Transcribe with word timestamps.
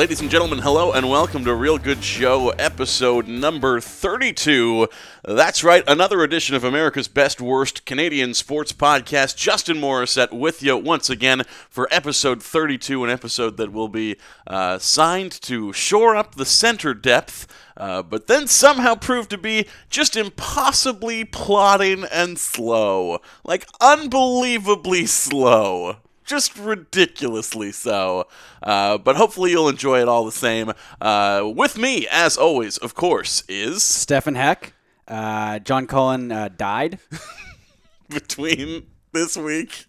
Ladies 0.00 0.22
and 0.22 0.30
gentlemen, 0.30 0.60
hello 0.60 0.92
and 0.92 1.10
welcome 1.10 1.44
to 1.44 1.54
Real 1.54 1.76
Good 1.76 2.02
Show, 2.02 2.48
episode 2.58 3.28
number 3.28 3.82
32. 3.82 4.88
That's 5.24 5.62
right, 5.62 5.84
another 5.86 6.22
edition 6.22 6.56
of 6.56 6.64
America's 6.64 7.06
Best 7.06 7.38
Worst 7.38 7.84
Canadian 7.84 8.32
Sports 8.32 8.72
Podcast. 8.72 9.36
Justin 9.36 9.76
Morissette 9.76 10.32
with 10.32 10.62
you 10.62 10.78
once 10.78 11.10
again 11.10 11.42
for 11.68 11.86
episode 11.90 12.42
32, 12.42 13.04
an 13.04 13.10
episode 13.10 13.58
that 13.58 13.74
will 13.74 13.88
be 13.88 14.16
uh, 14.46 14.78
signed 14.78 15.32
to 15.42 15.70
shore 15.74 16.16
up 16.16 16.34
the 16.34 16.46
center 16.46 16.94
depth. 16.94 17.46
Uh, 17.76 18.02
but 18.02 18.26
then 18.26 18.46
somehow 18.46 18.94
proved 18.94 19.28
to 19.28 19.36
be 19.36 19.66
just 19.90 20.16
impossibly 20.16 21.26
plodding 21.26 22.04
and 22.10 22.38
slow. 22.38 23.18
Like, 23.44 23.66
unbelievably 23.82 25.04
slow 25.04 25.98
just 26.30 26.56
ridiculously 26.56 27.72
so. 27.72 28.28
Uh, 28.62 28.96
but 28.96 29.16
hopefully 29.16 29.50
you'll 29.50 29.68
enjoy 29.68 30.00
it 30.00 30.08
all 30.08 30.24
the 30.24 30.32
same. 30.32 30.72
Uh, 31.00 31.50
with 31.54 31.76
me, 31.76 32.06
as 32.10 32.36
always, 32.38 32.78
of 32.78 32.94
course, 32.94 33.42
is 33.48 33.82
Stefan 33.82 34.36
Heck. 34.36 34.72
Uh, 35.08 35.58
John 35.58 35.86
Cullen 35.86 36.30
uh, 36.30 36.48
died. 36.56 37.00
between 38.08 38.86
this 39.12 39.36
week 39.36 39.84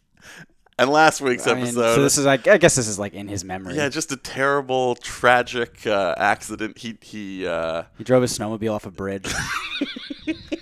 and 0.77 0.89
last 0.89 1.21
week's 1.21 1.47
I 1.47 1.53
mean, 1.53 1.63
episode. 1.63 1.95
so 1.95 2.03
this 2.03 2.17
is 2.17 2.25
like 2.25 2.47
I 2.47 2.57
guess 2.57 2.75
this 2.75 2.87
is 2.87 2.97
like 2.97 3.13
in 3.13 3.27
his 3.27 3.43
memory. 3.43 3.75
yeah, 3.75 3.89
just 3.89 4.11
a 4.11 4.17
terrible, 4.17 4.95
tragic 4.95 5.85
uh, 5.85 6.15
accident. 6.17 6.77
He 6.79 6.97
he. 7.01 7.45
Uh, 7.47 7.83
he 7.97 8.03
drove 8.03 8.21
his 8.21 8.37
snowmobile 8.37 8.73
off 8.73 8.85
a 8.85 8.91
bridge. 8.91 9.31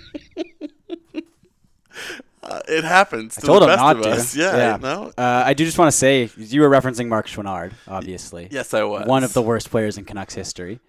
uh, 2.42 2.60
it 2.68 2.84
happens 2.84 3.34
to 3.36 3.42
Told 3.42 3.62
the 3.62 3.66
him 3.66 3.70
best 3.72 3.80
not 3.82 3.96
of 3.96 4.02
to. 4.02 4.10
us. 4.10 4.36
Yeah, 4.36 4.78
no. 4.80 5.12
Uh, 5.16 5.42
I 5.46 5.54
do 5.54 5.64
just 5.64 5.78
want 5.78 5.90
to 5.90 5.96
say 5.96 6.30
you 6.36 6.60
were 6.62 6.70
referencing 6.70 7.08
Mark 7.08 7.26
Schwannard, 7.26 7.74
obviously. 7.88 8.48
Yes, 8.50 8.72
I 8.74 8.82
was 8.84 9.06
One 9.06 9.24
of 9.24 9.32
the 9.32 9.42
worst 9.42 9.70
players 9.70 9.98
in 9.98 10.04
Canucks 10.04 10.34
history. 10.34 10.80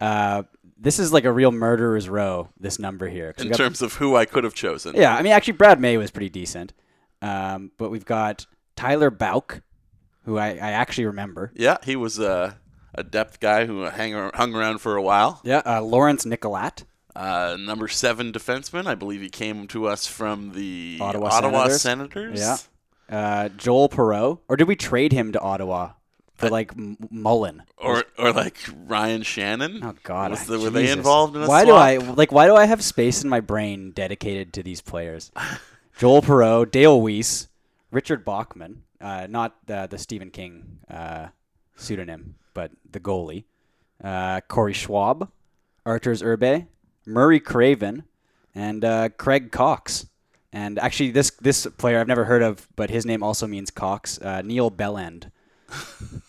Uh, 0.00 0.44
this 0.78 0.98
is 0.98 1.12
like 1.12 1.24
a 1.24 1.32
real 1.32 1.52
murderer's 1.52 2.08
row. 2.08 2.48
This 2.58 2.78
number 2.78 3.08
here. 3.08 3.34
in 3.38 3.48
got- 3.48 3.56
terms 3.56 3.80
of 3.82 3.94
who 3.94 4.16
I 4.16 4.24
could 4.24 4.44
have 4.44 4.54
chosen. 4.54 4.94
yeah, 4.96 5.14
I 5.14 5.22
mean 5.22 5.32
actually 5.32 5.54
Brad 5.54 5.80
May 5.80 5.96
was 5.96 6.10
pretty 6.10 6.28
decent, 6.30 6.72
um, 7.22 7.70
but 7.78 7.90
we've 7.90 8.04
got 8.04 8.46
Tyler 8.76 9.10
Bouck, 9.10 9.62
who 10.24 10.36
I, 10.38 10.48
I 10.50 10.70
actually 10.72 11.06
remember. 11.06 11.52
Yeah, 11.54 11.78
he 11.84 11.96
was 11.96 12.18
a 12.18 12.58
a 12.96 13.02
depth 13.02 13.40
guy 13.40 13.66
who 13.66 13.82
hang, 13.82 14.12
hung 14.34 14.54
around 14.54 14.78
for 14.78 14.94
a 14.96 15.02
while. 15.02 15.40
Yeah, 15.44 15.62
uh, 15.66 15.80
Lawrence 15.82 16.24
Nycholat. 16.24 16.84
Uh, 17.16 17.56
number 17.60 17.86
seven 17.88 18.32
defenseman. 18.32 18.86
I 18.86 18.94
believe 18.94 19.20
he 19.20 19.28
came 19.30 19.66
to 19.68 19.86
us 19.86 20.06
from 20.06 20.52
the 20.52 20.98
Ottawa 21.00 21.30
Senators. 21.30 21.80
Senators. 21.80 22.40
Yeah. 22.40 22.56
Uh, 23.08 23.48
Joel 23.50 23.88
Perrault, 23.88 24.42
or 24.48 24.56
did 24.56 24.66
we 24.66 24.76
trade 24.76 25.12
him 25.12 25.30
to 25.32 25.40
Ottawa 25.40 25.92
for 26.34 26.48
like 26.48 26.72
Mullen? 27.10 27.62
Or, 27.76 28.04
or 28.18 28.32
like 28.32 28.56
Ryan 28.86 29.22
Shannon. 29.22 29.80
Oh 29.84 29.94
God, 30.02 30.30
Was 30.32 30.46
the- 30.46 30.58
were 30.58 30.70
they 30.70 30.90
involved 30.90 31.36
in 31.36 31.42
a 31.42 31.46
Why 31.48 31.64
swap? 31.64 31.68
do 31.68 31.74
I 32.08 32.12
like? 32.12 32.32
Why 32.32 32.46
do 32.46 32.56
I 32.56 32.64
have 32.64 32.82
space 32.82 33.22
in 33.22 33.28
my 33.28 33.40
brain 33.40 33.90
dedicated 33.92 34.52
to 34.54 34.62
these 34.62 34.80
players? 34.80 35.30
Joel 35.98 36.22
Perrault, 36.22 36.72
Dale 36.72 37.00
Weise, 37.00 37.46
Richard 37.92 38.24
Bachman, 38.24 38.82
uh, 39.00 39.28
not 39.30 39.54
uh, 39.70 39.86
the 39.86 39.98
Stephen 39.98 40.30
King 40.30 40.78
uh, 40.90 41.28
pseudonym, 41.76 42.34
but 42.54 42.72
the 42.90 42.98
goalie. 42.98 43.44
Uh, 44.02 44.40
Corey 44.48 44.72
Schwab, 44.72 45.30
Arturs 45.86 46.20
Irbe, 46.22 46.66
Murray 47.06 47.40
Craven, 47.40 48.04
and 48.54 48.84
uh, 48.84 49.08
Craig 49.10 49.52
Coxe. 49.52 50.06
And 50.52 50.78
actually, 50.78 51.10
this 51.10 51.30
this 51.40 51.66
player 51.78 52.00
I've 52.00 52.08
never 52.08 52.24
heard 52.24 52.42
of, 52.42 52.68
but 52.76 52.90
his 52.90 53.04
name 53.04 53.22
also 53.22 53.46
means 53.46 53.70
Cox. 53.70 54.20
Uh, 54.20 54.42
Neil 54.42 54.70
Belland. 54.70 55.30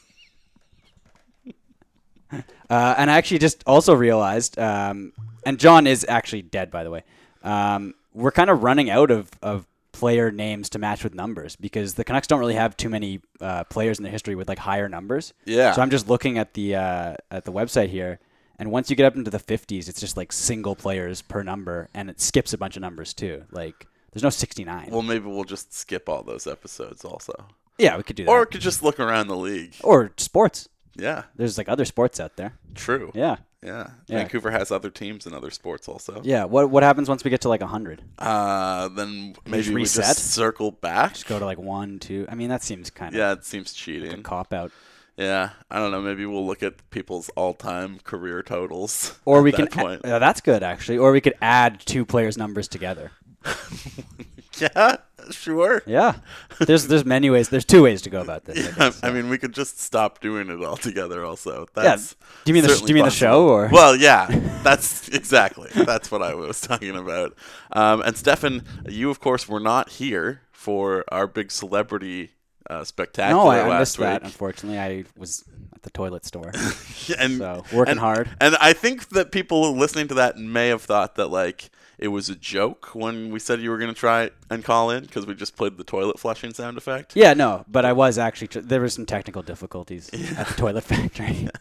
Uh, 2.69 2.95
and 2.97 3.11
I 3.11 3.17
actually 3.17 3.37
just 3.37 3.63
also 3.67 3.93
realized, 3.93 4.57
um, 4.57 5.13
and 5.45 5.59
John 5.59 5.85
is 5.85 6.05
actually 6.09 6.41
dead, 6.41 6.71
by 6.71 6.83
the 6.83 6.89
way. 6.89 7.03
Um, 7.43 7.93
we're 8.13 8.31
kind 8.31 8.49
of 8.49 8.63
running 8.63 8.89
out 8.89 9.11
of, 9.11 9.29
of 9.41 9.67
player 9.91 10.31
names 10.31 10.69
to 10.71 10.79
match 10.79 11.03
with 11.03 11.13
numbers 11.13 11.55
because 11.55 11.93
the 11.93 12.03
Canucks 12.03 12.27
don't 12.27 12.39
really 12.39 12.55
have 12.55 12.75
too 12.75 12.89
many 12.89 13.21
uh, 13.39 13.63
players 13.65 13.99
in 13.99 14.03
their 14.03 14.11
history 14.11 14.35
with 14.35 14.49
like 14.49 14.57
higher 14.57 14.89
numbers. 14.89 15.33
Yeah. 15.45 15.73
So 15.73 15.81
I'm 15.81 15.89
just 15.89 16.09
looking 16.09 16.37
at 16.37 16.53
the 16.53 16.75
uh, 16.75 17.15
at 17.29 17.45
the 17.45 17.51
website 17.51 17.89
here, 17.89 18.19
and 18.59 18.71
once 18.71 18.89
you 18.89 18.95
get 18.95 19.05
up 19.05 19.15
into 19.15 19.31
the 19.31 19.39
50s, 19.39 19.87
it's 19.89 19.99
just 19.99 20.17
like 20.17 20.31
single 20.31 20.75
players 20.75 21.21
per 21.21 21.43
number, 21.43 21.89
and 21.93 22.09
it 22.09 22.19
skips 22.21 22.53
a 22.53 22.57
bunch 22.57 22.75
of 22.75 22.81
numbers 22.81 23.13
too. 23.13 23.43
Like 23.51 23.87
there's 24.13 24.23
no 24.23 24.29
69. 24.29 24.89
Well, 24.91 25.01
maybe 25.01 25.25
we'll 25.27 25.43
just 25.43 25.73
skip 25.73 26.07
all 26.09 26.23
those 26.23 26.47
episodes 26.47 27.03
also. 27.03 27.33
yeah, 27.77 27.97
we 27.97 28.03
could 28.03 28.15
do 28.15 28.25
that. 28.25 28.31
Or 28.31 28.41
we 28.41 28.45
could 28.45 28.61
just 28.61 28.81
look 28.83 28.99
around 28.99 29.27
the 29.27 29.35
league. 29.37 29.75
or 29.83 30.11
sports. 30.17 30.69
Yeah, 30.97 31.23
There's 31.35 31.57
like 31.57 31.67
other 31.67 31.83
sports 31.83 32.21
out 32.21 32.37
there. 32.37 32.53
true. 32.73 33.11
Yeah. 33.13 33.35
Yeah. 33.61 33.87
Yeah. 34.07 34.19
Vancouver 34.19 34.51
has 34.51 34.71
other 34.71 34.89
teams 34.91 35.25
and 35.25 35.33
other 35.35 35.49
sports 35.49 35.89
also. 35.89 36.21
Yeah. 36.23 36.43
What 36.45 36.69
what 36.69 36.83
happens 36.83 37.09
once 37.09 37.23
we 37.25 37.31
get 37.31 37.41
to 37.41 37.49
like 37.49 37.59
100? 37.61 38.01
Uh, 38.19 38.87
then 38.89 39.35
maybe 39.45 39.57
just 39.57 39.69
we 39.69 39.75
reset? 39.81 40.03
just 40.05 40.31
circle 40.31 40.71
back. 40.71 41.13
Just 41.15 41.25
go 41.27 41.37
to 41.39 41.43
like 41.45 41.57
one, 41.57 41.97
two. 41.99 42.25
I 42.29 42.35
mean, 42.35 42.49
that 42.49 42.63
seems 42.63 42.89
kind 42.91 43.13
of 43.13 43.19
Yeah, 43.19 43.33
it 43.33 43.43
seems 43.43 43.73
cheating. 43.73 44.23
cop 44.23 44.53
out. 44.53 44.71
Yeah, 45.17 45.51
I 45.71 45.79
don't 45.79 45.91
know. 45.91 46.01
Maybe 46.01 46.25
we'll 46.25 46.45
look 46.45 46.61
at 46.61 46.89
people's 46.89 47.29
all-time 47.37 47.99
career 48.03 48.43
totals. 48.43 49.17
Or 49.25 49.37
at 49.39 49.43
we 49.45 49.51
that 49.51 49.71
can. 49.71 49.83
point. 49.83 50.05
uh, 50.05 50.19
that's 50.19 50.41
good 50.41 50.61
actually. 50.63 50.97
Or 50.97 51.11
we 51.11 51.21
could 51.21 51.35
add 51.41 51.79
two 51.85 52.05
players' 52.05 52.37
numbers 52.37 52.67
together. 52.67 53.11
yeah, 54.57 54.97
sure. 55.31 55.81
Yeah. 55.85 56.15
There's 56.59 56.87
there's 56.87 57.05
many 57.05 57.29
ways. 57.29 57.49
There's 57.49 57.65
two 57.65 57.83
ways 57.83 58.01
to 58.03 58.09
go 58.09 58.21
about 58.21 58.45
this. 58.45 58.57
I 58.57 58.61
Yeah, 58.69 58.75
guess, 58.75 59.03
I 59.03 59.11
mean, 59.11 59.29
we 59.29 59.37
could 59.37 59.53
just 59.53 59.79
stop 59.79 60.19
doing 60.19 60.49
it 60.49 60.63
altogether. 60.63 61.23
Also, 61.25 61.67
yeah. 61.77 61.83
that's 61.83 62.15
Do 62.43 62.51
you 62.51 62.53
mean 62.53 62.63
the 62.63 62.75
sh- 62.75 62.81
do 62.81 62.87
you 62.87 62.95
mean 62.95 63.05
the 63.05 63.09
show 63.11 63.47
or? 63.47 63.69
Well, 63.71 63.95
yeah, 63.95 64.27
that's 64.63 65.07
exactly 65.09 65.69
that's 65.73 66.11
what 66.11 66.21
I 66.23 66.33
was 66.35 66.61
talking 66.61 66.95
about. 66.95 67.37
Um, 67.71 68.01
and 68.01 68.17
Stefan, 68.17 68.63
you 68.87 69.09
of 69.09 69.19
course 69.19 69.47
were 69.47 69.59
not 69.59 69.89
here 69.91 70.41
for 70.51 71.03
our 71.09 71.27
big 71.27 71.51
celebrity 71.51 72.31
uh, 72.69 72.83
spectacular 72.83 73.43
no, 73.43 73.49
I, 73.49 73.75
I 73.75 73.79
missed 73.79 73.97
that. 73.97 74.23
Unfortunately, 74.23 74.79
I 74.79 75.05
was 75.17 75.43
at 75.73 75.83
the 75.83 75.89
toilet 75.89 76.25
store. 76.25 76.49
and 77.19 77.37
So, 77.37 77.63
working 77.73 77.91
and- 77.91 77.99
hard. 77.99 78.29
And 78.39 78.55
I 78.57 78.73
think 78.73 79.09
that 79.09 79.31
people 79.31 79.71
listening 79.75 80.07
to 80.09 80.13
that 80.15 80.37
may 80.37 80.67
have 80.69 80.81
thought 80.81 81.15
that 81.15 81.27
like 81.27 81.69
it 81.97 82.09
was 82.09 82.27
a 82.29 82.35
joke 82.35 82.93
when 82.93 83.31
we 83.31 83.39
said 83.39 83.61
you 83.61 83.69
were 83.69 83.77
going 83.77 83.93
to 83.93 83.97
try 83.99 84.29
and 84.49 84.63
call 84.65 84.89
in 84.89 85.03
because 85.05 85.25
we 85.25 85.33
just 85.33 85.55
played 85.55 85.77
the 85.77 85.83
toilet 85.83 86.19
flushing 86.19 86.53
sound 86.53 86.77
effect. 86.77 87.15
yeah, 87.15 87.33
no, 87.33 87.63
but 87.69 87.85
I 87.85 87.93
was 87.93 88.17
actually 88.17 88.47
tr- 88.47 88.59
there 88.59 88.81
were 88.81 88.89
some 88.89 89.05
technical 89.05 89.41
difficulties 89.41 90.09
at 90.37 90.47
the 90.47 90.53
toilet 90.55 90.83
factory. 90.83 91.47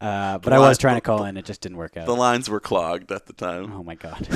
Uh, 0.00 0.36
but 0.38 0.52
I 0.52 0.58
was 0.58 0.78
trying 0.78 0.96
to 0.96 1.00
call 1.00 1.22
in. 1.26 1.36
It 1.36 1.44
just 1.44 1.60
didn't 1.60 1.78
work 1.78 1.96
out. 1.96 2.06
The 2.06 2.16
lines 2.16 2.50
were 2.50 2.58
clogged 2.58 3.12
at 3.12 3.26
the 3.26 3.32
time. 3.32 3.72
Oh 3.72 3.84
my 3.84 3.94
god. 3.94 4.26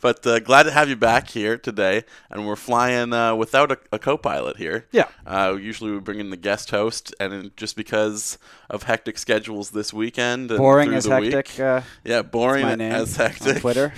But 0.00 0.26
uh, 0.26 0.38
glad 0.40 0.64
to 0.64 0.70
have 0.70 0.88
you 0.88 0.96
back 0.96 1.28
here 1.30 1.56
today, 1.58 2.04
and 2.30 2.46
we're 2.46 2.56
flying 2.56 3.12
uh, 3.12 3.34
without 3.34 3.72
a, 3.72 3.78
a 3.92 3.98
co-pilot 3.98 4.56
here. 4.56 4.86
Yeah. 4.92 5.08
Uh, 5.26 5.56
usually 5.60 5.90
we 5.90 5.98
bring 6.00 6.20
in 6.20 6.30
the 6.30 6.36
guest 6.36 6.70
host, 6.70 7.14
and 7.18 7.56
just 7.56 7.76
because 7.76 8.38
of 8.70 8.84
hectic 8.84 9.18
schedules 9.18 9.70
this 9.70 9.92
weekend, 9.92 10.50
and 10.50 10.58
Boring 10.58 10.88
through 10.90 10.96
as 10.98 11.04
the 11.04 11.10
hectic. 11.20 11.48
week- 11.48 11.60
Uh, 11.60 11.80
yeah, 12.04 12.22
boring 12.22 12.80
as 12.80 13.16
hectic 13.16 13.58
Twitter. 13.60 13.92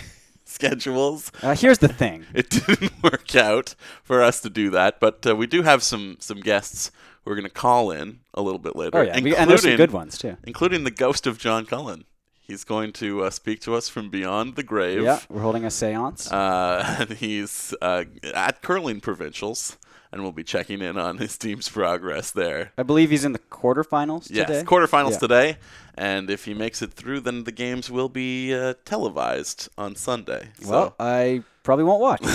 schedules. 0.44 1.30
Uh, 1.42 1.54
here's 1.54 1.78
the 1.78 1.88
thing. 1.88 2.24
It 2.34 2.50
didn't 2.50 3.02
work 3.02 3.34
out 3.36 3.74
for 4.02 4.22
us 4.22 4.40
to 4.40 4.50
do 4.50 4.70
that, 4.70 5.00
but 5.00 5.26
uh, 5.26 5.36
we 5.36 5.46
do 5.46 5.62
have 5.62 5.82
some 5.82 6.16
some 6.20 6.40
guests 6.40 6.90
who 7.24 7.30
are 7.32 7.34
going 7.34 7.44
to 7.46 7.50
call 7.50 7.90
in 7.90 8.20
a 8.34 8.40
little 8.42 8.58
bit 8.58 8.74
later. 8.76 8.98
Oh 8.98 9.02
yeah, 9.02 9.16
and 9.16 9.50
there's 9.50 9.62
some 9.62 9.76
good 9.76 9.92
ones 9.92 10.16
too. 10.18 10.36
including 10.44 10.84
the 10.84 10.90
ghost 10.90 11.26
of 11.26 11.38
John 11.38 11.66
Cullen. 11.66 12.04
He's 12.50 12.64
going 12.64 12.92
to 12.94 13.22
uh, 13.22 13.30
speak 13.30 13.60
to 13.60 13.76
us 13.76 13.88
from 13.88 14.10
beyond 14.10 14.56
the 14.56 14.64
grave. 14.64 15.04
Yeah, 15.04 15.20
we're 15.28 15.40
holding 15.40 15.64
a 15.64 15.68
séance. 15.68 16.32
Uh, 16.32 16.96
and 16.98 17.10
he's 17.18 17.72
uh, 17.80 18.06
at 18.34 18.60
curling 18.60 19.00
provincials, 19.00 19.76
and 20.10 20.22
we'll 20.22 20.32
be 20.32 20.42
checking 20.42 20.82
in 20.82 20.98
on 20.98 21.18
his 21.18 21.38
team's 21.38 21.68
progress 21.68 22.32
there. 22.32 22.72
I 22.76 22.82
believe 22.82 23.10
he's 23.10 23.24
in 23.24 23.34
the 23.34 23.38
quarterfinals 23.38 24.24
today. 24.24 24.38
Yes, 24.40 24.48
today. 24.48 24.64
quarterfinals 24.64 25.12
Yeah. 25.12 25.18
today, 25.18 25.58
and 25.94 26.28
if 26.28 26.44
he 26.44 26.54
makes 26.54 26.82
it 26.82 26.92
through, 26.92 27.20
then 27.20 27.44
the 27.44 27.52
games 27.52 27.88
will 27.88 28.08
be 28.08 28.52
uh, 28.52 28.74
televised 28.84 29.68
on 29.78 29.94
Sunday. 29.94 30.48
So 30.60 30.70
Well, 30.70 30.96
I 30.98 31.44
probably 31.62 31.84
won't 31.84 32.00
watch. 32.00 32.24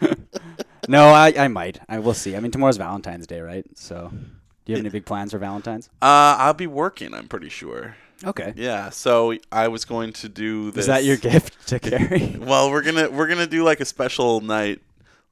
no, 0.86 1.06
I, 1.08 1.32
I 1.38 1.48
might. 1.48 1.80
I 1.88 1.98
will 1.98 2.12
see. 2.12 2.36
I 2.36 2.40
mean, 2.40 2.50
tomorrow's 2.50 2.76
Valentine's 2.76 3.26
Day, 3.26 3.40
right? 3.40 3.64
So 3.74 4.12
Do 4.64 4.72
you 4.72 4.76
have 4.76 4.84
any 4.84 4.90
big 4.90 5.04
plans 5.04 5.32
for 5.32 5.38
Valentine's? 5.38 5.88
Uh, 6.00 6.36
I'll 6.38 6.54
be 6.54 6.66
working. 6.66 7.14
I'm 7.14 7.28
pretty 7.28 7.48
sure. 7.48 7.96
Okay. 8.24 8.52
Yeah. 8.56 8.90
So 8.90 9.36
I 9.50 9.66
was 9.68 9.84
going 9.84 10.12
to 10.14 10.28
do 10.28 10.70
this. 10.70 10.82
Is 10.82 10.86
that 10.86 11.04
your 11.04 11.16
gift 11.30 11.66
to 11.68 11.78
Carrie? 11.80 12.36
Well, 12.38 12.70
we're 12.70 12.82
gonna 12.82 13.10
we're 13.10 13.26
gonna 13.26 13.46
do 13.48 13.64
like 13.64 13.80
a 13.80 13.84
special 13.84 14.40
night, 14.40 14.80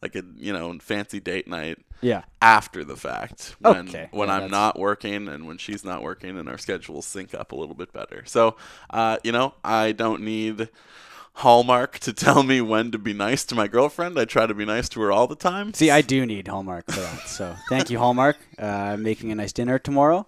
like 0.03 0.17
a 0.17 0.25
you 0.37 0.53
know 0.53 0.77
fancy 0.81 1.21
date 1.21 1.47
night 1.47 1.79
yeah. 2.00 2.23
after 2.43 2.82
the 2.82 2.97
fact 2.97 3.55
when 3.61 3.88
Okay, 3.88 4.09
when 4.11 4.29
yeah, 4.29 4.35
I'm 4.35 4.41
that's- 4.41 4.50
not 4.50 4.79
working 4.79 5.29
and 5.29 5.47
when 5.47 5.59
she's 5.59 5.85
not 5.85 6.03
working 6.03 6.37
and 6.37 6.49
our 6.49 6.59
schedules 6.59 7.06
sync 7.06 7.33
up 7.33 7.53
a 7.53 7.56
little 7.56 7.76
bit 7.76 7.93
better. 7.93 8.25
So, 8.26 8.56
uh, 8.91 9.19
you 9.23 9.31
know, 9.31 9.55
I 9.62 9.93
don't 9.93 10.23
need 10.23 10.69
Hallmark 11.35 11.99
to 12.00 12.12
tell 12.12 12.43
me 12.43 12.61
when 12.61 12.91
to 12.91 12.99
be 12.99 13.12
nice 13.12 13.44
to 13.47 13.55
my 13.55 13.67
girlfriend. 13.67 14.19
I 14.19 14.25
try 14.25 14.47
to 14.47 14.55
be 14.55 14.65
nice 14.65 14.88
to 14.91 15.00
her 15.00 15.12
all 15.12 15.27
the 15.27 15.37
time. 15.37 15.73
See, 15.73 15.91
I 15.91 16.03
do 16.03 16.27
need 16.27 16.49
Hallmark 16.49 16.91
for 16.91 17.00
that. 17.00 17.29
So 17.29 17.55
thank 17.69 17.88
you, 17.91 17.99
Hallmark. 17.99 18.37
Uh, 18.61 18.67
I'm 18.67 19.03
making 19.03 19.32
a 19.32 19.35
nice 19.35 19.53
dinner 19.53 19.79
tomorrow, 19.79 20.27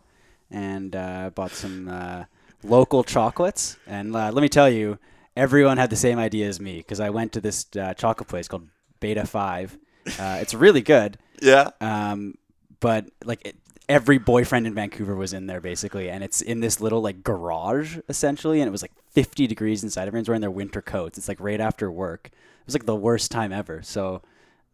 and 0.50 0.96
uh, 0.96 1.30
bought 1.34 1.52
some 1.52 1.88
uh, 1.88 2.24
local 2.62 3.04
chocolates. 3.04 3.76
And 3.86 4.16
uh, 4.16 4.30
let 4.32 4.40
me 4.42 4.48
tell 4.48 4.70
you, 4.70 4.98
everyone 5.36 5.76
had 5.76 5.90
the 5.90 5.96
same 5.96 6.18
idea 6.18 6.48
as 6.48 6.60
me 6.60 6.78
because 6.78 7.00
I 7.00 7.10
went 7.10 7.32
to 7.32 7.40
this 7.40 7.66
uh, 7.78 7.94
chocolate 7.94 8.28
place 8.28 8.48
called 8.48 8.68
Beta 9.00 9.26
Five. 9.26 9.76
Uh, 10.18 10.38
it's 10.40 10.54
really 10.54 10.82
good, 10.82 11.18
yeah. 11.40 11.70
um, 11.80 12.36
but 12.80 13.06
like 13.24 13.46
it, 13.46 13.56
every 13.92 14.18
boyfriend 14.18 14.66
in 14.66 14.74
Vancouver 14.74 15.14
was 15.14 15.32
in 15.32 15.46
there 15.46 15.60
basically, 15.60 16.08
and 16.10 16.24
it's 16.24 16.40
in 16.40 16.60
this 16.60 16.80
little 16.80 17.00
like 17.02 17.22
garage 17.22 17.98
essentially, 18.08 18.60
and 18.60 18.68
it 18.68 18.72
was 18.72 18.82
like 18.82 18.92
50 19.10 19.46
degrees 19.46 19.82
inside. 19.84 20.08
Everyone's 20.08 20.28
wearing 20.28 20.40
their 20.40 20.50
winter 20.50 20.82
coats. 20.82 21.18
It's 21.18 21.28
like 21.28 21.40
right 21.40 21.60
after 21.60 21.90
work. 21.90 22.28
It 22.32 22.66
was 22.66 22.74
like 22.74 22.86
the 22.86 22.96
worst 22.96 23.30
time 23.30 23.52
ever. 23.52 23.82
So 23.82 24.22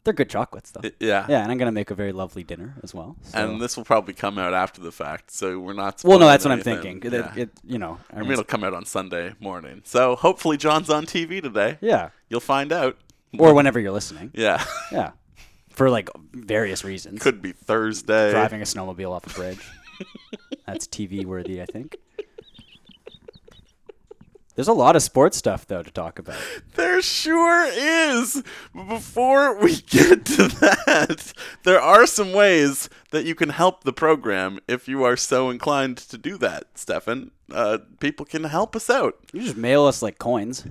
they're 0.05 0.13
good 0.15 0.31
chocolates 0.31 0.71
though. 0.71 0.81
Yeah. 1.01 1.27
Yeah, 1.29 1.43
and 1.43 1.51
I'm 1.53 1.59
gonna 1.59 1.73
make 1.73 1.91
a 1.91 1.95
very 1.95 2.13
lovely 2.13 2.43
dinner 2.45 2.77
as 2.83 2.95
well. 2.95 3.17
So. 3.23 3.39
And 3.39 3.61
this 3.61 3.77
will 3.77 3.85
probably 3.85 4.15
come 4.15 4.39
out 4.39 4.55
after 4.55 4.81
the 4.81 4.93
fact, 4.93 5.31
so 5.31 5.59
we're 5.59 5.73
not. 5.75 6.03
well, 6.05 6.19
no, 6.19 6.27
that's 6.27 6.45
what 6.45 6.53
I'm 6.53 6.63
thinking. 6.63 7.01
It- 7.03 7.37
It, 7.37 7.51
you 7.65 7.79
know, 7.79 7.99
I 8.15 8.21
mean, 8.23 8.33
it'll 8.33 8.45
come 8.45 8.65
out 8.65 8.75
on 8.75 8.85
Sunday 8.85 9.35
morning. 9.41 9.83
So 9.85 10.17
hopefully, 10.17 10.57
John's 10.57 10.89
on 10.89 11.05
TV 11.05 11.43
today. 11.43 11.79
yeah, 11.81 12.11
You'll 12.31 12.41
find 12.41 12.73
out. 12.73 12.97
or 13.39 13.53
whenever 13.53 13.79
you're 13.81 13.93
listening. 13.93 14.31
Yeah. 14.35 14.65
Yeah, 14.93 15.11
for 15.79 15.89
like 15.89 16.11
various 16.33 16.85
reasons. 16.85 17.23
Could 17.23 17.41
be 17.41 17.53
Thursday. 17.53 18.33
Driving 18.33 18.61
a 18.61 18.65
snowmobile 18.65 19.13
off 19.13 19.27
a 19.27 19.31
bridge. 19.31 19.65
that's 20.67 20.87
TV 20.89 21.25
worthy, 21.25 21.63
I 21.63 21.67
think. 21.67 21.97
There's 24.57 24.67
a 24.67 24.73
lot 24.73 24.97
of 24.97 25.03
sports 25.05 25.37
stuff 25.37 25.69
though 25.69 25.85
to 25.85 25.91
talk 25.93 26.19
about. 26.19 26.37
There 26.75 27.01
sure 27.01 27.65
is. 27.73 28.43
But 28.75 28.89
before 28.89 29.57
we 29.57 29.77
get 29.89 30.27
to 30.27 30.49
that, 30.49 31.33
there 31.63 31.81
are 31.81 32.07
some 32.07 32.33
ways 32.33 32.91
that 33.13 33.25
you 33.25 33.37
can 33.37 33.51
help 33.51 33.85
the 33.85 33.93
program 33.93 34.59
if 34.67 34.89
you 34.89 35.05
are 35.05 35.17
so 35.17 35.49
inclined 35.49 35.97
to 35.99 36.19
do 36.19 36.37
that, 36.39 36.65
Stefan. 36.75 37.31
Uh, 37.51 37.79
people 37.99 38.27
can 38.27 38.45
help 38.45 38.77
us 38.77 38.91
out. 38.91 39.17
You 39.33 39.41
just 39.43 39.57
mail 39.57 39.87
us 39.87 40.03
like 40.03 40.19
coins. 40.19 40.65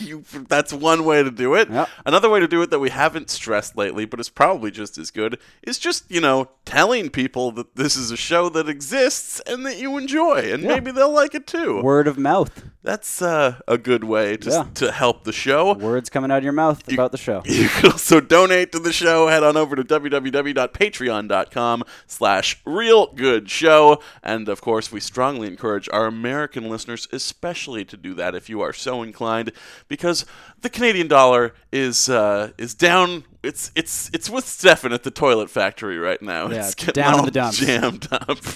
you, 0.00 0.24
that's 0.48 0.72
one 0.72 1.04
way 1.04 1.22
to 1.22 1.30
do 1.30 1.54
it. 1.54 1.70
Yep. 1.70 1.88
Another 2.04 2.28
way 2.28 2.40
to 2.40 2.48
do 2.48 2.60
it 2.62 2.70
that 2.70 2.80
we 2.80 2.90
haven't 2.90 3.30
stressed 3.30 3.76
lately, 3.76 4.04
but 4.04 4.18
it's 4.18 4.28
probably 4.28 4.72
just 4.72 4.98
as 4.98 5.12
good, 5.12 5.38
is 5.62 5.78
just, 5.78 6.10
you 6.10 6.20
know, 6.20 6.48
telling 6.64 7.10
people 7.10 7.52
that 7.52 7.76
this 7.76 7.94
is 7.96 8.10
a 8.10 8.16
show 8.16 8.48
that 8.48 8.68
exists 8.68 9.38
and 9.46 9.64
that 9.66 9.78
you 9.78 9.96
enjoy, 9.96 10.50
and 10.52 10.62
Yeah. 10.64 10.68
maybe 10.70 10.90
they'll 10.90 11.12
like 11.14 11.34
it 11.34 11.46
too. 11.46 11.80
Word 11.82 12.08
of 12.08 12.18
mouth. 12.18 12.64
That's 12.82 13.22
uh, 13.22 13.60
a 13.66 13.78
good 13.78 14.04
way 14.04 14.36
to, 14.38 14.50
Yeah. 14.50 14.64
to 14.74 14.92
help 14.92 15.24
the 15.24 15.32
show. 15.32 15.72
Words 15.74 16.10
coming 16.10 16.30
out 16.30 16.38
of 16.38 16.44
your 16.44 16.52
mouth 16.52 16.86
about 16.92 17.12
the 17.12 17.18
show. 17.18 17.42
You 17.54 17.68
can 17.68 17.92
also 17.92 18.20
donate 18.20 18.72
to 18.72 18.78
the 18.80 18.92
show. 18.92 19.28
Head 19.28 19.42
on 19.44 19.56
over 19.56 19.76
to 19.76 19.84
www.patreon.com 19.84 21.84
slash 22.06 22.60
real 22.66 23.06
good 23.14 23.48
show. 23.48 24.00
And 24.22 24.48
of 24.48 24.60
course, 24.60 24.90
we 24.92 25.00
strongly 25.00 25.46
encourage 25.48 25.83
our 25.88 26.06
American 26.06 26.68
listeners 26.68 27.08
especially 27.12 27.84
to 27.86 27.96
do 27.96 28.14
that 28.14 28.34
if 28.34 28.48
you 28.48 28.60
are 28.60 28.72
so 28.72 29.02
inclined, 29.02 29.52
because 29.88 30.24
the 30.60 30.70
Canadian 30.70 31.08
dollar 31.08 31.54
is 31.72 32.08
uh, 32.08 32.52
is 32.58 32.74
down. 32.74 33.24
It's 33.42 33.70
it's 33.74 34.10
it's 34.12 34.30
with 34.30 34.46
Stefan 34.46 34.92
at 34.92 35.02
the 35.02 35.10
toilet 35.10 35.50
factory 35.50 35.98
right 35.98 36.20
now. 36.22 36.48
Yeah, 36.48 36.66
it's 36.66 36.74
getting 36.74 37.02
down 37.02 37.18
in 37.20 37.24
the 37.26 37.30
dumps. 37.30 37.58
jammed 37.58 38.08
up. 38.12 38.38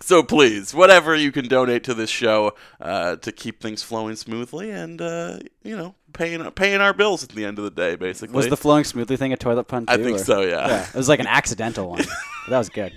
So 0.00 0.22
please, 0.22 0.74
whatever 0.74 1.14
you 1.14 1.32
can 1.32 1.48
donate 1.48 1.82
to 1.84 1.94
this 1.94 2.10
show 2.10 2.52
uh, 2.78 3.16
to 3.16 3.32
keep 3.32 3.62
things 3.62 3.82
flowing 3.82 4.16
smoothly, 4.16 4.70
and 4.70 5.00
uh, 5.00 5.38
you 5.62 5.74
know, 5.74 5.94
paying 6.12 6.44
paying 6.50 6.82
our 6.82 6.92
bills 6.92 7.24
at 7.24 7.30
the 7.30 7.46
end 7.46 7.58
of 7.58 7.64
the 7.64 7.70
day, 7.70 7.96
basically. 7.96 8.36
Was 8.36 8.48
the 8.48 8.56
flowing 8.58 8.84
smoothly 8.84 9.16
thing 9.16 9.32
a 9.32 9.38
toilet 9.38 9.64
pun 9.64 9.86
too? 9.86 9.92
I 9.94 9.96
think 9.96 10.16
or- 10.16 10.24
so, 10.24 10.42
yeah. 10.42 10.68
Yeah, 10.68 10.88
it 10.88 10.94
was 10.94 11.08
like 11.08 11.20
an 11.20 11.26
accidental 11.26 11.88
one. 11.88 12.04
That 12.50 12.58
was 12.58 12.68
good. 12.68 12.92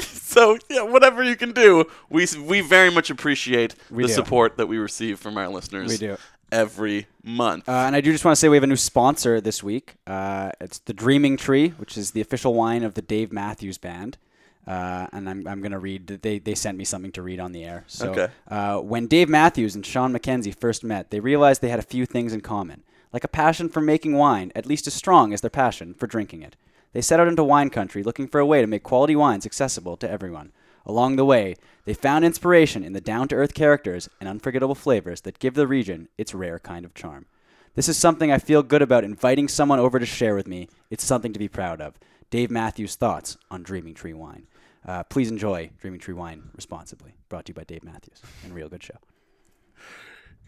So 0.00 0.58
yeah, 0.68 0.82
whatever 0.82 1.22
you 1.22 1.36
can 1.36 1.52
do, 1.52 1.84
we 2.10 2.26
we 2.46 2.60
very 2.60 2.90
much 2.90 3.10
appreciate 3.10 3.74
We 3.90 4.02
the 4.04 4.08
do. 4.08 4.14
support 4.14 4.56
that 4.56 4.66
we 4.66 4.78
receive 4.78 5.18
from 5.18 5.36
our 5.36 5.48
listeners. 5.48 5.88
We 5.88 5.96
do. 5.98 6.16
every 6.50 7.06
month. 7.22 7.68
Uh, 7.68 7.72
and 7.86 7.96
I 7.96 8.00
do 8.00 8.12
just 8.12 8.24
want 8.24 8.32
to 8.34 8.40
say 8.40 8.48
we 8.48 8.56
have 8.56 8.64
a 8.64 8.66
new 8.66 8.76
sponsor 8.76 9.40
this 9.40 9.62
week. 9.62 9.94
Uh, 10.06 10.50
it's 10.60 10.78
the 10.78 10.92
Dreaming 10.92 11.36
Tree, 11.36 11.68
which 11.70 11.96
is 11.96 12.10
the 12.10 12.20
official 12.20 12.54
wine 12.54 12.82
of 12.82 12.94
the 12.94 13.02
Dave 13.02 13.32
Matthews 13.32 13.78
Band. 13.78 14.18
Uh, 14.66 15.06
and 15.12 15.28
I'm, 15.28 15.46
I'm 15.48 15.60
going 15.60 15.72
to 15.72 15.78
read. 15.78 16.06
They, 16.06 16.38
they 16.38 16.54
sent 16.54 16.78
me 16.78 16.84
something 16.84 17.10
to 17.12 17.22
read 17.22 17.40
on 17.40 17.52
the 17.52 17.64
air. 17.64 17.84
So, 17.88 18.10
Okay. 18.10 18.28
uh, 18.48 18.78
when 18.78 19.06
Dave 19.08 19.28
Matthews 19.28 19.74
and 19.74 19.84
Sean 19.84 20.12
McKenzie 20.12 20.54
first 20.54 20.84
met, 20.84 21.10
they 21.10 21.18
realized 21.20 21.62
they 21.62 21.68
had 21.68 21.80
a 21.80 21.82
few 21.82 22.06
things 22.06 22.32
in 22.32 22.42
common, 22.42 22.82
like 23.12 23.24
a 23.24 23.28
passion 23.28 23.68
for 23.68 23.80
making 23.80 24.14
wine, 24.14 24.52
at 24.54 24.64
least 24.66 24.86
as 24.86 24.94
strong 24.94 25.32
as 25.32 25.40
their 25.40 25.50
passion 25.50 25.94
for 25.94 26.06
drinking 26.06 26.42
it. 26.42 26.54
They 26.92 27.00
set 27.00 27.20
out 27.20 27.28
into 27.28 27.44
wine 27.44 27.70
country 27.70 28.02
looking 28.02 28.28
for 28.28 28.38
a 28.38 28.46
way 28.46 28.60
to 28.60 28.66
make 28.66 28.82
quality 28.82 29.16
wines 29.16 29.46
accessible 29.46 29.96
to 29.98 30.10
everyone. 30.10 30.52
Along 30.84 31.16
the 31.16 31.24
way, 31.24 31.54
they 31.84 31.94
found 31.94 32.24
inspiration 32.24 32.82
in 32.84 32.92
the 32.92 33.00
down 33.00 33.28
to 33.28 33.36
earth 33.36 33.54
characters 33.54 34.08
and 34.20 34.28
unforgettable 34.28 34.74
flavors 34.74 35.20
that 35.22 35.38
give 35.38 35.54
the 35.54 35.66
region 35.66 36.08
its 36.18 36.34
rare 36.34 36.58
kind 36.58 36.84
of 36.84 36.94
charm. 36.94 37.26
This 37.74 37.88
is 37.88 37.96
something 37.96 38.30
I 38.30 38.38
feel 38.38 38.62
good 38.62 38.82
about 38.82 39.04
inviting 39.04 39.48
someone 39.48 39.78
over 39.78 39.98
to 39.98 40.04
share 40.06 40.34
with 40.34 40.46
me. 40.46 40.68
It's 40.90 41.04
something 41.04 41.32
to 41.32 41.38
be 41.38 41.48
proud 41.48 41.80
of. 41.80 41.94
Dave 42.30 42.50
Matthews' 42.50 42.96
thoughts 42.96 43.38
on 43.50 43.62
Dreaming 43.62 43.94
Tree 43.94 44.12
Wine. 44.12 44.46
Uh, 44.86 45.04
please 45.04 45.30
enjoy 45.30 45.70
Dreaming 45.80 46.00
Tree 46.00 46.14
Wine 46.14 46.50
responsibly. 46.54 47.14
Brought 47.28 47.46
to 47.46 47.50
you 47.50 47.54
by 47.54 47.64
Dave 47.64 47.84
Matthews 47.84 48.20
and 48.44 48.52
Real 48.52 48.68
Good 48.68 48.82
Show. 48.82 48.96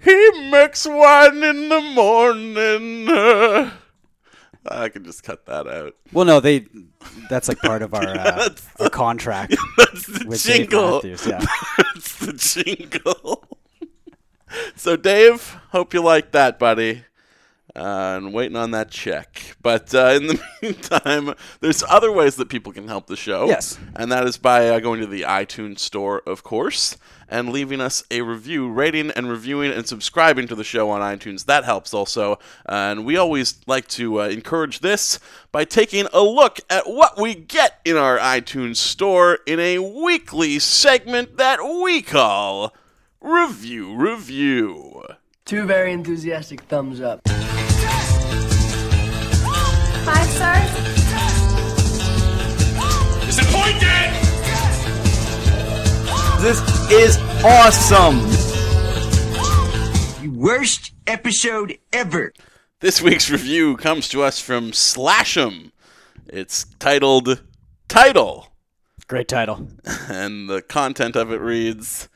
he 0.03 0.51
makes 0.51 0.85
wine 0.87 1.43
in 1.43 1.69
the 1.69 1.81
morning. 1.81 3.09
uh. 3.09 3.71
I 4.69 4.89
can 4.89 5.05
just 5.05 5.23
cut 5.23 5.47
that 5.47 5.67
out. 5.67 5.95
Well, 6.13 6.25
no, 6.25 6.41
they. 6.41 6.67
That's 7.29 7.49
like 7.49 7.59
part 7.59 7.83
of 7.83 7.93
our, 7.95 8.07
uh, 8.07 8.49
our 8.81 8.89
contract 8.91 9.55
That's 9.77 10.07
the 10.07 10.27
with 10.27 10.43
Dave 10.43 10.57
jingle. 10.71 10.95
Matthews. 10.95 11.27
Yeah. 11.27 11.45
That's 11.95 12.17
the 12.19 12.33
jingle. 12.33 13.45
so, 14.77 14.97
Dave, 14.97 15.57
hope 15.71 15.93
you 15.95 16.03
like 16.03 16.33
that, 16.33 16.59
buddy. 16.59 17.05
Uh, 17.77 18.15
and 18.19 18.33
waiting 18.33 18.57
on 18.57 18.71
that 18.71 18.89
check. 18.89 19.57
But 19.61 19.93
uh, 19.93 20.13
in 20.15 20.29
the 20.29 20.41
meantime, 20.63 21.35
there's 21.59 21.83
other 21.83 22.13
ways 22.13 22.37
that 22.37 22.49
people 22.49 22.73
can 22.73 22.87
help 22.87 23.09
the 23.09 23.17
show. 23.17 23.47
Yes. 23.47 23.77
And 23.97 24.13
that 24.13 24.25
is 24.29 24.37
by 24.37 24.69
uh, 24.69 24.79
going 24.79 25.01
to 25.01 25.09
the 25.09 25.23
iTunes 25.23 25.81
store, 25.81 26.23
of 26.25 26.45
course, 26.45 26.97
and 27.29 27.49
leaving 27.49 27.81
us 27.81 28.05
a 28.13 28.21
review, 28.23 28.71
rating 28.71 29.11
and 29.11 29.29
reviewing 29.29 29.73
and 29.73 29.89
subscribing 29.89 30.47
to 30.47 30.55
the 30.55 30.63
show 30.63 30.89
on 30.91 31.01
iTunes. 31.01 31.47
That 31.47 31.65
helps 31.65 31.93
also. 31.93 32.39
and 32.65 33.05
we 33.05 33.17
always 33.17 33.61
like 33.67 33.89
to 33.89 34.21
uh, 34.21 34.29
encourage 34.29 34.79
this 34.79 35.19
by 35.51 35.65
taking 35.65 36.07
a 36.13 36.23
look 36.23 36.61
at 36.71 36.89
what 36.89 37.21
we 37.21 37.35
get 37.35 37.81
in 37.85 37.97
our 37.97 38.19
iTunes 38.19 38.77
store 38.77 39.41
in 39.47 39.59
a 39.59 39.81
weekly 39.81 40.61
segment 40.61 41.39
that 41.39 41.59
we 41.61 42.03
call 42.03 42.73
Review 43.21 43.97
Review. 43.97 45.03
Two 45.45 45.67
very 45.67 45.93
enthusiastic 45.93 46.61
thumbs 46.63 47.01
up. 47.01 47.21
Five 50.05 50.27
stars? 50.31 50.71
Disappointed! 53.25 54.11
This 56.41 56.61
is 56.91 57.19
awesome. 57.45 58.21
Worst 60.37 60.93
episode 61.07 61.79
ever. 61.93 62.33
This 62.81 63.01
week's 63.01 63.31
review 63.31 63.77
comes 63.77 64.09
to 64.11 64.23
us 64.23 64.41
from 64.41 64.73
Slash'em. 64.73 65.73
It's 66.29 66.65
titled 66.79 67.43
Title, 67.89 68.55
Great 69.07 69.29
title. 69.29 69.69
and 70.09 70.49
the 70.49 70.63
content 70.63 71.15
of 71.15 71.31
it 71.31 71.41
reads 71.41 72.09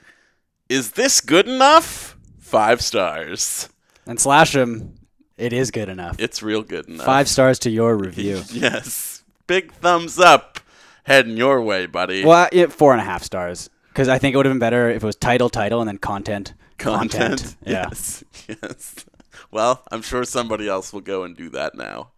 Is 0.69 0.93
this 0.93 1.21
good 1.21 1.47
enough? 1.47 2.17
Five 2.39 2.83
stars. 2.83 3.69
And 4.07 4.19
slash 4.19 4.55
him. 4.55 4.98
It 5.39 5.53
is 5.53 5.71
good 5.71 5.89
enough. 5.89 6.17
It's 6.19 6.43
real 6.43 6.63
good 6.63 6.89
enough. 6.89 7.07
Five 7.07 7.29
stars 7.29 7.59
to 7.61 7.71
your 7.71 7.97
review. 8.07 8.43
Yes. 8.51 9.23
Big 9.47 9.73
thumbs 9.73 10.19
up. 10.19 10.61
Heading 11.05 11.37
your 11.39 11.63
way, 11.63 11.87
buddy. 11.87 12.25
Well, 12.25 12.49
yeah, 12.53 12.67
four 12.67 12.93
and 12.93 13.01
a 13.01 13.05
half 13.05 13.23
stars. 13.23 13.71
Because 13.89 14.09
I 14.09 14.19
think 14.19 14.35
it 14.35 14.37
would 14.37 14.45
have 14.47 14.53
been 14.53 14.59
better 14.59 14.91
if 14.91 15.03
it 15.03 15.07
was 15.07 15.17
title, 15.17 15.49
title, 15.49 15.81
and 15.81 15.89
then 15.89 15.99
content, 15.99 16.55
Content. 16.77 17.57
Yeah. 17.65 17.87
Yes. 17.89 18.25
Yes. 18.49 19.05
Well, 19.51 19.83
I'm 19.91 20.03
sure 20.03 20.25
somebody 20.25 20.69
else 20.69 20.93
will 20.93 21.01
go 21.01 21.23
and 21.23 21.37
do 21.37 21.49
that 21.51 21.75
now. 21.75 22.11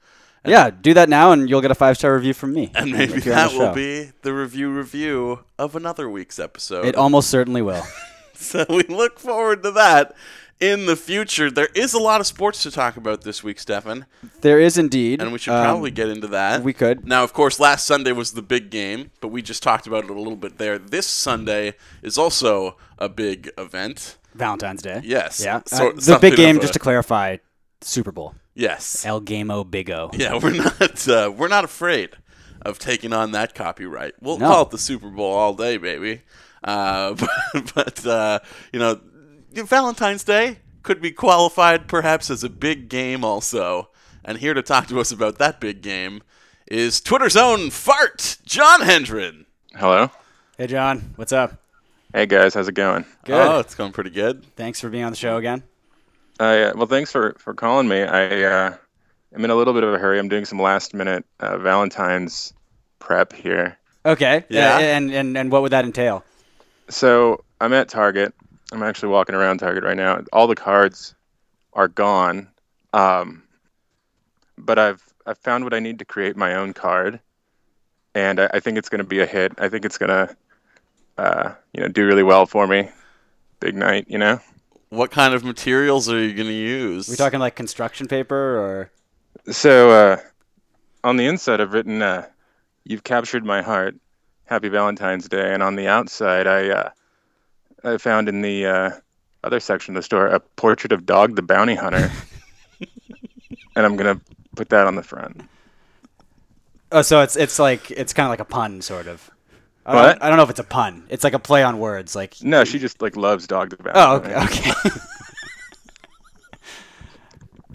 Yeah, 0.45 0.71
do 0.71 0.95
that 0.95 1.09
now, 1.09 1.33
and 1.33 1.49
you'll 1.51 1.61
get 1.61 1.71
a 1.71 1.75
five 1.75 1.97
star 1.99 2.15
review 2.15 2.33
from 2.35 2.55
me. 2.55 2.71
And 2.75 2.91
maybe 2.91 3.21
that 3.21 3.53
will 3.53 3.75
be 3.75 4.11
the 4.23 4.33
review 4.33 4.71
review 4.71 5.41
of 5.59 5.77
another 5.77 6.09
week's 6.09 6.39
episode. 6.39 6.87
It 6.87 6.97
almost 6.97 7.29
certainly 7.31 7.63
will. 7.63 7.85
So 8.35 8.65
we 8.71 8.83
look 8.85 9.19
forward 9.19 9.63
to 9.65 9.71
that 9.73 10.15
in 10.61 10.87
the 10.87 10.97
future. 10.97 11.51
There 11.51 11.69
is 11.75 11.95
a 11.95 11.99
lot 11.99 12.21
of 12.21 12.27
sports 12.27 12.63
to 12.65 12.71
talk 12.71 12.97
about 12.97 13.23
this 13.23 13.43
week, 13.43 13.59
Stefan, 13.59 14.07
There 14.43 14.61
is 14.61 14.77
indeed, 14.79 15.21
and 15.21 15.33
we 15.33 15.39
should 15.39 15.55
um, 15.55 15.65
probably 15.65 15.91
get 15.91 16.09
into 16.09 16.27
that. 16.29 16.63
we 16.63 16.73
could. 16.73 17.07
Now, 17.07 17.25
of 17.25 17.33
course, 17.33 17.59
last 17.59 17.87
Sunday 17.87 18.13
was 18.13 18.33
the 18.33 18.43
big 18.43 18.71
game, 18.71 19.11
but 19.21 19.29
we 19.29 19.43
just 19.43 19.63
talked 19.63 19.87
about 19.87 20.05
it 20.05 20.11
a 20.11 20.15
little 20.15 20.37
bit 20.37 20.59
there. 20.59 20.79
This 20.79 21.07
Sunday 21.07 21.75
is 22.03 22.19
also 22.19 22.77
a 22.99 23.09
big 23.09 23.51
event. 23.59 24.19
Valentine's 24.35 24.83
Day. 24.83 25.01
Yes. 25.05 25.43
Yeah. 25.45 25.63
So- 25.67 25.91
Uh, 25.91 25.93
the 25.95 26.19
big 26.21 26.37
game, 26.37 26.59
a- 26.59 26.61
just 26.61 26.75
to 26.75 26.79
clarify, 26.79 27.39
Super 27.81 28.13
Bowl. 28.13 28.35
Yes. 28.55 29.05
El 29.07 29.21
Gamo 29.23 29.69
Big 29.69 29.91
O. 29.91 30.11
Yeah, 30.13 30.39
we're 30.39 30.51
not 30.53 31.09
uh, 31.09 31.33
we're 31.35 31.49
not 31.49 31.65
afraid 31.65 32.11
of 32.63 32.79
taking 32.79 33.13
on 33.15 33.33
that 33.33 33.55
copyright. 33.55 34.13
We'll 34.21 34.39
No. 34.39 34.47
call 34.49 34.63
it 34.65 34.71
the 34.71 34.79
Super 34.79 35.09
Bowl 35.09 35.33
all 35.33 35.55
day, 35.55 35.79
baby. 35.79 36.21
Uh, 36.63 37.15
but 37.15 37.75
but 37.75 38.07
uh, 38.07 38.39
you 38.73 38.79
know, 38.79 39.01
Valentine's 39.53 40.25
Day 40.25 40.59
could 40.83 41.01
be 41.01 41.11
qualified 41.11 41.89
perhaps 41.89 42.31
as 42.31 42.43
a 42.45 42.49
big 42.49 42.89
game 42.89 43.25
also. 43.25 43.91
And 44.25 44.39
here 44.39 44.55
to 44.55 44.63
talk 44.63 44.87
to 44.89 45.01
us 45.01 45.11
about 45.13 45.39
that 45.39 45.61
big 45.61 45.83
game 45.83 46.23
is 46.67 47.01
Twitter's 47.01 47.37
own 47.37 47.71
fart, 47.71 48.39
Jon 48.45 48.83
Hendren. 48.83 49.47
Hello. 49.75 50.11
Hey, 50.57 50.67
John. 50.67 51.13
What's 51.17 51.33
up? 51.33 51.61
Hey 52.13 52.27
guys, 52.27 52.55
how's 52.55 52.67
it 52.67 52.75
going? 52.75 53.05
Good. 53.25 53.35
Oh, 53.37 53.61
it's 53.61 53.77
going 53.77 53.93
pretty 53.93 54.11
good. 54.11 54.45
Thanks 54.57 54.81
for 54.81 54.89
being 54.89 55.05
on 55.05 55.13
the 55.13 55.17
show 55.17 55.37
again. 55.37 55.63
Uh, 56.41 56.73
well, 56.75 56.87
thanks 56.87 57.13
for 57.13 57.37
for 57.39 57.55
calling 57.55 57.87
me. 57.87 58.03
I 58.03 58.43
uh, 58.43 58.77
I'm 59.33 59.45
in 59.45 59.51
a 59.51 59.55
little 59.55 59.73
bit 59.73 59.85
of 59.85 59.95
a 59.95 59.99
hurry. 59.99 60.19
I'm 60.19 60.29
doing 60.29 60.45
some 60.45 60.61
last 60.61 60.93
minute 60.93 61.25
uh, 61.39 61.57
Valentine's 61.59 62.53
prep 62.99 63.33
here. 63.33 63.79
Okay. 64.05 64.45
Yeah. 64.49 64.75
Uh, 64.75 64.81
and, 64.81 65.11
and 65.13 65.39
and 65.39 65.53
what 65.53 65.63
would 65.63 65.71
that 65.71 65.85
entail? 65.85 66.25
So 66.89 67.45
I'm 67.61 67.73
at 67.73 67.89
Target. 67.89 68.35
I'm 68.73 68.83
actually 68.83 69.09
walking 69.11 69.35
around 69.35 69.59
Target 69.59 69.85
right 69.85 69.97
now. 69.97 70.23
All 70.33 70.47
the 70.47 70.55
cards 70.55 71.15
are 71.73 71.89
gone, 71.89 72.49
um, 72.93 73.43
but 74.57 74.79
I've 74.79 75.03
I've 75.27 75.39
found 75.39 75.65
what 75.65 75.75
I 75.75 75.81
need 75.81 75.99
to 75.99 76.05
create 76.05 76.37
my 76.37 76.55
own 76.55 76.73
card, 76.73 77.21
and 78.15 78.41
I, 78.41 78.51
I 78.55 78.61
think 78.61 78.79
it's 78.79 78.89
going 78.89 79.01
to 79.01 79.05
be 79.05 79.21
a 79.21 79.27
hit. 79.27 79.53
I 79.59 79.69
think 79.69 79.85
it's 79.85 79.99
going 79.99 80.11
to 80.11 80.37
uh, 81.19 81.55
you 81.73 81.81
know 81.81 81.89
do 81.89 82.07
really 82.07 82.23
well 82.23 82.47
for 82.47 82.67
me. 82.67 82.89
Big 83.59 83.75
night, 83.75 84.07
you 84.09 84.19
know. 84.19 84.41
What 84.89 85.11
kind 85.11 85.35
of 85.35 85.45
materials 85.45 86.09
are 86.09 86.21
you 86.21 86.35
going 86.35 86.49
to 86.49 86.53
use? 86.53 87.09
we 87.09 87.17
talking 87.17 87.39
like 87.39 87.55
construction 87.55 88.09
paper 88.09 88.37
or? 88.37 88.91
So 89.53 89.91
uh, 89.91 90.17
on 91.05 91.17
the 91.17 91.27
inside, 91.27 91.61
I've 91.61 91.73
written, 91.73 92.03
uh, 92.03 92.27
"You've 92.85 93.05
captured 93.05 93.45
my 93.45 93.63
heart. 93.63 93.97
Happy 94.47 94.69
Valentine's 94.69 95.29
Day." 95.29 95.53
And 95.53 95.63
on 95.63 95.77
the 95.77 95.89
outside, 95.89 96.47
I 96.47 96.71
uh, 96.71 96.91
I 97.85 97.97
found 97.99 98.29
in 98.29 98.43
the 98.43 98.67
uh, 98.67 98.91
other 99.45 99.61
section 99.61 99.97
of 99.97 100.01
the 100.01 100.05
store 100.05 100.27
a 100.27 100.41
portrait 100.41 100.93
of 100.93 101.07
Dog 101.07 101.37
the 101.37 101.43
Bounty 101.43 101.75
Hunter, 101.75 102.11
and 103.77 103.87
I'm 103.87 103.97
gonna 103.97 104.21
put 104.57 104.69
that 104.71 104.87
on 104.87 104.95
the 104.97 105.03
front. 105.03 105.43
Oh, 106.93 107.03
so 107.03 107.21
it's 107.23 107.37
it's 107.37 107.59
like 107.59 107.91
it's 107.91 108.13
kind 108.13 108.27
of 108.27 108.31
like 108.31 108.41
a 108.41 108.45
pun, 108.45 108.83
sort 108.83 109.07
of. 109.07 109.31
I 109.87 109.95
What? 109.95 110.03
Don't, 110.03 110.23
I 110.23 110.29
don't 110.29 110.37
know 110.37 110.43
if 110.43 110.51
it's 110.51 110.61
a 110.61 110.65
pun. 110.65 111.05
It's 111.09 111.25
like 111.25 111.33
a 111.33 111.39
play 111.39 111.63
on 111.63 111.79
words. 111.79 112.15
Like. 112.15 112.43
No, 112.43 112.65
she 112.65 112.79
just 112.79 113.01
like 113.01 113.17
loves 113.17 113.47
Dog 113.47 113.71
the 113.71 113.77
Bounty 113.77 113.99
Oh, 113.99 114.17
okay. 114.17 114.33
Hunter. 114.35 114.71
Okay. 114.89 114.91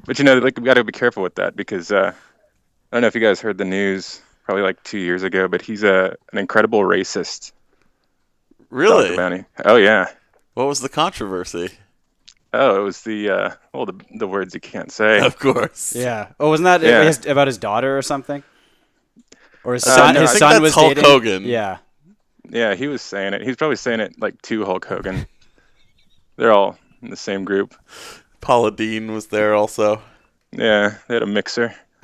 But 0.05 0.19
you 0.19 0.25
know, 0.25 0.37
like 0.37 0.57
we 0.59 0.63
got 0.65 0.75
to 0.75 0.83
be 0.83 0.91
careful 0.91 1.23
with 1.23 1.35
that 1.35 1.55
because 1.55 1.91
uh, 1.91 2.13
I 2.13 2.95
don't 2.95 3.01
know 3.01 3.07
if 3.07 3.15
you 3.15 3.21
guys 3.21 3.41
heard 3.41 3.57
the 3.57 3.65
news 3.65 4.21
probably 4.43 4.61
like 4.63 4.83
two 4.83 4.99
years 4.99 5.23
ago, 5.23 5.47
but 5.47 5.61
he's 5.63 5.83
a 5.83 6.15
an 6.31 6.37
incredible 6.37 6.81
racist. 6.81 7.51
Dog 8.69 8.69
the 8.69 8.75
really? 8.75 9.15
Bounty. 9.15 9.45
Oh 9.63 9.75
yeah. 9.77 10.09
What 10.53 10.67
was 10.67 10.79
the 10.79 10.89
controversy? 10.89 11.69
Oh, 12.53 12.79
it 12.79 12.83
was 12.83 13.01
the 13.01 13.29
uh, 13.29 13.51
well 13.73 13.85
the 13.85 13.99
the 14.17 14.27
words 14.27 14.53
you 14.53 14.59
can't 14.61 14.91
say. 14.91 15.19
Of 15.19 15.37
course. 15.39 15.93
yeah. 15.95 16.31
Oh, 16.39 16.49
wasn't 16.49 16.65
that 16.65 16.81
Yeah. 16.81 17.03
his, 17.03 17.25
about 17.25 17.47
his 17.47 17.57
daughter 17.57 17.97
or 17.97 18.01
something? 18.01 18.43
Or 19.63 19.73
his 19.73 19.85
Uh, 19.85 19.95
son? 19.95 20.13
no, 20.15 20.21
his 20.21 20.29
I 20.29 20.33
think 20.33 20.39
son 20.39 20.49
that's 20.51 20.61
was 20.61 20.73
Hulk 20.73 20.95
dating. 20.95 21.03
Hogan. 21.03 21.43
Yeah. 21.43 21.77
Yeah, 22.49 22.75
he 22.75 22.87
was 22.87 23.01
saying 23.01 23.33
it. 23.33 23.41
He's 23.41 23.55
probably 23.55 23.75
saying 23.75 23.99
it 23.99 24.15
like 24.19 24.39
to 24.43 24.63
Hulk 24.65 24.85
Hogan. 24.85 25.25
They're 26.37 26.51
all 26.51 26.77
in 27.01 27.09
the 27.09 27.17
same 27.17 27.43
group. 27.43 27.73
Paula 28.41 28.71
Deen 28.71 29.11
was 29.13 29.27
there 29.27 29.55
also. 29.55 30.01
Yeah, 30.51 30.95
they 31.07 31.15
had 31.15 31.23
a 31.23 31.27
mixer. 31.27 31.73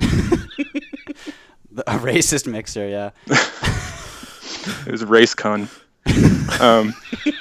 A 1.86 1.98
racist 1.98 2.46
mixer. 2.46 2.86
Yeah. 2.88 3.10
It 4.86 4.92
was 4.92 5.04
race 5.04 5.34
con. 5.34 5.68
um, 6.60 6.94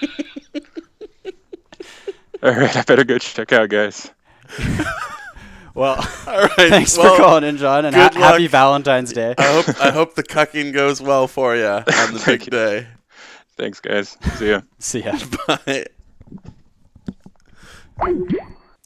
all 2.44 2.52
right, 2.52 2.76
I 2.76 2.82
better 2.84 3.04
go 3.04 3.18
check 3.18 3.52
out, 3.52 3.70
guys. 3.70 4.12
Well, 5.74 6.06
All 6.28 6.38
right. 6.38 6.52
thanks 6.52 6.98
well, 6.98 7.16
for 7.16 7.22
calling 7.22 7.46
in, 7.46 7.56
John, 7.56 7.86
and 7.86 7.96
ha- 7.96 8.10
happy 8.14 8.48
Valentine's 8.48 9.14
Day. 9.14 9.34
I 9.38 9.54
hope 9.54 9.82
I 9.82 9.90
hope 9.90 10.16
the 10.16 10.24
cucking 10.24 10.74
goes 10.74 11.02
well 11.02 11.30
for 11.30 11.56
you 11.56 11.66
on 11.66 11.84
the 11.86 12.22
big 12.26 12.46
you. 12.46 12.52
day. 12.52 12.88
Thanks, 13.56 13.80
guys. 13.80 14.18
See 14.36 14.50
ya. 14.50 14.62
See 14.80 15.04
ya. 15.04 15.18
Bye. 15.48 15.86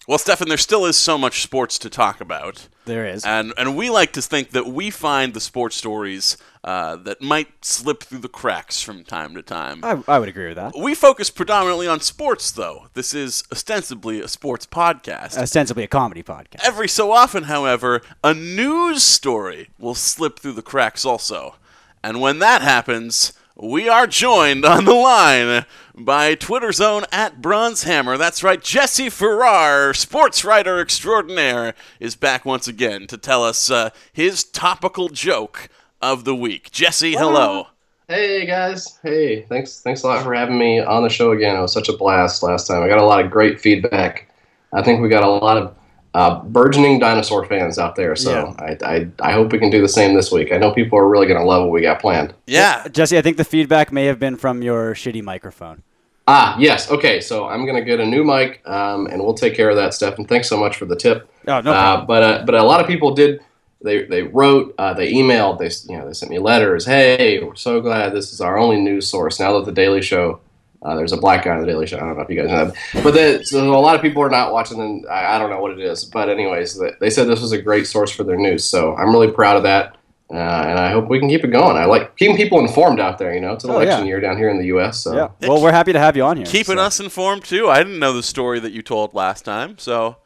Well, 0.07 0.19
Stefan, 0.19 0.49
there 0.49 0.57
still 0.57 0.85
is 0.85 0.97
so 0.97 1.17
much 1.17 1.41
sports 1.41 1.79
to 1.79 1.89
talk 1.89 2.21
about. 2.21 2.67
There 2.85 3.07
is. 3.07 3.25
And 3.25 3.53
and 3.57 3.75
we 3.75 3.89
like 3.89 4.11
to 4.13 4.21
think 4.21 4.51
that 4.51 4.67
we 4.67 4.91
find 4.91 5.33
the 5.33 5.39
sports 5.39 5.75
stories 5.75 6.37
uh, 6.63 6.97
that 6.97 7.21
might 7.21 7.65
slip 7.65 8.03
through 8.03 8.19
the 8.19 8.29
cracks 8.29 8.81
from 8.81 9.03
time 9.03 9.33
to 9.33 9.41
time. 9.41 9.83
I, 9.83 10.03
I 10.07 10.19
would 10.19 10.29
agree 10.29 10.47
with 10.47 10.57
that. 10.57 10.73
We 10.77 10.93
focus 10.93 11.31
predominantly 11.31 11.87
on 11.87 11.99
sports, 12.01 12.51
though. 12.51 12.87
This 12.93 13.15
is 13.15 13.43
ostensibly 13.51 14.21
a 14.21 14.27
sports 14.27 14.67
podcast. 14.67 15.37
Ostensibly 15.37 15.83
a 15.83 15.87
comedy 15.87 16.21
podcast. 16.21 16.63
Every 16.63 16.87
so 16.87 17.11
often, 17.11 17.43
however, 17.45 18.01
a 18.23 18.33
news 18.35 19.01
story 19.01 19.69
will 19.79 19.95
slip 19.95 20.39
through 20.39 20.53
the 20.53 20.61
cracks 20.61 21.05
also. 21.05 21.55
And 22.03 22.21
when 22.21 22.37
that 22.39 22.61
happens, 22.61 23.33
we 23.55 23.87
are 23.87 24.05
joined 24.05 24.65
on 24.65 24.83
the 24.83 24.93
line 24.93 25.65
by 25.97 26.35
Twitter's 26.35 26.81
own 26.81 27.05
at 27.11 27.41
Bronzehammer. 27.41 28.17
That's 28.17 28.43
right, 28.43 28.61
Jesse 28.61 29.09
Farrar, 29.09 29.93
sports 29.93 30.43
writer 30.43 30.79
extraordinaire, 30.81 31.73
is 31.99 32.15
back 32.15 32.43
once 32.43 32.67
again 32.67 33.07
to 33.07 33.17
tell 33.17 33.43
us 33.43 33.69
uh, 33.71 33.91
his 34.11 34.43
topical 34.43 35.07
joke 35.07 35.69
of 36.01 36.25
the 36.25 36.35
week. 36.35 36.69
Jesse, 36.71 37.13
hello. 37.13 37.67
Hey 38.09 38.45
guys, 38.45 38.99
hey, 39.01 39.43
thanks 39.43 39.81
thanks 39.81 40.03
a 40.03 40.07
lot 40.07 40.23
for 40.23 40.33
having 40.35 40.59
me 40.59 40.79
on 40.79 41.01
the 41.01 41.09
show 41.09 41.31
again. 41.31 41.55
It 41.55 41.61
was 41.61 41.73
such 41.73 41.89
a 41.89 41.97
blast 41.97 42.43
last 42.43 42.67
time. 42.67 42.83
I 42.83 42.87
got 42.87 42.99
a 42.99 43.05
lot 43.05 43.23
of 43.23 43.31
great 43.31 43.59
feedback. 43.59 44.29
I 44.73 44.83
think 44.83 45.01
we 45.01 45.09
got 45.09 45.23
a 45.23 45.29
lot 45.29 45.57
of 45.57 45.75
uh, 46.15 46.41
burgeoning 46.45 46.97
dinosaur 46.97 47.45
fans 47.45 47.77
out 47.77 47.93
there, 47.97 48.15
so 48.15 48.55
I, 48.57 48.77
I 48.85 49.07
I 49.19 49.31
hope 49.33 49.51
we 49.51 49.59
can 49.59 49.69
do 49.69 49.81
the 49.81 49.89
same 49.89 50.13
this 50.15 50.31
week. 50.31 50.53
I 50.53 50.57
know 50.57 50.71
people 50.71 50.97
are 50.97 51.09
really 51.09 51.27
going 51.27 51.39
to 51.39 51.45
love 51.45 51.63
what 51.63 51.71
we 51.71 51.81
got 51.81 51.99
planned. 51.99 52.33
Yeah, 52.47 52.87
Jesse, 52.87 53.17
I 53.17 53.21
think 53.21 53.35
the 53.35 53.43
feedback 53.43 53.91
may 53.91 54.05
have 54.05 54.17
been 54.17 54.37
from 54.37 54.61
your 54.61 54.93
shitty 54.93 55.21
microphone. 55.21 55.83
Ah, 56.25 56.57
yes, 56.57 56.89
okay. 56.89 57.19
So 57.19 57.49
I'm 57.49 57.65
going 57.65 57.75
to 57.75 57.83
get 57.83 57.99
a 57.99 58.05
new 58.05 58.23
mic, 58.23 58.61
um, 58.65 59.07
and 59.07 59.21
we'll 59.21 59.33
take 59.33 59.55
care 59.55 59.69
of 59.69 59.75
that, 59.75 59.93
Stefan. 59.93 60.25
Thanks 60.25 60.47
so 60.47 60.57
much 60.57 60.77
for 60.77 60.85
the 60.85 60.95
tip. 60.95 61.29
Oh, 61.49 61.59
no 61.59 61.73
Uh, 61.73 62.05
but 62.05 62.23
uh, 62.23 62.43
but 62.45 62.55
a 62.55 62.63
lot 62.63 62.79
of 62.79 62.87
people 62.87 63.13
did. 63.13 63.41
They 63.83 64.05
they 64.05 64.23
wrote, 64.23 64.73
uh, 64.77 64.93
they 64.93 65.11
emailed, 65.11 65.59
they 65.59 65.69
you 65.91 65.99
know 65.99 66.07
they 66.07 66.13
sent 66.13 66.31
me 66.31 66.39
letters. 66.39 66.85
Hey, 66.85 67.43
we're 67.43 67.55
so 67.55 67.81
glad 67.81 68.13
this 68.13 68.31
is 68.31 68.39
our 68.39 68.57
only 68.57 68.79
news 68.79 69.09
source 69.09 69.37
now 69.37 69.51
that 69.59 69.65
the 69.65 69.73
Daily 69.73 70.01
Show. 70.01 70.39
Uh, 70.85 70.95
there's 70.95 71.11
a 71.13 71.17
black 71.17 71.43
guy 71.43 71.49
on 71.51 71.61
the 71.61 71.65
Daily 71.65 71.87
Show. 71.87 71.97
I 71.97 72.01
don't 72.01 72.15
know 72.15 72.21
if 72.21 72.29
you 72.29 72.39
guys 72.39 72.47
know 72.51 72.65
that, 72.65 73.03
but 73.03 73.11
the, 73.15 73.43
so 73.43 73.73
a 73.73 73.81
lot 73.81 73.95
of 73.95 74.03
people 74.03 74.21
are 74.21 74.29
not 74.29 74.53
watching. 74.53 74.79
And 74.79 75.07
I, 75.07 75.35
I 75.35 75.39
don't 75.39 75.49
know 75.49 75.59
what 75.59 75.71
it 75.71 75.79
is, 75.79 76.05
but 76.05 76.29
anyways, 76.29 76.77
they, 76.79 76.91
they 76.99 77.09
said 77.09 77.27
this 77.27 77.41
was 77.41 77.51
a 77.53 77.61
great 77.61 77.87
source 77.87 78.11
for 78.11 78.23
their 78.23 78.37
news. 78.37 78.63
So 78.65 78.95
I'm 78.95 79.09
really 79.09 79.31
proud 79.31 79.57
of 79.57 79.63
that, 79.63 79.97
uh, 80.29 80.35
and 80.35 80.77
I 80.77 80.91
hope 80.91 81.09
we 81.09 81.17
can 81.17 81.27
keep 81.27 81.43
it 81.43 81.47
going. 81.47 81.75
I 81.75 81.85
like 81.85 82.15
keeping 82.17 82.37
people 82.37 82.59
informed 82.59 82.99
out 82.99 83.17
there. 83.17 83.33
You 83.33 83.41
know, 83.41 83.53
it's 83.53 83.63
an 83.63 83.71
Oh, 83.71 83.77
election 83.79 84.01
yeah. 84.01 84.09
year 84.09 84.19
down 84.19 84.37
here 84.37 84.47
in 84.49 84.59
the 84.59 84.65
U.S. 84.67 84.99
So 84.99 85.15
yeah. 85.15 85.29
Well, 85.49 85.59
we're 85.59 85.71
happy 85.71 85.91
to 85.91 85.99
have 85.99 86.15
you 86.15 86.23
on 86.23 86.37
here. 86.37 86.45
keeping 86.45 86.77
so. 86.77 86.83
us 86.83 86.99
informed 86.99 87.45
too. 87.45 87.67
I 87.67 87.79
didn't 87.79 87.97
know 87.97 88.13
the 88.13 88.21
story 88.21 88.59
that 88.59 88.71
you 88.71 88.83
told 88.83 89.15
last 89.15 89.43
time, 89.43 89.79
so 89.79 90.17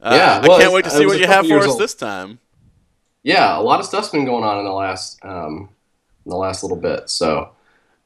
uh, 0.00 0.14
Yeah, 0.14 0.40
I 0.44 0.60
can't 0.60 0.72
wait 0.72 0.84
to 0.84 0.90
see 0.90 1.06
what 1.06 1.18
you 1.18 1.26
have 1.26 1.44
for 1.48 1.58
us 1.58 1.66
old. 1.66 1.80
this 1.80 1.92
time. 1.94 2.38
yeah, 3.24 3.58
a 3.58 3.62
lot 3.62 3.80
of 3.80 3.86
stuff's 3.86 4.10
been 4.10 4.24
going 4.24 4.44
on 4.44 4.58
in 4.60 4.64
the 4.64 4.70
last 4.72 5.18
um, 5.24 5.70
in 6.24 6.30
the 6.30 6.36
last 6.36 6.62
little 6.62 6.76
bit. 6.78 7.10
So, 7.10 7.50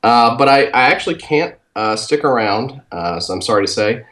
uh, 0.02 0.36
but 0.38 0.48
I, 0.48 0.64
I 0.68 0.90
actually 0.90 1.16
can't 1.16 1.54
uh, 1.78 1.94
stick 1.96 2.22
around. 2.24 2.80
Uh, 2.92 3.20
so 3.20 3.32
I'm 3.34 3.42
sorry 3.42 3.64
to 3.66 3.72
say, 3.80 4.04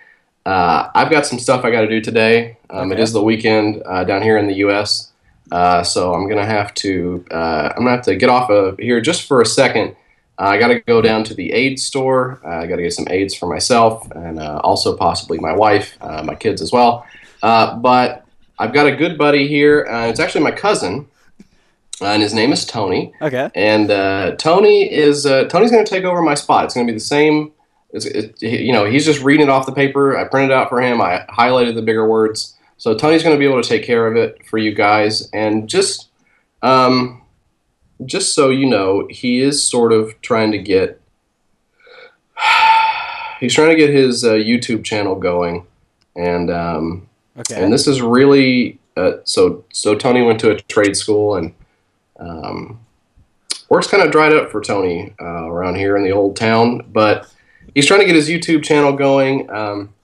uh, 0.53 0.89
I've 0.95 1.11
got 1.11 1.27
some 1.27 1.39
stuff 1.39 1.65
I 1.65 1.71
got 1.71 1.83
to 1.83 1.89
do 1.89 2.01
today. 2.01 2.57
Um, 2.71 2.93
Okay. 2.93 3.03
is 3.03 3.13
the 3.13 3.23
weekend 3.23 3.83
uh, 3.87 4.05
down 4.05 4.23
here 4.23 4.39
in 4.39 4.47
the 4.47 4.57
U.S. 4.67 5.13
Uh, 5.53 5.83
so 5.83 6.13
I'm 6.15 6.29
gonna 6.29 6.45
have 6.59 6.71
to 6.85 7.25
uh, 7.31 7.69
I'm 7.77 7.83
gonna 7.85 7.97
have 7.97 8.05
to 8.07 8.17
get 8.17 8.29
off 8.29 8.51
of 8.51 8.79
here 8.79 9.01
just 9.01 9.23
for 9.29 9.41
a 9.41 9.47
second. 9.47 9.95
Uh, 10.39 10.49
I 10.55 10.59
got 10.59 10.69
to 10.69 10.81
go 10.81 11.01
down 11.01 11.25
to 11.25 11.35
the 11.35 11.49
aid 11.53 11.79
store. 11.81 12.41
Uh, 12.45 12.63
I 12.63 12.67
got 12.67 12.77
to 12.77 12.83
get 12.83 12.93
some 12.93 13.07
aids 13.09 13.35
for 13.35 13.47
myself 13.49 14.11
and 14.11 14.39
uh, 14.39 14.61
also 14.65 14.95
possibly 14.97 15.39
my 15.39 15.55
wife, 15.55 15.97
uh, 16.03 16.23
my 16.25 16.35
kids 16.35 16.61
as 16.61 16.73
well. 16.73 17.07
Uh, 17.43 17.75
but 17.77 18.27
I've 18.59 18.73
got 18.75 18.87
a 18.87 18.95
good 18.95 19.17
buddy 19.17 19.47
here. 19.49 19.87
Uh, 19.91 20.09
it's 20.11 20.21
actually 20.21 20.45
my 20.45 20.51
cousin. 20.51 21.07
uh, 22.03 22.07
and 22.15 22.21
his 22.23 22.35
name 22.35 22.53
is 22.53 22.67
Tony. 22.67 23.13
Okay. 23.23 23.49
And 23.55 23.91
uh, 23.91 24.37
Tony 24.37 24.93
is 24.93 25.25
uh, 25.25 25.45
Tony's 25.45 25.71
going 25.71 25.85
to 25.85 25.91
take 25.91 26.05
over 26.05 26.21
my 26.21 26.35
spot. 26.35 26.65
It's 26.65 26.75
going 26.75 26.87
to 26.87 26.93
be 26.93 26.97
the 26.99 27.09
same. 27.17 27.53
It, 28.05 28.43
you 28.43 28.73
know, 28.73 28.85
he's 28.85 29.05
just 29.05 29.23
reading 29.23 29.47
it 29.47 29.51
off 29.51 29.65
the 29.67 29.73
paper. 29.73 30.17
I 30.19 30.25
printed 30.25 30.51
it 30.51 30.55
out 30.55 30.69
for 30.69 30.81
him. 30.81 31.01
I 31.01 31.25
highlighted 31.31 31.75
the 31.75 31.83
bigger 31.83 32.07
words. 32.09 32.55
So 32.77 32.95
Tony's 32.95 33.23
going 33.23 33.35
to 33.35 33.39
be 33.39 33.47
able 33.47 33.63
to 33.63 33.69
take 33.69 33.85
care 33.85 34.07
of 34.07 34.17
it 34.17 34.45
for 34.47 34.59
you 34.59 34.75
guys. 34.75 35.31
And 35.33 35.69
just, 35.69 36.09
um, 36.63 37.23
just 38.05 38.35
so 38.35 38.51
you 38.51 38.67
know, 38.67 39.07
he 39.09 39.41
is 39.41 39.63
sort 39.63 39.93
of 39.93 40.21
trying 40.21 40.53
to 40.53 40.59
get. 40.59 41.01
He's 43.41 43.55
trying 43.55 43.69
to 43.71 43.77
get 43.77 43.91
his 43.91 44.25
uh, 44.25 44.33
YouTube 44.33 44.83
channel 44.85 45.15
going, 45.15 45.67
and 46.15 46.51
um, 46.51 47.07
Okay. 47.39 47.63
and 47.63 47.71
this 47.71 47.87
is 47.87 48.01
really 48.01 48.79
uh, 48.97 49.19
so. 49.25 49.63
So 49.73 49.95
Tony 49.95 50.23
went 50.23 50.41
to 50.41 50.51
a 50.53 50.61
trade 50.63 50.97
school, 50.97 51.37
and 51.37 51.53
um, 52.19 52.81
work's 53.69 53.89
kind 53.89 54.03
of 54.03 54.11
dried 54.11 54.33
up 54.35 54.51
for 54.51 54.63
Tony 54.63 55.13
uh, 55.21 55.51
around 55.51 55.75
here 55.77 55.99
in 55.99 56.03
the 56.05 56.13
old 56.13 56.37
town. 56.37 56.87
But 56.91 57.31
he's 57.77 57.87
trying 57.87 58.01
to 58.01 58.07
get 58.07 58.17
his 58.17 58.29
YouTube 58.29 58.65
channel 58.65 58.93
going, 58.95 59.49
um, 59.51 59.95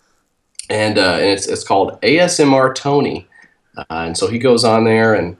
and 0.68 0.98
uh, 0.98 1.14
and 1.14 1.30
it's 1.30 1.48
it's 1.48 1.64
called 1.64 1.98
ASMR 2.02 2.72
Tony, 2.74 3.26
uh, 3.76 3.84
and 3.88 4.16
so 4.16 4.28
he 4.28 4.38
goes 4.38 4.62
on 4.62 4.84
there 4.84 5.14
and. 5.14 5.36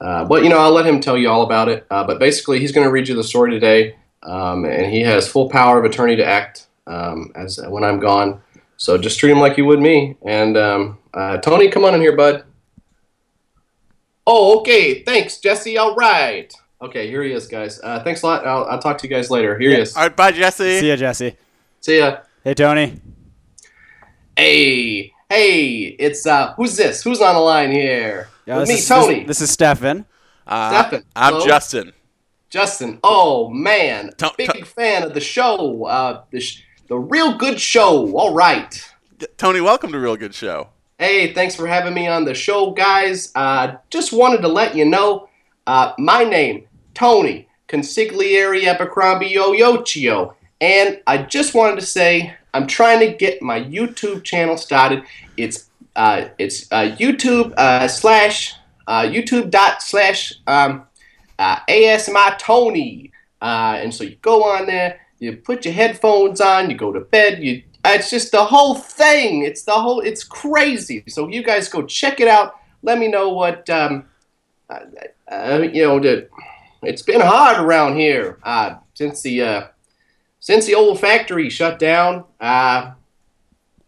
Uh, 0.00 0.24
but 0.24 0.42
you 0.42 0.48
know, 0.48 0.58
I'll 0.58 0.72
let 0.72 0.84
him 0.84 0.98
tell 0.98 1.16
you 1.16 1.28
all 1.28 1.42
about 1.42 1.68
it. 1.68 1.86
Uh, 1.88 2.02
but 2.02 2.18
basically, 2.18 2.58
he's 2.58 2.72
going 2.72 2.84
to 2.84 2.90
read 2.90 3.06
you 3.06 3.14
the 3.14 3.22
story 3.22 3.52
today, 3.52 3.94
um, 4.24 4.64
and 4.64 4.92
he 4.92 5.02
has 5.02 5.28
full 5.28 5.48
power 5.48 5.78
of 5.78 5.84
attorney 5.84 6.16
to 6.16 6.24
act 6.24 6.66
um, 6.88 7.30
as 7.36 7.60
when 7.68 7.84
I'm 7.84 8.00
gone. 8.00 8.42
So 8.78 8.98
just 8.98 9.20
treat 9.20 9.30
him 9.30 9.38
like 9.38 9.56
you 9.56 9.64
would 9.64 9.78
me. 9.78 10.16
And 10.26 10.56
um, 10.56 10.98
uh, 11.14 11.36
Tony, 11.36 11.70
come 11.70 11.84
on 11.84 11.94
in 11.94 12.00
here, 12.00 12.16
bud. 12.16 12.42
Oh, 14.26 14.58
okay. 14.58 15.04
Thanks, 15.04 15.38
Jesse. 15.38 15.78
All 15.78 15.94
right. 15.94 16.52
Okay, 16.80 17.06
here 17.06 17.22
he 17.22 17.30
is, 17.30 17.46
guys. 17.46 17.80
Uh, 17.80 18.02
thanks 18.02 18.22
a 18.22 18.26
lot. 18.26 18.44
I'll, 18.44 18.64
I'll 18.64 18.80
talk 18.80 18.98
to 18.98 19.06
you 19.06 19.14
guys 19.14 19.30
later. 19.30 19.56
Here 19.56 19.70
he 19.70 19.76
is. 19.76 19.96
All 19.96 20.02
right, 20.02 20.16
bye, 20.16 20.32
Jesse. 20.32 20.80
See 20.80 20.88
ya, 20.88 20.96
Jesse. 20.96 21.36
See 21.82 21.98
ya. 21.98 22.18
Hey, 22.44 22.54
Tony. 22.54 23.00
Hey, 24.36 25.12
hey, 25.28 25.96
it's 25.98 26.24
uh, 26.26 26.54
who's 26.54 26.76
this? 26.76 27.02
Who's 27.02 27.20
on 27.20 27.34
the 27.34 27.40
line 27.40 27.72
here? 27.72 28.28
Yeah, 28.46 28.58
With 28.58 28.68
me, 28.68 28.74
is, 28.74 28.88
Tony. 28.88 29.18
This, 29.20 29.38
this 29.38 29.40
is 29.42 29.50
Stefan. 29.50 30.06
Uh, 30.46 30.70
Stefan. 30.70 31.04
I'm 31.16 31.32
Hello? 31.34 31.44
Justin. 31.46 31.92
Justin. 32.50 33.00
Oh 33.02 33.48
man, 33.50 34.12
To- 34.18 34.30
big 34.38 34.52
to- 34.52 34.64
fan 34.64 35.02
of 35.02 35.12
the 35.12 35.20
show. 35.20 35.84
Uh, 35.86 36.22
the 36.30 36.38
sh- 36.38 36.62
the 36.86 36.96
real 36.96 37.36
good 37.36 37.60
show. 37.60 38.12
All 38.16 38.32
right. 38.32 38.88
Tony, 39.36 39.60
welcome 39.60 39.90
to 39.90 39.98
Real 39.98 40.16
Good 40.16 40.34
Show. 40.34 40.68
Hey, 41.00 41.32
thanks 41.32 41.56
for 41.56 41.66
having 41.66 41.94
me 41.94 42.06
on 42.06 42.24
the 42.24 42.34
show, 42.34 42.70
guys. 42.72 43.32
Uh, 43.34 43.76
just 43.90 44.12
wanted 44.12 44.42
to 44.42 44.48
let 44.48 44.76
you 44.76 44.84
know, 44.84 45.28
uh, 45.66 45.92
my 45.98 46.22
name, 46.22 46.66
Tony 46.94 47.48
Consigliere 47.68 48.64
Abercrombie 48.66 49.32
Yoyochio, 49.34 50.34
and 50.62 51.00
I 51.08 51.18
just 51.18 51.54
wanted 51.54 51.80
to 51.80 51.86
say 51.86 52.34
I'm 52.54 52.68
trying 52.68 53.00
to 53.00 53.12
get 53.12 53.42
my 53.42 53.60
YouTube 53.60 54.22
channel 54.22 54.56
started. 54.56 55.02
It's 55.36 55.68
uh, 55.96 56.28
it's 56.38 56.70
uh, 56.70 56.96
YouTube 56.98 57.52
uh, 57.56 57.88
slash 57.88 58.54
uh, 58.86 59.02
YouTube 59.02 59.50
dot 59.50 59.82
slash 59.82 60.32
um, 60.46 60.86
uh, 61.38 61.56
ASMR 61.68 62.38
Tony, 62.38 63.10
uh, 63.42 63.76
and 63.80 63.92
so 63.92 64.04
you 64.04 64.16
go 64.22 64.44
on 64.44 64.66
there, 64.66 65.00
you 65.18 65.36
put 65.36 65.64
your 65.64 65.74
headphones 65.74 66.40
on, 66.40 66.70
you 66.70 66.76
go 66.76 66.92
to 66.92 67.00
bed, 67.00 67.42
you 67.42 67.64
it's 67.84 68.10
just 68.10 68.30
the 68.30 68.44
whole 68.44 68.76
thing. 68.76 69.42
It's 69.42 69.64
the 69.64 69.72
whole. 69.72 69.98
It's 69.98 70.22
crazy. 70.22 71.02
So 71.08 71.26
you 71.28 71.42
guys 71.42 71.68
go 71.68 71.82
check 71.82 72.20
it 72.20 72.28
out. 72.28 72.54
Let 72.82 73.00
me 73.00 73.08
know 73.08 73.30
what 73.30 73.68
um, 73.68 74.04
you 74.70 75.82
know. 75.82 75.98
The, 75.98 76.28
it's 76.84 77.02
been 77.02 77.20
hard 77.20 77.58
around 77.58 77.96
here 77.96 78.38
since 78.94 79.22
the 79.22 79.72
since 80.42 80.66
the 80.66 80.74
old 80.74 80.98
factory 80.98 81.48
shut 81.48 81.78
down. 81.78 82.24
Uh, 82.40 82.92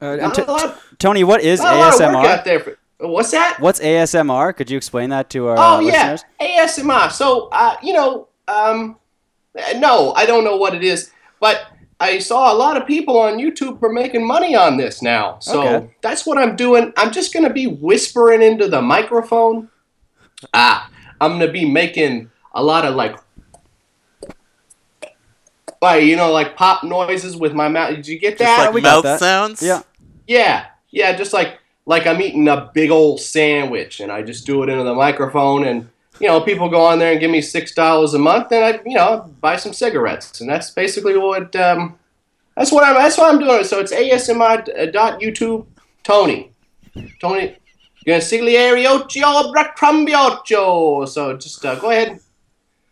Uh, 0.00 0.06
and 0.06 0.20
not 0.22 0.34
t- 0.34 0.42
a 0.42 0.44
lot, 0.50 0.78
Tony, 0.98 1.24
what 1.24 1.40
is 1.42 1.58
not 1.60 1.74
a 1.74 1.78
lot 1.78 1.94
of 1.94 2.00
work 2.00 2.46
ASMR? 2.46 2.62
For, 2.98 3.08
what's 3.08 3.30
that? 3.32 3.58
What's 3.58 3.80
ASMR? 3.80 4.54
Could 4.56 4.70
you 4.70 4.76
explain 4.76 5.10
that 5.10 5.28
to 5.30 5.48
our 5.48 5.58
Oh 5.58 5.76
uh, 5.76 5.80
yeah, 5.80 6.12
listeners? 6.12 6.24
ASMR. 6.40 7.10
So 7.10 7.48
uh, 7.52 7.76
you 7.82 7.92
know, 7.92 8.28
um, 8.46 8.96
no, 9.76 10.12
I 10.14 10.26
don't 10.26 10.44
know 10.44 10.56
what 10.56 10.74
it 10.74 10.84
is, 10.84 11.10
but 11.40 11.56
I 11.98 12.18
saw 12.20 12.52
a 12.52 12.56
lot 12.64 12.76
of 12.76 12.86
people 12.86 13.18
on 13.18 13.38
YouTube 13.38 13.82
are 13.82 13.92
making 13.92 14.24
money 14.26 14.54
on 14.54 14.76
this 14.76 15.00
now. 15.02 15.38
So 15.40 15.62
Okay. 15.62 15.90
that's 16.02 16.24
what 16.26 16.38
I'm 16.38 16.54
doing. 16.54 16.92
I'm 16.96 17.10
just 17.12 17.32
gonna 17.34 17.52
be 17.52 17.66
whispering 17.66 18.42
into 18.42 18.68
the 18.68 18.82
microphone. 18.82 19.70
Ah, 20.52 20.88
I'm 21.20 21.32
gonna 21.38 21.50
be 21.50 21.64
making 21.64 22.30
a 22.54 22.62
lot 22.62 22.84
of 22.84 22.94
like. 22.94 23.16
Like, 25.84 26.04
you 26.04 26.16
know, 26.16 26.32
like 26.32 26.56
pop 26.56 26.82
noises 26.82 27.36
with 27.36 27.52
my 27.52 27.68
mouth. 27.68 27.94
Did 27.94 28.06
you 28.06 28.18
get 28.18 28.38
that? 28.38 28.44
Just 28.44 28.56
that? 28.56 28.64
like 28.64 28.74
we 28.74 28.80
got 28.80 28.96
mouth 28.96 29.04
that. 29.04 29.20
sounds. 29.20 29.62
Yeah. 29.62 29.82
Yeah, 30.26 30.66
yeah, 30.90 31.14
just 31.14 31.34
like 31.34 31.58
like 31.84 32.06
I'm 32.06 32.22
eating 32.22 32.48
a 32.48 32.70
big 32.72 32.90
old 32.90 33.20
sandwich, 33.20 34.00
and 34.00 34.10
I 34.10 34.22
just 34.22 34.46
do 34.46 34.62
it 34.62 34.70
into 34.70 34.84
the 34.84 34.94
microphone, 34.94 35.64
and 35.66 35.90
you 36.20 36.28
know, 36.28 36.40
people 36.40 36.70
go 36.70 36.80
on 36.80 36.98
there 36.98 37.12
and 37.12 37.20
give 37.20 37.30
me 37.30 37.42
six 37.42 37.74
dollars 37.74 38.14
a 38.14 38.18
month, 38.18 38.50
and 38.52 38.64
I, 38.64 38.80
you 38.86 38.96
know, 38.96 39.30
buy 39.42 39.56
some 39.56 39.74
cigarettes, 39.74 40.40
and 40.40 40.48
that's 40.48 40.70
basically 40.70 41.18
what 41.18 41.54
um, 41.56 41.98
that's 42.56 42.72
what 42.72 42.84
I'm 42.84 42.94
that's 42.94 43.18
what 43.18 43.34
I'm 43.34 43.38
doing. 43.38 43.64
So 43.64 43.80
it's 43.80 43.92
ASMR 43.92 44.90
dot 44.92 45.20
YouTube 45.20 45.66
Tony, 46.02 46.52
Tony. 47.20 47.56
Consigliere 48.06 48.84
Bracrambiocho. 49.54 51.08
So 51.08 51.36
just 51.36 51.64
uh, 51.64 51.74
go 51.76 51.90
ahead 51.90 52.08
and 52.08 52.20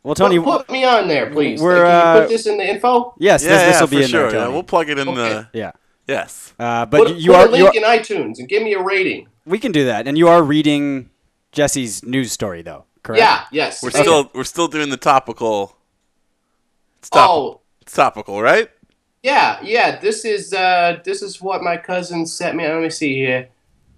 Well, 0.03 0.15
Tony, 0.17 0.39
put, 0.41 0.67
put 0.67 0.71
me 0.71 0.85
on 0.85 1.07
there, 1.09 1.31
please. 1.31 1.61
we're, 1.61 1.77
Can 1.77 1.87
you 1.87 1.93
uh, 1.93 2.21
put 2.21 2.29
this 2.29 2.47
in 2.47 2.57
the 2.59 2.69
info? 2.69 3.15
yes, 3.19 3.43
Yeah, 3.45 3.51
this, 3.51 3.63
this 3.63 3.75
yeah, 3.77 3.81
will 3.81 3.87
for 3.87 3.91
be 3.97 4.03
in 4.03 4.09
sure. 4.09 4.31
there, 4.33 4.41
yeah, 4.41 4.49
we'll 4.49 4.63
plug 4.65 4.89
it 4.91 4.99
in 4.99 5.09
Okay. 5.09 5.17
the. 5.17 5.49
Yeah. 5.53 5.73
Yes. 6.09 6.53
Uh, 6.59 6.85
but 6.87 7.07
Put, 7.07 7.17
you 7.17 7.31
put 7.31 7.37
are, 7.41 7.47
a 7.47 7.51
link 7.51 7.69
are 7.69 7.77
in 7.77 7.85
iTunes 7.85 8.39
and 8.41 8.49
give 8.49 8.63
me 8.65 8.75
a 8.75 8.83
rating. 8.83 9.29
we 9.47 9.59
can 9.61 9.71
do 9.71 9.85
that, 9.85 10.09
and 10.09 10.19
you 10.19 10.27
are 10.29 10.43
reading 10.43 11.11
Jesse's 11.53 12.03
news 12.05 12.33
story, 12.33 12.63
though, 12.63 12.85
correct? 13.05 13.21
Yeah, 13.21 13.45
yes. 13.53 13.83
We're 13.83 13.91
Okay. 13.91 14.03
still 14.03 14.31
we're 14.35 14.43
still 14.45 14.67
doing 14.67 14.91
the 14.91 14.97
topical. 14.97 15.77
It's 16.99 17.09
topical. 17.09 17.37
Oh, 17.37 17.61
It's 17.83 17.93
topical, 17.93 18.43
right? 18.43 18.69
Yeah, 19.23 19.61
yeah. 19.63 20.01
This 20.01 20.25
is 20.25 20.53
uh, 20.53 20.99
this 21.05 21.23
is 21.23 21.41
what 21.41 21.63
my 21.63 21.77
cousin 21.77 22.27
sent 22.27 22.57
me. 22.57 22.67
Let 22.67 22.83
me 22.83 22.91
see 22.91 23.15
here. 23.15 23.49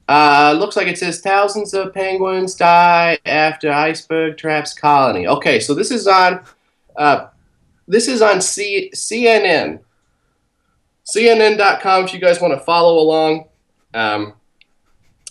Uh, 0.07 0.55
looks 0.59 0.77
like 0.77 0.87
it 0.87 0.99
says 0.99 1.21
thousands 1.21 1.73
of 1.73 1.95
penguins 1.95 2.55
die 2.55 3.19
after 3.25 3.73
iceberg 3.73 4.37
traps 4.37 4.75
colony. 4.75 5.27
Okay, 5.27 5.61
so 5.61 5.73
this 5.75 5.91
is 5.91 6.07
on, 6.07 6.45
uh, 6.97 7.29
this 7.89 8.07
is 8.07 8.21
on 8.21 8.41
C- 8.41 8.91
CNN. 8.95 9.81
CNN.com. 11.07 12.05
If 12.05 12.15
you 12.15 12.21
guys 12.21 12.41
want 12.41 12.53
to 12.53 12.61
follow 12.61 12.99
along, 12.99 13.47
um, 13.95 14.35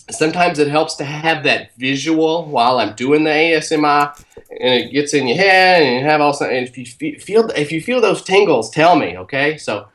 sometimes 0.09 0.57
it 0.59 0.67
helps 0.67 0.95
to 0.95 1.03
have 1.03 1.43
that 1.43 1.75
visual 1.77 2.45
while 2.45 2.79
I'm 2.79 2.95
doing 2.95 3.23
the 3.23 3.29
ASMR, 3.29 4.15
and 4.49 4.73
it 4.83 4.91
gets 4.91 5.13
in 5.13 5.27
your 5.27 5.38
head, 5.38 5.83
and 5.83 5.99
you 5.99 6.05
have 6.05 6.21
all. 6.21 6.36
And 6.43 6.67
if 6.67 6.77
you 6.77 6.86
fe- 6.86 7.17
feel 7.19 7.49
if 7.55 7.71
you 7.71 7.81
feel 7.81 8.01
those 8.01 8.23
tingles, 8.23 8.71
tell 8.71 8.95
me, 8.95 9.17
okay? 9.19 9.57
So. 9.57 9.88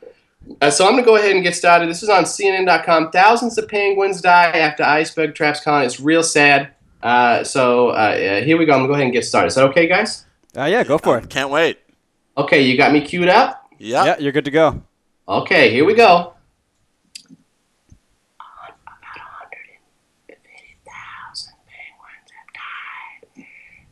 Uh, 0.61 0.69
so 0.69 0.85
I'm 0.85 0.93
gonna 0.93 1.03
go 1.03 1.15
ahead 1.15 1.31
and 1.31 1.43
get 1.43 1.55
started. 1.55 1.89
This 1.89 2.03
is 2.03 2.09
on 2.09 2.23
CNN.com. 2.23 3.11
Thousands 3.11 3.57
of 3.57 3.67
penguins 3.67 4.21
die 4.21 4.51
after 4.51 4.83
iceberg 4.83 5.35
traps 5.35 5.61
colony. 5.61 5.85
It's 5.85 5.99
real 5.99 6.23
sad. 6.23 6.73
Uh, 7.01 7.43
so 7.43 7.89
uh, 7.89 7.91
uh, 7.91 8.41
here 8.41 8.57
we 8.57 8.65
go. 8.65 8.73
I'm 8.73 8.79
gonna 8.79 8.87
go 8.87 8.93
ahead 8.93 9.05
and 9.05 9.13
get 9.13 9.25
started. 9.25 9.47
Is 9.47 9.55
that 9.55 9.65
okay, 9.65 9.87
guys? 9.87 10.25
Uh, 10.57 10.65
yeah, 10.65 10.83
go 10.83 10.97
for 10.97 11.17
it. 11.17 11.29
Can't 11.29 11.49
wait. 11.49 11.79
Okay, 12.37 12.61
you 12.61 12.77
got 12.77 12.91
me 12.91 13.01
queued 13.01 13.29
up. 13.29 13.67
Yeah. 13.77 14.05
Yeah, 14.05 14.17
you're 14.19 14.31
good 14.31 14.45
to 14.45 14.51
go. 14.51 14.81
Okay, 15.27 15.71
here 15.71 15.85
we 15.85 15.93
go. 15.93 16.33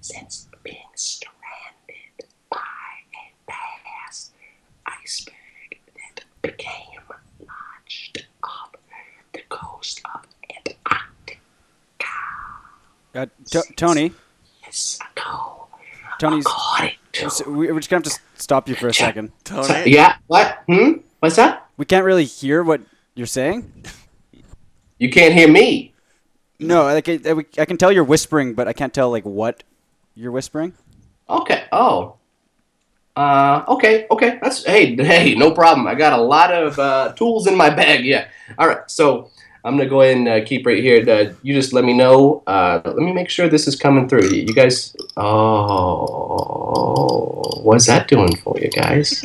since 0.07 0.47
being 0.63 0.77
stranded 0.95 1.36
by 2.49 2.57
a 3.13 3.51
past 3.51 4.31
iceberg 4.86 5.79
that 5.95 6.23
became 6.41 7.01
launched 7.39 8.25
off 8.41 8.71
the 9.33 9.41
coast 9.49 10.01
of 10.15 10.21
Antarctica 10.49 11.38
Uh, 13.15 13.26
T- 13.50 13.60
Tony, 13.76 14.12
years 14.63 15.00
ago. 15.15 15.67
Tony's. 16.20 16.46
According 16.46 16.91
we- 17.58 17.72
We're 17.72 17.80
just 17.80 17.89
gonna 17.89 18.04
have 18.04 18.13
to 18.13 18.20
stop 18.36 18.70
you 18.70 18.76
for 18.76 18.88
a 18.88 18.93
second. 18.93 19.32
Tony. 19.43 19.91
Yeah. 19.91 20.15
What? 20.28 20.60
Hmm. 20.67 20.93
What's 21.20 21.36
that? 21.38 21.67
We 21.78 21.86
can't 21.86 22.06
really 22.06 22.26
hear 22.26 22.63
what 22.63 22.82
you're 23.15 23.26
saying. 23.28 23.86
You 25.00 25.10
can't 25.10 25.34
hear 25.34 25.48
me. 25.48 25.93
No, 26.60 26.84
like 26.84 27.08
I, 27.08 27.20
I, 27.26 27.46
I 27.60 27.65
can 27.65 27.78
tell 27.78 27.91
you're 27.91 28.04
whispering, 28.04 28.54
but 28.56 28.67
I 28.67 28.74
can't 28.74 28.93
tell 28.93 29.12
like 29.12 29.26
what 29.26 29.63
you're 30.15 30.32
whispering. 30.32 30.74
Okay. 31.30 31.65
Oh. 31.72 32.15
Uh. 33.15 33.63
Okay. 33.67 34.06
Okay. 34.12 34.39
That's 34.41 34.63
hey. 34.63 34.96
Hey. 34.96 35.34
No 35.36 35.52
problem. 35.52 35.88
I 35.88 35.96
got 35.96 36.17
a 36.17 36.22
lot 36.22 36.54
of 36.54 36.78
uh, 36.80 37.13
tools 37.13 37.48
in 37.48 37.56
my 37.56 37.70
bag. 37.70 38.06
Yeah. 38.06 38.28
All 38.58 38.67
right. 38.67 38.80
So, 38.89 39.30
I'm 39.63 39.78
gonna 39.78 39.89
go 39.89 40.02
ahead 40.02 40.17
and 40.17 40.28
uh, 40.28 40.43
keep 40.46 40.65
right 40.65 40.82
here. 40.82 41.08
Uh, 41.10 41.34
you 41.41 41.54
just 41.54 41.74
let 41.74 41.84
me 41.84 41.93
know. 41.93 42.43
Uh, 42.48 42.82
let 42.86 42.98
me 42.98 43.13
make 43.13 43.30
sure 43.30 43.48
this 43.50 43.67
is 43.67 43.76
coming 43.76 44.08
through. 44.08 44.30
You 44.30 44.54
guys. 44.54 44.96
Oh, 45.17 46.41
what's 47.63 47.88
that 47.88 48.08
doing 48.08 48.36
for 48.38 48.58
you 48.60 48.70
guys? 48.70 49.24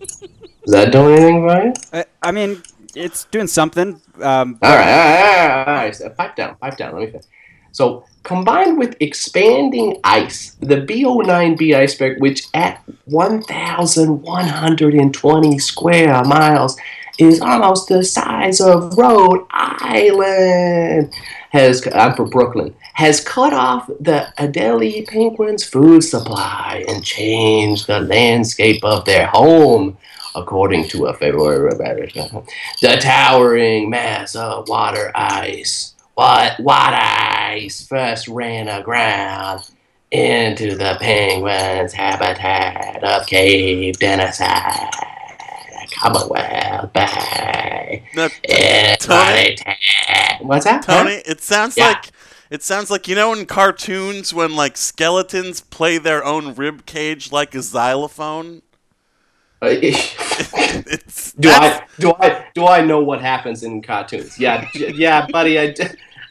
is 0.00 0.20
that 0.66 0.92
doing 0.92 1.18
anything 1.18 1.46
for 1.46 1.64
you? 1.64 1.72
I, 1.92 2.04
I 2.22 2.32
mean, 2.32 2.62
it's 2.94 3.24
doing 3.24 3.46
something. 3.46 4.00
Um, 4.20 4.58
All 4.62 4.76
right, 4.76 4.80
all 4.80 4.80
right, 4.80 4.80
all 4.80 5.56
right, 5.56 5.68
all 5.68 5.74
right. 5.74 5.94
So, 5.94 6.08
pipe 6.10 6.36
down, 6.36 6.56
pipe 6.56 6.76
down. 6.76 6.92
Let 6.94 7.00
me 7.00 7.06
finish. 7.06 7.24
So, 7.72 8.04
combined 8.24 8.78
with 8.78 8.96
expanding 9.00 10.00
ice, 10.02 10.56
the 10.60 10.76
B09B 10.76 11.76
iceberg, 11.76 12.20
which 12.20 12.46
at 12.52 12.82
1,120 13.04 15.58
square 15.58 16.24
miles 16.24 16.76
is 17.18 17.40
almost 17.40 17.88
the 17.88 18.04
size 18.04 18.60
of 18.60 18.96
Rhode 18.96 19.46
Island, 19.50 21.12
has 21.50 21.86
I'm 21.94 22.14
from 22.14 22.30
Brooklyn, 22.30 22.74
has 22.94 23.20
cut 23.20 23.52
off 23.52 23.86
the 24.00 24.32
Adelie 24.38 25.06
penguins' 25.06 25.64
food 25.64 26.02
supply 26.02 26.84
and 26.88 27.04
changed 27.04 27.86
the 27.86 28.00
landscape 28.00 28.84
of 28.84 29.04
their 29.04 29.26
home 29.26 29.98
according 30.34 30.88
to 30.88 31.06
a 31.06 31.14
February 31.14 31.60
report. 31.60 32.12
The 32.80 32.98
towering 33.00 33.90
mass 33.90 34.34
of 34.36 34.68
water 34.68 35.10
ice, 35.14 35.94
what 36.14 36.60
water 36.60 36.96
ice 36.96 37.86
first 37.86 38.28
ran 38.28 38.68
aground 38.68 39.68
into 40.10 40.76
the 40.76 40.96
penguins' 41.00 41.92
habitat 41.92 43.02
of 43.02 43.26
Cape 43.26 43.96
Denison, 43.98 44.46
Commonwealth 46.00 46.92
Bay. 46.92 48.04
Now, 48.14 48.28
in 48.44 48.96
Tony? 48.98 49.56
What's 50.40 50.64
that? 50.64 50.84
huh? 50.84 51.02
Tony, 51.02 51.14
it 51.26 51.40
sounds 51.40 51.76
Yeah. 51.76 51.88
like 51.88 52.06
it 52.50 52.62
sounds 52.62 52.90
like 52.90 53.06
you 53.06 53.14
know 53.14 53.32
in 53.32 53.46
cartoons 53.46 54.32
when 54.34 54.56
like 54.56 54.76
skeletons 54.76 55.60
play 55.60 55.98
their 55.98 56.24
own 56.24 56.54
rib 56.54 56.86
cage 56.86 57.30
like 57.32 57.54
a 57.54 57.62
xylophone. 57.62 58.62
Uh, 59.62 59.66
It's 60.86 61.32
do 61.32 61.50
I 61.50 61.82
do 61.98 62.14
I 62.18 62.46
do 62.54 62.66
I 62.66 62.80
know 62.82 63.00
what 63.00 63.20
happens 63.20 63.62
in 63.62 63.82
cartoons? 63.82 64.38
Yeah, 64.38 64.66
yeah, 64.74 65.26
buddy. 65.30 65.58
I, 65.60 65.74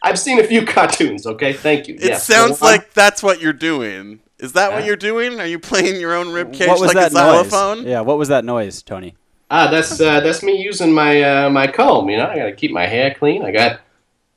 I've 0.01 0.17
seen 0.17 0.39
a 0.39 0.43
few 0.43 0.65
cartoons. 0.65 1.27
Okay, 1.27 1.53
thank 1.53 1.87
you. 1.87 1.95
It 1.95 2.03
yes. 2.03 2.25
sounds 2.25 2.59
Go 2.59 2.65
on. 2.65 2.71
like 2.73 2.93
that's 2.93 3.21
what 3.21 3.39
you're 3.41 3.53
doing. 3.53 4.21
Is 4.39 4.53
that 4.53 4.71
what 4.71 4.85
you're 4.85 4.95
doing? 4.95 5.39
Are 5.39 5.45
you 5.45 5.59
playing 5.59 5.99
your 5.99 6.15
own 6.15 6.29
rib 6.31 6.53
cage 6.53 6.69
what 6.69 6.79
like 6.79 6.91
a 6.91 6.95
that 6.95 7.11
noise? 7.13 7.49
xylophone? 7.51 7.85
Yeah, 7.85 8.01
what 8.01 8.17
was 8.17 8.29
that 8.29 8.45
noise, 8.45 8.81
Tony? 8.81 9.15
Ah, 9.51 9.69
that's 9.69 9.99
uh, 9.99 10.19
that's 10.21 10.43
me 10.43 10.61
using 10.61 10.91
my 10.93 11.21
uh, 11.21 11.49
my 11.49 11.67
comb. 11.67 12.09
You 12.09 12.17
know, 12.17 12.27
I 12.27 12.35
got 12.37 12.45
to 12.45 12.53
keep 12.55 12.71
my 12.71 12.85
hair 12.85 13.13
clean. 13.17 13.43
I 13.43 13.51
got 13.51 13.79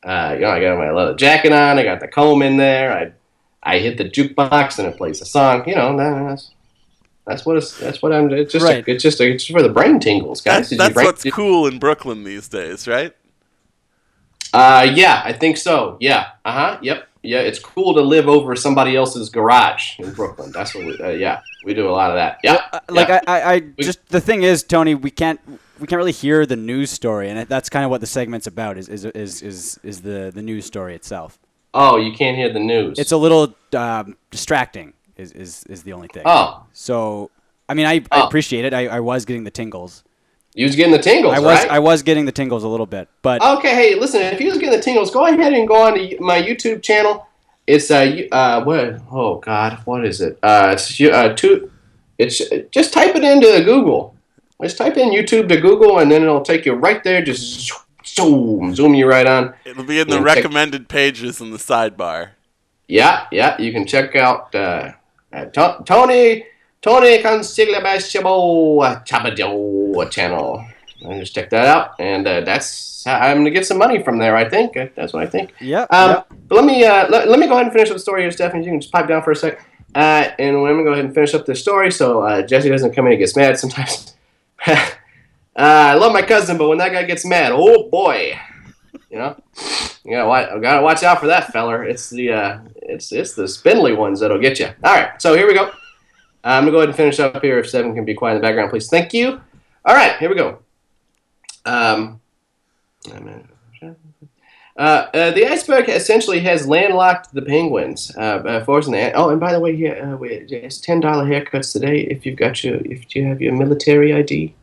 uh, 0.04 0.32
you 0.34 0.40
know 0.40 0.50
I 0.50 0.60
got 0.60 0.78
my 0.78 0.90
leather 0.90 1.14
jacket 1.14 1.52
on. 1.52 1.78
I 1.78 1.84
got 1.84 2.00
the 2.00 2.08
comb 2.08 2.42
in 2.42 2.56
there. 2.56 2.92
I 2.92 3.12
I 3.74 3.78
hit 3.78 3.98
the 3.98 4.04
jukebox 4.04 4.78
and 4.78 4.88
it 4.88 4.96
plays 4.96 5.20
a 5.20 5.24
song. 5.24 5.68
You 5.68 5.76
know, 5.76 5.96
that's 5.96 6.50
that's 7.26 7.46
what 7.46 7.56
it's 7.56 7.78
that's 7.78 8.02
what 8.02 8.12
I'm. 8.12 8.30
It's 8.32 8.52
just 8.52 8.64
Right. 8.64 8.86
a, 8.86 8.90
it's 8.90 9.02
just 9.02 9.20
a, 9.20 9.30
it's 9.30 9.44
just 9.44 9.56
for 9.56 9.62
the 9.62 9.68
brain 9.72 10.00
tingles, 10.00 10.40
guys. 10.40 10.70
That's, 10.70 10.78
that's 10.82 10.94
brain- 10.94 11.06
what's 11.06 11.24
cool 11.30 11.66
in 11.66 11.78
Brooklyn 11.78 12.24
these 12.24 12.48
days, 12.48 12.88
right? 12.88 13.14
Uh, 14.52 14.86
yeah, 14.92 15.22
I 15.24 15.32
think 15.32 15.56
so. 15.56 15.96
Yeah. 16.00 16.30
Uh 16.44 16.52
huh. 16.52 16.78
Yep. 16.82 17.08
Yeah, 17.22 17.38
it's 17.40 17.58
cool 17.58 17.94
to 17.94 18.00
live 18.00 18.28
over 18.28 18.56
somebody 18.56 18.96
else's 18.96 19.28
garage 19.30 19.98
in 20.00 20.12
Brooklyn. 20.12 20.50
That's 20.52 20.74
what 20.74 20.84
we. 20.86 20.98
Uh, 20.98 21.10
yeah, 21.10 21.40
we 21.64 21.72
do 21.74 21.88
a 21.88 21.92
lot 21.92 22.10
of 22.10 22.16
that. 22.16 22.38
Yeah. 22.42 22.64
Uh, 22.72 22.80
like 22.88 23.08
yeah. 23.08 23.20
I, 23.26 23.40
I, 23.40 23.52
I 23.54 23.60
just 23.80 24.04
the 24.08 24.20
thing 24.20 24.42
is, 24.42 24.62
Tony, 24.64 24.94
we 24.96 25.10
can't 25.10 25.40
we 25.78 25.86
can't 25.86 25.98
really 25.98 26.12
hear 26.12 26.44
the 26.46 26.56
news 26.56 26.90
story, 26.90 27.28
and 27.30 27.48
that's 27.48 27.68
kind 27.68 27.84
of 27.84 27.90
what 27.90 28.00
the 28.00 28.06
segment's 28.08 28.46
about. 28.48 28.76
Is 28.76 28.88
is 28.88 29.04
is 29.04 29.40
is, 29.42 29.80
is 29.84 30.02
the 30.02 30.32
the 30.34 30.42
news 30.42 30.66
story 30.66 30.94
itself? 30.96 31.38
oh, 31.74 31.96
you 31.96 32.12
can't 32.12 32.36
hear 32.36 32.52
the 32.52 32.60
news. 32.60 32.98
It's 32.98 33.12
a 33.12 33.16
little 33.16 33.54
um, 33.74 34.16
distracting. 34.30 34.92
Is, 35.16 35.32
is 35.32 35.64
is 35.68 35.82
the 35.84 35.92
only 35.92 36.08
thing. 36.08 36.24
oh, 36.26 36.64
So, 36.72 37.30
I 37.68 37.74
mean, 37.74 37.86
I, 37.86 38.02
I 38.10 38.22
Oh. 38.22 38.26
appreciate 38.26 38.64
it. 38.64 38.74
I, 38.74 38.88
I 38.88 39.00
was 39.00 39.24
getting 39.24 39.44
the 39.44 39.50
tingles. 39.50 40.02
You 40.54 40.66
was 40.66 40.76
getting 40.76 40.92
the 40.92 40.98
tingles, 40.98 41.34
I 41.34 41.38
was 41.40 41.58
right? 41.58 41.70
I 41.70 41.78
was 41.78 42.02
getting 42.02 42.24
the 42.26 42.32
tingles 42.32 42.62
a 42.64 42.68
little 42.68 42.86
bit, 42.86 43.08
but 43.22 43.42
Okay, 43.42 43.74
hey, 43.74 43.94
listen. 43.94 44.20
If 44.22 44.40
you 44.40 44.48
was 44.48 44.58
getting 44.58 44.76
the 44.76 44.82
tingles, 44.82 45.10
go 45.10 45.26
ahead 45.26 45.52
and 45.52 45.66
go 45.66 45.82
on 45.86 45.94
to 45.94 46.16
my 46.20 46.40
YouTube 46.42 46.82
channel. 46.82 47.26
It's 47.66 47.90
uh, 47.90 48.00
you- 48.00 48.28
uh, 48.32 48.62
what? 48.64 49.00
Oh 49.10 49.36
God, 49.38 49.78
what 49.84 50.04
is 50.04 50.20
it? 50.20 50.38
Uh, 50.42 50.70
it's 50.74 51.00
uh, 51.00 51.32
two. 51.34 51.70
It's 52.18 52.40
just 52.70 52.92
type 52.92 53.14
it 53.16 53.24
into 53.24 53.62
Google. 53.64 54.14
Just 54.62 54.78
type 54.78 54.96
in 54.96 55.10
YouTube 55.10 55.48
to 55.48 55.60
Google, 55.60 55.98
and 55.98 56.10
then 56.10 56.22
it'll 56.22 56.42
take 56.42 56.66
you 56.66 56.74
right 56.74 57.02
there. 57.02 57.22
Just 57.22 57.72
zoom, 58.04 58.74
zoom 58.74 58.94
you 58.94 59.08
right 59.08 59.26
on. 59.26 59.54
It'll 59.64 59.82
be 59.84 59.98
in 60.00 60.08
the 60.08 60.16
Yeah, 60.16 60.24
check- 60.24 60.36
recommended 60.36 60.88
pages 60.88 61.40
in 61.40 61.50
the 61.50 61.56
sidebar. 61.56 62.30
Yeah, 62.88 63.26
yeah, 63.32 63.60
you 63.60 63.72
can 63.72 63.86
check 63.86 64.14
out 64.16 64.54
uh, 64.54 64.92
uh, 65.32 65.46
To- 65.46 65.82
Tony 65.86 66.44
Tony 66.82 67.22
Consiglio 67.22 67.80
Chabado 69.06 70.10
channel. 70.10 70.64
And 71.04 71.20
just 71.20 71.34
check 71.34 71.50
that 71.50 71.66
out, 71.66 71.94
and 71.98 72.26
uh, 72.28 72.42
that's 72.42 73.02
how 73.04 73.18
I'm 73.18 73.38
gonna 73.38 73.50
get 73.50 73.66
some 73.66 73.78
money 73.78 74.02
from 74.02 74.18
there. 74.18 74.36
I 74.36 74.48
think 74.48 74.76
Uh, 74.76 74.86
that's 74.94 75.12
what 75.12 75.24
I 75.24 75.26
think. 75.26 75.52
yeah, 75.60 75.82
Um, 75.90 76.10
yeah. 76.10 76.22
But 76.48 76.54
let 76.56 76.64
me 76.64 76.84
uh, 76.84 77.08
let, 77.08 77.28
let 77.28 77.40
me 77.40 77.46
go 77.48 77.54
ahead 77.54 77.64
and 77.64 77.72
finish 77.72 77.88
up 77.90 77.96
the 77.96 78.00
story 78.00 78.22
here, 78.22 78.30
Stephanie. 78.30 78.64
You 78.64 78.70
can 78.70 78.80
just 78.80 78.92
pipe 78.92 79.08
down 79.08 79.22
for 79.22 79.32
a 79.32 79.36
sec, 79.36 79.58
uh, 79.96 80.28
and 80.38 80.56
I'm 80.56 80.62
gonna 80.62 80.84
go 80.84 80.92
ahead 80.92 81.04
and 81.04 81.12
finish 81.12 81.34
up 81.34 81.44
the 81.44 81.56
story 81.56 81.90
so 81.90 82.20
uh, 82.20 82.42
Jesse 82.42 82.68
doesn't 82.68 82.92
come 82.94 83.06
in 83.06 83.12
and 83.12 83.18
gets 83.18 83.34
mad 83.34 83.58
sometimes. 83.58 84.14
uh, 84.66 84.86
I 85.56 85.94
love 85.94 86.12
my 86.12 86.22
cousin, 86.22 86.56
but 86.56 86.68
when 86.68 86.78
that 86.78 86.92
guy 86.92 87.02
gets 87.02 87.24
mad, 87.24 87.50
oh 87.52 87.88
boy, 87.90 88.38
you 89.10 89.18
know, 89.18 89.36
you 90.04 90.12
gotta 90.12 90.28
watch, 90.28 90.48
gotta 90.62 90.82
watch 90.82 91.02
out 91.02 91.18
for 91.18 91.26
that 91.26 91.52
feller. 91.52 91.82
It's 91.82 92.10
the 92.10 92.30
uh, 92.32 92.58
it's 92.76 93.10
it's 93.10 93.34
the 93.34 93.48
spindly 93.48 93.92
ones 93.92 94.20
that'll 94.20 94.38
get 94.38 94.60
you. 94.60 94.66
All 94.84 94.94
right, 94.94 95.20
so 95.20 95.34
here 95.34 95.48
we 95.48 95.54
go. 95.54 95.72
I'm 96.44 96.62
gonna 96.62 96.72
go 96.72 96.78
ahead 96.78 96.88
and 96.88 96.96
finish 96.96 97.20
up 97.20 97.42
here. 97.42 97.58
If 97.58 97.70
Seven 97.70 97.94
can 97.94 98.04
be 98.04 98.14
quiet 98.14 98.36
in 98.36 98.40
the 98.40 98.46
background, 98.46 98.70
please. 98.70 98.88
Thank 98.88 99.12
you. 99.14 99.40
All 99.84 99.94
right, 99.94 100.16
here 100.18 100.28
we 100.28 100.36
go. 100.36 100.58
Um, 101.64 102.20
uh, 104.76 105.06
uh, 105.14 105.30
the 105.32 105.46
iceberg 105.46 105.88
essentially 105.88 106.40
has 106.40 106.66
landlocked 106.66 107.32
the 107.34 107.42
penguins, 107.42 108.10
uh, 108.16 108.20
uh, 108.20 108.64
forcing 108.64 108.92
the. 108.92 109.12
Oh, 109.12 109.28
and 109.30 109.38
by 109.38 109.52
the 109.52 109.60
way, 109.60 109.72
yeah, 109.72 110.14
uh, 110.14 110.18
it's 110.22 110.80
ten 110.80 111.00
dollar 111.00 111.24
haircuts 111.24 111.72
today. 111.72 112.00
If 112.00 112.24
you've 112.24 112.38
got 112.38 112.64
your, 112.64 112.76
if 112.76 113.14
you 113.14 113.24
have 113.26 113.40
your 113.40 113.54
military 113.54 114.14
ID, 114.14 114.54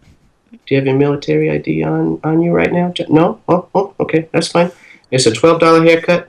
do 0.52 0.58
you 0.68 0.78
have 0.78 0.88
your 0.88 0.98
military 0.98 1.52
ID 1.52 1.84
on 1.84 2.20
on 2.24 2.42
you 2.42 2.52
right 2.52 2.72
now? 2.72 2.94
No. 3.10 3.40
Oh, 3.48 3.68
oh, 3.76 3.94
okay, 4.00 4.28
that's 4.32 4.48
fine. 4.48 4.72
It's 5.12 5.26
a 5.26 5.32
twelve 5.32 5.60
dollar 5.60 5.84
haircut, 5.84 6.28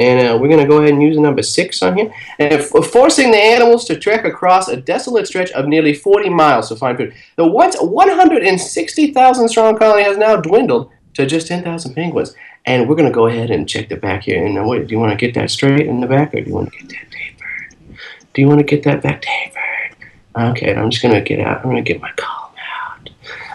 and 0.00 0.16
uh, 0.26 0.38
we're 0.38 0.48
gonna 0.48 0.66
go 0.66 0.78
ahead 0.78 0.94
and 0.94 1.02
use 1.02 1.18
number 1.18 1.42
six 1.42 1.82
on 1.82 1.96
here, 1.98 2.10
and 2.38 2.64
forcing 2.64 3.30
the 3.30 3.42
animals 3.54 3.84
to 3.84 3.98
trek 3.98 4.24
across 4.24 4.68
a 4.68 4.76
desolate 4.92 5.26
stretch 5.26 5.50
of 5.52 5.68
nearly 5.68 5.94
forty 5.94 6.30
miles 6.30 6.68
to 6.68 6.76
find 6.76 6.96
food. 6.98 7.12
The 7.36 7.46
once 7.46 7.76
one 7.80 8.10
hundred 8.20 8.42
and 8.42 8.58
sixty 8.60 9.12
thousand 9.12 9.48
strong 9.48 9.78
colony 9.78 10.04
has 10.04 10.16
now 10.16 10.36
dwindled 10.36 10.90
to 11.14 11.26
just 11.26 11.46
ten 11.46 11.62
thousand 11.62 11.94
penguins. 11.94 12.34
And 12.66 12.86
we're 12.86 12.94
gonna 12.94 13.10
go 13.10 13.26
ahead 13.26 13.50
and 13.50 13.66
check 13.66 13.88
the 13.88 13.96
back 13.96 14.24
here. 14.24 14.44
And 14.44 14.58
uh, 14.58 14.64
wait, 14.64 14.86
do 14.86 14.92
you 14.94 15.00
want 15.00 15.12
to 15.12 15.16
get 15.16 15.34
that 15.34 15.50
straight 15.50 15.86
in 15.86 16.00
the 16.00 16.06
back, 16.06 16.34
or 16.34 16.40
do 16.42 16.48
you 16.50 16.54
want 16.54 16.70
to 16.70 16.78
get 16.78 16.88
that 16.90 17.06
tapered? 17.10 17.98
Do 18.34 18.42
you 18.42 18.48
want 18.48 18.60
to 18.60 18.64
get 18.64 18.82
that 18.84 19.02
back 19.02 19.22
tapered? 19.22 19.96
Okay, 20.36 20.74
I'm 20.74 20.90
just 20.90 21.02
gonna 21.02 21.22
get 21.22 21.40
out. 21.40 21.58
I'm 21.64 21.70
gonna 21.70 21.80
get 21.82 22.02
my 22.02 22.12
comb 22.16 22.52
out. 22.76 23.10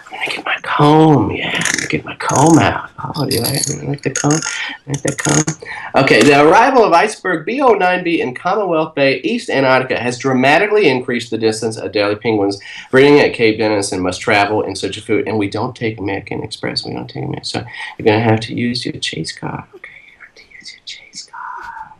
I'm 0.08 0.18
gonna 0.18 0.32
get 0.36 0.44
my 0.44 0.55
comb. 0.76 1.32
Yeah, 1.32 1.62
get 1.90 2.04
my 2.04 2.16
comb 2.16 2.60
out. 2.60 2.90
Oh, 3.16 3.26
do 3.26 3.36
you 3.36 3.42
like, 3.42 4.02
the 4.02 4.12
comb? 4.12 4.40
Like 4.88 5.02
the 5.02 5.16
comb? 5.16 6.04
Okay, 6.04 6.24
the 6.24 6.44
arrival 6.46 6.84
of 6.84 6.92
iceberg 6.92 7.48
B09B 7.48 8.20
in 8.20 8.36
Commonwealth 8.36 8.96
Bay, 8.96 9.20
East 9.22 9.50
Antarctica, 9.50 10.00
has 10.00 10.20
dramatically 10.20 10.90
increased 10.90 11.32
the 11.32 11.38
distance 11.38 11.80
Adelie 11.80 12.20
penguins 12.20 12.60
breeding 12.92 13.20
at 13.20 13.34
Cape 13.34 13.58
Denison 13.58 14.02
must 14.02 14.20
travel 14.22 14.64
in 14.64 14.76
search 14.76 14.98
of 14.98 15.06
food. 15.06 15.28
And 15.28 15.38
we 15.38 15.50
don't 15.50 15.76
take 15.76 15.98
American 15.98 16.44
Express. 16.44 16.86
We 16.86 16.94
don't 16.94 17.08
take 17.08 17.24
American. 17.24 17.46
So 17.46 17.64
you're 17.98 18.06
gonna 18.06 18.20
have 18.20 18.42
to 18.42 18.54
use 18.54 18.86
your 18.86 19.00
chase 19.00 19.32
card. 19.32 19.64
Okay, 19.76 19.92
you 20.08 20.20
have 20.26 20.36
to 20.36 20.44
use 20.60 20.74
your 20.74 20.82
chase 20.86 21.30
card. 21.32 21.94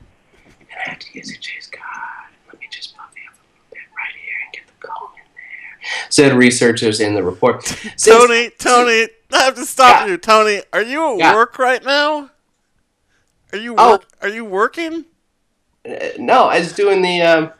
You're 0.60 0.68
gonna 0.70 0.90
have 0.90 1.00
to 1.00 1.18
use 1.18 1.30
your 1.30 1.40
chase 1.40 1.68
card. 1.68 2.32
Let 2.48 2.60
me 2.60 2.68
just 2.70 2.96
pop 2.96 3.12
you 3.16 3.24
up 3.30 3.38
a 3.38 3.44
little 3.48 3.68
bit 3.72 3.88
right 3.96 4.16
here 4.26 4.36
and 4.44 4.54
get 4.54 4.68
the 4.68 4.88
comb 4.88 5.12
in 5.16 5.28
there. 5.34 5.80
Said 6.10 6.34
researchers 6.34 7.00
in 7.00 7.14
the 7.16 7.24
report. 7.24 7.66
Since- 7.66 8.06
Tony, 8.06 8.50
Tony, 8.60 9.08
I 9.34 9.44
have 9.44 9.56
to 9.56 9.66
stop 9.66 10.02
Yeah. 10.02 10.08
you. 10.14 10.18
Tony, 10.18 10.62
are 10.74 10.82
you 10.82 11.14
at 11.14 11.18
Yeah. 11.20 11.36
work 11.36 11.58
right 11.60 11.84
now? 11.84 12.30
Are 13.54 13.58
you 13.58 13.76
Oh. 13.78 14.00
Are 14.22 14.30
you 14.30 14.44
working? 14.46 15.06
Uh, 15.88 15.94
no, 16.18 16.46
I 16.46 16.60
was 16.60 16.74
doing 16.74 17.02
the. 17.02 17.22
Um, 17.22 17.52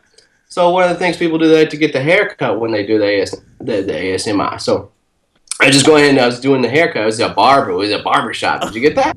so 0.48 0.70
one 0.70 0.84
of 0.84 0.90
the 0.90 0.96
things 0.96 1.16
people 1.16 1.38
do 1.38 1.48
they 1.48 1.60
like 1.60 1.70
to 1.70 1.76
get 1.76 1.92
the 1.92 2.00
haircut 2.02 2.60
when 2.60 2.70
they 2.72 2.84
do 2.86 2.98
the, 2.98 3.20
AS, 3.22 3.30
the, 3.60 3.82
the 3.82 3.92
ASMR. 3.92 4.60
So 4.60 4.90
I 5.60 5.70
just 5.70 5.86
go 5.86 5.96
ahead 5.96 6.10
and 6.10 6.18
I 6.20 6.26
was 6.26 6.40
doing 6.40 6.62
the 6.62 6.68
haircut. 6.68 7.02
It 7.02 7.06
was 7.06 7.20
a 7.20 7.28
barber. 7.28 7.70
It 7.70 7.76
was 7.76 7.90
a 7.92 7.98
barber 8.02 8.32
shop. 8.34 8.62
Did 8.62 8.74
you 8.74 8.80
get 8.80 8.94
that? 8.96 9.16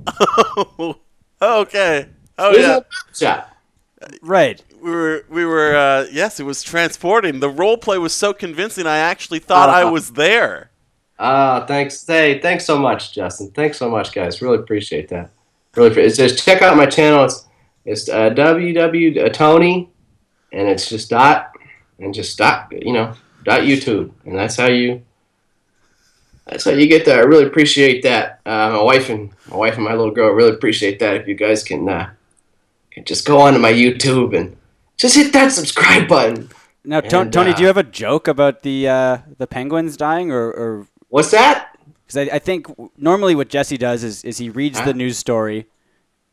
oh, 0.57 0.95
okay. 1.41 2.07
Oh 2.37 2.49
It 2.51 2.57
was 2.57 2.59
yeah. 2.59 2.65
a 2.65 2.81
barber 2.81 2.87
shop. 3.13 3.55
right. 4.21 4.61
We 4.81 4.91
were, 4.91 5.25
we 5.29 5.45
were. 5.45 5.75
Uh, 5.75 6.05
yes, 6.11 6.39
it 6.39 6.43
was 6.43 6.63
transporting. 6.63 7.39
The 7.39 7.49
role 7.49 7.77
play 7.77 7.97
was 7.97 8.13
so 8.13 8.33
convincing. 8.33 8.87
I 8.87 8.97
actually 8.97 9.39
thought 9.39 9.69
I 9.69 9.83
Uh-huh. 9.83 9.91
was 9.91 10.11
there. 10.11 10.71
Ah, 11.19 11.65
thanks. 11.67 12.05
Hey, 12.07 12.39
thanks 12.39 12.65
so 12.65 12.77
much, 12.77 13.13
Justin. 13.13 13.51
Thanks 13.51 13.77
so 13.77 13.89
much, 13.89 14.13
guys. 14.13 14.41
Really 14.41 14.57
appreciate 14.57 15.09
that. 15.09 15.29
Really, 15.75 16.01
it's 16.01 16.17
just 16.17 16.43
check 16.43 16.61
out 16.61 16.77
my 16.77 16.85
channel. 16.85 17.25
It's 17.25 17.45
it's 17.85 18.07
uh, 18.09 18.29
www 18.31 19.25
uh, 19.25 19.29
Tony, 19.29 19.89
and 20.53 20.67
it's 20.69 20.87
just 20.89 21.09
dot 21.09 21.51
and 21.99 22.13
just 22.13 22.37
dot 22.37 22.67
you 22.71 22.93
know 22.93 23.13
dot 23.43 23.61
YouTube, 23.61 24.11
and 24.25 24.37
that's 24.37 24.55
how 24.55 24.67
you 24.67 25.01
that's 26.47 26.63
how 26.65 26.71
you 26.71 26.87
get 26.87 27.05
there. 27.05 27.19
I 27.19 27.23
really 27.25 27.45
appreciate 27.45 28.01
that. 28.03 28.39
Uh, 28.45 28.71
my 28.71 28.81
wife 28.81 29.09
and 29.09 29.29
my 29.49 29.57
wife 29.57 29.75
and 29.75 29.83
my 29.83 29.93
little 29.93 30.11
girl 30.13 30.31
really 30.31 30.53
appreciate 30.53 30.99
that. 30.99 31.15
If 31.15 31.27
you 31.27 31.35
guys 31.35 31.63
can, 31.63 31.87
uh, 31.87 32.09
can 32.91 33.03
just 33.05 33.25
go 33.27 33.39
onto 33.41 33.59
my 33.59 33.71
YouTube 33.73 34.35
and 34.35 34.55
just 34.99 35.15
hit 35.15 35.33
that 35.33 35.51
subscribe 35.51 36.07
button. 36.07 36.49
Now, 36.85 36.99
And, 36.99 37.33
Tony, 37.33 37.51
uh, 37.51 37.55
do 37.55 37.61
you 37.61 37.67
have 37.67 37.77
a 37.77 37.83
joke 37.83 38.27
about 38.27 38.61
the 38.63 38.87
uh, 38.87 39.17
the 39.37 39.47
penguins 39.47 39.97
dying, 39.97 40.31
or, 40.31 40.47
or 40.51 40.87
What's 41.09 41.31
that? 41.31 41.75
Because 42.05 42.29
I, 42.29 42.35
I 42.35 42.39
think 42.39 42.67
normally 42.97 43.35
what 43.35 43.49
Jesse 43.49 43.77
does 43.77 44.03
is, 44.03 44.23
is 44.23 44.37
he 44.37 44.49
reads 44.49 44.77
Huh? 44.79 44.85
the 44.85 44.93
news 44.93 45.17
story, 45.17 45.65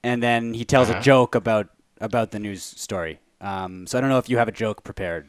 and 0.03 0.23
then 0.23 0.55
he 0.55 0.65
tells 0.65 0.89
Uh-huh. 0.91 0.99
a 1.01 1.03
joke 1.03 1.35
about 1.35 1.69
about 2.01 2.31
the 2.31 2.39
news 2.39 2.63
story. 2.63 3.19
Um, 3.41 3.87
so 3.87 3.99
I 3.99 4.01
don't 4.01 4.11
know 4.11 4.19
if 4.19 4.29
you 4.29 4.39
have 4.39 4.49
a 4.49 4.53
joke 4.53 4.85
prepared. 4.85 5.29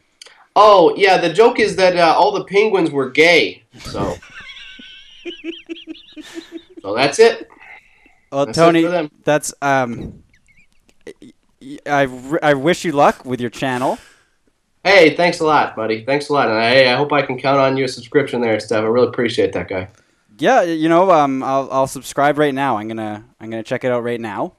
Oh 0.56 0.94
yeah, 0.98 1.18
the 1.18 1.32
joke 1.34 1.60
is 1.60 1.76
that 1.76 1.96
uh, 1.98 2.14
all 2.18 2.32
the 2.32 2.44
penguins 2.46 2.90
were 2.92 3.10
gay. 3.10 3.64
So, 3.80 4.18
so 6.82 6.96
that's 6.96 7.20
it. 7.20 7.48
Well, 8.32 8.46
That's 8.46 8.58
Tony, 8.58 8.84
for 8.84 8.90
them. 8.90 9.12
that's 9.24 9.54
um, 9.62 10.24
y- 11.06 11.14
y- 11.22 11.32
I, 11.86 12.06
r- 12.06 12.40
I 12.42 12.54
wish 12.54 12.86
you 12.86 12.92
luck 12.92 13.26
with 13.26 13.40
your 13.42 13.50
channel. 13.50 13.98
Hey, 14.84 15.16
thanks 15.16 15.40
a 15.42 15.46
lot, 15.46 15.76
buddy. 15.76 16.06
Thanks 16.06 16.30
a 16.30 16.34
lot, 16.34 16.48
and 16.50 16.58
I, 16.58 16.94
I 16.94 16.96
hope 16.96 17.12
I 17.12 17.22
can 17.22 17.38
count 17.38 17.60
on 17.60 17.76
your 17.78 17.88
subscription 17.88 18.40
there, 18.42 18.60
Steph. 18.60 18.84
I 18.84 18.88
really 18.88 19.08
appreciate 19.08 19.52
that, 19.54 19.68
guy. 19.68 19.90
Yeah, 20.40 20.62
you 20.62 20.88
know, 20.88 21.12
um, 21.12 21.42
I'll 21.44 21.68
I'll 21.72 21.88
subscribe 21.88 22.38
right 22.38 22.54
now. 22.54 22.78
I'm 22.78 22.88
gonna 22.88 23.26
I'm 23.42 23.50
gonna 23.50 23.64
check 23.64 23.84
it 23.84 23.92
out 23.92 24.04
right 24.04 24.22
now. 24.22 24.54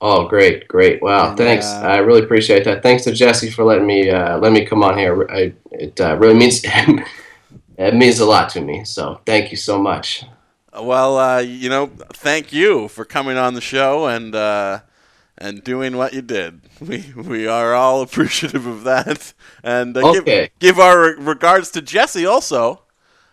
Oh, 0.00 0.26
great, 0.26 0.66
great. 0.66 1.00
Wow, 1.00 1.28
And, 1.28 1.38
thanks. 1.38 1.64
uh, 1.64 1.78
I 1.82 1.98
really 1.98 2.22
appreciate 2.24 2.64
that. 2.64 2.82
Thanks 2.82 3.04
to 3.04 3.12
Jesse 3.12 3.50
for 3.50 3.62
letting 3.64 3.86
me 3.86 4.10
uh, 4.10 4.38
let 4.38 4.52
me 4.52 4.66
come 4.66 4.82
on 4.82 4.98
here. 4.98 5.26
I, 5.30 5.52
it 5.70 6.00
uh, 6.00 6.16
really 6.18 6.34
means 6.34 6.60
it 7.78 7.94
means 7.94 8.18
a 8.18 8.26
lot 8.26 8.48
to 8.50 8.60
me. 8.60 8.84
So 8.84 9.20
thank 9.24 9.50
you 9.52 9.56
so 9.56 9.78
much. 9.78 10.24
Well, 10.78 11.18
uh, 11.18 11.38
you 11.38 11.68
know, 11.68 11.86
thank 12.14 12.52
you 12.52 12.88
for 12.88 13.04
coming 13.04 13.36
on 13.36 13.54
the 13.54 13.60
show 13.60 14.06
and 14.06 14.34
uh, 14.34 14.80
and 15.42 15.64
doing 15.64 15.96
what 15.96 16.12
you 16.14 16.22
did. 16.22 16.60
We 16.80 17.12
we 17.16 17.46
are 17.46 17.74
all 17.74 18.00
appreciative 18.02 18.66
of 18.66 18.84
that, 18.84 19.34
and 19.62 19.96
uh, 19.96 20.08
Okay. 20.10 20.50
give 20.60 20.76
give 20.76 20.78
our 20.78 21.14
regards 21.18 21.70
to 21.72 21.82
Jesse 21.82 22.24
also 22.26 22.82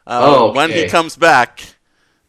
uh, 0.08 0.20
Oh, 0.24 0.54
when 0.54 0.72
he 0.72 0.88
comes 0.88 1.16
back 1.16 1.76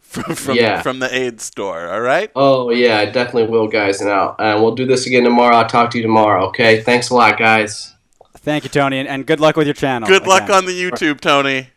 from 0.00 0.34
from, 0.34 0.56
Yeah. 0.56 0.82
from 0.82 0.98
the 0.98 1.08
aid 1.14 1.40
store. 1.40 1.88
All 1.88 2.00
right. 2.00 2.30
Oh 2.36 2.70
yeah, 2.70 2.98
I 2.98 3.06
definitely 3.06 3.46
will, 3.48 3.68
guys. 3.68 4.00
And 4.00 4.10
I'll, 4.10 4.34
uh, 4.38 4.58
we'll 4.60 4.74
do 4.74 4.86
this 4.86 5.06
again 5.06 5.24
tomorrow. 5.24 5.56
I'll 5.56 5.68
talk 5.68 5.90
to 5.92 5.98
you 5.98 6.02
tomorrow. 6.02 6.46
Okay. 6.48 6.82
Thanks 6.82 7.10
a 7.10 7.14
lot, 7.14 7.38
guys. 7.38 7.94
Thank 8.38 8.64
you, 8.64 8.70
Tony, 8.70 8.98
and, 8.98 9.08
and 9.08 9.26
good 9.26 9.40
luck 9.40 9.56
with 9.56 9.66
your 9.66 9.74
channel. 9.74 10.08
Good 10.08 10.26
luck 10.26 10.48
on 10.50 10.64
the 10.64 10.72
YouTube, 10.72 11.20
Tony. 11.20 11.68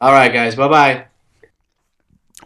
All 0.00 0.12
right, 0.12 0.32
guys. 0.32 0.54
Bye 0.56 0.68
bye. 0.68 1.04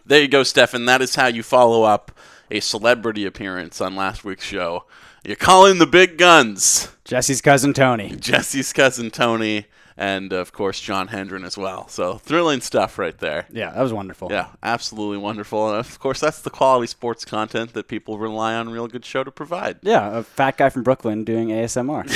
There 0.04 0.20
you 0.20 0.28
go, 0.28 0.42
Stefan. 0.42 0.84
That 0.86 1.00
is 1.00 1.14
how 1.14 1.26
you 1.28 1.42
follow 1.42 1.82
up 1.84 2.12
a 2.50 2.60
celebrity 2.60 3.24
appearance 3.24 3.80
on 3.80 3.96
last 3.96 4.24
week's 4.24 4.44
show. 4.44 4.84
You 5.24 5.36
call 5.36 5.66
in 5.66 5.78
the 5.78 5.86
big 5.86 6.18
guns. 6.18 6.90
Jesse's 7.04 7.40
cousin 7.40 7.72
Tony. 7.72 8.16
Jesse's 8.16 8.72
cousin 8.72 9.08
Tony, 9.12 9.66
and 9.96 10.32
of 10.32 10.52
course 10.52 10.80
Jon 10.80 11.08
Hendren 11.08 11.44
as 11.44 11.56
well. 11.56 11.86
So 11.86 12.18
thrilling 12.18 12.60
stuff 12.60 12.98
right 12.98 13.16
there. 13.16 13.46
Yeah, 13.52 13.70
that 13.70 13.80
was 13.80 13.92
wonderful. 13.92 14.32
Yeah, 14.32 14.48
absolutely 14.64 15.18
wonderful. 15.18 15.68
And 15.68 15.78
of 15.78 16.00
course, 16.00 16.18
that's 16.18 16.40
the 16.40 16.50
quality 16.50 16.88
sports 16.88 17.24
content 17.24 17.72
that 17.74 17.86
people 17.86 18.18
rely 18.18 18.54
on 18.54 18.70
Real 18.70 18.88
Good 18.88 19.04
Show 19.04 19.22
to 19.22 19.30
provide. 19.30 19.78
Yeah, 19.82 20.18
a 20.18 20.22
fat 20.24 20.56
guy 20.56 20.70
from 20.70 20.82
Brooklyn 20.82 21.22
doing 21.22 21.48
ASMR. 21.48 22.10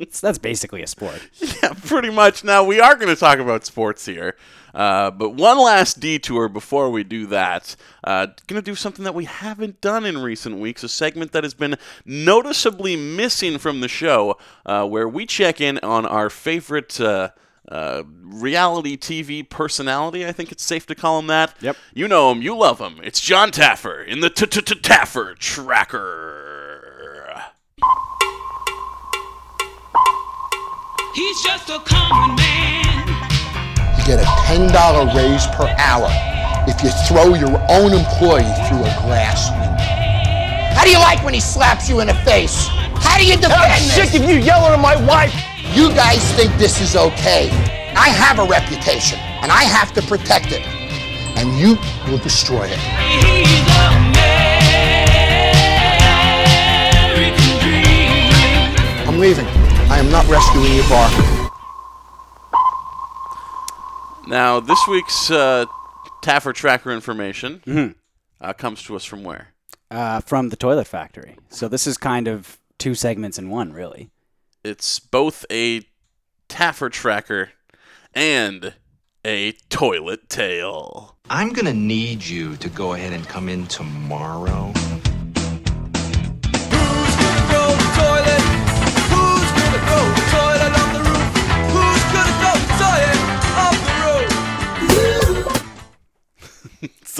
That's 0.20 0.38
basically 0.38 0.82
a 0.82 0.86
sport. 0.86 1.20
Yeah, 1.62 1.74
pretty 1.84 2.10
much. 2.10 2.42
Now 2.42 2.64
we 2.64 2.80
are 2.80 2.94
going 2.96 3.14
to 3.14 3.20
talk 3.20 3.38
about 3.38 3.66
sports 3.66 4.06
here, 4.06 4.34
uh, 4.74 5.10
but 5.10 5.30
one 5.30 5.58
last 5.58 6.00
detour 6.00 6.48
before 6.48 6.90
we 6.90 7.04
do 7.04 7.26
that. 7.26 7.76
Uh, 8.04 8.26
going 8.46 8.60
to 8.60 8.62
do 8.62 8.74
something 8.74 9.04
that 9.04 9.14
we 9.14 9.24
haven't 9.24 9.80
done 9.80 10.04
in 10.04 10.18
recent 10.18 10.58
weeks. 10.58 10.82
A 10.82 10.88
segment 10.88 11.32
that 11.32 11.44
has 11.44 11.54
been 11.54 11.76
noticeably 12.04 12.96
missing 12.96 13.58
from 13.58 13.80
the 13.80 13.88
show, 13.88 14.38
uh, 14.66 14.86
where 14.86 15.08
we 15.08 15.26
check 15.26 15.60
in 15.60 15.78
on 15.78 16.06
our 16.06 16.30
favorite. 16.30 17.00
Uh, 17.00 17.30
uh, 17.68 18.02
reality 18.22 18.96
TV 18.96 19.48
personality, 19.48 20.26
I 20.26 20.32
think 20.32 20.50
it's 20.50 20.64
safe 20.64 20.86
to 20.86 20.96
call 20.96 21.20
him 21.20 21.28
that. 21.28 21.54
Yep. 21.60 21.76
You 21.94 22.08
know 22.08 22.32
him, 22.32 22.42
you 22.42 22.56
love 22.56 22.80
him. 22.80 22.98
It's 23.00 23.20
Jon 23.20 23.52
Taffer 23.52 24.04
in 24.04 24.18
the 24.18 24.30
Taffer 24.30 25.38
Tracker. 25.38 26.50
He's 31.14 31.42
just 31.42 31.68
a 31.68 31.78
common 31.80 32.36
man. 32.36 32.89
You 34.00 34.06
get 34.06 34.18
a 34.18 34.24
$10 34.48 35.14
raise 35.14 35.46
per 35.48 35.68
hour 35.76 36.08
if 36.66 36.82
you 36.82 36.88
throw 37.06 37.34
your 37.34 37.60
own 37.68 37.92
employee 37.92 38.48
through 38.64 38.80
a 38.80 38.94
glass 39.04 39.50
window. 39.50 39.76
How 40.74 40.84
do 40.84 40.90
you 40.90 40.98
like 40.98 41.22
when 41.22 41.34
he 41.34 41.40
slaps 41.40 41.86
you 41.86 42.00
in 42.00 42.06
the 42.06 42.14
face? 42.14 42.66
How 42.96 43.18
do 43.18 43.26
you 43.26 43.34
defend 43.36 43.52
I'm 43.60 43.82
this? 43.82 44.10
sick 44.10 44.18
of 44.18 44.26
you 44.26 44.36
yelling 44.36 44.72
at 44.72 44.80
my 44.80 44.96
wife. 45.04 45.34
You 45.76 45.90
guys 45.90 46.24
think 46.32 46.50
this 46.56 46.80
is 46.80 46.96
okay. 46.96 47.50
I 47.94 48.08
have 48.08 48.38
a 48.38 48.44
reputation, 48.44 49.18
and 49.18 49.52
I 49.52 49.64
have 49.64 49.92
to 49.92 50.02
protect 50.02 50.46
it. 50.52 50.62
And 51.36 51.58
you 51.58 51.76
will 52.10 52.18
destroy 52.18 52.68
it. 52.70 52.78
I'm 59.06 59.18
leaving. 59.18 59.46
I 59.90 59.98
am 59.98 60.10
not 60.10 60.26
rescuing 60.26 60.74
your 60.74 60.88
bar. 60.88 61.39
Now, 64.30 64.60
this 64.60 64.78
week's 64.86 65.28
uh, 65.30 65.66
Taffer 66.22 66.54
Tracker 66.54 66.92
information 66.92 67.62
Mhm. 67.66 67.94
uh, 68.40 68.52
comes 68.52 68.82
to 68.84 68.94
us 68.94 69.04
from 69.04 69.24
where? 69.24 69.54
Uh, 69.90 70.20
from 70.20 70.50
the 70.50 70.56
Toilet 70.56 70.86
Factory. 70.86 71.36
So 71.48 71.66
this 71.66 71.84
is 71.86 71.98
kind 71.98 72.28
of 72.28 72.58
two 72.78 72.94
segments 72.94 73.38
in 73.38 73.50
one, 73.50 73.72
really. 73.72 74.10
It's 74.62 75.00
both 75.00 75.44
a 75.50 75.82
Taffer 76.48 76.90
Tracker 76.92 77.50
and 78.14 78.74
a 79.24 79.52
toilet 79.68 80.28
tale. 80.28 81.16
I'm 81.28 81.52
gonna 81.52 81.74
need 81.74 82.24
you 82.24 82.56
to 82.58 82.68
go 82.68 82.94
ahead 82.94 83.12
and 83.12 83.26
come 83.28 83.48
in 83.48 83.66
tomorrow. 83.66 84.72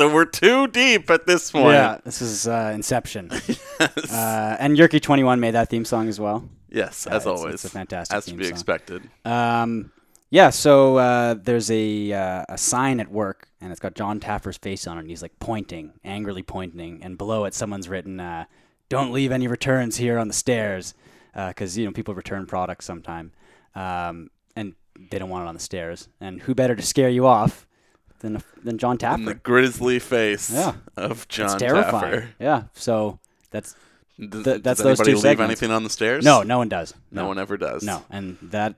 So 0.00 0.10
we're 0.10 0.24
too 0.24 0.66
deep 0.66 1.10
at 1.10 1.26
this 1.26 1.50
point. 1.50 1.74
Yeah, 1.74 1.98
this 2.06 2.22
is 2.22 2.48
uh, 2.48 2.72
Inception. 2.74 3.30
uh, 3.80 4.56
and 4.58 4.74
Yerky21 4.78 5.38
made 5.38 5.50
that 5.50 5.68
theme 5.68 5.84
song 5.84 6.08
as 6.08 6.18
well. 6.18 6.48
Yes, 6.70 7.06
Uh, 7.06 7.10
as 7.10 7.26
it's- 7.26 7.26
always. 7.26 7.54
It's 7.56 7.64
a 7.66 7.68
fantastic 7.68 8.16
As 8.16 8.24
to 8.24 8.32
be 8.32 8.44
song. 8.44 8.50
expected. 8.52 9.10
Um, 9.26 9.92
yeah, 10.30 10.48
so 10.48 10.96
uh, 10.96 11.34
there's 11.34 11.70
a 11.70 12.14
uh, 12.14 12.44
a 12.48 12.56
sign 12.56 12.98
at 12.98 13.10
work, 13.12 13.48
and 13.60 13.70
it's 13.72 13.78
got 13.80 13.94
Jon 13.94 14.20
Taffer's 14.20 14.56
face 14.56 14.86
on 14.86 14.96
it. 14.96 15.00
And 15.00 15.10
he's 15.10 15.20
like 15.20 15.38
pointing, 15.38 15.92
angrily 16.02 16.42
pointing, 16.42 17.02
and 17.02 17.18
below 17.18 17.44
it, 17.44 17.52
someone's 17.52 17.86
written, 17.86 18.20
uh, 18.20 18.46
"Don't 18.88 19.12
leave 19.12 19.32
any 19.32 19.48
returns 19.48 19.98
here 19.98 20.18
on 20.18 20.28
the 20.28 20.32
stairs," 20.34 20.94
because 21.34 21.76
you 21.76 21.84
know 21.84 21.92
people 21.92 22.14
return 22.14 22.46
products 22.46 22.86
sometime, 22.86 23.32
um, 23.74 24.30
and 24.56 24.72
they 25.10 25.18
don't 25.18 25.28
want 25.28 25.44
it 25.44 25.48
on 25.48 25.54
the 25.54 25.60
stairs. 25.60 26.08
And 26.22 26.40
who 26.40 26.54
better 26.54 26.74
to 26.74 26.82
scare 26.82 27.10
you 27.10 27.26
off 27.26 27.66
than 28.20 28.42
than 28.62 28.78
Jon 28.78 28.96
Taffer? 28.96 29.14
And 29.14 29.28
the 29.28 29.34
grizzly 29.34 29.98
face 29.98 30.50
yeah, 30.50 30.74
of 30.96 31.28
Jon 31.28 31.46
it's 31.46 31.54
terrifying. 31.56 32.12
Taffer. 32.12 32.28
Yeah, 32.38 32.62
so 32.74 33.18
that's 33.50 33.74
Does, 34.18 34.44
th- 34.44 34.62
that's 34.62 34.80
does 34.80 34.98
those 34.98 35.00
anybody 35.00 35.10
two 35.10 35.16
leave 35.16 35.22
segments. 35.22 35.62
anything 35.62 35.74
on 35.74 35.84
the 35.84 35.90
stairs? 35.90 36.24
No, 36.24 36.42
no 36.42 36.58
one 36.58 36.68
does. 36.68 36.94
No 37.10 37.26
one 37.26 37.38
ever 37.38 37.56
does. 37.56 37.82
No, 37.82 38.04
and 38.10 38.38
that 38.42 38.76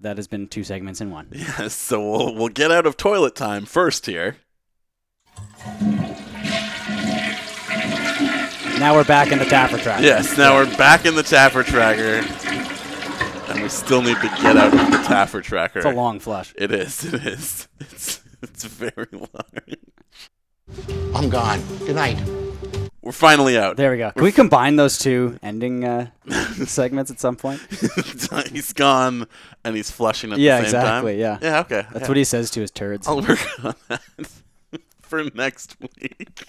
that 0.00 0.16
has 0.16 0.28
been 0.28 0.48
two 0.48 0.64
segments 0.64 1.00
in 1.00 1.10
one. 1.10 1.28
Yes, 1.32 1.74
so 1.74 2.00
we'll, 2.08 2.34
we'll 2.34 2.48
get 2.48 2.70
out 2.70 2.86
of 2.86 2.96
toilet 2.96 3.34
time 3.34 3.64
first 3.66 4.06
here. 4.06 4.36
Now 8.78 8.94
we're 8.94 9.04
back 9.04 9.30
in 9.30 9.38
the 9.38 9.44
Taffer 9.44 9.80
tracker. 9.80 10.02
Yes, 10.02 10.36
now 10.36 10.56
we're 10.56 10.76
back 10.76 11.06
in 11.06 11.14
the 11.14 11.22
Taffer 11.22 11.64
Tracker. 11.64 12.26
And 13.52 13.62
we 13.62 13.68
still 13.68 14.02
need 14.02 14.16
to 14.16 14.28
get 14.42 14.56
out 14.56 14.72
of 14.74 14.90
the 14.90 14.96
Taffer 14.98 15.40
Tracker. 15.42 15.78
It's 15.78 15.86
a 15.86 15.92
long 15.92 16.18
flush. 16.18 16.52
It 16.58 16.72
is, 16.72 17.04
it 17.04 17.24
is. 17.24 17.68
It's, 17.78 18.21
it's 18.42 18.64
very 18.64 19.08
long. 19.12 19.28
I'm 21.14 21.28
gone. 21.28 21.60
Good 21.80 21.96
night. 21.96 22.18
We're 23.02 23.10
finally 23.10 23.58
out. 23.58 23.76
There 23.76 23.90
we 23.90 23.98
go. 23.98 24.12
Can 24.12 24.22
we 24.22 24.30
combine 24.30 24.76
those 24.76 24.96
two 24.96 25.36
ending 25.42 25.84
uh, 25.84 26.10
segments 26.64 27.10
at 27.10 27.18
some 27.18 27.34
point? 27.34 27.60
he's 28.52 28.72
gone 28.72 29.26
and 29.64 29.74
he's 29.74 29.90
flushing 29.90 30.32
at 30.32 30.38
yeah, 30.38 30.60
the 30.60 30.68
same 30.68 30.76
exactly. 30.76 31.12
time. 31.14 31.20
Yeah. 31.20 31.38
Yeah. 31.42 31.60
Okay. 31.60 31.86
That's 31.92 32.02
yeah. 32.02 32.08
what 32.08 32.16
he 32.16 32.24
says 32.24 32.50
to 32.52 32.60
his 32.60 32.70
turds. 32.70 33.08
I'll 33.08 33.20
work 33.20 33.64
on 33.64 33.74
that 33.88 34.02
for 35.02 35.24
next 35.34 35.76
week. 35.80 36.44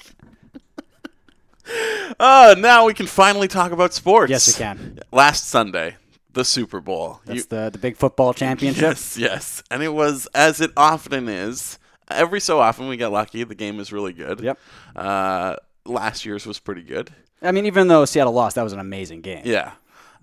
Uh, 2.20 2.54
now 2.60 2.86
we 2.86 2.94
can 2.94 3.08
finally 3.08 3.48
talk 3.48 3.72
about 3.72 3.94
sports. 3.94 4.30
Yes, 4.30 4.48
we 4.48 4.54
can. 4.54 5.00
Last 5.12 5.48
Sunday, 5.48 5.96
the 6.34 6.46
Super 6.46 6.80
Bowl. 6.80 7.22
That's 7.26 7.38
You- 7.40 7.46
the 7.50 7.70
the 7.72 7.80
big 7.80 7.98
football 7.98 8.34
championship. 8.34 8.82
Yes, 8.82 9.18
yes. 9.18 9.64
And 9.72 9.82
it 9.82 9.94
was, 9.94 10.28
as 10.36 10.62
it 10.62 10.72
often 10.78 11.28
is, 11.28 11.80
every 12.14 12.40
so 12.40 12.60
often 12.60 12.88
we 12.88 12.98
get 12.98 13.08
lucky. 13.08 13.44
The 13.44 13.56
game 13.56 13.80
is 13.80 13.92
really 13.92 14.14
good. 14.14 14.40
Yep. 14.40 14.60
Uh, 14.96 15.56
last 15.86 16.26
year's 16.26 16.46
was 16.46 16.60
pretty 16.60 16.84
good. 16.84 17.12
I 17.42 17.52
mean, 17.52 17.66
even 17.66 17.88
though 17.88 18.06
Seattle 18.06 18.34
lost, 18.34 18.56
that 18.56 18.64
was 18.64 18.74
an 18.74 18.80
amazing 18.80 19.22
game. 19.22 19.44
Yeah. 19.46 19.74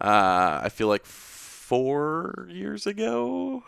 Uh, 0.00 0.61
I 0.62 0.68
feel 0.70 0.88
like 0.88 1.05
four 1.05 2.48
years 2.50 2.87
ago, 2.87 3.62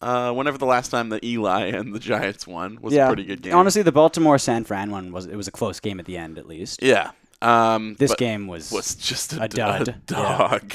uh, 0.00 0.32
whenever 0.32 0.58
the 0.58 0.66
last 0.66 0.90
time 0.90 1.08
that 1.08 1.24
Eli 1.24 1.66
and 1.66 1.94
the 1.94 1.98
Giants 1.98 2.46
won 2.46 2.78
was 2.80 2.94
yeah. 2.94 3.06
a 3.06 3.08
pretty 3.08 3.24
good 3.24 3.42
game. 3.42 3.54
Honestly, 3.54 3.82
the 3.82 3.92
Baltimore 3.92 4.38
San 4.38 4.64
Fran 4.64 4.90
one 4.90 5.12
was 5.12 5.26
it 5.26 5.36
was 5.36 5.48
a 5.48 5.52
close 5.52 5.80
game 5.80 5.98
at 5.98 6.06
the 6.06 6.16
end, 6.16 6.38
at 6.38 6.46
least. 6.46 6.82
Yeah. 6.82 7.10
Um, 7.44 7.94
This 7.98 8.14
game 8.14 8.46
was 8.46 8.72
was 8.72 8.94
just 8.94 9.34
a, 9.34 9.42
a 9.44 9.48
dud. 9.48 9.88
a 9.88 9.92
Yeah. 9.92 9.96
dog. 10.06 10.74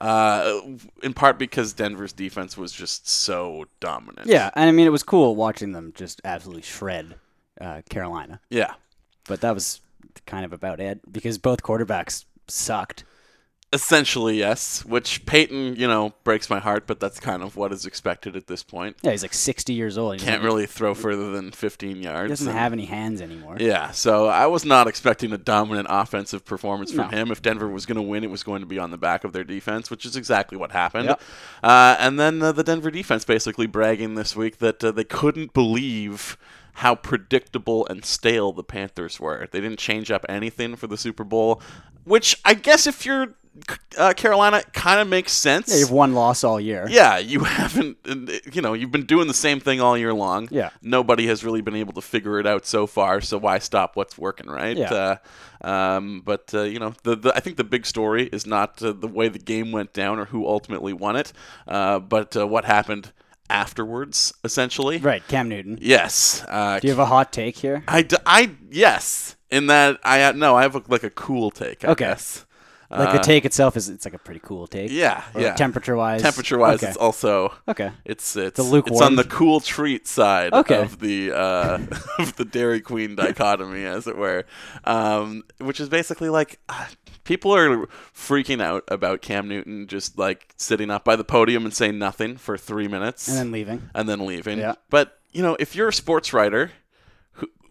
Uh, 0.00 0.60
in 1.02 1.12
part 1.14 1.38
because 1.38 1.72
Denver's 1.72 2.12
defense 2.12 2.56
was 2.56 2.72
just 2.72 3.08
so 3.08 3.66
dominant. 3.80 4.26
Yeah, 4.28 4.50
and 4.54 4.68
I 4.68 4.72
mean, 4.72 4.86
it 4.86 4.90
was 4.90 5.02
cool 5.02 5.36
watching 5.36 5.72
them 5.72 5.92
just 5.94 6.20
absolutely 6.24 6.62
shred 6.62 7.14
uh, 7.60 7.82
Carolina. 7.90 8.40
Yeah. 8.50 8.74
But 9.28 9.40
that 9.42 9.54
was 9.54 9.80
kind 10.26 10.44
of 10.44 10.52
about 10.52 10.80
it 10.80 11.00
because 11.12 11.38
both 11.38 11.62
quarterbacks 11.62 12.24
sucked. 12.48 13.04
Essentially, 13.72 14.38
yes. 14.38 14.84
Which 14.84 15.26
Peyton, 15.26 15.74
you 15.74 15.88
know, 15.88 16.14
breaks 16.22 16.48
my 16.48 16.60
heart, 16.60 16.86
but 16.86 17.00
that's 17.00 17.18
kind 17.18 17.42
of 17.42 17.56
what 17.56 17.72
is 17.72 17.84
expected 17.84 18.36
at 18.36 18.46
this 18.46 18.62
point. 18.62 18.96
Yeah, 19.02 19.10
he's 19.10 19.22
like 19.22 19.34
60 19.34 19.72
years 19.72 19.98
old. 19.98 20.20
He 20.20 20.24
Can't 20.24 20.42
really 20.42 20.66
throw 20.66 20.94
further 20.94 21.32
than 21.32 21.50
15 21.50 22.00
yards. 22.00 22.22
He 22.22 22.28
doesn't 22.28 22.48
and- 22.48 22.56
have 22.56 22.72
any 22.72 22.84
hands 22.84 23.20
anymore. 23.20 23.56
Yeah, 23.58 23.90
so 23.90 24.26
I 24.28 24.46
was 24.46 24.64
not 24.64 24.86
expecting 24.86 25.32
a 25.32 25.38
dominant 25.38 25.88
offensive 25.90 26.44
performance 26.44 26.92
from 26.92 27.10
No. 27.10 27.16
him. 27.18 27.30
If 27.32 27.42
Denver 27.42 27.68
was 27.68 27.86
going 27.86 27.96
to 27.96 28.02
win, 28.02 28.22
it 28.22 28.30
was 28.30 28.44
going 28.44 28.60
to 28.60 28.66
be 28.66 28.78
on 28.78 28.92
the 28.92 28.98
back 28.98 29.24
of 29.24 29.32
their 29.32 29.44
defense, 29.44 29.90
which 29.90 30.06
is 30.06 30.14
exactly 30.16 30.56
what 30.56 30.70
happened. 30.70 31.06
Yep. 31.06 31.20
Uh, 31.62 31.96
and 31.98 32.20
then 32.20 32.40
uh, 32.40 32.52
the 32.52 32.62
Denver 32.62 32.92
defense 32.92 33.24
basically 33.24 33.66
bragging 33.66 34.14
this 34.14 34.36
week 34.36 34.58
that 34.58 34.82
uh, 34.84 34.92
they 34.92 35.04
couldn't 35.04 35.52
believe 35.52 36.38
how 36.74 36.94
predictable 36.94 37.84
and 37.88 38.04
stale 38.04 38.52
the 38.52 38.62
Panthers 38.62 39.18
were. 39.18 39.48
They 39.50 39.60
didn't 39.60 39.80
change 39.80 40.10
up 40.12 40.24
anything 40.28 40.76
for 40.76 40.86
the 40.86 40.96
Super 40.96 41.24
Bowl, 41.24 41.60
which 42.04 42.38
I 42.44 42.54
guess 42.54 42.86
if 42.86 43.04
you're 43.04 43.34
uh, 43.98 44.12
Carolina, 44.14 44.62
kind 44.72 45.00
of 45.00 45.08
makes 45.08 45.32
sense. 45.32 45.68
Yeah, 45.68 45.76
you've 45.78 45.90
one 45.90 46.12
loss 46.14 46.44
all 46.44 46.60
year. 46.60 46.86
Yeah, 46.90 47.18
you 47.18 47.40
haven't, 47.44 47.96
you 48.52 48.60
know, 48.62 48.74
you've 48.74 48.90
been 48.92 49.06
doing 49.06 49.26
the 49.28 49.34
same 49.34 49.60
thing 49.60 49.80
all 49.80 49.96
year 49.96 50.12
long. 50.12 50.48
Yeah. 50.50 50.70
Nobody 50.82 51.26
has 51.28 51.44
really 51.44 51.60
been 51.62 51.76
able 51.76 51.92
to 51.94 52.00
figure 52.02 52.38
it 52.38 52.46
out 52.46 52.66
so 52.66 52.86
far, 52.86 53.20
so 53.20 53.38
why 53.38 53.58
stop 53.58 53.96
what's 53.96 54.16
working, 54.18 54.48
right? 54.48 54.76
Yeah. 54.76 54.92
Uh, 55.62 55.66
um, 55.66 56.22
but, 56.24 56.52
uh, 56.54 56.62
you 56.62 56.78
know, 56.78 56.92
the, 57.02 57.16
the, 57.16 57.34
I 57.34 57.40
think 57.40 57.56
the 57.56 57.64
big 57.64 57.86
story 57.86 58.26
is 58.32 58.46
not 58.46 58.82
uh, 58.82 58.92
the 58.92 59.08
way 59.08 59.28
the 59.28 59.38
game 59.38 59.72
went 59.72 59.92
down 59.92 60.18
or 60.18 60.26
who 60.26 60.46
ultimately 60.46 60.92
won 60.92 61.16
it, 61.16 61.32
uh, 61.66 61.98
but 61.98 62.36
uh, 62.36 62.46
what 62.46 62.64
happened 62.66 63.12
afterwards, 63.48 64.34
essentially. 64.44 64.98
Right, 64.98 65.26
Cam 65.28 65.48
Newton. 65.48 65.78
Yes. 65.80 66.44
Uh, 66.48 66.78
Do 66.80 66.86
you 66.88 66.92
have 66.92 66.98
a 66.98 67.06
hot 67.06 67.32
take 67.32 67.56
here? 67.56 67.82
I, 67.88 68.02
d- 68.02 68.16
I, 68.26 68.50
yes. 68.70 69.36
In 69.50 69.66
that, 69.68 69.98
I, 70.04 70.22
uh, 70.24 70.32
no, 70.32 70.56
I 70.56 70.62
have 70.62 70.74
a, 70.74 70.82
like 70.88 71.04
a 71.04 71.10
cool 71.10 71.50
take, 71.50 71.84
I 71.84 71.88
Okay. 71.88 72.04
guess. 72.06 72.44
Like 72.90 73.12
the 73.12 73.18
Uh, 73.20 73.22
take 73.22 73.44
itself 73.44 73.76
is 73.76 73.88
it's 73.88 74.04
like 74.04 74.14
a 74.14 74.18
pretty 74.18 74.40
cool 74.42 74.66
take. 74.66 74.90
Yeah, 74.92 75.24
Or 75.34 75.40
yeah. 75.40 75.54
Temperature 75.54 75.96
wise. 75.96 76.22
Temperature 76.22 76.56
wise, 76.58 76.76
okay. 76.76 76.88
it's 76.88 76.96
also 76.96 77.52
Okay. 77.68 77.90
It's 78.04 78.36
it's 78.36 78.58
it's 78.60 78.68
lukewarm. 78.68 79.02
on 79.02 79.16
the 79.16 79.24
cool 79.24 79.60
treat 79.60 80.06
side 80.06 80.52
Okay. 80.52 80.80
of 80.82 81.00
the 81.00 81.32
uh, 81.32 81.78
of 82.18 82.36
the 82.36 82.44
Dairy 82.44 82.80
Queen 82.80 83.16
dichotomy, 83.16 83.84
as 83.84 84.06
it 84.06 84.16
were, 84.16 84.44
um, 84.84 85.42
which 85.58 85.80
is 85.80 85.88
basically 85.88 86.28
like 86.28 86.58
ah, 86.68 86.88
people 87.24 87.52
are 87.54 87.86
freaking 88.14 88.62
out 88.62 88.84
about 88.88 89.20
Cam 89.20 89.48
Newton 89.48 89.86
just 89.88 90.16
like 90.18 90.54
sitting 90.56 90.90
up 90.90 91.04
by 91.04 91.16
the 91.16 91.24
podium 91.24 91.64
and 91.64 91.74
saying 91.74 91.98
nothing 91.98 92.36
for 92.36 92.56
three 92.56 92.88
minutes 92.88 93.26
And 93.28 93.36
then 93.36 93.50
leaving. 93.52 93.90
and 93.94 94.08
then 94.08 94.26
leaving. 94.26 94.58
Yeah. 94.58 94.74
But 94.90 95.18
you 95.32 95.42
know, 95.42 95.56
if 95.58 95.74
you're 95.74 95.88
a 95.88 95.92
sports 95.92 96.32
writer. 96.32 96.70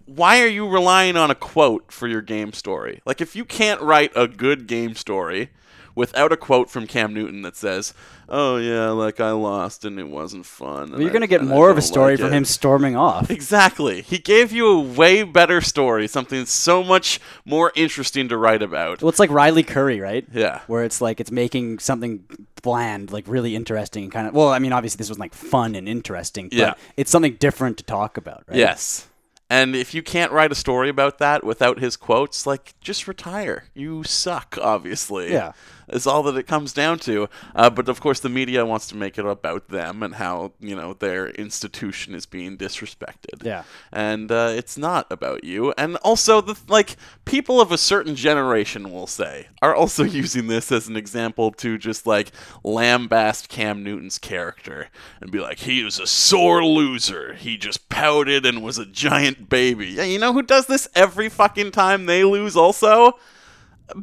Why 0.05 0.41
are 0.41 0.47
you 0.47 0.67
relying 0.67 1.17
on 1.17 1.31
a 1.31 1.35
quote 1.35 1.91
for 1.91 2.07
your 2.07 2.21
game 2.21 2.53
story? 2.53 3.01
Like, 3.05 3.21
if 3.21 3.35
you 3.35 3.43
can't 3.45 3.81
write 3.81 4.11
a 4.15 4.27
good 4.27 4.67
game 4.67 4.95
story 4.95 5.49
without 5.95 6.31
a 6.31 6.37
quote 6.37 6.69
from 6.69 6.85
Cam 6.85 7.13
Newton 7.13 7.41
that 7.43 7.55
says, 7.55 7.93
"Oh 8.27 8.57
yeah, 8.57 8.89
like 8.89 9.19
I 9.19 9.31
lost 9.31 9.83
and 9.85 9.97
it 9.97 10.07
wasn't 10.09 10.45
fun." 10.45 10.91
Well, 10.91 11.01
you're 11.01 11.09
going 11.09 11.21
to 11.21 11.27
get 11.27 11.41
more 11.43 11.69
of 11.69 11.77
a 11.77 11.81
story 11.81 12.17
from 12.17 12.31
him 12.33 12.45
storming 12.45 12.95
off. 12.95 13.31
Exactly. 13.31 14.01
He 14.01 14.17
gave 14.19 14.51
you 14.51 14.67
a 14.67 14.79
way 14.79 15.23
better 15.23 15.59
story, 15.61 16.07
something 16.07 16.45
so 16.45 16.83
much 16.83 17.19
more 17.45 17.71
interesting 17.75 18.27
to 18.29 18.37
write 18.37 18.61
about. 18.61 19.01
Well, 19.01 19.09
it's 19.09 19.19
like 19.19 19.31
Riley 19.31 19.63
Curry, 19.63 19.99
right? 19.99 20.27
Yeah. 20.33 20.61
Where 20.67 20.83
it's 20.83 21.01
like 21.01 21.19
it's 21.19 21.31
making 21.31 21.79
something 21.79 22.25
bland, 22.61 23.11
like 23.11 23.23
really 23.27 23.55
interesting, 23.55 24.03
and 24.03 24.11
kind 24.11 24.27
of. 24.27 24.33
Well, 24.35 24.49
I 24.49 24.59
mean, 24.59 24.73
obviously 24.73 24.97
this 24.97 25.09
was 25.09 25.17
like 25.19 25.33
fun 25.33 25.73
and 25.75 25.87
interesting, 25.89 26.49
but 26.49 26.57
Yeah. 26.57 26.73
it's 26.97 27.09
something 27.09 27.35
different 27.35 27.77
to 27.77 27.83
talk 27.85 28.17
about, 28.17 28.43
right? 28.47 28.57
Yes. 28.57 29.07
And 29.49 29.75
if 29.75 29.93
you 29.93 30.01
can't 30.01 30.31
write 30.31 30.51
a 30.51 30.55
story 30.55 30.89
about 30.89 31.19
that 31.19 31.43
without 31.43 31.79
his 31.79 31.97
quotes, 31.97 32.47
like 32.47 32.73
just 32.81 33.07
retire. 33.07 33.65
You 33.73 34.03
suck, 34.03 34.57
obviously. 34.61 35.31
Yeah. 35.31 35.51
Is 35.87 36.07
all 36.07 36.23
that 36.23 36.37
it 36.37 36.47
comes 36.47 36.73
down 36.73 36.99
to. 36.99 37.29
Uh, 37.53 37.69
but 37.69 37.89
of 37.89 38.01
course, 38.01 38.19
the 38.19 38.29
media 38.29 38.65
wants 38.65 38.87
to 38.87 38.97
make 38.97 39.17
it 39.17 39.25
about 39.25 39.67
them 39.69 40.03
and 40.03 40.15
how 40.15 40.53
you 40.59 40.75
know 40.75 40.93
their 40.93 41.29
institution 41.29 42.15
is 42.15 42.25
being 42.25 42.57
disrespected. 42.57 43.43
Yeah. 43.43 43.63
And 43.91 44.31
uh, 44.31 44.53
it's 44.55 44.77
not 44.77 45.07
about 45.11 45.43
you. 45.43 45.73
And 45.77 45.97
also, 45.97 46.41
the 46.41 46.57
like 46.67 46.95
people 47.25 47.61
of 47.61 47.71
a 47.71 47.77
certain 47.77 48.15
generation 48.15 48.91
will 48.91 49.07
say 49.07 49.47
are 49.61 49.75
also 49.75 50.03
using 50.21 50.47
this 50.47 50.71
as 50.71 50.87
an 50.87 50.97
example 50.97 51.51
to 51.51 51.77
just 51.77 52.07
like 52.07 52.31
lambast 52.63 53.47
Cam 53.49 53.83
Newton's 53.83 54.17
character 54.17 54.89
and 55.21 55.31
be 55.31 55.39
like, 55.39 55.59
he 55.59 55.83
was 55.83 55.99
a 55.99 56.07
sore 56.07 56.63
loser. 56.63 57.33
He 57.33 57.57
just 57.57 57.89
pouted 57.89 58.45
and 58.45 58.63
was 58.63 58.77
a 58.77 58.85
giant 58.85 59.49
baby. 59.49 59.87
Yeah, 59.87 60.03
you 60.03 60.19
know 60.19 60.33
who 60.33 60.41
does 60.41 60.67
this 60.67 60.87
every 60.95 61.29
fucking 61.29 61.71
time 61.71 62.05
they 62.05 62.23
lose? 62.23 62.55
Also, 62.55 63.17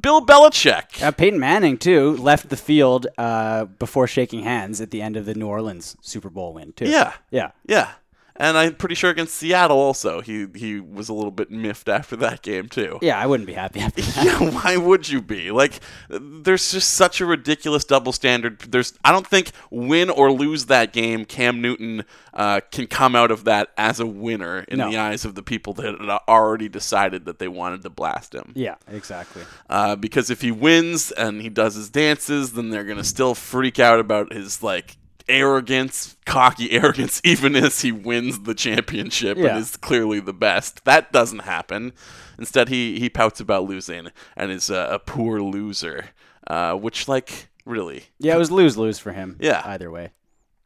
Bill 0.00 0.24
Belichick. 0.24 1.02
Uh, 1.02 1.10
Peyton 1.10 1.38
Manning 1.38 1.76
too 1.78 2.16
left 2.16 2.48
the 2.48 2.56
field 2.56 3.06
uh, 3.18 3.64
before 3.64 4.06
shaking 4.06 4.42
hands 4.44 4.80
at 4.80 4.90
the 4.90 5.02
end 5.02 5.16
of 5.16 5.26
the 5.26 5.34
New 5.34 5.46
Orleans 5.48 5.96
Super 6.00 6.30
Bowl 6.30 6.54
win 6.54 6.72
too. 6.72 6.86
Yeah. 6.88 7.12
yeah. 7.30 7.50
Yeah. 7.66 7.90
And 8.36 8.56
I'm 8.56 8.74
pretty 8.74 8.94
sure 8.94 9.10
against 9.10 9.34
Seattle 9.34 9.76
also, 9.78 10.20
he 10.22 10.46
he 10.54 10.80
was 10.80 11.08
a 11.08 11.12
little 11.14 11.30
bit 11.30 11.50
miffed 11.50 11.88
after 11.88 12.16
that 12.16 12.42
game 12.42 12.68
too. 12.68 12.98
Yeah, 13.02 13.18
I 13.18 13.26
wouldn't 13.26 13.46
be 13.46 13.52
happy 13.52 13.80
after 13.80 14.00
that. 14.02 14.24
Yeah, 14.24 14.50
why 14.50 14.76
would 14.78 15.08
you 15.08 15.20
be? 15.20 15.50
Like, 15.50 15.80
there's 16.08 16.72
just 16.72 16.94
such 16.94 17.20
a 17.20 17.26
ridiculous 17.26 17.84
double 17.84 18.12
standard. 18.12 18.60
There's, 18.60 18.94
I 19.04 19.12
don't 19.12 19.26
think 19.26 19.50
win 19.70 20.08
or 20.10 20.32
lose 20.32 20.66
that 20.66 20.92
game, 20.92 21.24
Cam 21.26 21.60
Newton 21.60 22.04
uh, 22.32 22.60
can 22.70 22.86
come 22.86 23.14
out 23.14 23.30
of 23.30 23.44
that 23.44 23.68
as 23.76 24.00
a 24.00 24.06
winner 24.06 24.60
in 24.68 24.78
No. 24.78 24.90
the 24.90 24.96
eyes 24.96 25.24
of 25.26 25.34
the 25.34 25.42
people 25.42 25.74
that 25.74 25.84
had 26.00 26.18
already 26.26 26.68
decided 26.70 27.26
that 27.26 27.38
they 27.38 27.48
wanted 27.48 27.82
to 27.82 27.90
blast 27.90 28.34
him. 28.34 28.52
Yeah, 28.54 28.76
exactly. 28.88 29.42
Uh, 29.68 29.94
because 29.96 30.30
if 30.30 30.40
he 30.40 30.50
wins 30.50 31.12
and 31.12 31.42
he 31.42 31.50
does 31.50 31.74
his 31.74 31.90
dances, 31.90 32.52
then 32.54 32.70
they're 32.70 32.84
gonna 32.84 33.04
still 33.04 33.34
freak 33.34 33.78
out 33.78 34.00
about 34.00 34.32
his 34.32 34.62
like 34.62 34.96
arrogance, 35.28 36.16
cocky 36.26 36.70
arrogance, 36.72 37.20
even 37.24 37.54
as 37.56 37.80
he 37.82 37.92
wins 37.92 38.40
the 38.40 38.54
championship 38.54 39.36
Yeah. 39.38 39.48
and 39.50 39.58
is 39.58 39.76
clearly 39.76 40.20
the 40.20 40.32
best. 40.32 40.84
That 40.84 41.12
doesn't 41.12 41.40
happen. 41.40 41.92
Instead, 42.38 42.68
he 42.68 42.98
he 42.98 43.08
pouts 43.08 43.40
about 43.40 43.64
losing 43.64 44.08
and 44.36 44.50
is 44.50 44.70
a, 44.70 44.88
a 44.92 44.98
poor 44.98 45.40
loser, 45.40 46.06
uh, 46.46 46.74
which 46.74 47.06
like 47.08 47.48
really. 47.64 48.04
Yeah, 48.18 48.34
it 48.34 48.38
was 48.38 48.50
lose 48.50 48.76
lose 48.76 48.98
for 48.98 49.12
him. 49.12 49.36
Yeah. 49.40 49.62
either 49.64 49.90
way. 49.90 50.10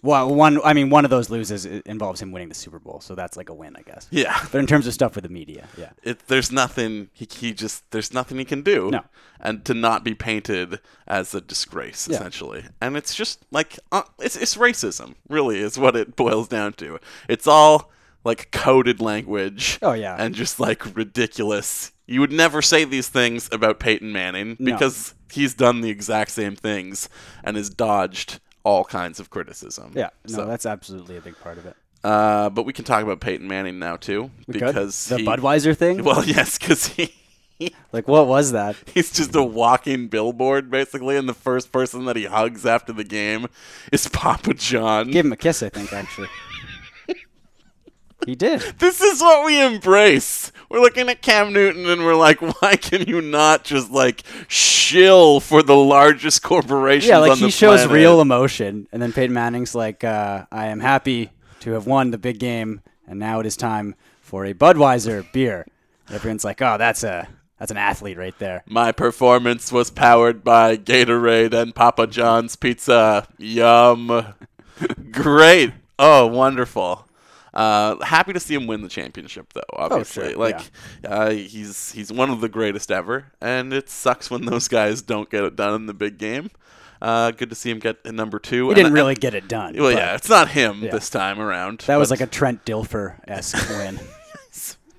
Well, 0.07 0.35
one. 0.35 0.61
I 0.65 0.73
mean, 0.73 0.89
one 0.91 1.05
of 1.05 1.11
those 1.11 1.29
loses 1.31 1.67
involves 1.67 2.23
him 2.23 2.33
winning 2.33 2.49
the 2.49 2.55
Super 2.55 2.79
Bowl, 2.79 3.01
so 3.01 3.15
that's 3.15 3.37
like 3.37 3.49
a 3.49 3.55
win, 3.55 3.75
I 3.77 3.83
guess. 3.83 4.07
Yeah. 4.11 4.39
But 4.53 4.59
in 4.59 4.67
terms 4.67 4.87
of 4.87 4.95
stuff 4.95 5.15
with 5.17 5.25
the 5.25 5.31
media, 5.31 5.67
yeah. 5.77 5.91
It, 6.03 6.27
there's 6.29 6.51
nothing 6.53 7.11
he, 7.13 7.27
he 7.31 7.53
just 7.53 7.91
there's 7.91 8.15
nothing 8.15 8.39
he 8.39 8.45
can 8.45 8.63
do 8.63 8.91
No. 8.91 9.03
and 9.41 9.65
to 9.65 9.75
not 9.75 10.05
be 10.05 10.15
painted 10.15 10.81
as 11.07 11.35
a 11.35 11.41
disgrace 11.41 12.07
Yeah. 12.09 12.17
essentially 12.17 12.65
and 12.81 12.97
it's 12.97 13.15
just 13.15 13.45
like 13.51 13.79
uh, 13.93 14.03
it's, 14.21 14.37
it's 14.37 14.57
racism 14.57 15.15
really 15.29 15.59
is 15.59 15.79
what 15.79 15.97
it 15.97 16.17
boils 16.17 16.49
down 16.49 16.73
to 16.75 16.99
it's 17.29 17.47
all 17.47 17.91
like 18.25 18.51
coded 18.53 19.01
language 19.01 19.79
Oh, 19.83 19.93
yeah. 19.93 20.17
and 20.19 20.35
just 20.35 20.59
like 20.61 20.95
ridiculous 20.97 21.93
you 22.07 22.21
would 22.21 22.33
never 22.33 22.63
say 22.63 22.85
these 22.85 23.09
things 23.09 23.49
about 23.51 23.81
Peyton 23.81 24.13
Manning 24.13 24.57
No. 24.61 24.73
because 24.73 25.15
he's 25.33 25.55
done 25.55 25.81
the 25.81 25.91
exact 25.91 26.31
same 26.31 26.55
things 26.55 27.09
and 27.43 27.57
has 27.57 27.69
dodged 27.69 28.41
all 28.67 28.85
kinds 28.85 29.21
of 29.21 29.31
criticism 29.31 29.93
Yeah, 29.95 30.11
no, 30.29 30.35
So- 30.37 30.47
that's 30.47 30.67
absolutely 30.67 31.17
a 31.17 31.21
big 31.21 31.39
part 31.41 31.57
of 31.59 31.67
it. 31.67 31.77
uh, 32.03 32.51
but 32.51 32.65
we 32.67 32.73
can 32.73 32.85
talk 32.85 33.03
about 33.03 33.21
Peyton 33.21 33.47
Manning 33.49 33.79
now 33.79 33.97
too 33.97 34.31
We 34.47 34.55
could? 34.55 34.67
because 34.67 35.07
The 35.07 35.19
he- 35.19 35.25
Budweiser 35.27 35.77
thing? 35.77 36.03
Well, 36.03 36.25
yes, 36.37 36.59
because 36.59 36.89
he 36.89 37.15
like, 37.93 38.07
what 38.07 38.27
was 38.27 38.53
that? 38.53 38.77
He's 38.95 39.11
just 39.11 39.35
a 39.35 39.43
walking 39.43 40.09
billboard, 40.09 40.71
basically, 40.71 41.17
and 41.17 41.27
the 41.27 41.33
first 41.49 41.73
person 41.73 42.05
that 42.05 42.15
he 42.17 42.25
hugs 42.27 42.67
after 42.67 42.93
the 42.93 43.05
game 43.05 43.47
is 43.93 44.09
Papa 44.09 44.53
John. 44.53 45.11
Give 45.11 45.25
him 45.25 45.33
a 45.33 45.37
kiss, 45.37 45.63
I 45.63 45.71
think, 45.71 45.91
actually. 45.93 46.29
He 48.27 48.35
did. 48.35 48.61
This 48.79 49.01
is 49.01 49.21
what 49.23 49.47
we 49.47 49.63
embrace. 49.65 50.53
We're 50.69 50.81
looking 50.81 51.09
at 51.09 51.23
Cam 51.23 51.53
Newton 51.53 51.89
and 51.89 52.05
we're 52.05 52.17
like, 52.17 52.41
why 52.61 52.77
can 52.77 53.03
you 53.09 53.21
not 53.23 53.65
just 53.65 53.91
like 53.91 54.25
shill 54.49 55.41
for 55.41 55.63
the 55.63 55.77
largest 55.77 56.43
corporations 56.43 57.09
Yeah, 57.09 57.19
like 57.19 57.39
he 57.39 57.51
shows 57.51 57.81
planet? 57.85 57.95
real 57.95 58.21
emotion, 58.21 58.89
and 58.93 59.01
then 59.01 59.13
Peyton 59.13 59.33
Manning's 59.35 59.75
like, 59.75 60.05
uh, 60.05 60.47
"I 60.53 60.67
am 60.67 60.81
happy 60.81 61.31
to 61.61 61.73
have 61.73 61.87
won 61.87 62.11
the 62.11 62.19
big 62.19 62.39
game, 62.39 62.81
and 63.07 63.19
now 63.19 63.41
it 63.41 63.47
is 63.47 63.57
time 63.57 63.95
for 64.21 64.45
a 64.45 64.53
Budweiser 64.55 65.31
beer." 65.33 65.67
Everyone's 66.11 66.45
like, 66.45 66.61
"Oh, 66.61 66.77
that's 66.79 67.05
a 67.05 67.29
that's 67.59 67.71
an 67.71 67.77
athlete 67.77 68.19
right 68.19 68.37
there." 68.39 68.63
My 68.67 68.91
performance 68.93 69.71
was 69.73 69.91
powered 69.91 70.43
by 70.45 70.77
Gatorade 70.77 71.55
and 71.55 71.75
Papa 71.75 72.07
John's 72.09 72.57
pizza. 72.57 73.27
Yum. 73.39 74.35
Great. 75.11 75.73
Oh, 75.99 76.27
wonderful. 76.27 77.06
Uh, 77.57 78.05
happy 78.05 78.33
to 78.35 78.41
see 78.41 78.55
him 78.55 78.67
win 78.67 78.83
the 78.83 78.89
championship, 78.89 79.53
though. 79.55 79.63
Obviously, 79.73 80.25
Oh, 80.25 80.29
sure, 80.31 80.37
like 80.39 80.71
uh, 81.05 81.31
he's 81.31 81.93
he's 81.93 82.13
one 82.13 82.29
of 82.31 82.41
the 82.43 82.49
greatest 82.51 82.91
ever, 82.93 83.33
and 83.41 83.73
it 83.73 83.89
sucks 83.89 84.31
when 84.31 84.45
those 84.45 84.69
guys 84.69 85.01
don't 85.03 85.31
get 85.31 85.43
it 85.43 85.57
done 85.57 85.75
in 85.75 85.87
the 85.87 85.95
big 85.95 86.19
game. 86.19 86.51
Uh, 87.01 87.31
good 87.31 87.49
to 87.51 87.55
see 87.57 87.71
him 87.71 87.79
get 87.79 88.05
number 88.07 88.39
two. 88.39 88.65
He 88.65 88.69
And- 88.69 88.75
didn't 88.77 88.87
and- 88.89 88.95
really 88.95 89.15
get 89.15 89.35
it 89.35 89.49
done. 89.49 89.75
Well, 89.77 89.91
yeah, 89.93 90.15
it's 90.15 90.29
not 90.29 90.49
him 90.51 90.83
Yeah. 90.83 90.91
this 90.93 91.09
time 91.11 91.41
around. 91.41 91.81
That 91.87 91.97
was 91.97 92.11
like 92.11 92.21
a 92.21 92.27
Trent 92.27 92.65
Dilfer 92.65 93.17
esque 93.27 93.69
win. 93.71 93.99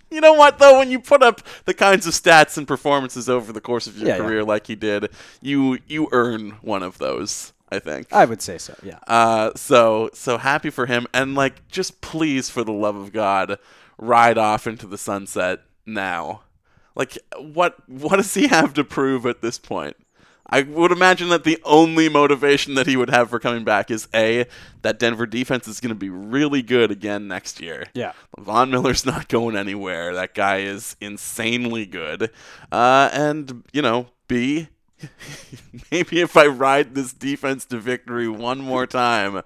You 0.09 0.21
know 0.21 0.33
what 0.33 0.57
though? 0.57 0.79
When 0.79 0.89
you 0.89 0.99
put 1.01 1.21
up 1.21 1.41
the 1.65 1.73
kinds 1.73 2.07
of 2.07 2.13
stats 2.13 2.57
and 2.57 2.65
performances 2.65 3.27
over 3.27 3.51
the 3.51 3.59
course 3.59 3.87
of 3.87 3.97
your 3.97 4.07
Yeah, 4.07 4.15
yeah. 4.15 4.23
career 4.23 4.43
like 4.45 4.67
he 4.67 4.75
did, 4.75 5.09
you 5.41 5.79
you 5.85 6.07
earn 6.13 6.51
one 6.61 6.81
of 6.81 6.97
those. 6.97 7.51
I 7.69 7.79
think. 7.79 8.11
I 8.13 8.25
would 8.25 8.41
say 8.41 8.57
so. 8.57 8.75
Yeah. 8.81 8.99
Uh, 9.07 9.51
so 9.55 10.09
so 10.13 10.37
happy 10.37 10.69
for 10.69 10.85
him, 10.85 11.07
and 11.13 11.35
like 11.35 11.67
just 11.67 12.01
please, 12.01 12.49
for 12.49 12.63
the 12.63 12.71
love 12.71 12.95
of 12.95 13.11
God, 13.11 13.59
ride 13.97 14.37
off 14.37 14.67
into 14.67 14.87
the 14.87 14.97
sunset 14.97 15.61
now. 15.85 16.43
Like 16.95 17.17
what 17.37 17.75
what 17.87 18.17
does 18.17 18.33
he 18.33 18.47
have 18.47 18.73
to 18.75 18.83
prove 18.83 19.25
at 19.25 19.41
this 19.41 19.57
point? 19.57 19.97
I 20.49 20.61
would 20.61 20.91
imagine 20.91 21.29
that 21.29 21.43
the 21.43 21.59
only 21.65 22.07
motivation 22.07 22.75
that 22.75 22.87
he 22.87 22.95
would 22.95 23.09
have 23.09 23.29
for 23.29 23.39
coming 23.39 23.65
back 23.65 23.91
is 23.91 24.07
a 24.13 24.45
that 24.81 24.97
Denver 24.97 25.25
defense 25.25 25.67
is 25.67 25.81
going 25.81 25.89
to 25.89 25.95
be 25.95 26.09
really 26.09 26.61
good 26.61 26.89
again 26.89 27.27
next 27.27 27.59
year. 27.59 27.85
Yeah. 27.93 28.13
Von 28.39 28.71
Miller's 28.71 29.05
not 29.05 29.27
going 29.27 29.57
anywhere. 29.57 30.13
That 30.13 30.33
guy 30.33 30.59
is 30.59 30.95
insanely 31.01 31.85
good. 31.85 32.31
Uh, 32.71 33.09
and 33.11 33.63
you 33.73 33.81
know, 33.81 34.07
B, 34.27 34.69
maybe 35.91 36.21
if 36.21 36.35
I 36.37 36.47
ride 36.47 36.95
this 36.95 37.13
defense 37.13 37.65
to 37.65 37.77
victory 37.77 38.27
one 38.27 38.59
more 38.59 38.87
time, 38.87 39.41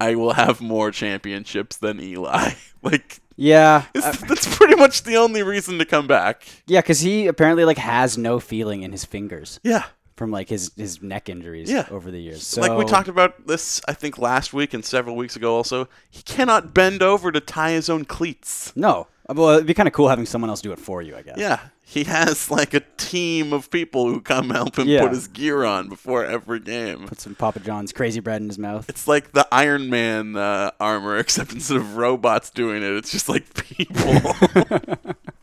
I 0.00 0.14
will 0.14 0.34
have 0.34 0.60
more 0.60 0.90
championships 0.90 1.76
than 1.76 2.00
Eli. 2.00 2.50
like, 2.82 3.20
Yeah. 3.36 3.84
it's- 3.94 4.20
that's 4.28 4.56
pretty 4.56 4.76
much 4.76 5.02
the 5.04 5.16
only 5.16 5.42
reason 5.42 5.78
to 5.78 5.84
come 5.84 6.06
back. 6.06 6.46
Yeah, 6.66 6.80
because 6.80 7.00
he 7.00 7.26
apparently 7.26 7.64
like 7.64 7.78
has 7.78 8.16
no 8.18 8.40
feeling 8.40 8.82
in 8.82 8.92
his 8.92 9.04
fingers. 9.04 9.60
Yeah. 9.62 9.84
From 10.16 10.30
like 10.30 10.48
his 10.48 10.70
his 10.76 11.02
neck 11.02 11.28
injuries 11.28 11.70
Yeah. 11.70 11.86
over 11.90 12.10
the 12.10 12.18
years. 12.20 12.46
So 12.46 12.62
like 12.62 12.76
we 12.78 12.86
talked 12.86 13.08
about 13.08 13.46
this, 13.46 13.82
I 13.86 13.92
think 13.92 14.16
last 14.16 14.54
week 14.54 14.72
and 14.72 14.82
several 14.82 15.14
weeks 15.14 15.36
ago. 15.36 15.54
Also, 15.54 15.88
he 16.10 16.22
cannot 16.22 16.72
bend 16.72 17.02
over 17.02 17.30
to 17.30 17.38
tie 17.40 17.72
his 17.72 17.90
own 17.90 18.06
cleats. 18.06 18.72
No. 18.74 19.08
Uh, 19.28 19.34
Well, 19.36 19.50
it'd 19.56 19.66
be 19.66 19.74
kind 19.74 19.86
of 19.88 19.92
cool 19.92 20.08
having 20.08 20.24
someone 20.24 20.48
else 20.48 20.62
do 20.62 20.72
it 20.72 20.78
for 20.78 21.02
you, 21.02 21.14
I 21.16 21.20
guess. 21.22 21.36
Yeah, 21.36 21.58
he 21.82 22.04
has 22.04 22.50
like 22.50 22.72
a 22.72 22.80
team 22.96 23.52
of 23.52 23.70
people 23.70 24.06
who 24.08 24.22
come 24.22 24.48
help 24.50 24.78
him 24.78 24.88
Yeah. 24.88 25.02
put 25.02 25.10
his 25.12 25.28
gear 25.28 25.64
on 25.64 25.90
before 25.90 26.24
every 26.24 26.60
game. 26.60 27.06
Put 27.08 27.20
some 27.20 27.34
Papa 27.34 27.60
John's 27.60 27.92
crazy 27.92 28.20
bread 28.20 28.40
in 28.40 28.48
his 28.48 28.58
mouth. 28.58 28.88
It's 28.88 29.06
like 29.06 29.32
the 29.32 29.46
Iron 29.52 29.90
Man 29.90 30.34
uh, 30.36 30.70
armor, 30.80 31.18
except 31.24 31.52
instead 31.52 31.76
of 31.76 31.96
robots 31.98 32.48
doing 32.48 32.82
it, 32.82 32.92
it's 32.92 33.10
just 33.10 33.28
like 33.28 33.52
people. 33.52 34.22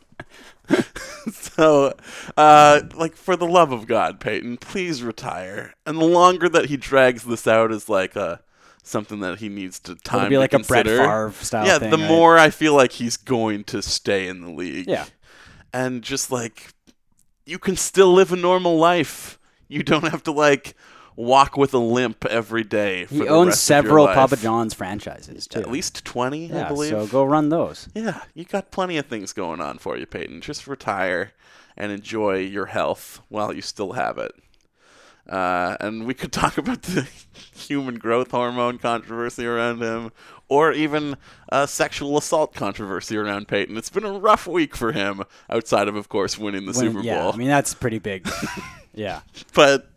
so, 1.31 1.93
uh, 2.37 2.81
like, 2.95 3.15
for 3.15 3.35
the 3.35 3.45
love 3.45 3.71
of 3.71 3.87
God, 3.87 4.19
Peyton, 4.19 4.57
please 4.57 5.03
retire. 5.03 5.73
And 5.85 5.97
the 5.97 6.05
longer 6.05 6.49
that 6.49 6.65
he 6.65 6.77
drags 6.77 7.23
this 7.23 7.47
out 7.47 7.71
is 7.71 7.89
like 7.89 8.15
uh, 8.17 8.37
something 8.83 9.19
that 9.21 9.39
he 9.39 9.49
needs 9.49 9.79
to 9.81 9.95
time 9.95 10.29
be 10.29 10.35
to 10.35 10.39
like 10.39 10.53
a 10.53 10.59
Brett. 10.59 10.85
Favre 10.85 11.31
style 11.33 11.65
Yeah, 11.65 11.79
thing, 11.79 11.89
the 11.89 11.97
right? 11.97 12.07
more 12.07 12.37
I 12.37 12.49
feel 12.49 12.73
like 12.73 12.93
he's 12.93 13.17
going 13.17 13.63
to 13.65 13.81
stay 13.81 14.27
in 14.27 14.41
the 14.41 14.51
league. 14.51 14.87
Yeah. 14.87 15.05
And 15.73 16.03
just 16.03 16.31
like, 16.31 16.73
you 17.45 17.59
can 17.59 17.75
still 17.75 18.13
live 18.13 18.31
a 18.31 18.35
normal 18.35 18.77
life. 18.77 19.39
You 19.67 19.83
don't 19.83 20.07
have 20.07 20.23
to 20.23 20.31
like 20.31 20.75
walk 21.15 21.57
with 21.57 21.73
a 21.73 21.77
limp 21.79 22.25
every 22.25 22.63
day. 22.63 23.05
For 23.05 23.13
He 23.13 23.19
the 23.21 23.27
owns 23.27 23.47
rest 23.49 23.69
of 23.71 23.75
your 23.75 23.83
several. 23.83 24.07
Papa 24.07 24.37
John's 24.37 24.73
franchises 24.73 25.47
too. 25.47 25.59
At 25.59 25.69
least 25.71 26.03
twenty, 26.05 26.51
I 26.51 26.55
Yeah, 26.55 26.67
believe. 26.67 26.89
so 26.91 27.07
go 27.07 27.23
run 27.23 27.49
those. 27.49 27.89
Yeah, 27.93 28.21
you 28.33 28.45
got 28.45 28.71
plenty 28.71 28.97
of 28.97 29.05
things 29.07 29.33
going 29.33 29.61
on 29.61 29.77
for 29.77 29.97
you, 29.97 30.05
Peyton. 30.05 30.41
Just 30.41 30.67
retire 30.67 31.31
and 31.77 31.91
enjoy 31.91 32.37
your 32.37 32.67
health 32.67 33.21
while 33.29 33.53
you 33.53 33.61
still 33.61 33.93
have 33.93 34.17
it. 34.17 34.31
Uh, 35.29 35.77
and 35.79 36.05
we 36.05 36.13
could 36.13 36.31
talk 36.33 36.57
about 36.57 36.81
the 36.83 37.07
human 37.55 37.95
growth 37.97 38.31
hormone 38.31 38.77
controversy 38.77 39.45
around 39.45 39.81
him, 39.81 40.11
or 40.49 40.73
even 40.73 41.15
uh, 41.51 41.65
sexual 41.65 42.17
assault 42.17 42.53
controversy 42.53 43.15
around 43.17 43.47
Peyton. 43.47 43.77
It's 43.77 43.89
been 43.89 44.03
a 44.03 44.11
rough 44.19 44.45
week 44.45 44.75
for 44.75 44.91
him, 44.91 45.23
outside 45.49 45.87
of, 45.87 45.95
of 45.95 46.09
course, 46.09 46.37
winning 46.37 46.65
the 46.65 46.73
When- 46.73 46.91
Super 46.93 46.99
yeah, 47.01 47.19
Bowl. 47.21 47.31
I 47.33 47.37
mean 47.37 47.47
that's 47.47 47.73
pretty 47.73 47.99
big. 47.99 48.27
yeah. 48.93 49.21
but 49.53 49.89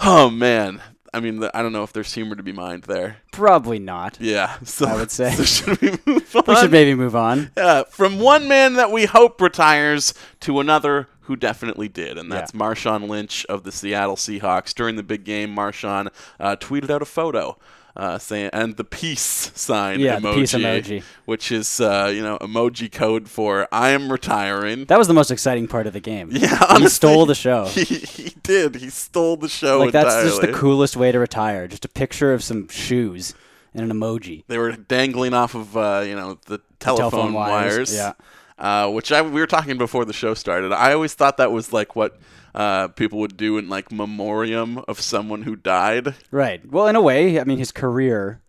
oh 0.00 0.30
man, 0.30 0.80
I 1.14 1.20
mean, 1.20 1.38
the, 1.38 1.56
I 1.56 1.62
don't 1.62 1.72
know 1.72 1.84
if 1.84 1.92
there's 1.92 2.12
humor 2.12 2.34
to 2.34 2.42
be 2.42 2.52
mined 2.52 2.84
there. 2.84 3.18
Probably 3.30 3.78
not. 3.78 4.18
Yeah, 4.20 4.58
so 4.64 4.86
I 4.86 4.96
would 4.96 5.12
say. 5.12 5.30
so 5.30 5.44
should 5.44 5.80
we 5.80 5.90
move 6.06 6.36
on? 6.36 6.42
We 6.46 6.56
should 6.56 6.72
maybe 6.72 6.94
move 6.94 7.14
on. 7.14 7.52
Yeah, 7.56 7.84
from 7.88 8.18
one 8.18 8.48
man 8.48 8.74
that 8.74 8.90
we 8.90 9.04
hope 9.04 9.40
retires 9.40 10.12
to 10.40 10.58
another 10.58 11.08
who 11.22 11.36
definitely 11.36 11.88
did, 11.88 12.18
and 12.18 12.30
that's 12.30 12.52
Marshawn 12.52 13.08
Lynch 13.08 13.46
of 13.46 13.62
the 13.62 13.72
Seattle 13.72 14.16
Seahawks. 14.16 14.74
During 14.74 14.96
the 14.96 15.02
big 15.02 15.24
game, 15.24 15.54
Marshawn 15.54 16.08
uh, 16.38 16.56
tweeted 16.56 16.90
out 16.90 17.00
a 17.00 17.06
photo. 17.06 17.56
Uh, 17.96 18.18
saying 18.18 18.50
and 18.52 18.76
the 18.76 18.82
peace 18.82 19.52
sign 19.54 20.00
Yeah, 20.00 20.18
emoji, 20.18 20.34
peace 20.34 20.54
emoji. 20.54 21.02
which 21.26 21.52
is 21.52 21.80
uh, 21.80 22.10
you 22.12 22.22
know 22.22 22.38
emoji 22.38 22.90
code 22.90 23.28
for 23.28 23.68
I 23.70 23.90
am 23.90 24.10
retiring. 24.10 24.86
That 24.86 24.98
was 24.98 25.06
the 25.06 25.14
most 25.14 25.30
exciting 25.30 25.68
part 25.68 25.86
of 25.86 25.92
the 25.92 26.00
game. 26.00 26.30
Yeah, 26.32 26.78
he 26.78 26.88
stole 26.88 27.24
the 27.24 27.36
show. 27.36 27.66
He, 27.74 27.84
he 27.84 28.34
did. 28.42 28.74
He 28.74 28.90
stole 28.90 29.36
the 29.36 29.48
show 29.48 29.78
like 29.78 29.92
that's 29.92 30.24
just 30.24 30.40
the 30.40 30.52
coolest 30.52 30.96
way 30.96 31.12
to 31.12 31.20
retire. 31.20 31.68
Just 31.68 31.84
a 31.84 31.88
picture 31.88 32.34
of 32.34 32.42
some 32.42 32.66
shoes 32.66 33.32
and 33.72 33.88
an 33.88 33.96
emoji. 33.96 34.42
They 34.48 34.58
were 34.58 34.72
dangling 34.72 35.32
off 35.32 35.54
of 35.54 35.76
uh, 35.76 36.02
you 36.04 36.16
know 36.16 36.38
the 36.46 36.60
telephone, 36.80 37.10
telephone 37.10 37.32
wires, 37.32 37.92
wires. 37.92 37.94
yeah. 37.94 38.12
Uh, 38.58 38.90
which 38.90 39.12
I 39.12 39.22
we 39.22 39.40
were 39.40 39.46
talking 39.46 39.78
before 39.78 40.04
the 40.04 40.12
show 40.12 40.34
started. 40.34 40.72
I 40.72 40.92
always 40.94 41.14
thought 41.14 41.36
that 41.36 41.52
was 41.52 41.72
like 41.72 41.94
what 41.94 42.18
uh, 42.54 42.88
people 42.88 43.18
would 43.18 43.36
do 43.36 43.58
in 43.58 43.68
like 43.68 43.90
memoriam 43.92 44.78
of 44.88 45.00
someone 45.00 45.42
who 45.42 45.56
died. 45.56 46.14
Right. 46.30 46.64
Well, 46.70 46.86
in 46.88 46.96
a 46.96 47.00
way, 47.02 47.40
I 47.40 47.44
mean, 47.44 47.58
his 47.58 47.72
career 47.72 48.40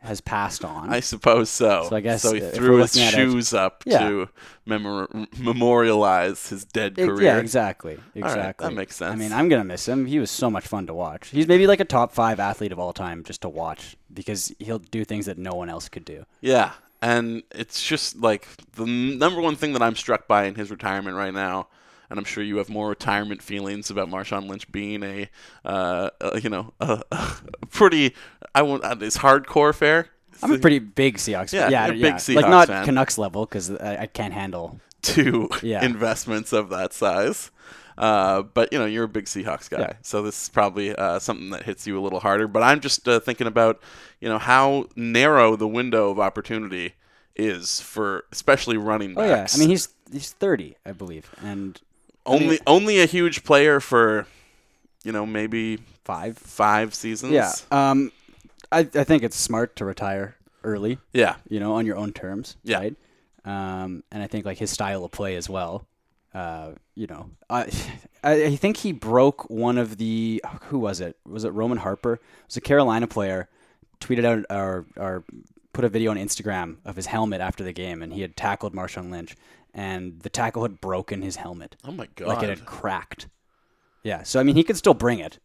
has 0.00 0.20
passed 0.20 0.64
on. 0.64 0.90
I 0.92 1.00
suppose 1.00 1.50
so. 1.50 1.86
So 1.88 1.96
I 1.96 2.00
guess 2.00 2.22
so 2.22 2.32
he 2.32 2.38
threw 2.40 2.76
his 2.76 2.96
at 2.96 3.02
it- 3.02 3.16
shoes 3.16 3.52
up 3.52 3.82
Yeah. 3.84 4.08
to 4.08 4.28
memor- 4.64 5.08
memorialize 5.36 6.48
his 6.48 6.64
dead 6.64 6.96
career. 6.96 7.22
Yeah, 7.22 7.38
exactly. 7.38 7.96
Right, 7.96 8.24
Exactly. 8.24 8.68
that 8.68 8.74
makes 8.74 8.96
sense. 8.96 9.12
I 9.12 9.16
mean, 9.16 9.32
I'm 9.32 9.48
gonna 9.48 9.64
miss 9.64 9.86
him. 9.88 10.06
He 10.06 10.18
was 10.20 10.30
so 10.30 10.50
much 10.50 10.66
fun 10.66 10.86
to 10.86 10.94
watch. 10.94 11.28
He's 11.30 11.48
maybe 11.48 11.66
like 11.66 11.80
a 11.80 11.84
top 11.84 12.12
five 12.12 12.38
athlete 12.40 12.72
of 12.72 12.78
all 12.78 12.92
time 12.92 13.24
just 13.24 13.42
to 13.42 13.48
watch 13.48 13.96
because 14.12 14.52
he'll 14.60 14.78
do 14.78 15.04
things 15.04 15.26
that 15.26 15.36
no 15.38 15.52
one 15.52 15.68
else 15.68 15.88
could 15.88 16.04
do. 16.04 16.24
Yeah, 16.40 16.72
and 17.02 17.42
it's 17.50 17.82
just 17.84 18.16
like 18.18 18.46
the 18.76 18.86
number 18.86 19.40
one 19.40 19.56
thing 19.56 19.72
that 19.72 19.82
I'm 19.82 19.96
struck 19.96 20.28
by 20.28 20.44
in 20.44 20.54
his 20.54 20.70
retirement 20.70 21.16
right 21.16 21.34
now, 21.34 21.68
and 22.10 22.18
I'm 22.18 22.24
sure 22.24 22.42
you 22.42 22.56
have 22.58 22.68
more 22.68 22.88
retirement 22.88 23.42
feelings 23.42 23.90
about 23.90 24.08
Marshawn 24.08 24.48
Lynch 24.48 24.70
being 24.72 25.02
a, 25.02 25.28
uh, 25.64 26.10
uh, 26.20 26.40
you 26.42 26.48
know, 26.50 26.72
a, 26.80 27.02
a 27.12 27.36
pretty, 27.70 28.14
I 28.54 28.62
want 28.62 28.84
uh, 28.84 28.96
is 29.00 29.18
hardcore 29.18 29.74
fair. 29.74 30.08
I'm 30.42 30.52
a 30.52 30.58
pretty 30.58 30.78
big 30.78 31.16
Seahawks 31.16 31.52
Yeah, 31.52 31.62
fan. 31.62 31.72
Yeah, 31.72 31.86
yeah. 31.88 32.02
big 32.02 32.14
Seahawks 32.14 32.34
like 32.36 32.48
not 32.48 32.68
fan. 32.68 32.84
Canucks 32.84 33.18
level 33.18 33.44
because 33.44 33.70
I, 33.70 34.02
I 34.02 34.06
can't 34.06 34.32
handle. 34.32 34.80
two 35.02 35.48
Yeah. 35.62 35.84
investments 35.84 36.52
of 36.52 36.68
that 36.70 36.92
size. 36.92 37.50
Uh, 37.96 38.42
but 38.42 38.72
you 38.72 38.78
know 38.78 38.86
you're 38.86 39.04
a 39.04 39.08
big 39.08 39.24
Seahawks 39.24 39.68
guy, 39.68 39.80
Yeah. 39.80 39.92
so 40.02 40.22
this 40.22 40.40
is 40.44 40.48
probably 40.48 40.94
uh, 40.94 41.18
something 41.18 41.50
that 41.50 41.64
hits 41.64 41.84
you 41.84 41.98
a 41.98 42.00
little 42.00 42.20
harder. 42.20 42.46
But 42.46 42.62
I'm 42.62 42.78
just 42.78 43.08
uh, 43.08 43.18
thinking 43.18 43.48
about 43.48 43.80
you 44.20 44.28
know 44.28 44.38
how 44.38 44.86
narrow 44.94 45.56
the 45.56 45.66
window 45.66 46.08
of 46.10 46.20
opportunity 46.20 46.92
is 47.34 47.80
for 47.80 48.24
especially 48.30 48.76
running 48.76 49.14
backs. 49.14 49.26
Oh 49.26 49.26
yeah. 49.28 49.46
I 49.52 49.58
mean 49.58 49.70
he's 49.70 49.88
he's 50.12 50.30
30, 50.30 50.76
I 50.86 50.92
believe, 50.92 51.34
and 51.42 51.80
only 52.28 52.46
mean- 52.48 52.58
only 52.66 53.00
a 53.00 53.06
huge 53.06 53.44
player 53.44 53.80
for 53.80 54.26
you 55.04 55.12
know 55.12 55.24
maybe 55.26 55.78
five 56.04 56.36
five 56.38 56.94
seasons. 56.94 57.32
Yeah. 57.32 57.52
Um, 57.70 58.12
I 58.72 58.80
I 58.80 59.04
think 59.04 59.22
it's 59.22 59.36
smart 59.36 59.76
to 59.76 59.84
retire 59.84 60.36
early. 60.64 60.98
Yeah. 61.12 61.36
You 61.48 61.60
know, 61.60 61.74
on 61.74 61.86
your 61.86 61.96
own 61.96 62.12
terms. 62.12 62.56
Yeah. 62.64 62.78
Right. 62.78 62.96
Um, 63.44 64.02
and 64.12 64.22
I 64.22 64.26
think 64.26 64.44
like 64.44 64.58
his 64.58 64.70
style 64.70 65.04
of 65.04 65.10
play 65.12 65.36
as 65.36 65.48
well 65.48 65.86
Uh, 66.34 66.72
you 66.94 67.06
know, 67.06 67.30
I, 67.48 67.70
I 68.22 68.56
think 68.56 68.76
he 68.78 68.92
broke 68.92 69.48
one 69.48 69.78
of 69.78 69.96
the 69.96 70.42
who 70.64 70.78
was 70.78 71.00
it? 71.00 71.16
Was 71.26 71.44
it 71.44 71.50
Roman 71.52 71.78
Harper? 71.78 72.14
It 72.14 72.20
was 72.48 72.56
a 72.56 72.60
Carolina 72.60 73.06
player. 73.06 73.48
Tweeted 74.00 74.24
out 74.24 74.44
or 74.50 74.86
or 74.96 75.24
put 75.78 75.84
a 75.84 75.88
video 75.88 76.10
on 76.10 76.16
Instagram 76.16 76.78
of 76.84 76.96
his 76.96 77.06
helmet 77.06 77.40
after 77.40 77.62
the 77.62 77.72
game, 77.72 78.02
and 78.02 78.12
he 78.12 78.20
had 78.20 78.36
tackled 78.36 78.74
Marshawn 78.74 79.12
Lynch, 79.12 79.36
and 79.72 80.18
the 80.22 80.28
tackle 80.28 80.62
had 80.62 80.80
broken 80.80 81.22
his 81.22 81.36
helmet. 81.36 81.76
Oh 81.84 81.92
my 81.92 82.08
god! 82.16 82.26
Like 82.26 82.42
it 82.42 82.48
had 82.48 82.66
cracked. 82.66 83.28
Yeah, 84.02 84.24
so 84.24 84.40
I 84.40 84.42
mean, 84.42 84.56
he 84.56 84.64
could 84.64 84.76
still 84.76 84.92
bring 84.92 85.20
it, 85.20 85.38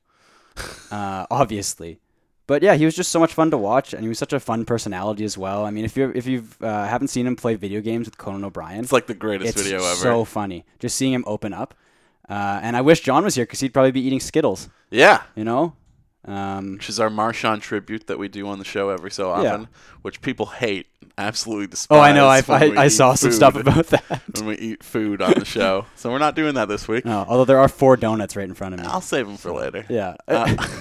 uh, 0.91 1.27
obviously. 1.29 1.99
But 2.47 2.63
yeah, 2.63 2.73
he 2.73 2.83
was 2.83 2.95
just 2.95 3.11
so 3.11 3.19
much 3.19 3.31
fun 3.31 3.51
to 3.51 3.57
watch, 3.57 3.93
and 3.93 4.01
he 4.01 4.09
was 4.09 4.17
such 4.17 4.33
a 4.33 4.39
fun 4.39 4.65
personality 4.65 5.23
as 5.23 5.37
well. 5.37 5.67
I 5.67 5.69
mean, 5.69 5.85
if 5.85 5.95
you 5.95 6.11
if 6.15 6.25
you 6.25 6.47
uh, 6.61 6.87
haven't 6.87 7.09
seen 7.09 7.27
him 7.27 7.35
play 7.35 7.53
video 7.53 7.79
games 7.79 8.07
with 8.07 8.17
Conan 8.17 8.43
O'Brien, 8.43 8.79
It's 8.79 8.91
like 8.91 9.05
the 9.05 9.13
greatest 9.13 9.55
video 9.55 9.83
ever. 9.85 9.95
So 9.95 10.25
funny, 10.25 10.65
just 10.79 10.97
seeing 10.97 11.13
him 11.13 11.23
open 11.27 11.53
up. 11.53 11.75
Uh, 12.27 12.59
and 12.63 12.75
I 12.75 12.81
wish 12.81 13.01
John 13.01 13.23
was 13.23 13.35
here 13.35 13.45
because 13.45 13.59
he'd 13.59 13.71
probably 13.71 13.91
be 13.91 14.01
eating 14.01 14.19
Skittles. 14.19 14.67
Yeah. 14.89 15.21
You 15.35 15.43
know, 15.43 15.75
um, 16.25 16.73
which 16.73 16.89
is 16.89 16.99
our 16.99 17.09
Marshawn 17.09 17.61
tribute 17.61 18.07
that 18.07 18.17
we 18.17 18.27
do 18.27 18.47
on 18.47 18.59
the 18.59 18.65
show 18.65 18.89
every 18.89 19.11
so 19.11 19.29
Yeah. 19.41 19.53
often, 19.53 19.67
which 20.01 20.21
people 20.21 20.45
hate, 20.47 20.87
absolutely 21.17 21.67
despise. 21.67 21.97
Oh, 21.97 22.01
I 22.01 22.11
know. 22.13 22.27
I- 22.27 22.43
I- 22.47 22.83
I 22.83 22.87
saw 22.87 23.13
some 23.13 23.31
stuff 23.31 23.55
about 23.55 23.87
that. 23.87 24.21
when 24.35 24.45
we 24.47 24.55
eat 24.57 24.83
food 24.83 25.21
on 25.21 25.33
the 25.33 25.45
show. 25.45 25.85
so 25.95 26.11
we're 26.11 26.17
not 26.19 26.35
doing 26.35 26.55
that 26.55 26.67
this 26.67 26.87
week. 26.87 27.05
no, 27.05 27.25
although 27.27 27.45
there 27.45 27.59
are 27.59 27.67
four 27.67 27.97
donuts 27.97 28.35
right 28.35 28.47
in 28.47 28.53
front 28.53 28.73
of 28.73 28.79
me. 28.79 28.85
I'll 28.87 29.01
save 29.01 29.27
them 29.27 29.37
for 29.37 29.51
later. 29.51 29.85
Yeah. 29.89 30.15
Uh, 30.27 30.55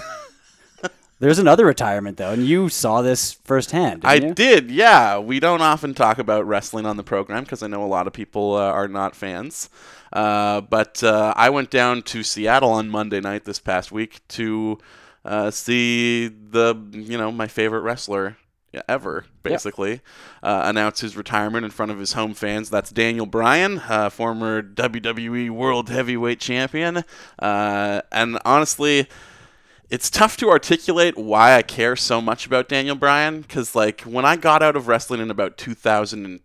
There's 1.19 1.39
another 1.39 1.65
retirement 1.67 2.17
though, 2.17 2.31
and 2.33 2.45
you 2.45 2.69
saw 2.69 3.01
this 3.01 3.35
firsthand. 3.45 4.03
I 4.05 4.15
you? 4.15 4.35
did, 4.35 4.73
yeah. 4.73 5.19
We 5.21 5.39
don't 5.39 5.61
often 5.63 5.95
talk 5.95 6.19
about 6.19 6.49
wrestling 6.49 6.85
on 6.85 6.97
the 6.97 7.05
program 7.05 7.45
because 7.45 7.63
I 7.63 7.69
know 7.69 7.85
a 7.85 7.87
lot 7.87 8.09
of 8.09 8.13
people 8.13 8.57
uh, 8.57 8.63
are 8.73 8.89
not 8.89 9.15
fans. 9.15 9.71
Uh, 10.13 10.61
but 10.63 11.01
uh, 11.05 11.33
I 11.37 11.49
went 11.51 11.71
down 11.71 12.03
to 12.03 12.25
Seattle 12.25 12.71
on 12.73 12.89
Monday 12.89 13.21
night 13.21 13.45
this 13.45 13.61
past 13.61 13.93
week 13.93 14.21
to 14.31 14.79
uh, 15.25 15.51
see 15.51 16.29
the, 16.29 16.75
you 16.93 17.17
know, 17.19 17.31
my 17.31 17.47
favorite 17.47 17.81
wrestler 17.81 18.37
ever, 18.89 19.27
basically, 19.43 20.01
uh, 20.43 20.63
announce 20.65 21.01
his 21.01 21.17
retirement 21.17 21.65
in 21.65 21.71
front 21.71 21.93
of 21.93 21.99
his 21.99 22.15
home 22.15 22.35
fans. 22.35 22.71
That's 22.71 22.91
Daniel 22.91 23.27
Bryan, 23.27 23.79
uh, 23.89 24.11
former 24.11 24.63
WWE 24.63 25.51
World 25.51 25.91
Heavyweight 25.91 26.41
Champion. 26.41 27.05
Uh, 27.39 28.03
and 28.11 28.39
honestly, 28.45 29.09
it's 29.91 30.09
tough 30.09 30.37
to 30.39 30.49
articulate 30.49 31.19
why 31.19 31.55
I 31.55 31.63
care 31.63 31.97
so 31.97 32.21
much 32.21 32.47
about 32.47 32.69
Daniel 32.69 32.97
Bryan 32.97 33.43
because, 33.43 33.75
like, 33.75 34.01
when 34.03 34.25
I 34.25 34.37
got 34.37 34.63
out 34.63 34.77
of 34.77 34.89
wrestling 34.89 35.21
in 35.21 35.31
about 35.31 35.59
2002, 35.59 36.43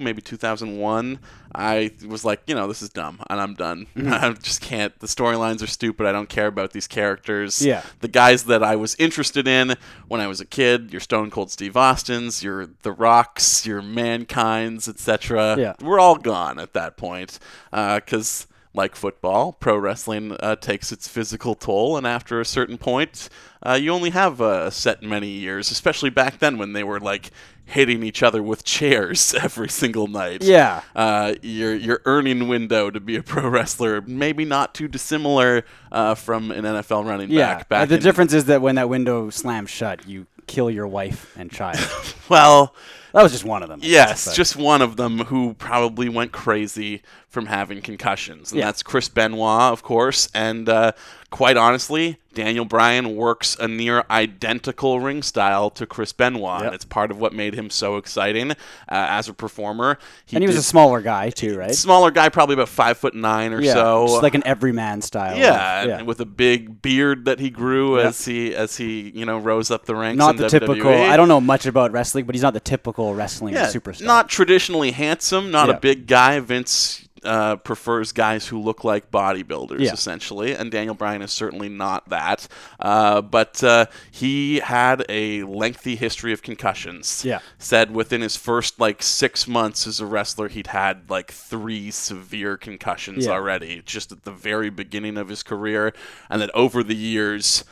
maybe 0.00 0.20
2001, 0.22 1.18
I 1.54 1.90
was 2.06 2.24
like, 2.24 2.42
you 2.46 2.54
know, 2.54 2.66
this 2.66 2.82
is 2.82 2.88
dumb 2.90 3.20
and 3.30 3.40
I'm 3.40 3.54
done. 3.54 3.86
Mhm. 3.96 4.12
I 4.22 4.32
just 4.34 4.60
can't. 4.60 4.98
The 5.00 5.06
storylines 5.06 5.62
are 5.62 5.66
stupid. 5.66 6.06
I 6.06 6.12
don't 6.12 6.28
care 6.28 6.46
about 6.46 6.72
these 6.72 6.86
characters. 6.86 7.64
Yeah. 7.64 7.82
The 8.00 8.08
guys 8.08 8.44
that 8.44 8.62
I 8.62 8.76
was 8.76 8.94
interested 8.98 9.46
in 9.48 9.74
when 10.08 10.20
I 10.20 10.26
was 10.26 10.40
a 10.40 10.44
kid, 10.46 10.92
your 10.92 11.00
Stone 11.00 11.30
Cold 11.30 11.50
Steve 11.50 11.76
Austins, 11.76 12.42
your 12.42 12.68
The 12.82 12.92
Rocks, 12.92 13.66
your 13.66 13.82
Mankind's, 13.82 14.88
etc. 14.88 15.56
Yeah. 15.58 15.74
We're 15.80 16.00
all 16.00 16.16
gone 16.16 16.58
at 16.58 16.72
that 16.74 16.96
point 16.96 17.38
because 17.70 18.46
like 18.76 18.96
football, 18.96 19.52
pro 19.52 19.76
wrestling 19.78 20.36
uh, 20.40 20.56
takes 20.56 20.90
its 20.90 21.06
physical 21.06 21.54
toll, 21.54 21.96
and 21.96 22.04
after 22.04 22.40
a 22.40 22.44
certain 22.44 22.76
point, 22.76 23.28
uh, 23.62 23.74
you 23.80 23.92
only 23.92 24.10
have 24.10 24.40
a 24.40 24.68
set 24.72 25.00
many 25.00 25.28
years, 25.28 25.70
especially 25.70 26.10
back 26.10 26.40
then 26.40 26.58
when 26.58 26.72
they 26.72 26.82
were 26.82 26.98
like 26.98 27.30
hitting 27.66 28.02
each 28.02 28.22
other 28.22 28.42
with 28.42 28.62
chairs 28.64 29.34
every 29.42 29.68
single 29.68 30.06
night. 30.06 30.42
Yeah. 30.42 30.82
Uh, 30.94 31.34
your 31.42 31.74
your 31.74 32.02
earning 32.04 32.48
window 32.48 32.90
to 32.90 33.00
be 33.00 33.16
a 33.16 33.22
pro 33.22 33.48
wrestler 33.48 34.02
maybe 34.02 34.44
not 34.44 34.74
too 34.74 34.88
dissimilar 34.88 35.64
uh, 35.90 36.14
from 36.14 36.50
an 36.50 36.64
NFL 36.64 37.06
running 37.06 37.30
Yeah. 37.30 37.54
back. 37.56 37.68
Back 37.68 37.82
uh, 37.82 37.86
the 37.86 37.98
difference 37.98 38.32
is 38.32 38.44
that 38.46 38.60
when 38.60 38.74
that 38.76 38.88
window 38.88 39.30
slams 39.30 39.70
shut, 39.70 40.06
you 40.06 40.26
kill 40.46 40.70
your 40.70 40.86
wife 40.86 41.34
and 41.38 41.50
child. 41.50 41.78
Well, 42.30 42.74
that 43.12 43.22
was 43.22 43.32
just 43.32 43.44
one 43.44 43.62
of 43.62 43.68
them. 43.68 43.80
Yes, 43.82 44.24
guess, 44.24 44.34
just 44.34 44.56
one 44.56 44.80
of 44.80 44.96
them 44.96 45.18
who 45.18 45.52
probably 45.52 46.08
went 46.08 46.32
crazy 46.32 47.02
from 47.28 47.44
having 47.44 47.82
concussions, 47.82 48.50
and 48.50 48.60
Yeah. 48.60 48.64
that's 48.64 48.82
Chris 48.82 49.10
Benoit, 49.10 49.60
of 49.72 49.82
course. 49.82 50.30
And 50.34 50.66
uh, 50.66 50.92
quite 51.34 51.56
honestly, 51.56 52.16
Daniel 52.32 52.64
Bryan 52.64 53.16
works 53.16 53.56
a 53.58 53.66
near 53.66 54.04
identical 54.08 55.00
ring 55.00 55.20
style 55.20 55.68
to 55.70 55.84
Chris 55.84 56.12
Benoit, 56.12 56.62
Yep. 56.62 56.72
it's 56.74 56.84
part 56.84 57.10
of 57.10 57.18
what 57.18 57.32
made 57.32 57.54
him 57.54 57.70
so 57.70 57.96
exciting 57.96 58.52
uh, 58.52 58.54
as 58.88 59.28
a 59.28 59.34
performer. 59.34 59.98
and 60.32 60.42
he 60.42 60.46
was 60.46 60.56
a 60.56 60.62
smaller 60.62 61.00
guy 61.00 61.30
too, 61.30 61.58
right? 61.58 61.74
smaller 61.74 62.12
guy, 62.12 62.28
probably 62.28 62.54
about 62.54 62.68
five 62.68 62.98
foot 62.98 63.14
nine 63.16 63.52
or 63.52 63.60
yeah, 63.60 63.72
so. 63.72 64.06
just 64.06 64.22
like 64.22 64.36
an 64.36 64.46
everyman 64.46 65.02
style. 65.02 65.36
yeah, 65.36 65.82
of- 65.82 65.90
and 65.90 66.06
with 66.06 66.20
a 66.20 66.24
big 66.26 66.80
beard 66.82 67.24
that 67.24 67.40
he 67.40 67.50
grew 67.50 67.98
Yeah. 67.98 68.06
as 68.08 68.24
he 68.24 68.54
as 68.54 68.76
he 68.76 69.10
you 69.12 69.26
know 69.26 69.38
rose 69.38 69.72
up 69.72 69.86
the 69.86 69.96
ranks. 69.96 70.18
Not 70.18 70.36
in 70.36 70.36
the 70.36 70.44
WWE. 70.46 70.50
typical. 70.60 70.92
I 70.92 71.16
don't 71.16 71.28
know 71.28 71.40
much 71.40 71.66
about 71.66 71.90
wrestling, 71.90 72.26
but 72.26 72.36
he's 72.36 72.42
not 72.42 72.54
the 72.54 72.60
typical 72.60 73.12
wrestling 73.16 73.54
yeah, 73.54 73.66
superstar. 73.66 74.02
Not 74.06 74.28
traditionally 74.28 74.92
handsome, 74.92 75.50
not 75.50 75.68
Yeah. 75.68 75.74
a 75.74 75.80
big 75.80 76.06
guy. 76.06 76.38
Vince 76.38 77.08
uh, 77.24 77.56
prefers 77.56 78.12
guys 78.12 78.46
who 78.48 78.60
look 78.60 78.84
like 78.84 79.10
bodybuilders, 79.10 79.80
Yeah. 79.80 79.92
essentially, 79.92 80.54
and 80.54 80.70
Daniel 80.70 80.94
Bryan 80.94 81.22
is 81.22 81.32
certainly 81.32 81.68
not 81.68 82.08
that. 82.08 82.46
Uh, 82.80 83.20
but 83.22 83.62
uh, 83.64 83.86
he 84.10 84.60
had 84.60 85.04
a 85.08 85.42
lengthy 85.44 85.96
history 85.96 86.32
of 86.32 86.42
concussions. 86.42 87.24
Yeah. 87.24 87.40
Said 87.58 87.92
within 87.94 88.20
his 88.20 88.36
first 88.36 88.78
like 88.80 89.02
six 89.02 89.46
months 89.48 89.86
as 89.86 90.00
a 90.00 90.06
wrestler, 90.06 90.48
he'd 90.48 90.68
had 90.68 91.10
like 91.10 91.30
three 91.32 91.90
severe 91.90 92.56
concussions 92.56 93.26
Yeah. 93.26 93.32
already, 93.32 93.82
just 93.84 94.12
at 94.12 94.24
the 94.24 94.32
very 94.32 94.70
beginning 94.70 95.16
of 95.16 95.28
his 95.28 95.42
career, 95.42 95.92
and 96.30 96.40
that 96.42 96.50
over 96.54 96.82
the 96.82 96.94
years 96.96 97.64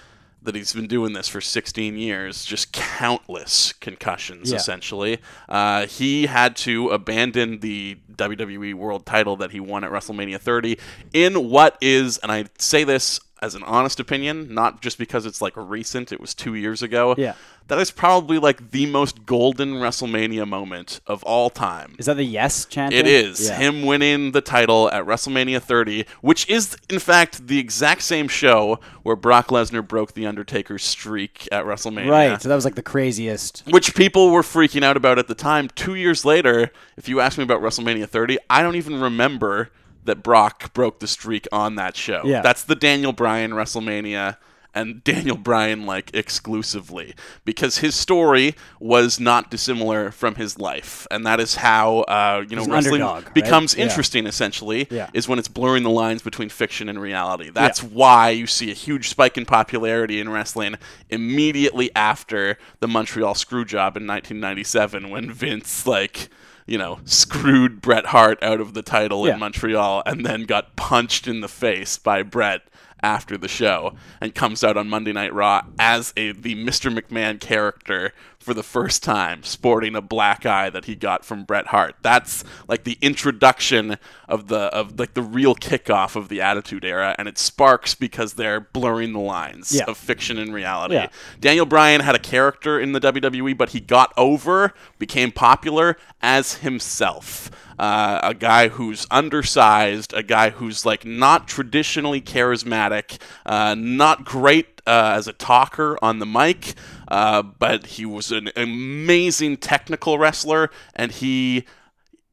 that 0.45 0.55
he's 0.55 0.72
been 0.72 0.86
doing 0.88 1.12
this 1.12 1.28
for 1.28 1.40
16 1.40 1.97
years, 1.97 2.45
just 2.45 2.72
countless 2.72 3.72
concussions, 3.74 4.51
Yeah. 4.51 4.57
essentially. 4.57 5.18
Uh, 5.49 5.86
he 5.86 6.26
had 6.26 6.57
to 6.57 6.88
abandon 6.88 7.61
the 7.61 7.99
WWE 8.16 8.74
World 8.74 9.07
title 9.07 9.36
that 9.36 9.53
he 9.53 9.61
won 9.61 9.84
at 9.84 9.90
WrestleMania 9.90 10.38
30 10.40 10.78
in 11.12 11.49
what 11.49 11.78
is, 11.80 12.18
and 12.18 12.32
I 12.32 12.47
say 12.59 12.84
this 12.84 13.20
as 13.43 13.57
an 13.57 13.64
honest 13.64 13.99
opinion, 13.99 14.55
not 14.55 14.80
just 14.80 14.97
because 14.97 15.26
it's 15.26 15.43
like 15.43 15.53
recent, 15.57 16.12
it 16.12 16.20
was 16.20 16.32
two 16.32 16.55
years 16.55 16.80
ago. 16.80 17.14
Yeah. 17.18 17.34
That 17.68 17.78
is 17.78 17.90
probably 17.90 18.38
like 18.38 18.70
the 18.70 18.86
most 18.86 19.24
golden 19.26 19.74
WrestleMania 19.74 20.47
moment 20.49 21.01
of 21.07 21.22
all 21.24 21.51
time. 21.51 21.95
Is 21.99 22.07
that 22.07 22.16
the 22.16 22.24
yes 22.24 22.64
chant? 22.64 22.95
It 22.95 23.07
is 23.07 23.49
Yeah. 23.49 23.57
him 23.57 23.82
winning 23.82 24.32
the 24.32 24.40
title 24.40 24.90
at 24.93 25.05
WrestleMania 25.05 25.61
30, 25.61 26.05
which 26.20 26.49
is 26.49 26.76
in 26.88 26.99
fact 26.99 27.49
the 27.49 27.59
exact 27.59 28.03
same 28.03 28.28
show 28.28 28.78
where 29.03 29.16
Brock 29.16 29.49
Lesnar 29.49 29.86
broke 29.86 30.14
the 30.14 30.26
Undertaker's 30.26 30.84
streak 30.84 31.49
at 31.51 31.64
WrestleMania. 31.64 32.11
Right. 32.11 32.40
So 32.43 32.49
that 32.49 32.55
was 32.55 32.64
like 32.64 32.76
the 32.76 32.82
craziest. 32.82 33.64
Which 33.70 33.95
people 33.97 34.30
were 34.30 34.43
freaking 34.43 34.84
out 34.84 34.97
about 34.97 35.18
at 35.18 35.26
the 35.28 35.34
time. 35.34 35.68
Two 35.74 35.95
years 35.95 36.24
later, 36.24 36.70
if 36.97 37.09
you 37.09 37.20
ask 37.20 37.38
me 37.38 37.45
about 37.45 37.61
WrestleMania 37.61 38.09
30, 38.09 38.38
I 38.51 38.62
don't 38.62 38.76
even 38.76 39.01
remember 39.01 39.70
that 40.05 40.22
Brock 40.22 40.72
broke 40.74 41.00
the 41.00 41.07
streak 41.07 41.46
on 41.53 41.74
that 41.76 41.96
show. 41.96 42.22
Yeah. 42.24 42.42
That's 42.42 42.62
the 42.64 42.74
Daniel 42.76 43.12
Bryan 43.12 43.53
WrestleMania 43.53 44.36
and 44.74 45.05
Daniel 45.05 45.36
Bryan 45.36 45.84
like 45.84 46.11
exclusively 46.14 47.14
because 47.44 47.78
his 47.78 47.94
story 47.94 48.55
was 48.80 49.20
not 49.20 49.50
dissimilar 49.50 50.11
from 50.11 50.36
his 50.36 50.59
life 50.59 51.07
and 51.11 51.26
that 51.26 51.40
is 51.40 51.57
how 51.57 51.98
uh, 52.00 52.42
you 52.48 52.57
know 52.57 52.64
wrestling 52.64 53.03
underdog, 53.03 53.24
right? 53.24 53.34
becomes 53.34 53.74
Yeah. 53.76 53.82
interesting 53.84 54.26
essentially 54.26 54.88
Yeah. 54.90 55.11
is 55.12 55.28
when 55.28 55.38
it's 55.38 55.48
blurring 55.48 55.82
the 55.82 55.90
lines 55.90 56.22
between 56.22 56.48
fiction 56.48 56.88
and 56.88 56.98
reality 57.00 57.50
that's 57.50 57.82
why 57.82 58.30
you 58.30 58.46
see 58.46 58.70
a 58.70 58.74
huge 58.74 59.11
spike 59.11 59.36
in 59.36 59.44
popularity 59.44 60.18
in 60.20 60.30
wrestling 60.30 60.76
immediately 61.11 61.90
after 61.94 62.57
the 62.80 62.88
Montreal 62.88 63.34
Screwjob 63.34 63.96
in 63.98 64.07
1997 64.07 65.11
when 65.11 65.30
Vince 65.32 65.86
like 65.86 66.28
you 66.66 66.78
know, 66.78 67.00
screwed 67.04 67.80
Bret 67.80 68.06
Hart 68.06 68.42
out 68.42 68.60
of 68.60 68.74
the 68.74 68.82
title 68.82 69.26
Yeah. 69.26 69.34
in 69.34 69.40
Montreal 69.40 70.02
and 70.06 70.24
then 70.24 70.44
got 70.44 70.76
punched 70.76 71.26
in 71.26 71.40
the 71.40 71.48
face 71.48 71.98
by 71.98 72.22
Bret 72.22 72.62
after 73.02 73.36
the 73.36 73.48
show 73.48 73.94
and 74.20 74.32
comes 74.34 74.62
out 74.62 74.76
on 74.76 74.88
Monday 74.88 75.12
Night 75.12 75.34
Raw 75.34 75.62
as 75.78 76.12
a 76.16 76.30
the 76.32 76.54
Mr. 76.54 76.96
McMahon 76.96 77.40
character 77.40 78.12
for 78.43 78.55
the 78.55 78.62
first 78.62 79.03
time, 79.03 79.43
sporting 79.43 79.95
a 79.95 80.01
black 80.03 80.45
eye 80.45 80.68
that 80.70 80.86
he 80.86 80.95
got 80.97 81.24
from 81.24 81.45
Bret 81.45 81.68
Hart. 81.68 81.95
That's 82.03 82.45
like 82.68 82.84
the 82.84 82.99
introduction 83.01 83.97
of 84.28 84.49
the 84.49 84.59
of 84.74 84.99
like 84.99 85.14
the 85.14 85.22
real 85.22 85.55
kickoff 85.55 86.16
of 86.16 86.28
the 86.28 86.40
Attitude 86.40 86.84
Era, 86.84 87.14
and 87.18 87.28
it 87.28 87.38
sparks 87.38 87.95
because 87.95 88.34
they're 88.34 88.61
blurring 88.61 89.12
the 89.12 89.20
lines 89.20 89.72
Yeah. 89.74 89.84
of 89.86 89.97
fiction 89.97 90.38
and 90.38 90.53
reality. 90.53 90.95
Yeah. 90.95 91.09
Daniel 91.40 91.66
Bryan 91.66 92.01
had 92.01 92.14
a 92.14 92.18
character 92.18 92.78
in 92.80 92.93
the 92.93 93.01
WWE, 93.01 93.57
but 93.57 93.70
he 93.70 93.80
got 93.80 94.12
over, 94.16 94.74
became 94.99 95.30
popular 95.32 95.97
as 96.20 96.55
himself. 96.57 97.51
Uh, 97.78 98.20
a 98.22 98.34
guy 98.34 98.68
who's 98.68 99.07
undersized, 99.11 100.12
a 100.12 100.22
guy 100.22 100.51
who's 100.51 100.84
like 100.86 101.05
not 101.05 101.49
traditionally 101.49 102.20
charismatic, 102.20 103.18
uh, 103.47 103.74
not 103.76 104.24
great 104.24 104.71
uh, 104.87 105.14
as 105.16 105.28
a 105.28 105.33
talker 105.33 105.99
on 106.03 106.18
the 106.18 106.26
mic, 106.26 106.74
uh, 107.09 107.43
but 107.43 107.87
he 107.87 108.07
was 108.07 108.33
an 108.33 108.51
amazing 108.57 109.57
technical 109.57 110.18
wrestler, 110.18 110.70
and 110.95 111.12
he 111.12 111.64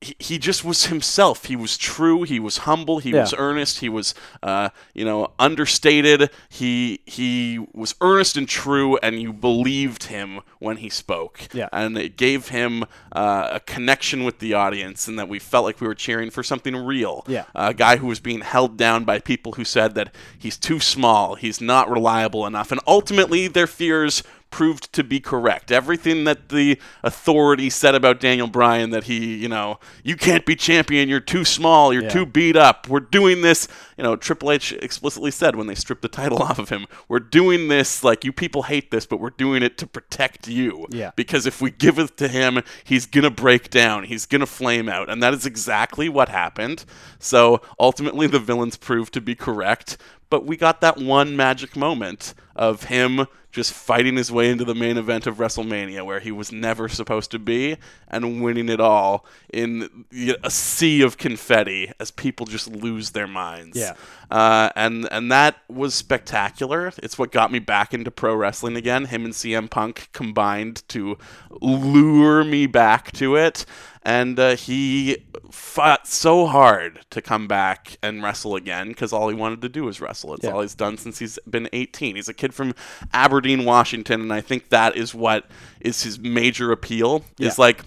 he, 0.02 0.16
he 0.20 0.38
just 0.38 0.64
was 0.64 0.86
himself. 0.86 1.46
He 1.46 1.58
was 1.58 1.78
true. 1.78 2.24
He 2.24 2.40
was 2.40 2.60
humble. 2.60 3.00
He 3.00 3.10
Yeah. 3.12 3.22
was 3.22 3.34
earnest. 3.38 3.80
He 3.80 3.90
was, 3.90 4.14
uh, 4.42 4.70
you 4.94 5.04
know, 5.04 5.34
understated. 5.38 6.30
He 6.48 7.02
he 7.06 7.66
was 7.74 7.96
earnest 8.00 8.38
and 8.38 8.48
true, 8.48 8.98
and 9.04 9.22
you 9.22 9.34
believed 9.34 10.04
him 10.04 10.40
when 10.60 10.78
he 10.78 10.90
spoke. 10.90 11.42
Yeah. 11.54 11.68
And 11.74 11.98
it 11.98 12.16
gave 12.16 12.48
him 12.50 12.86
uh, 13.12 13.50
a 13.54 13.60
connection 13.60 14.24
with 14.24 14.40
the 14.40 14.54
audience, 14.54 15.08
and 15.08 15.20
that 15.20 15.28
we 15.28 15.38
felt 15.40 15.66
like 15.66 15.82
we 15.82 15.88
were 15.88 15.96
cheering 15.96 16.30
for 16.30 16.44
something 16.44 16.76
real. 16.76 17.26
Yeah. 17.28 17.46
A 17.54 17.74
guy 17.74 17.98
who 17.98 18.08
was 18.08 18.20
being 18.22 18.42
held 18.42 18.78
down 18.78 19.04
by 19.04 19.20
people 19.20 19.54
who 19.54 19.66
said 19.66 19.96
that 19.96 20.14
he's 20.38 20.58
too 20.58 20.80
small, 20.80 21.36
he's 21.36 21.60
not 21.60 21.90
reliable 21.92 22.46
enough, 22.46 22.72
and 22.72 22.80
ultimately 22.88 23.48
their 23.50 23.68
fears 23.68 24.24
proved 24.52 24.92
to 24.94 25.04
be 25.04 25.20
correct. 25.20 25.72
Everything 25.72 26.24
that 26.24 26.50
the 26.50 26.80
authority 27.04 27.70
said 27.70 27.96
about 27.96 28.20
Daniel 28.20 28.48
Bryan 28.48 28.90
that 28.90 29.06
he, 29.06 29.36
you 29.36 29.48
know, 29.48 29.80
you 30.04 30.16
can't 30.16 30.46
be 30.46 30.56
champion, 30.56 31.08
you're 31.10 31.20
too 31.20 31.46
small, 31.46 31.94
you're 31.94 32.04
Yeah. 32.04 32.10
too 32.10 32.26
beat 32.26 32.56
up. 32.56 32.88
We're 32.88 33.00
doing 33.00 33.42
this, 33.42 33.68
you 34.00 34.04
know, 34.04 34.16
Triple 34.16 34.50
H 34.50 34.72
explicitly 34.72 35.30
said 35.30 35.58
when 35.58 35.68
they 35.68 35.76
stripped 35.76 36.02
the 36.02 36.08
title 36.08 36.38
off 36.42 36.58
of 36.58 36.70
him, 36.70 36.86
we're 37.10 37.20
doing 37.20 37.68
this 37.68 38.02
like 38.02 38.24
you 38.24 38.32
people 38.32 38.64
hate 38.64 38.92
this, 38.92 39.06
but 39.06 39.20
we're 39.20 39.30
doing 39.30 39.62
it 39.62 39.78
to 39.80 39.86
protect 39.86 40.48
you. 40.48 40.88
Yeah. 40.90 41.12
Because 41.18 41.46
if 41.46 41.62
we 41.62 41.70
give 41.70 42.00
it 42.00 42.16
to 42.16 42.30
him, 42.30 42.64
he's 42.86 43.06
going 43.06 43.26
to 43.26 43.30
break 43.30 43.70
down, 43.70 44.06
he's 44.06 44.26
going 44.26 44.40
to 44.40 44.46
flame 44.46 44.88
out, 44.88 45.10
and 45.10 45.22
that 45.22 45.34
is 45.34 45.46
exactly 45.46 46.08
what 46.08 46.30
happened. 46.30 46.86
So, 47.20 47.62
ultimately 47.78 48.26
the 48.26 48.40
villains 48.40 48.78
proved 48.78 49.14
to 49.16 49.22
be 49.22 49.36
correct, 49.36 49.98
but 50.30 50.46
we 50.46 50.56
got 50.56 50.80
that 50.80 50.98
one 50.98 51.36
magic 51.36 51.76
moment 51.76 52.34
of 52.56 52.84
him 52.84 53.28
just 53.52 53.74
fighting 53.74 54.16
his 54.16 54.32
way 54.32 54.50
into 54.50 54.64
the 54.64 54.76
main 54.76 54.98
event 54.98 55.26
of 55.26 55.38
WrestleMania 55.38 56.06
where 56.06 56.20
he 56.20 56.32
was 56.32 56.52
never 56.52 56.88
supposed 56.88 57.32
to 57.32 57.40
be 57.40 57.78
and 58.08 58.44
winning 58.44 58.70
it 58.70 58.80
all 58.80 59.26
in 59.52 60.06
a 60.44 60.52
sea 60.52 61.02
of 61.02 61.18
confetti 61.18 61.92
as 62.00 62.12
people 62.12 62.46
just 62.46 62.68
lose 62.68 63.12
their 63.12 63.28
minds. 63.28 63.78
Yeah. 63.78 63.89
Uh, 64.32 64.70
and 64.76 65.08
and 65.12 65.32
that 65.32 65.58
was 65.68 65.96
spectacular. 65.96 66.92
It's 66.98 67.18
what 67.18 67.32
got 67.32 67.52
me 67.52 67.60
back 67.60 67.94
into 67.94 68.12
pro 68.12 68.36
wrestling 68.36 68.76
again. 68.76 69.06
Him 69.06 69.26
and 69.26 69.34
CM 69.34 69.70
Punk 69.70 70.10
combined 70.14 70.88
to 70.90 71.18
lure 71.62 72.44
me 72.44 72.68
back 72.68 73.12
to 73.14 73.36
it. 73.36 73.66
And 74.04 74.40
uh, 74.40 74.56
he 74.56 75.18
fought 75.52 76.08
so 76.08 76.46
hard 76.48 77.02
to 77.10 77.22
come 77.22 77.48
back 77.48 77.98
and 78.02 78.24
wrestle 78.24 78.56
again 78.56 78.88
because 78.90 79.12
all 79.12 79.28
he 79.30 79.36
wanted 79.36 79.62
to 79.64 79.70
do 79.70 79.84
was 79.84 80.00
wrestle. 80.00 80.34
It's 80.36 80.46
Yeah. 80.46 80.52
all 80.52 80.62
he's 80.62 80.74
done 80.76 80.98
since 80.98 81.20
he's 81.20 81.38
been 81.50 81.68
18. 81.74 82.16
He's 82.16 82.30
a 82.30 82.34
kid 82.34 82.54
from 82.54 82.74
Aberdeen, 83.14 83.66
Washington, 83.66 84.22
and 84.22 84.32
I 84.34 84.42
think 84.42 84.70
that 84.70 84.96
is 84.96 85.14
what 85.14 85.46
is 85.82 86.04
his 86.04 86.18
major 86.18 86.72
appeal. 86.72 87.26
Is 87.40 87.60
like 87.60 87.84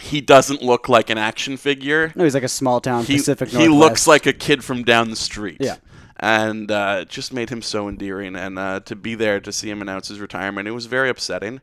he 0.00 0.20
doesn't 0.20 0.62
look 0.62 0.88
like 0.88 1.10
an 1.10 1.18
action 1.18 1.56
figure 1.56 2.12
No, 2.14 2.24
he's 2.24 2.34
like 2.34 2.42
a 2.42 2.48
small 2.48 2.80
town 2.80 3.04
he, 3.04 3.16
Pacific 3.16 3.48
he 3.48 3.68
looks 3.68 4.06
like 4.06 4.26
a 4.26 4.32
kid 4.32 4.64
from 4.64 4.82
down 4.82 5.10
the 5.10 5.16
street. 5.16 5.58
Yeah. 5.60 5.76
And 6.20 6.70
uh, 6.70 7.00
it 7.02 7.08
just 7.10 7.32
made 7.32 7.48
him 7.50 7.62
so 7.62 7.88
endearing. 7.88 8.34
And 8.34 8.58
uh, 8.58 8.80
to 8.86 8.96
be 8.96 9.14
there 9.14 9.38
to 9.40 9.52
see 9.52 9.70
him 9.70 9.80
announce 9.80 10.08
his 10.08 10.18
retirement, 10.18 10.66
it 10.66 10.72
was 10.72 10.86
very 10.86 11.08
upsetting. 11.10 11.60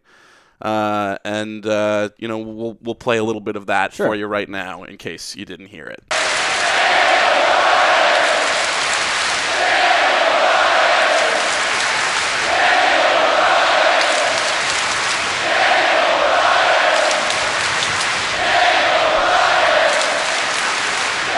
Uh, 0.61 1.17
and, 1.25 1.65
uh, 1.65 2.09
you 2.17 2.27
know, 2.27 2.37
we'll, 2.37 2.77
we'll 2.81 2.95
play 2.95 3.17
a 3.17 3.23
little 3.23 3.41
bit 3.41 3.57
of 3.57 3.65
that 3.65 3.93
Sure. 3.93 4.07
for 4.07 4.15
you 4.15 4.25
right 4.27 4.47
now 4.47 4.83
in 4.83 4.97
case 4.97 5.35
you 5.35 5.43
didn't 5.45 5.67
hear 5.67 5.85
it. 5.85 6.01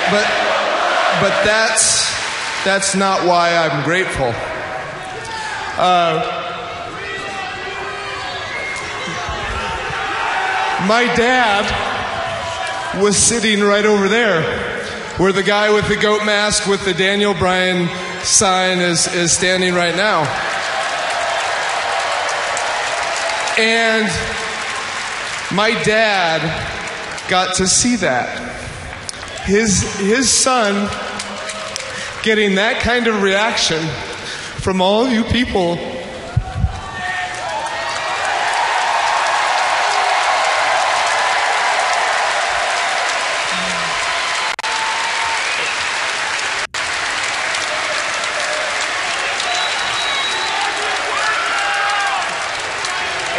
But 0.09 0.25
but 1.19 1.43
that's 1.43 2.07
that's 2.63 2.95
not 2.95 3.27
why 3.27 3.55
I'm 3.55 3.83
grateful. 3.83 4.33
Uh, 5.79 6.21
my 10.87 11.05
dad 11.15 13.01
was 13.01 13.17
sitting 13.17 13.61
right 13.61 13.85
over 13.85 14.07
there, 14.07 14.43
where 15.17 15.33
the 15.33 15.43
guy 15.43 15.73
with 15.73 15.87
the 15.87 15.97
goat 15.97 16.25
mask 16.25 16.67
with 16.67 16.85
the 16.85 16.93
Daniel 16.93 17.33
Bryan 17.33 17.89
sign 18.23 18.79
is 18.79 19.13
is 19.13 19.31
standing 19.31 19.73
right 19.73 19.95
now. 19.95 20.21
And 23.59 24.07
my 25.53 25.71
dad 25.83 26.41
got 27.29 27.55
to 27.55 27.67
see 27.67 27.95
that 27.97 28.56
his 29.47 29.81
his 29.97 30.29
son 30.29 30.89
getting 32.21 32.55
that 32.55 32.81
kind 32.81 33.07
of 33.07 33.21
reaction 33.21 33.79
from 34.59 34.81
all 34.81 35.05
of 35.05 35.11
you 35.13 35.23
people. 35.23 35.77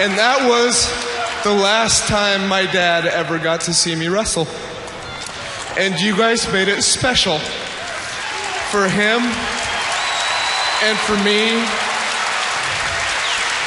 And 0.00 0.16
that 0.16 0.48
was 0.48 0.88
the 1.44 1.52
last 1.52 2.08
time 2.08 2.48
my 2.48 2.62
dad 2.62 3.04
ever 3.04 3.38
got 3.38 3.60
to 3.62 3.74
see 3.74 3.94
me 3.94 4.08
wrestle 4.08 4.48
and 5.78 5.98
you 6.00 6.16
guys 6.16 6.50
made 6.52 6.68
it 6.68 6.82
special 6.82 7.38
for 7.38 8.88
him 8.88 9.20
and 10.82 10.98
for 10.98 11.16
me 11.24 11.48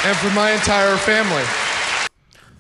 and 0.04 0.18
for 0.18 0.30
my 0.36 0.52
entire 0.52 0.98
family. 0.98 1.44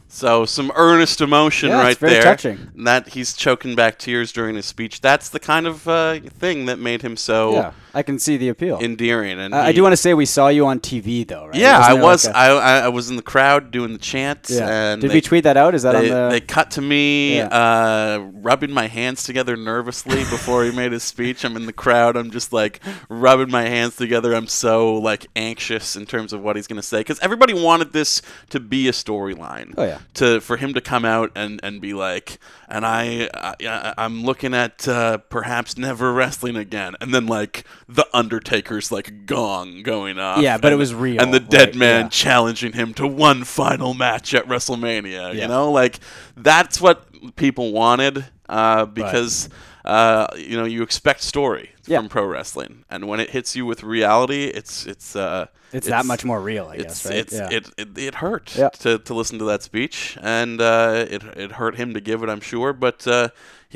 So 0.07 0.45
some 0.45 0.71
earnest 0.75 1.21
emotion 1.21 1.69
Yeah, 1.69 1.77
it's 1.79 1.83
right 1.85 1.97
very 1.97 2.13
there. 2.13 2.23
touching. 2.23 2.59
And 2.75 2.85
that 2.85 3.09
he's 3.09 3.33
choking 3.33 3.75
back 3.75 3.97
tears 3.97 4.31
during 4.31 4.55
his 4.55 4.65
speech. 4.65 5.01
That's 5.01 5.29
the 5.29 5.39
kind 5.39 5.65
of 5.65 5.87
uh, 5.87 6.19
thing 6.19 6.65
that 6.65 6.79
made 6.79 7.01
him 7.01 7.15
so 7.17 7.53
Yeah, 7.53 7.71
I 7.93 8.03
can 8.03 8.19
see 8.19 8.37
the 8.37 8.49
appeal. 8.49 8.79
endearing. 8.79 9.39
And 9.39 9.53
I 9.53 9.67
he- 9.67 9.73
do 9.73 9.83
want 9.83 9.93
to 9.93 9.97
say 9.97 10.13
we 10.13 10.25
saw 10.25 10.47
you 10.47 10.65
on 10.65 10.79
TV 10.79 11.27
though, 11.27 11.47
right? 11.47 11.55
Yeah, 11.55 11.77
I 11.79 11.93
was. 11.93 12.25
like 12.25 12.33
a- 12.35 12.37
I, 12.37 12.47
I 12.49 12.79
I 12.79 12.87
was 12.89 13.09
in 13.09 13.15
the 13.17 13.21
crowd 13.21 13.71
doing 13.71 13.93
the 13.93 13.99
chant. 13.99 14.47
Yeah. 14.49 14.67
And 14.67 15.01
Did 15.01 15.11
they- 15.11 15.15
we 15.15 15.21
tweet 15.21 15.43
that 15.43 15.57
out? 15.57 15.75
Is 15.75 15.83
that 15.83 15.95
on 15.95 16.03
they, 16.03 16.09
the- 16.09 16.29
They 16.29 16.39
cut 16.41 16.71
to 16.71 16.81
me 16.81 17.37
Yeah. 17.37 17.47
uh, 17.47 18.19
rubbing 18.33 18.71
my 18.71 18.87
hands 18.87 19.23
together 19.23 19.55
nervously 19.57 20.19
before 20.25 20.63
he 20.63 20.71
made 20.71 20.91
his 20.91 21.03
speech. 21.03 21.43
I'm 21.43 21.55
in 21.57 21.65
the 21.65 21.73
crowd. 21.73 22.15
I'm 22.15 22.31
just 22.31 22.53
like 22.53 22.79
rubbing 23.09 23.51
my 23.51 23.63
hands 23.63 23.95
together. 23.95 24.33
I'm 24.33 24.47
so 24.47 24.93
like 24.95 25.27
anxious 25.35 25.95
in 25.95 26.05
terms 26.05 26.33
of 26.33 26.41
what 26.41 26.55
he's 26.55 26.67
gonna 26.67 26.81
say 26.81 26.99
because 27.01 27.19
everybody 27.19 27.53
wanted 27.53 27.93
this 27.93 28.21
to 28.49 28.59
be 28.59 28.87
a 28.87 28.91
storyline. 28.91 29.73
Oh, 29.77 29.83
yeah. 29.83 29.99
To 30.15 30.39
for 30.41 30.57
him 30.57 30.73
to 30.73 30.81
come 30.81 31.05
out 31.05 31.31
and 31.35 31.59
and 31.63 31.81
be 31.81 31.93
like, 31.93 32.37
and 32.69 32.85
I, 32.85 33.29
I 33.33 33.93
I'm 33.97 34.23
looking 34.23 34.53
at 34.53 34.87
uh, 34.87 35.17
perhaps 35.17 35.77
never 35.77 36.13
wrestling 36.13 36.55
again, 36.55 36.95
and 37.01 37.13
then 37.13 37.25
like 37.27 37.65
the 37.87 38.07
Undertaker's 38.13 38.91
like 38.91 39.25
gong 39.25 39.83
going 39.83 40.19
off. 40.19 40.41
Yeah, 40.41 40.57
but 40.57 40.71
it 40.71 40.77
was 40.77 40.93
real, 40.93 41.21
And 41.21 41.33
the 41.33 41.39
dead 41.39 41.75
man 41.75 42.05
yeah. 42.05 42.09
challenging 42.09 42.73
him 42.73 42.93
to 42.95 43.07
one 43.07 43.43
final 43.43 43.93
match 43.93 44.33
at 44.33 44.45
WrestleMania. 44.47 45.33
Yeah. 45.33 45.41
You 45.41 45.47
know, 45.47 45.71
like 45.71 45.99
that's 46.35 46.79
what 46.79 47.05
people 47.35 47.71
wanted 47.71 48.25
uh, 48.49 48.85
because 48.85 49.49
uh, 49.85 50.27
you 50.37 50.57
know 50.57 50.65
you 50.65 50.83
expect 50.83 51.21
story 51.21 51.71
Yeah. 51.87 51.97
from 51.99 52.09
pro 52.09 52.25
wrestling, 52.25 52.83
and 52.89 53.07
when 53.07 53.19
it 53.19 53.31
hits 53.31 53.55
you 53.55 53.65
with 53.65 53.83
reality, 53.83 54.45
it's 54.45 54.85
it's 54.85 55.15
uh, 55.15 55.47
It's 55.73 55.87
that 55.87 56.05
much 56.05 56.23
more 56.25 56.39
real, 56.41 56.67
I 56.67 56.75
it's, 56.75 56.83
guess, 56.83 57.05
right? 57.05 57.15
It's, 57.15 57.33
Yeah. 57.33 57.49
it, 57.49 57.69
it 57.77 57.97
it 57.97 58.15
hurt 58.15 58.55
Yeah. 58.55 58.69
to, 58.69 58.99
to 58.99 59.13
listen 59.13 59.39
to 59.39 59.45
that 59.45 59.63
speech, 59.63 60.17
and 60.21 60.61
uh, 60.61 61.05
it 61.09 61.23
it 61.35 61.51
hurt 61.53 61.75
him 61.77 61.93
to 61.93 62.01
give 62.01 62.23
it, 62.23 62.29
I'm 62.29 62.41
sure, 62.41 62.73
but. 62.73 63.07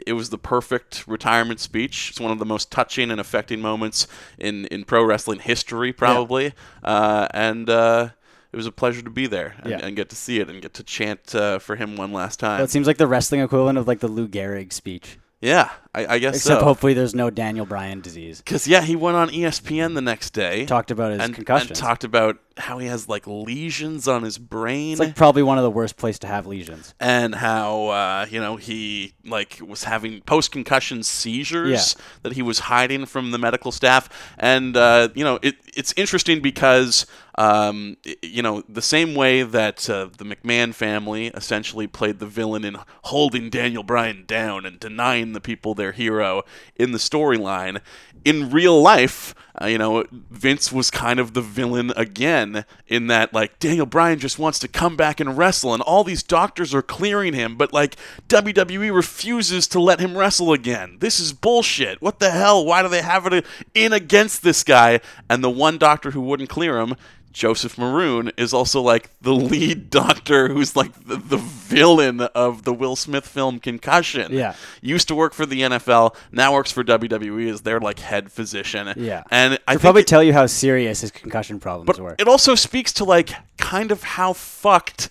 It 0.05 0.13
was 0.13 0.29
the 0.29 0.37
perfect 0.37 1.07
retirement 1.07 1.59
speech. 1.59 2.09
It's 2.11 2.19
one 2.19 2.31
of 2.31 2.39
the 2.39 2.45
most 2.45 2.71
touching 2.71 3.11
and 3.11 3.19
affecting 3.19 3.61
moments 3.61 4.07
in, 4.37 4.65
in 4.65 4.83
pro 4.83 5.03
wrestling 5.03 5.39
history, 5.39 5.93
probably. 5.93 6.53
Uh, 6.83 7.27
and 7.31 7.69
uh, 7.69 8.09
it 8.51 8.57
was 8.57 8.65
a 8.65 8.71
pleasure 8.71 9.01
to 9.01 9.09
be 9.09 9.27
there 9.27 9.55
and, 9.59 9.69
Yeah. 9.71 9.79
and 9.85 9.95
get 9.95 10.09
to 10.09 10.15
see 10.15 10.39
it 10.39 10.49
and 10.49 10.61
get 10.61 10.73
to 10.75 10.83
chant 10.83 11.33
uh, 11.35 11.59
for 11.59 11.75
him 11.75 11.95
one 11.95 12.11
last 12.13 12.39
time. 12.39 12.57
Well, 12.57 12.65
it 12.65 12.71
seems 12.71 12.87
like 12.87 12.97
the 12.97 13.07
wrestling 13.07 13.41
equivalent 13.41 13.77
of 13.77 13.87
like 13.87 13.99
the 13.99 14.07
Lou 14.07 14.27
Gehrig 14.27 14.71
speech. 14.73 15.17
yeah, 15.41 15.71
I, 15.95 16.15
I 16.15 16.19
guess 16.19 16.35
Except 16.35 16.59
so. 16.59 16.65
hopefully 16.65 16.93
there's 16.93 17.15
no 17.15 17.29
Daniel 17.29 17.65
Bryan 17.65 18.01
disease. 18.01 18.39
Because 18.41 18.67
yeah, 18.67 18.81
he 18.81 18.95
went 18.95 19.15
on 19.17 19.29
ESPN 19.29 19.95
the 19.95 20.01
next 20.01 20.31
day, 20.31 20.65
Talked 20.65 20.91
about 20.91 21.11
his 21.13 21.21
and, 21.21 21.49
and 21.49 21.75
talked 21.75 22.03
about 22.03 22.37
how 22.57 22.77
he 22.77 22.87
has 22.87 23.09
like 23.09 23.25
lesions 23.27 24.07
on 24.07 24.23
his 24.23 24.37
brain. 24.37 24.91
It's 24.93 24.99
like 24.99 25.15
probably 25.15 25.43
one 25.43 25.57
of 25.57 25.63
the 25.63 25.71
worst 25.71 25.97
place 25.97 26.19
to 26.19 26.27
have 26.27 26.45
lesions. 26.47 26.93
and 26.99 27.35
how 27.35 27.87
uh, 27.87 28.25
you 28.29 28.39
know 28.39 28.55
he 28.57 29.13
like 29.25 29.59
was 29.65 29.83
having 29.85 30.21
post 30.21 30.51
concussion 30.51 31.03
seizures 31.03 31.95
Yeah. 31.97 32.03
that 32.23 32.33
he 32.33 32.41
was 32.41 32.59
hiding 32.59 33.05
from 33.07 33.31
the 33.31 33.37
medical 33.37 33.71
staff 33.71 34.09
and 34.37 34.75
uh, 34.77 35.09
you 35.15 35.23
know 35.23 35.39
it, 35.41 35.55
it's 35.75 35.93
interesting 35.97 36.41
because 36.41 37.05
Um, 37.37 37.97
you 38.21 38.41
know, 38.41 38.63
the 38.69 38.81
same 38.81 39.13
way 39.13 39.43
that 39.43 39.89
uh, 39.89 40.07
the 40.17 40.23
McMahon 40.23 40.73
family 40.73 41.27
essentially 41.35 41.85
played 41.85 42.19
the 42.19 42.25
villain 42.25 42.63
in 42.63 42.77
holding 43.11 43.49
Daniel 43.49 43.83
Bryan 43.83 44.23
down 44.25 44.65
and 44.65 44.79
denying 44.79 45.33
the 45.33 45.41
people 45.41 45.73
their 45.75 45.84
hero 45.91 46.43
in 46.75 46.91
the 46.91 46.97
storyline. 46.97 47.81
In 48.23 48.49
real 48.49 48.81
life, 48.81 49.35
uh, 49.61 49.67
you 49.67 49.77
know, 49.77 50.03
Vince 50.11 50.71
was 50.71 50.89
kind 50.89 51.19
of 51.19 51.33
the 51.33 51.41
villain 51.41 51.91
again 51.95 52.65
in 52.87 53.07
that, 53.07 53.33
like, 53.33 53.59
Daniel 53.59 53.85
Bryan 53.85 54.19
just 54.19 54.39
wants 54.39 54.59
to 54.59 54.67
come 54.67 54.97
back 54.97 55.19
and 55.19 55.37
wrestle, 55.37 55.73
and 55.73 55.83
all 55.83 56.03
these 56.03 56.23
doctors 56.23 56.73
are 56.73 56.81
clearing 56.81 57.33
him, 57.33 57.55
but, 57.55 57.71
like, 57.71 57.95
WWE 58.27 58.93
refuses 58.93 59.67
to 59.67 59.79
let 59.79 59.99
him 59.99 60.17
wrestle 60.17 60.51
again. 60.51 60.97
This 60.99 61.19
is 61.19 61.33
bullshit. 61.33 62.01
What 62.01 62.19
the 62.19 62.31
hell? 62.31 62.65
Why 62.65 62.81
do 62.81 62.89
they 62.89 63.03
have 63.03 63.27
it 63.27 63.45
in 63.73 63.93
against 63.93 64.41
this 64.43 64.63
guy? 64.63 65.01
And 65.29 65.43
the 65.43 65.49
one 65.49 65.77
doctor 65.77 66.11
who 66.11 66.21
wouldn't 66.21 66.49
clear 66.49 66.79
him 66.79 66.95
Joseph 67.35 67.77
Maroon 67.77 68.31
is 68.37 68.53
also 68.53 68.79
like 68.81 69.09
the 69.21 69.33
lead 69.33 69.89
doctor 70.01 70.47
who's 70.47 70.73
like 70.73 70.93
the, 71.05 71.17
the 71.17 71.35
villain 71.35 72.21
of 72.21 72.63
the 72.63 72.73
Will 72.73 72.95
Smith 72.95 73.27
film 73.27 73.59
Concussion. 73.59 74.31
Yeah. 74.31 74.55
Used 74.81 75.09
to 75.09 75.15
work 75.15 75.33
for 75.33 75.45
the 75.45 75.59
NFL, 75.59 76.15
now 76.31 76.53
works 76.53 76.71
for 76.71 76.81
WWE 76.81 77.51
as 77.51 77.61
their 77.63 77.81
like 77.81 77.99
head 77.99 78.31
physician. 78.31 78.93
Yeah. 78.95 79.23
And 79.29 79.59
I 79.67 79.75
probably 79.75 80.03
it- 80.03 80.07
tell 80.07 80.23
you 80.23 80.31
how 80.31 80.45
serious 80.45 81.01
his 81.01 81.11
concussion 81.11 81.59
problems 81.59 81.87
but 81.87 81.99
were. 81.99 82.15
it 82.17 82.29
also 82.29 82.55
speaks 82.55 82.93
to 82.93 83.03
like 83.03 83.31
kind 83.57 83.91
of 83.91 84.01
how 84.03 84.31
fucked 84.31 85.09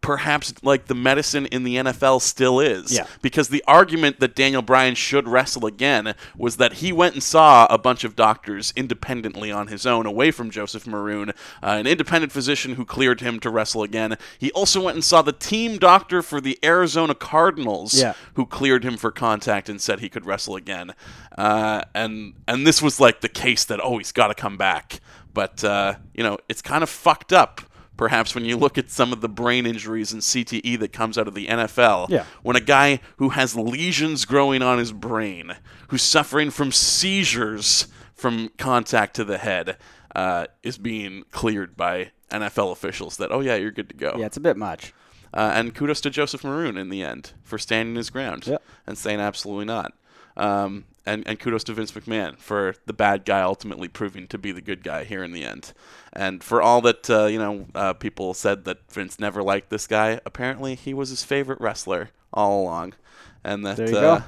perhaps 0.00 0.52
like 0.62 0.86
the 0.86 0.94
medicine 0.94 1.46
in 1.46 1.62
the 1.64 1.76
NFL 1.76 2.20
still 2.20 2.60
is. 2.60 2.92
Yeah. 2.92 3.06
Because 3.20 3.48
the 3.48 3.62
argument 3.66 4.20
that 4.20 4.34
Daniel 4.34 4.62
Bryan 4.62 4.94
should 4.94 5.28
wrestle 5.28 5.66
again 5.66 6.14
was 6.36 6.56
that 6.56 6.74
he 6.74 6.92
went 6.92 7.14
and 7.14 7.22
saw 7.22 7.66
a 7.70 7.78
bunch 7.78 8.04
of 8.04 8.16
doctors 8.16 8.72
independently 8.76 9.50
on 9.52 9.68
his 9.68 9.86
own, 9.86 10.06
away 10.06 10.30
from 10.30 10.50
Joseph 10.50 10.86
Maroon, 10.86 11.30
uh, 11.30 11.32
an 11.62 11.86
independent 11.86 12.32
physician 12.32 12.74
who 12.74 12.84
cleared 12.84 13.20
him 13.20 13.38
to 13.40 13.50
wrestle 13.50 13.82
again. 13.82 14.16
He 14.38 14.50
also 14.52 14.82
went 14.82 14.96
and 14.96 15.04
saw 15.04 15.22
the 15.22 15.32
team 15.32 15.78
doctor 15.78 16.22
for 16.22 16.40
the 16.40 16.58
Arizona 16.64 17.14
Cardinals, 17.14 17.94
Yeah. 17.94 18.14
who 18.34 18.46
cleared 18.46 18.84
him 18.84 18.96
for 18.96 19.10
contact 19.10 19.68
and 19.68 19.80
said 19.80 20.00
he 20.00 20.08
could 20.08 20.26
wrestle 20.26 20.56
again. 20.56 20.92
Uh, 21.38 21.82
and 21.94 22.34
and 22.46 22.66
this 22.66 22.82
was 22.82 23.00
like 23.00 23.20
the 23.22 23.28
case 23.28 23.64
that 23.64 23.80
oh 23.82 23.98
he's 23.98 24.12
got 24.12 24.28
to 24.28 24.34
come 24.34 24.56
back. 24.56 25.00
But 25.32 25.64
uh, 25.64 25.94
you 26.14 26.22
know 26.22 26.38
it's 26.48 26.60
kind 26.62 26.82
of 26.82 26.90
fucked 26.90 27.32
up. 27.32 27.62
Perhaps 28.02 28.34
when 28.34 28.44
you 28.44 28.56
look 28.56 28.78
at 28.78 28.90
some 28.90 29.12
of 29.12 29.20
the 29.20 29.28
brain 29.28 29.64
injuries 29.64 30.12
and 30.12 30.20
CTE 30.22 30.76
that 30.80 30.92
comes 30.92 31.16
out 31.16 31.28
of 31.28 31.34
the 31.34 31.46
NFL, 31.46 32.08
Yeah. 32.10 32.24
when 32.42 32.56
a 32.56 32.60
guy 32.60 32.98
who 33.18 33.28
has 33.28 33.54
lesions 33.54 34.24
growing 34.24 34.60
on 34.60 34.78
his 34.78 34.90
brain, 34.90 35.54
who's 35.86 36.02
suffering 36.02 36.50
from 36.50 36.72
seizures 36.72 37.86
from 38.12 38.50
contact 38.58 39.14
to 39.14 39.24
the 39.24 39.38
head, 39.38 39.76
uh, 40.16 40.46
is 40.64 40.78
being 40.78 41.22
cleared 41.30 41.76
by 41.76 42.10
NFL 42.28 42.72
officials 42.72 43.18
that, 43.18 43.30
oh, 43.30 43.38
yeah, 43.38 43.54
you're 43.54 43.70
good 43.70 43.88
to 43.90 43.94
go. 43.94 44.16
yeah, 44.18 44.26
it's 44.26 44.36
a 44.36 44.40
bit 44.40 44.56
much. 44.56 44.92
Uh, 45.32 45.52
and 45.54 45.72
kudos 45.72 46.00
to 46.00 46.10
Joseph 46.10 46.42
Maroon 46.42 46.76
in 46.76 46.88
the 46.88 47.04
end 47.04 47.34
for 47.44 47.56
standing 47.56 47.94
his 47.94 48.10
ground 48.10 48.48
Yep. 48.48 48.62
and 48.84 48.98
saying 48.98 49.20
absolutely 49.20 49.64
not. 49.66 49.92
Um, 50.36 50.84
and, 51.04 51.26
and 51.26 51.38
kudos 51.38 51.64
to 51.64 51.74
Vince 51.74 51.92
McMahon 51.92 52.38
for 52.38 52.76
the 52.86 52.92
bad 52.92 53.24
guy 53.24 53.42
ultimately 53.42 53.88
proving 53.88 54.28
to 54.28 54.38
be 54.38 54.52
the 54.52 54.60
good 54.60 54.84
guy 54.84 55.04
here 55.04 55.24
in 55.24 55.32
the 55.32 55.44
end. 55.44 55.72
And 56.12 56.44
for 56.44 56.62
all 56.62 56.80
that, 56.82 57.10
uh, 57.10 57.26
you 57.26 57.38
know, 57.38 57.66
uh, 57.74 57.94
people 57.94 58.34
said 58.34 58.64
that 58.64 58.90
Vince 58.90 59.18
never 59.18 59.42
liked 59.42 59.70
this 59.70 59.86
guy, 59.86 60.20
apparently 60.24 60.74
he 60.74 60.94
was 60.94 61.10
his 61.10 61.24
favorite 61.24 61.60
wrestler 61.60 62.10
all 62.32 62.62
along. 62.62 62.94
And 63.42 63.66
that, 63.66 63.76
There 63.76 63.90
you 63.90 63.96
uh, 63.96 64.18
go. 64.18 64.24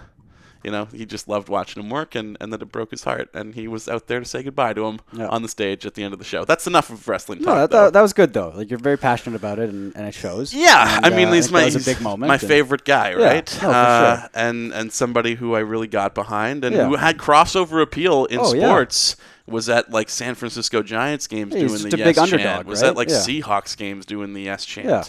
You 0.65 0.71
know, 0.71 0.87
he 0.87 1.05
just 1.07 1.29
loved 1.29 1.49
watching 1.49 1.83
him 1.83 1.91
work 1.91 2.15
and, 2.15 2.37
and 2.41 2.53
that 2.53 2.63
it 2.63 2.73
broke 2.73 2.91
his 2.91 3.05
heart. 3.05 3.29
And 3.35 3.55
he 3.55 3.69
was 3.69 3.89
out 3.89 4.07
there 4.07 4.19
to 4.21 4.25
say 4.25 4.43
goodbye 4.43 4.73
to 4.73 4.87
him 4.87 5.01
Yeah. 5.13 5.29
on 5.29 5.43
the 5.43 5.49
stage 5.49 5.85
at 5.87 5.95
the 5.95 6.03
end 6.03 6.13
of 6.15 6.19
the 6.19 6.25
show. 6.25 6.45
That's 6.45 6.67
enough 6.67 6.91
of 6.91 7.07
wrestling 7.07 7.41
No, 7.41 7.47
talk. 7.47 7.55
that, 7.57 7.71
that, 7.71 7.93
that 7.93 8.01
was 8.03 8.13
good 8.13 8.33
though. 8.33 8.53
Like 8.57 8.71
you're 8.71 8.79
very 8.79 8.97
passionate 8.99 9.37
about 9.37 9.59
it, 9.59 9.69
and, 9.71 9.95
and 9.95 10.07
it 10.07 10.15
shows. 10.15 10.55
Yeah, 10.55 10.97
And, 10.97 11.07
I 11.07 11.11
mean, 11.11 11.29
uh, 11.29 11.33
he's 11.33 11.53
my 11.53 11.65
he's 11.65 11.77
a 11.77 11.85
big 11.95 12.01
moment. 12.03 12.29
my 12.29 12.39
favorite 12.39 12.85
guy, 12.85 13.11
Yeah, 13.11 13.25
right? 13.25 13.53
no, 13.63 13.69
for 13.69 13.75
uh, 13.75 14.21
sure. 14.21 14.31
And 14.35 14.73
and 14.73 14.93
somebody 14.93 15.35
who 15.35 15.55
I 15.55 15.61
really 15.61 15.87
got 15.89 16.15
behind, 16.15 16.65
and 16.65 16.75
Yeah. 16.75 16.89
who 16.89 16.97
had 16.97 17.19
crossover 17.19 17.83
appeal 17.83 18.25
in 18.27 18.39
Oh, 18.41 18.55
yeah. 18.55 18.67
Was 19.47 19.69
at 19.69 19.91
like 19.91 20.09
San 20.09 20.35
Francisco 20.35 20.83
Giants 20.83 21.27
games 21.27 21.53
Yeah, 21.55 21.67
doing 21.67 21.83
the 21.91 21.99
yes 21.99 22.17
underdog, 22.19 22.41
chant. 22.41 22.67
Was 22.67 22.81
right? 22.83 22.89
at 22.89 22.97
like 22.97 23.09
Yeah. 23.11 23.17
Seahawks 23.17 23.77
games 23.77 24.07
doing 24.07 24.33
the 24.33 24.41
yes 24.43 24.65
chant. 24.65 24.87
Yeah. 24.89 25.05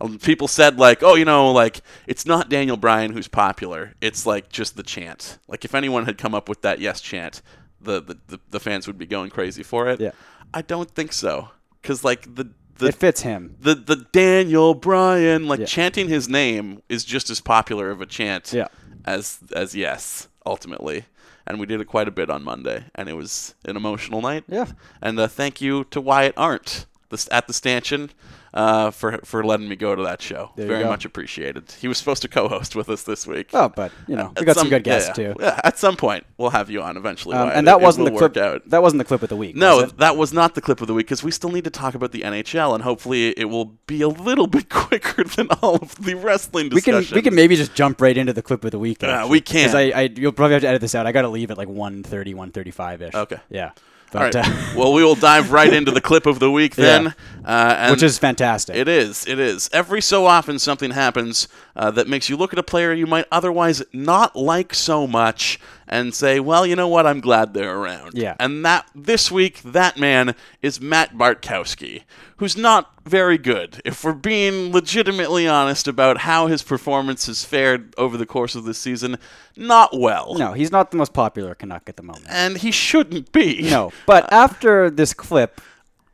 Um, 0.00 0.18
People 0.18 0.46
said 0.46 0.78
like, 0.78 1.02
oh, 1.02 1.14
you 1.14 1.24
know, 1.24 1.52
like 1.52 1.80
it's 2.06 2.26
not 2.26 2.50
Daniel 2.50 2.76
Bryan 2.76 3.12
who's 3.14 3.28
popular. 3.28 3.94
It's 4.02 4.26
like 4.26 4.50
just 4.50 4.76
the 4.76 4.82
chant. 4.82 5.38
Like 5.48 5.64
if 5.64 5.74
anyone 5.74 6.04
had 6.04 6.18
come 6.18 6.34
up 6.34 6.50
with 6.50 6.60
that 6.62 6.80
yes 6.80 7.00
chant, 7.00 7.40
the 7.80 8.02
the, 8.02 8.18
the, 8.26 8.40
the 8.50 8.60
fans 8.60 8.86
would 8.86 8.98
be 8.98 9.06
going 9.06 9.30
crazy 9.30 9.62
for 9.62 9.88
it. 9.88 10.00
Yeah. 10.00 10.10
I 10.52 10.60
don't 10.62 10.90
think 10.90 11.12
so. 11.14 11.48
Because 11.80 12.04
like 12.04 12.34
the 12.34 12.50
the 12.76 12.88
it 12.88 12.94
fits 12.94 13.22
him. 13.22 13.56
the 13.58 13.74
the 13.74 13.96
Daniel 14.12 14.74
Bryan 14.74 15.48
like 15.48 15.60
Yeah. 15.60 15.66
chanting 15.66 16.08
his 16.08 16.28
name 16.28 16.82
is 16.90 17.04
just 17.04 17.30
as 17.30 17.40
popular 17.40 17.90
of 17.90 18.02
a 18.02 18.06
chant 18.06 18.52
Yeah. 18.52 18.68
as 19.06 19.38
as 19.56 19.74
yes 19.74 20.28
ultimately 20.44 21.06
and 21.48 21.58
we 21.58 21.66
did 21.66 21.80
it 21.80 21.86
quite 21.86 22.06
a 22.06 22.12
bit 22.12 22.30
on 22.30 22.44
Monday 22.44 22.84
and 22.94 23.08
it 23.08 23.14
was 23.16 23.54
an 23.64 23.76
emotional 23.76 24.20
night 24.20 24.44
Yeah. 24.48 24.66
and 25.02 25.18
uh, 25.18 25.26
thank 25.26 25.60
you 25.60 25.84
to 25.90 26.00
Wyatt 26.00 26.34
Arndt 26.36 26.86
this 27.10 27.28
at 27.30 27.46
the 27.46 27.52
stanchion 27.52 28.10
uh, 28.54 28.90
for 28.90 29.18
for 29.24 29.44
letting 29.44 29.68
me 29.68 29.76
go 29.76 29.94
to 29.94 30.02
that 30.02 30.22
show 30.22 30.50
There 30.56 30.66
very 30.66 30.84
much 30.84 31.04
appreciated 31.04 31.70
he 31.80 31.86
was 31.86 31.98
supposed 31.98 32.22
to 32.22 32.28
co-host 32.28 32.74
with 32.74 32.88
us 32.88 33.02
this 33.02 33.26
week 33.26 33.50
Oh, 33.52 33.68
but 33.68 33.92
you 34.06 34.16
know, 34.16 34.32
we 34.38 34.44
got 34.46 34.56
some, 34.56 34.70
good 34.70 34.84
guests 34.84 35.08
yeah, 35.18 35.32
too. 35.32 35.34
yeah, 35.38 35.60
at 35.64 35.78
some 35.78 35.96
point 35.96 36.24
we'll 36.38 36.50
have 36.50 36.70
you 36.70 36.80
on 36.82 36.96
eventually 36.96 37.36
Um, 37.36 37.50
and 37.54 37.66
that 37.68 37.76
It- 37.76 37.82
it 37.82 37.84
wasn't 37.84 38.06
the 38.06 38.18
clip. 38.18 38.36
out. 38.38 38.62
That 38.70 38.82
wasn't 38.82 38.98
the 38.98 39.04
clip 39.04 39.22
of 39.22 39.28
the 39.28 39.36
week. 39.36 39.54
No, 39.54 39.76
was 39.76 39.90
it? 39.92 39.98
that 39.98 40.16
was 40.16 40.32
not 40.32 40.54
the 40.54 40.60
clip 40.62 40.80
of 40.80 40.86
the 40.86 40.94
week 40.94 41.06
because 41.06 41.22
we 41.22 41.30
still 41.30 41.50
need 41.50 41.64
to 41.64 41.70
talk 41.70 41.94
about 41.94 42.12
the 42.12 42.22
NHL, 42.22 42.74
and 42.74 42.82
hopefully 42.82 43.38
it 43.38 43.46
will 43.46 43.66
be 43.86 44.00
a 44.02 44.08
little 44.08 44.46
bit 44.46 44.68
quicker 44.70 45.24
than 45.24 45.48
all 45.62 45.76
of 45.76 45.94
the 45.96 46.14
wrestling 46.14 46.70
we 46.70 46.80
can 46.80 46.94
discussion. 46.94 47.16
we 47.16 47.22
can 47.22 47.34
maybe 47.34 47.54
just 47.54 47.74
jump 47.74 48.00
right 48.00 48.16
into 48.16 48.32
the 48.32 48.42
clip 48.42 48.64
of 48.64 48.70
the 48.70 48.78
week. 48.78 49.02
Yeah, 49.02 49.10
actually. 49.18 49.30
we 49.30 49.40
can. 49.42 49.76
I, 49.76 49.90
I 49.90 50.00
you'll 50.16 50.32
probably 50.32 50.54
have 50.54 50.62
to 50.62 50.68
edit 50.68 50.80
this 50.80 50.94
out. 50.94 51.06
I 51.06 51.12
got 51.12 51.22
to 51.22 51.28
leave 51.28 51.50
at 51.50 51.58
like 51.58 51.68
1.30, 51.68 52.34
1.35 52.34 53.00
ish. 53.02 53.14
Okay. 53.14 53.36
Yeah. 53.50 53.70
All 54.14 54.22
right. 54.22 54.32
But, 54.32 54.46
uh, 54.46 54.72
well, 54.76 54.92
we 54.92 55.04
will 55.04 55.14
dive 55.14 55.52
right 55.52 55.72
into 55.72 55.90
the 55.90 56.00
clip 56.00 56.24
of 56.26 56.38
the 56.38 56.50
week 56.50 56.76
then, 56.76 57.04
Yeah. 57.04 57.12
uh, 57.44 57.74
and 57.78 57.90
which 57.92 58.02
is 58.02 58.18
fantastic. 58.18 58.74
It 58.76 58.88
is. 58.88 59.26
It 59.26 59.38
is. 59.38 59.68
Every 59.72 60.00
so 60.00 60.24
often, 60.26 60.58
something 60.58 60.92
happens 60.92 61.46
uh, 61.76 61.90
that 61.92 62.08
makes 62.08 62.28
you 62.28 62.36
look 62.36 62.52
at 62.52 62.58
a 62.58 62.62
player 62.62 62.92
you 62.92 63.06
might 63.06 63.26
otherwise 63.30 63.82
not 63.92 64.34
like 64.34 64.72
so 64.74 65.06
much 65.06 65.60
and 65.88 66.14
say, 66.14 66.40
"Well, 66.40 66.66
you 66.66 66.76
know 66.76 66.88
what? 66.88 67.06
I'm 67.06 67.20
glad 67.20 67.54
they're 67.54 67.76
around." 67.76 68.12
Yeah. 68.14 68.36
And 68.38 68.64
that 68.64 68.88
this 68.94 69.30
week, 69.30 69.62
that 69.62 69.98
man 69.98 70.34
is 70.62 70.80
Matt 70.80 71.14
Bartkowski, 71.16 72.02
who's 72.36 72.56
not 72.56 72.92
very 73.04 73.38
good. 73.38 73.80
If 73.84 74.04
we're 74.04 74.12
being 74.12 74.72
legitimately 74.72 75.48
honest 75.48 75.88
about 75.88 76.18
how 76.18 76.46
his 76.46 76.62
performance 76.62 77.26
has 77.26 77.44
fared 77.44 77.94
over 77.98 78.16
the 78.16 78.26
course 78.26 78.54
of 78.54 78.64
this 78.64 78.78
season, 78.78 79.16
not 79.56 79.98
well. 79.98 80.34
no, 80.34 80.52
he's 80.52 80.70
not 80.70 80.90
the 80.90 80.96
most 80.96 81.12
popular 81.12 81.54
Canuck 81.54 81.88
at 81.88 81.96
the 81.96 82.02
moment. 82.02 82.26
And 82.28 82.58
he 82.58 82.70
shouldn't 82.70 83.32
be. 83.32 83.62
No, 83.70 83.92
but 84.06 84.32
after 84.32 84.90
this 84.90 85.14
clip, 85.14 85.60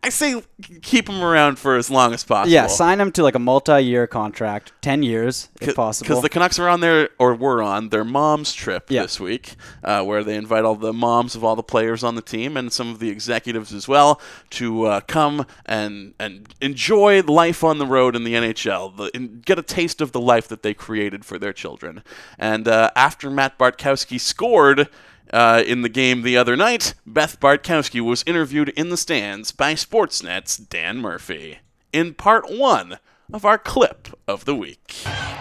I 0.05 0.11
say 0.11 0.43
keep 0.83 1.09
him 1.09 1.23
around 1.23 1.59
for 1.59 1.77
as 1.77 1.91
long 1.91 2.13
as 2.13 2.23
possible. 2.25 2.53
yeah, 2.53 2.67
sign 2.67 3.01
him 3.01 3.11
to 3.13 3.23
like 3.23 3.35
a 3.35 3.39
multi-year 3.39 4.07
contract, 4.07 4.73
ten 4.83 5.03
years 5.03 5.49
if 5.63 5.75
possible. 5.75 6.07
Because 6.09 6.23
the 6.23 6.29
Canucks 6.29 6.59
are 6.59 6.69
on 6.69 6.81
their, 6.81 7.09
or 7.19 7.35
were 7.35 7.63
on 7.63 7.89
their 7.89 8.05
mom's 8.05 8.53
trip 8.53 8.91
Yeah. 8.91 9.03
this 9.03 9.19
week, 9.19 9.55
uh, 9.83 10.03
where 10.05 10.23
they 10.23 10.37
invite 10.37 10.65
all 10.65 10.75
the 10.75 10.93
moms 10.93 11.35
of 11.35 11.43
all 11.43 11.57
the 11.57 11.63
players 11.63 12.05
on 12.05 12.17
the 12.17 12.23
team 12.23 12.57
and 12.57 12.71
some 12.71 12.91
of 12.91 12.99
the 12.99 13.09
executives 13.09 13.73
as 13.73 13.89
well 13.89 14.21
to 14.51 14.85
uh, 14.85 15.01
come 15.01 15.47
and 15.65 16.13
and 16.21 16.55
enjoy 16.61 17.23
life 17.23 17.65
on 17.65 17.79
the 17.79 17.87
road 17.87 18.15
in 18.15 18.25
the 18.25 18.35
NHL, 18.35 18.95
the, 18.97 19.11
and 19.15 19.43
get 19.45 19.59
a 19.59 19.63
taste 19.63 20.01
of 20.03 20.13
the 20.13 20.21
life 20.21 20.47
that 20.49 20.63
they 20.63 20.75
created 20.75 21.25
for 21.25 21.39
their 21.39 21.55
children. 21.55 22.03
And 22.39 22.69
uh, 22.69 22.91
after 22.95 23.31
Matt 23.31 23.59
Bartkowski 23.59 24.21
scored. 24.21 24.89
Uh, 25.33 25.63
in 25.67 25.83
the 25.83 25.89
game 25.89 26.23
the 26.23 26.37
other 26.37 26.57
night, 26.57 26.95
Beth 27.07 27.41
Bartkowski 27.41 28.01
was 28.01 28.23
interviewed 28.27 28.69
in 28.71 28.91
the 28.91 28.97
stands 28.97 29.53
by 29.53 29.75
Sportsnet's 29.75 30.57
Dan 30.57 30.99
Murphy 30.99 31.59
in 31.95 32.13
part 32.13 32.51
one 32.51 32.99
of 33.33 33.45
our 33.45 33.57
clip 33.57 34.09
of 34.29 34.45
the 34.45 34.55
week. 34.55 34.95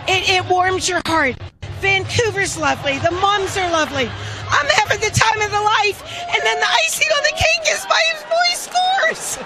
It, 0.08 0.30
it 0.30 0.50
warms 0.50 0.88
your 0.88 1.02
heart. 1.06 1.36
Vancouver's 1.82 2.58
lovely. 2.58 2.98
The 3.00 3.12
moms 3.12 3.58
are 3.58 3.70
lovely. 3.72 4.08
I'm 4.48 4.68
having 4.78 5.02
the 5.02 5.12
time 5.12 5.42
of 5.42 5.52
the 5.52 5.60
life. 5.60 6.00
And 6.32 6.42
then 6.46 6.60
the 6.60 6.72
icing 6.86 7.10
on 7.10 7.24
the 7.24 7.36
cake 7.36 7.74
is 7.74 7.84
my 7.90 8.04
boy 8.30 8.50
scores. 8.56 9.38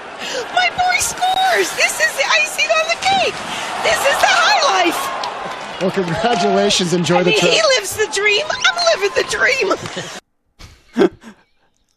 My 0.53 0.69
boy 0.77 0.97
scores. 0.99 1.71
This 1.79 1.95
is 1.97 2.13
the 2.13 2.27
icing 2.43 2.69
on 2.69 2.85
the 2.91 2.99
cake. 3.01 3.35
This 3.81 3.99
is 4.05 4.17
the 4.21 4.29
high 4.29 4.85
life. 4.85 5.81
Well, 5.81 5.91
congratulations. 5.91 6.93
Enjoy 6.93 7.19
I 7.19 7.23
the 7.23 7.29
mean, 7.31 7.39
trip. 7.39 7.51
he 7.53 7.61
lives 7.77 7.95
the 7.95 8.11
dream. 8.13 8.45
I'm 8.49 9.01
living 9.01 9.23
the 9.23 9.29
dream. 9.29 10.19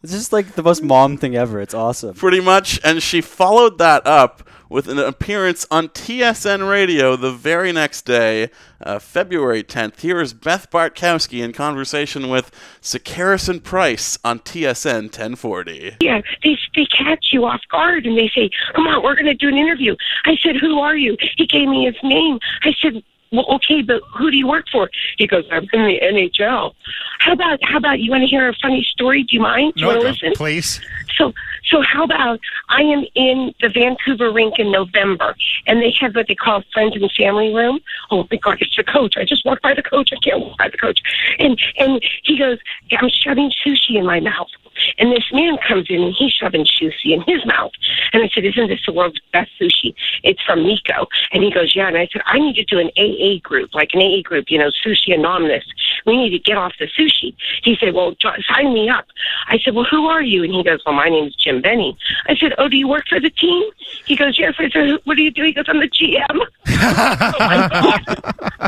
It's 0.03 0.13
just 0.13 0.33
like 0.33 0.53
the 0.53 0.63
most 0.63 0.81
mom 0.81 1.17
thing 1.17 1.35
ever. 1.35 1.59
It's 1.61 1.73
awesome. 1.73 2.15
pretty 2.15 2.39
much. 2.41 2.79
And 2.83 3.03
she 3.03 3.21
followed 3.21 3.77
that 3.77 4.05
up 4.07 4.43
with 4.67 4.87
an 4.87 4.97
appearance 4.97 5.67
on 5.69 5.89
TSN 5.89 6.67
Radio 6.67 7.17
the 7.17 7.31
very 7.31 7.73
next 7.73 8.03
day, 8.03 8.49
uh, 8.81 8.99
February 8.99 9.63
10th. 9.63 9.99
Here 9.99 10.21
is 10.21 10.33
Beth 10.33 10.71
Bartkowski 10.71 11.43
in 11.43 11.51
conversation 11.51 12.29
with 12.29 12.49
Sekeres 12.81 13.49
and 13.49 13.61
Price 13.61 14.17
on 14.23 14.39
TSN 14.39 15.03
1040. 15.03 15.97
Yeah, 15.99 16.21
they 16.43 16.57
they 16.73 16.85
catch 16.85 17.27
you 17.33 17.45
off 17.45 17.61
guard 17.69 18.05
and 18.05 18.17
they 18.17 18.31
say, 18.33 18.49
"Come 18.73 18.87
on, 18.87 19.03
we're 19.03 19.15
going 19.15 19.25
to 19.25 19.33
do 19.33 19.49
an 19.49 19.57
interview." 19.57 19.95
I 20.25 20.37
said, 20.41 20.55
"Who 20.55 20.79
are 20.79 20.95
you?" 20.95 21.17
He 21.35 21.45
gave 21.45 21.67
me 21.67 21.85
his 21.85 21.95
name. 22.01 22.39
I 22.63 22.73
said, 22.81 23.03
"Well, 23.31 23.45
okay, 23.55 23.81
but 23.81 24.01
who 24.17 24.29
do 24.29 24.37
you 24.37 24.47
work 24.47 24.65
for?" 24.71 24.89
He 25.17 25.25
goes, 25.27 25.45
"I'm 25.51 25.67
in 25.73 25.85
the 25.85 25.99
NHL." 26.01 26.73
How 27.19 27.33
about 27.33 27.59
how 27.63 27.77
about 27.77 27.99
you 27.99 28.11
want 28.11 28.21
to 28.23 28.27
hear 28.27 28.47
a 28.49 28.53
funny 28.61 28.83
story? 28.83 29.23
Do 29.23 29.35
you 29.35 29.41
mind? 29.41 29.73
Do 29.75 29.81
you 29.81 29.87
No, 29.87 29.93
want 29.93 30.01
to 30.01 30.07
listen? 30.11 30.33
please. 30.35 30.81
So 31.15 31.33
so 31.63 31.81
how 31.81 32.03
about 32.03 32.39
I 32.69 32.81
am 32.81 33.05
in 33.15 33.53
the 33.61 33.69
Vancouver 33.69 34.31
rink 34.31 34.59
in 34.59 34.71
November 34.71 35.35
and 35.67 35.81
they 35.81 35.93
have 35.99 36.15
what 36.15 36.27
they 36.27 36.35
call 36.35 36.63
friends 36.73 36.95
and 36.95 37.11
family 37.13 37.53
room. 37.53 37.79
Oh 38.09 38.27
my 38.29 38.37
god, 38.37 38.57
it's 38.61 38.75
the 38.75 38.83
coach. 38.83 39.15
I 39.17 39.23
just 39.25 39.45
walked 39.45 39.61
by 39.61 39.73
the 39.73 39.83
coach. 39.83 40.09
I 40.11 40.17
can't 40.23 40.41
walk 40.41 40.57
by 40.57 40.69
the 40.69 40.77
coach. 40.77 40.99
And 41.39 41.59
and 41.77 42.01
he 42.23 42.37
goes, 42.37 42.57
I'm 42.91 43.09
shoving 43.09 43.51
sushi 43.65 43.95
in 43.95 44.05
my 44.05 44.19
mouth. 44.19 44.49
And 44.97 45.11
this 45.11 45.25
man 45.31 45.57
comes 45.67 45.87
in 45.89 46.01
and 46.01 46.13
he's 46.17 46.31
shoving 46.33 46.65
sushi 46.65 47.13
in 47.13 47.21
his 47.21 47.45
mouth. 47.45 47.71
And 48.13 48.23
I 48.23 48.29
said, 48.33 48.45
Isn't 48.45 48.67
this 48.67 48.79
the 48.85 48.93
world's 48.93 49.19
best 49.33 49.51
sushi? 49.59 49.93
It's 50.23 50.41
from 50.43 50.59
Miku. 50.59 51.05
And 51.31 51.43
he 51.43 51.51
goes, 51.51 51.75
Yeah. 51.75 51.87
And 51.87 51.97
I 51.97 52.07
said, 52.11 52.21
I 52.25 52.39
need 52.39 52.55
to 52.55 52.65
do 52.65 52.79
an 52.79 52.89
AA 52.97 53.39
group, 53.47 53.73
like 53.73 53.91
an 53.93 54.01
AA 54.01 54.21
group, 54.21 54.45
you 54.49 54.57
know, 54.57 54.69
Sushi 54.85 55.13
Anonymous. 55.13 55.63
We 56.05 56.17
need 56.17 56.31
to 56.31 56.39
get 56.39 56.57
off 56.57 56.73
the 56.79 56.87
sushi. 56.87 57.35
He 57.63 57.75
said, 57.79 57.93
Well, 57.93 58.15
sign 58.21 58.73
me 58.73 58.89
up. 58.89 59.05
I 59.47 59.59
said, 59.59 59.75
Well, 59.75 59.85
who 59.89 60.07
are 60.07 60.21
you? 60.21 60.43
And 60.43 60.53
he 60.53 60.63
goes, 60.63 60.81
Well, 60.85 60.95
my 60.95 61.09
name's 61.09 61.35
Jim 61.35 61.61
Benning. 61.61 61.95
I 62.27 62.35
said, 62.35 62.53
Oh, 62.57 62.67
do 62.67 62.77
you 62.77 62.87
work 62.87 63.07
for 63.07 63.19
the 63.19 63.29
team? 63.29 63.63
He 64.05 64.15
goes, 64.15 64.37
Yes. 64.39 64.55
I 64.57 64.69
said, 64.69 64.97
What 65.05 65.17
do 65.17 65.23
you 65.23 65.31
do? 65.31 65.43
He 65.43 65.53
goes, 65.53 65.65
I'm 65.67 65.79
the 65.79 65.89
GM. 65.89 66.25
oh 66.67 67.35
my 67.39 67.67
God. 67.71 68.03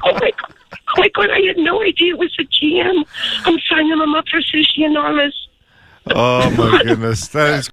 Oh 0.04 0.14
my 0.14 0.32
God. 0.32 0.54
Oh 0.96 1.02
my 1.02 1.10
God, 1.10 1.30
I 1.32 1.40
had 1.40 1.58
no 1.58 1.82
idea 1.82 2.14
it 2.14 2.20
was 2.20 2.34
the 2.38 2.46
GM. 2.46 3.04
I'm 3.46 3.58
signing 3.68 3.92
him 3.92 4.14
up 4.14 4.28
for 4.28 4.42
Sushi 4.42 4.86
Anonymous. 4.86 5.34
Oh 6.08 6.50
my 6.52 6.82
goodness, 6.84 7.28
that 7.30 7.60
is 7.60 7.70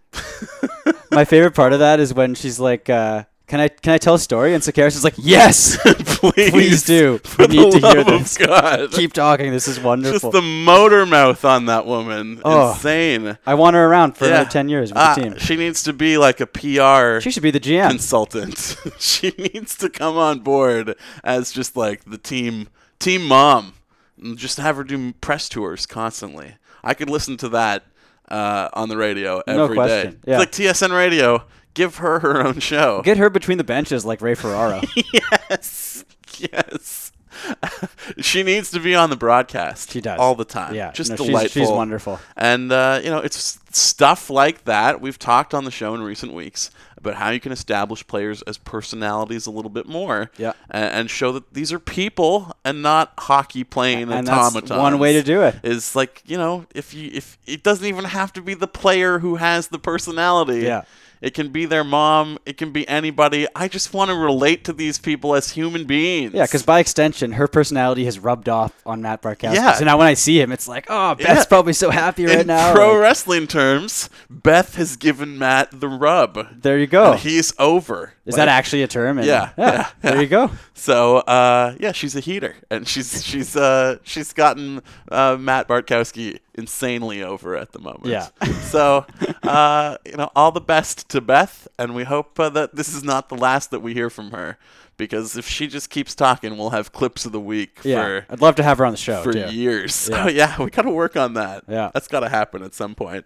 My 1.10 1.24
favorite 1.24 1.54
part 1.54 1.72
of 1.72 1.80
that 1.80 1.98
is 2.00 2.14
when 2.14 2.34
she's 2.36 2.60
like, 2.60 2.88
uh, 2.88 3.24
"Can 3.48 3.58
I 3.58 3.66
can 3.68 3.92
I 3.92 3.98
tell 3.98 4.14
a 4.14 4.18
story?" 4.18 4.54
And 4.54 4.62
Sekeres 4.62 4.94
is 4.94 5.02
like, 5.02 5.14
"Yes, 5.18 5.76
please, 5.82 6.50
please 6.52 6.82
do. 6.84 7.18
For 7.24 7.46
we 7.48 7.56
need 7.56 7.72
the 7.72 7.80
to 7.80 7.86
hear 7.88 7.96
love 8.04 8.08
of 8.08 8.20
this. 8.20 8.38
God. 8.38 8.92
Keep 8.92 9.12
talking. 9.12 9.50
This 9.50 9.66
is 9.66 9.80
wonderful." 9.80 10.30
Just 10.30 10.32
the 10.32 10.42
motor 10.42 11.04
mouth 11.06 11.44
on 11.44 11.66
that 11.66 11.84
woman. 11.86 12.40
Oh. 12.44 12.70
Insane. 12.72 13.36
I 13.44 13.54
want 13.54 13.74
her 13.74 13.84
around 13.86 14.16
for 14.16 14.26
Yeah. 14.26 14.34
another 14.36 14.50
ten 14.50 14.68
years 14.68 14.90
with 14.90 14.98
Ah, 14.98 15.14
the 15.16 15.22
team. 15.22 15.38
She 15.38 15.56
needs 15.56 15.82
to 15.82 15.92
be 15.92 16.16
like 16.16 16.40
a 16.40 16.46
PR. 16.46 17.20
She 17.20 17.32
should 17.32 17.42
be 17.42 17.50
the 17.50 17.58
GM. 17.60 17.88
consultant. 17.90 18.76
she 19.00 19.30
needs 19.36 19.76
to 19.78 19.88
come 19.90 20.16
on 20.16 20.40
board 20.40 20.94
as 21.24 21.50
just 21.50 21.76
like 21.76 22.04
the 22.04 22.18
team 22.18 22.68
team 23.00 23.26
mom. 23.26 23.74
And 24.22 24.38
just 24.38 24.58
have 24.58 24.76
her 24.76 24.84
do 24.84 25.12
press 25.14 25.48
tours 25.48 25.86
constantly. 25.86 26.54
I 26.84 26.94
could 26.94 27.10
listen 27.10 27.36
to 27.38 27.48
that 27.50 27.84
uh, 28.30 28.68
on 28.72 28.88
the 28.88 28.96
radio 28.96 29.42
No 29.46 29.64
every 29.64 29.76
day. 29.76 29.82
question. 29.82 30.20
Yeah. 30.26 30.40
It's 30.42 30.58
like 30.58 30.76
TSN 30.76 30.96
Radio. 30.96 31.44
Give 31.74 31.96
her 31.96 32.18
her 32.20 32.44
own 32.44 32.58
show. 32.58 33.00
Get 33.02 33.16
her 33.18 33.30
between 33.30 33.58
the 33.58 33.64
benches 33.64 34.04
like 34.04 34.20
Ray 34.20 34.34
Ferraro. 34.34 34.80
yes. 35.50 36.04
Yes. 36.38 36.99
she 38.18 38.42
needs 38.42 38.70
to 38.72 38.80
be 38.80 38.94
on 38.94 39.10
the 39.10 39.16
broadcast. 39.16 39.90
She 39.90 40.00
does. 40.00 40.18
all 40.18 40.34
the 40.34 40.44
time. 40.44 40.74
Yeah, 40.74 40.92
just 40.92 41.10
no, 41.10 41.16
delightful. 41.16 41.62
she's 41.62 41.70
wonderful. 41.70 42.20
And 42.36 42.70
uh, 42.72 43.00
you 43.02 43.10
know, 43.10 43.18
it's 43.18 43.58
stuff 43.72 44.30
like 44.30 44.64
that 44.64 45.00
we've 45.00 45.18
talked 45.18 45.54
on 45.54 45.64
the 45.64 45.70
show 45.70 45.94
in 45.94 46.02
recent 46.02 46.32
weeks 46.32 46.70
about 46.96 47.14
how 47.14 47.30
you 47.30 47.40
can 47.40 47.52
establish 47.52 48.06
players 48.06 48.42
as 48.42 48.58
personalities 48.58 49.46
a 49.46 49.50
little 49.50 49.70
bit 49.70 49.86
more. 49.86 50.30
Yeah. 50.36 50.52
and, 50.70 50.92
and 50.92 51.10
show 51.10 51.32
that 51.32 51.54
these 51.54 51.72
are 51.72 51.78
people 51.78 52.54
and 52.64 52.82
not 52.82 53.12
hockey 53.18 53.64
playing 53.64 54.02
And 54.02 54.26
that's 54.26 54.28
automatons. 54.30 54.70
one 54.78 54.98
way 54.98 55.12
to 55.14 55.22
do 55.22 55.42
it. 55.42 55.56
Is 55.62 55.94
like 55.96 56.22
you 56.26 56.36
know, 56.36 56.66
if 56.74 56.92
you 56.94 57.10
if 57.12 57.38
it 57.46 57.62
doesn't 57.62 57.86
even 57.86 58.04
have 58.04 58.32
to 58.34 58.42
be 58.42 58.54
the 58.54 58.68
player 58.68 59.20
who 59.20 59.36
has 59.36 59.68
the 59.68 59.78
personality. 59.78 60.60
Yeah. 60.60 60.82
It 61.20 61.34
can 61.34 61.48
be 61.50 61.66
their 61.66 61.84
mom. 61.84 62.38
It 62.46 62.56
can 62.56 62.72
be 62.72 62.88
anybody. 62.88 63.46
I 63.54 63.68
just 63.68 63.92
want 63.92 64.10
to 64.10 64.16
relate 64.16 64.64
to 64.64 64.72
these 64.72 64.98
people 64.98 65.34
as 65.34 65.50
human 65.50 65.84
beings. 65.84 66.32
Yeah, 66.32 66.44
because 66.46 66.62
by 66.62 66.80
extension, 66.80 67.32
her 67.32 67.46
personality 67.46 68.06
has 68.06 68.18
rubbed 68.18 68.48
off 68.48 68.72
on 68.86 69.02
Matt 69.02 69.20
Bartkowski. 69.20 69.54
Yeah. 69.54 69.72
So 69.74 69.84
now 69.84 69.98
when 69.98 70.06
I 70.06 70.14
see 70.14 70.40
him, 70.40 70.50
it's 70.50 70.66
like, 70.66 70.86
oh, 70.88 71.14
Beth's 71.16 71.28
Yeah. 71.40 71.44
probably 71.44 71.74
so 71.74 71.90
happy 71.90 72.24
right 72.24 72.36
now. 72.36 72.40
in 72.40 72.46
now. 72.46 72.72
pro 72.74 72.92
Like, 72.94 73.00
wrestling 73.02 73.46
terms, 73.46 74.08
Beth 74.30 74.76
has 74.76 74.96
given 74.96 75.38
Matt 75.38 75.78
the 75.78 75.88
rub. 75.88 76.62
there 76.62 76.78
you 76.78 76.86
go. 76.86 77.12
He's 77.14 77.52
over. 77.58 78.14
Is 78.24 78.32
Like, 78.34 78.46
that 78.46 78.48
actually 78.48 78.82
a 78.82 78.88
term? 78.88 79.18
And- 79.18 79.26
Yeah, 79.26 79.50
yeah, 79.58 79.88
There 80.00 80.20
you 80.22 80.26
go. 80.28 80.50
So, 80.74 81.18
uh, 81.18 81.74
yeah, 81.78 81.92
she's 81.92 82.16
a 82.16 82.20
heater, 82.20 82.56
and 82.70 82.88
she's 82.88 83.22
she's 83.22 83.54
uh, 83.56 83.96
she's 84.04 84.32
gotten 84.32 84.80
uh, 85.10 85.36
Matt 85.38 85.68
Bartkowski 85.68 86.38
insanely 86.54 87.22
over 87.22 87.56
at 87.56 87.72
the 87.72 87.78
moment. 87.78 88.06
Yeah. 88.06 88.28
so, 88.62 89.06
uh, 89.42 89.96
you 90.04 90.16
know, 90.16 90.30
all 90.36 90.52
the 90.52 90.60
best 90.60 91.08
to 91.10 91.20
Beth, 91.20 91.66
and 91.78 91.94
we 91.94 92.04
hope 92.04 92.38
uh, 92.38 92.48
that 92.50 92.74
this 92.76 92.92
is 92.94 93.02
not 93.04 93.28
the 93.28 93.36
last 93.36 93.70
that 93.70 93.80
we 93.80 93.94
hear 93.94 94.10
from 94.10 94.30
her. 94.32 94.58
Because 94.96 95.34
if 95.38 95.48
she 95.48 95.66
just 95.66 95.88
keeps 95.88 96.14
talking, 96.14 96.58
we'll 96.58 96.70
have 96.70 96.92
clips 96.92 97.24
of 97.24 97.32
the 97.32 97.40
week 97.40 97.78
Yeah. 97.82 98.02
for 98.02 98.26
I'd 98.28 98.42
love 98.42 98.56
to 98.56 98.62
have 98.62 98.76
her 98.78 98.84
on 98.84 98.92
the 98.92 98.98
show, 98.98 99.22
for 99.22 99.32
too. 99.32 99.46
years. 99.50 100.08
Yeah. 100.12 100.24
Oh 100.24 100.28
yeah, 100.28 100.62
we 100.62 100.68
got 100.70 100.82
to 100.82 100.90
work 100.90 101.16
on 101.16 101.32
that. 101.34 101.64
Yeah. 101.66 101.90
that's 101.94 102.06
got 102.06 102.20
to 102.20 102.28
happen 102.28 102.62
at 102.62 102.74
some 102.74 102.94
point. 102.94 103.24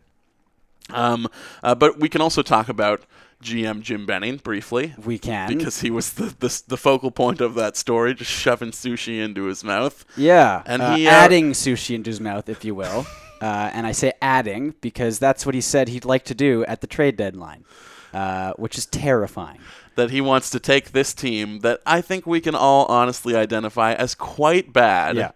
Um, 0.91 1.27
uh, 1.65 1.75
but 1.75 1.99
we 1.99 2.09
can 2.09 2.21
also 2.21 2.43
talk 2.43 2.69
about 2.69 3.03
GM 3.45 3.83
Jim 3.83 4.07
Benning 4.07 4.39
briefly. 4.39 4.95
We 5.05 5.19
can. 5.19 5.49
because 5.57 5.81
he 5.83 5.91
was 5.91 6.15
the, 6.15 6.35
the 6.39 6.63
the 6.67 6.77
focal 6.77 7.11
point 7.11 7.41
of 7.41 7.55
that 7.55 7.77
story, 7.77 8.15
just 8.15 8.31
shoving 8.31 8.71
sushi 8.73 9.23
into 9.23 9.45
his 9.45 9.63
mouth. 9.63 10.05
Yeah, 10.17 10.63
and 10.67 10.83
uh, 10.83 10.97
he 10.97 11.07
uh, 11.07 11.11
adding 11.11 11.53
sushi 11.53 11.95
into 11.95 12.11
his 12.11 12.21
mouth, 12.21 12.49
if 12.49 12.65
you 12.65 12.75
will. 12.75 13.07
uh, 13.41 13.71
and 13.73 13.87
I 13.87 13.93
say 13.93 14.13
adding 14.23 14.75
because 14.81 15.19
that's 15.19 15.45
what 15.45 15.55
he 15.55 15.61
said 15.61 15.89
he'd 15.89 16.05
like 16.05 16.25
to 16.25 16.35
do 16.35 16.65
at 16.67 16.81
the 16.81 16.87
trade 16.87 17.17
deadline, 17.17 17.65
uh, 18.13 18.53
which 18.55 18.79
is 18.79 18.87
terrifying. 18.87 19.61
that 19.97 20.11
he 20.11 20.21
wants 20.21 20.51
to 20.51 20.59
take 20.59 20.91
this 20.93 21.13
team 21.15 21.61
that 21.61 21.81
I 21.87 22.01
think 22.01 22.27
we 22.27 22.41
can 22.41 22.55
all 22.55 22.87
honestly 22.87 23.37
identify 23.37 23.93
as 23.93 24.15
quite 24.15 24.73
bad. 24.73 25.17
Yeah. 25.17 25.31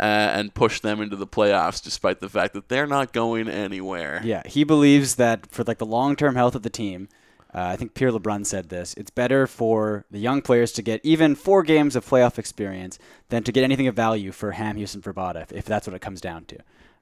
Uh, 0.00 0.04
and 0.38 0.54
push 0.54 0.78
them 0.78 1.00
into 1.00 1.16
the 1.16 1.26
playoffs, 1.26 1.82
despite 1.82 2.20
the 2.20 2.28
fact 2.28 2.54
that 2.54 2.68
they're 2.68 2.86
not 2.86 3.12
going 3.12 3.48
anywhere. 3.48 4.20
Yeah, 4.22 4.44
he 4.46 4.62
believes 4.62 5.16
that 5.16 5.50
for 5.50 5.64
like 5.64 5.78
the 5.78 5.84
long-term 5.86 6.36
health 6.36 6.54
of 6.54 6.62
the 6.62 6.70
team, 6.70 7.08
uh, 7.54 7.60
I 7.72 7.76
think 7.76 7.94
Pierre 7.94 8.12
LeBrun 8.12 8.44
said 8.44 8.68
this. 8.68 8.94
It's 8.94 9.10
better 9.10 9.46
for 9.46 10.04
the 10.10 10.18
young 10.18 10.42
players 10.42 10.72
to 10.72 10.82
get 10.82 11.00
even 11.04 11.34
four 11.34 11.62
games 11.62 11.96
of 11.96 12.06
playoff 12.06 12.38
experience 12.38 12.98
than 13.30 13.42
to 13.44 13.52
get 13.52 13.64
anything 13.64 13.86
of 13.86 13.94
value 13.94 14.32
for 14.32 14.52
Ham 14.52 14.76
Houston 14.76 15.00
Vrbata, 15.00 15.42
if, 15.42 15.52
if 15.52 15.64
that's 15.64 15.86
what 15.86 15.94
it 15.94 16.00
comes 16.00 16.20
down 16.20 16.44
to. 16.46 16.58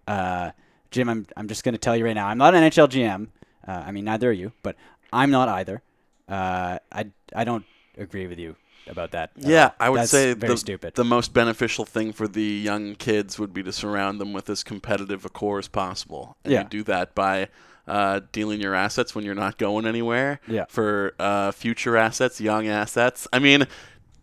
Uh, 0.06 0.50
Jim, 0.90 1.08
I'm 1.08 1.26
I'm 1.36 1.48
just 1.48 1.64
going 1.64 1.72
to 1.74 1.78
tell 1.78 1.96
you 1.96 2.04
right 2.04 2.14
now, 2.14 2.28
I'm 2.28 2.38
not 2.38 2.54
an 2.54 2.62
NHL 2.62 2.88
GM. 2.88 3.28
Uh, 3.66 3.82
I 3.86 3.90
mean, 3.90 4.04
neither 4.04 4.28
are 4.30 4.32
you, 4.32 4.52
but 4.62 4.76
I'm 5.12 5.30
not 5.30 5.48
either. 5.48 5.82
Uh, 6.28 6.78
I 6.92 7.06
I 7.34 7.44
don't 7.44 7.64
agree 7.98 8.26
with 8.28 8.38
you 8.38 8.54
about 8.88 9.10
that. 9.10 9.32
at 9.36 9.42
Yeah. 9.44 9.70
I 9.80 9.90
would 9.90 9.98
That's 10.02 10.10
say 10.12 10.32
very 10.34 10.52
the, 10.52 10.56
stupid. 10.58 10.94
the 10.94 11.04
most 11.04 11.32
beneficial 11.34 11.84
thing 11.84 12.12
for 12.12 12.28
the 12.28 12.42
young 12.44 12.94
kids 12.94 13.36
would 13.38 13.52
be 13.52 13.64
to 13.64 13.72
surround 13.72 14.20
them 14.20 14.32
with 14.32 14.48
as 14.48 14.62
competitive 14.62 15.24
a 15.24 15.28
core 15.28 15.58
as 15.58 15.66
possible. 15.66 16.36
And 16.44 16.52
Yeah. 16.52 16.62
you 16.62 16.68
do 16.68 16.82
that 16.84 17.14
by 17.14 17.48
uh, 17.86 18.20
dealing 18.32 18.60
your 18.60 18.74
assets 18.74 19.14
when 19.14 19.24
you're 19.24 19.34
not 19.34 19.58
going 19.58 19.86
anywhere. 19.86 20.40
Yeah. 20.48 20.64
For 20.68 21.14
uh, 21.18 21.52
future 21.52 21.96
assets, 21.96 22.40
young 22.40 22.66
assets. 22.66 23.28
I 23.32 23.38
mean, 23.38 23.66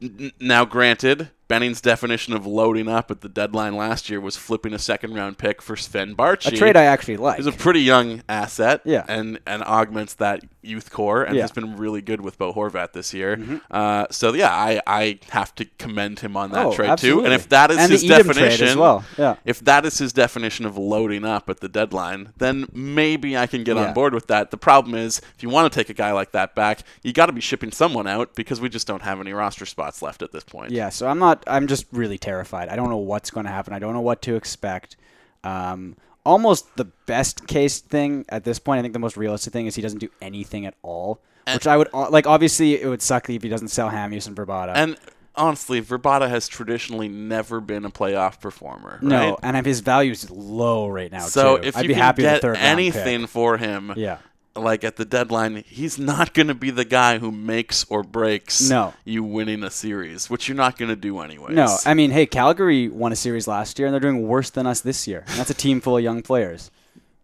n- 0.02 0.32
now 0.40 0.66
granted, 0.66 1.30
Benning's 1.48 1.82
definition 1.82 2.34
of 2.34 2.46
loading 2.46 2.88
up 2.88 3.12
at 3.12 3.22
the 3.22 3.30
deadline 3.30 3.76
last 3.76 4.10
year 4.10 4.20
was 4.20 4.36
flipping 4.36 4.74
a 4.74 4.80
second 4.80 5.14
round 5.14 5.38
pick 5.38 5.62
for 5.62 5.76
Sven 5.76 6.16
Baertschi. 6.16 6.54
A 6.54 6.58
trade 6.58 6.76
I 6.76 6.86
actually 6.86 7.18
like. 7.18 7.38
He's 7.38 7.48
a 7.48 7.52
pretty 7.52 7.82
young 7.82 8.24
asset. 8.28 8.82
Yeah. 8.86 9.06
And 9.08 9.40
and 9.46 9.64
augments 9.64 10.16
that 10.16 10.44
youth 10.64 10.92
core 10.92 11.24
and 11.24 11.36
Yeah. 11.36 11.42
has 11.42 11.52
been 11.52 11.78
really 11.78 12.02
good 12.02 12.22
with 12.22 12.38
Bo 12.38 12.54
Horvat 12.54 12.94
this 12.94 13.14
year. 13.14 13.62
Uh, 13.70 14.06
so 14.12 14.34
yeah, 14.34 14.52
I, 14.54 14.82
I 14.88 15.20
have 15.30 15.54
to 15.56 15.66
commend 15.78 16.20
him 16.20 16.38
on 16.38 16.52
that 16.52 16.66
Oh, 16.68 16.74
trade 16.74 16.98
too. 16.98 17.24
And 17.26 17.34
if 17.34 17.50
that 17.50 17.72
is 17.72 17.78
And 17.78 17.92
his 17.92 18.04
trade 18.04 18.26
definition 18.26 18.68
as 18.70 18.76
well, 18.78 19.04
yeah. 19.18 19.36
if 19.46 19.60
that 19.62 19.86
is 19.86 19.98
his 19.98 20.14
definition 20.14 20.66
of 20.66 20.78
loading 20.78 21.26
up 21.26 21.50
at 21.50 21.60
the 21.60 21.70
deadline, 21.70 22.34
then 22.38 22.68
maybe 22.74 23.38
I 23.38 23.48
can 23.48 23.64
get 23.64 23.76
Yeah. 23.76 23.88
on 23.88 23.94
board 23.94 24.14
with 24.14 24.28
that. 24.28 24.52
The 24.52 24.58
problem 24.58 24.96
is 24.96 25.20
if 25.36 25.44
you 25.44 25.50
want 25.50 25.72
to 25.72 25.78
take 25.80 25.90
a 25.90 25.94
guy 25.94 26.12
like 26.12 26.32
that 26.32 26.56
back, 26.56 26.80
you 27.04 27.14
got 27.14 27.26
to 27.28 27.34
be 27.34 27.42
shipping 27.42 27.72
someone 27.72 28.08
out 28.08 28.36
because 28.36 28.62
we 28.62 28.70
just 28.70 28.88
don't 28.88 29.02
have 29.04 29.20
any 29.20 29.34
roster 29.34 29.66
spots 29.66 30.02
left 30.02 30.22
at 30.22 30.32
this 30.32 30.44
point. 30.44 30.72
Yeah, 30.72 30.90
so 30.90 31.08
I'm 31.08 31.20
not. 31.20 31.44
I'm 31.48 31.68
just 31.68 31.86
really 31.92 32.18
terrified. 32.18 32.70
I 32.70 32.76
don't 32.76 32.90
know 32.90 32.98
what's 32.98 33.30
going 33.32 33.46
to 33.46 33.52
happen. 33.52 33.74
I 33.74 33.80
don't 33.80 33.94
know 33.94 34.02
what 34.02 34.22
to 34.24 34.36
expect. 34.36 34.96
Um, 35.44 35.98
almost 36.26 36.76
the 36.76 36.86
best 37.06 37.48
case 37.48 37.80
thing 37.80 38.26
at 38.30 38.44
this 38.44 38.60
point, 38.60 38.80
I 38.80 38.82
think 38.82 38.94
the 38.94 39.00
most 39.00 39.18
realistic 39.18 39.54
thing 39.54 39.66
is 39.68 39.76
he 39.76 39.82
doesn't 39.82 40.00
do 40.00 40.10
anything 40.22 40.66
at 40.66 40.76
all. 40.82 41.20
which 41.52 41.68
I 41.68 41.78
would 41.78 41.90
uh, 41.94 42.10
like. 42.10 42.28
Obviously, 42.28 42.82
it 42.82 42.88
would 42.88 43.02
suck 43.02 43.30
if 43.30 43.44
he 43.44 43.50
doesn't 43.50 43.68
sell 43.70 43.90
Ham 43.90 44.12
Houston 44.12 44.36
Vrbata. 44.36 44.74
And 44.76 44.98
honestly, 45.36 45.82
Vrbata 45.82 46.30
has 46.30 46.48
traditionally 46.48 47.08
never 47.08 47.60
been 47.60 47.86
a 47.86 47.90
playoff 47.92 48.40
performer. 48.40 49.00
No, 49.02 49.32
right? 49.32 49.40
and 49.44 49.66
his 49.66 49.82
value 49.82 50.12
is 50.12 50.30
low 50.30 50.88
right 50.88 51.12
now. 51.12 51.26
So 51.26 51.58
too. 51.58 51.64
if 51.64 51.78
I'd 51.78 51.84
you 51.84 51.88
be 51.90 51.94
can 51.94 52.04
happy 52.04 52.24
with 52.24 52.32
get 52.32 52.42
third 52.42 52.58
anything 52.58 53.28
for 53.28 53.58
him, 53.58 53.94
Yeah. 53.96 54.18
Like 54.56 54.84
at 54.84 54.98
the 54.98 55.06
deadline, 55.06 55.64
he's 55.66 55.98
not 55.98 56.34
going 56.34 56.48
to 56.48 56.54
be 56.54 56.70
the 56.70 56.86
guy 56.86 57.18
who 57.18 57.32
makes 57.32 57.86
or 57.90 58.04
breaks 58.04 58.62
No. 58.70 58.94
you 59.04 59.24
winning 59.24 59.64
a 59.64 59.72
series, 59.72 60.30
which 60.30 60.48
you're 60.48 60.56
not 60.58 60.78
going 60.78 60.90
to 60.90 60.96
do 60.96 61.20
anyway. 61.22 61.54
No, 61.54 61.76
I 61.86 61.94
mean, 61.96 62.12
hey, 62.12 62.26
Calgary 62.28 62.88
won 62.88 63.12
a 63.12 63.16
series 63.16 63.48
last 63.48 63.80
year, 63.80 63.88
and 63.88 63.94
they're 63.94 64.00
doing 64.00 64.28
worse 64.28 64.50
than 64.52 64.68
us 64.68 64.82
this 64.82 65.08
year. 65.08 65.24
And 65.28 65.40
that's 65.40 65.50
a 65.50 65.56
team 65.56 65.82
full 65.82 65.98
of 65.98 66.04
young 66.04 66.22
players. 66.22 66.70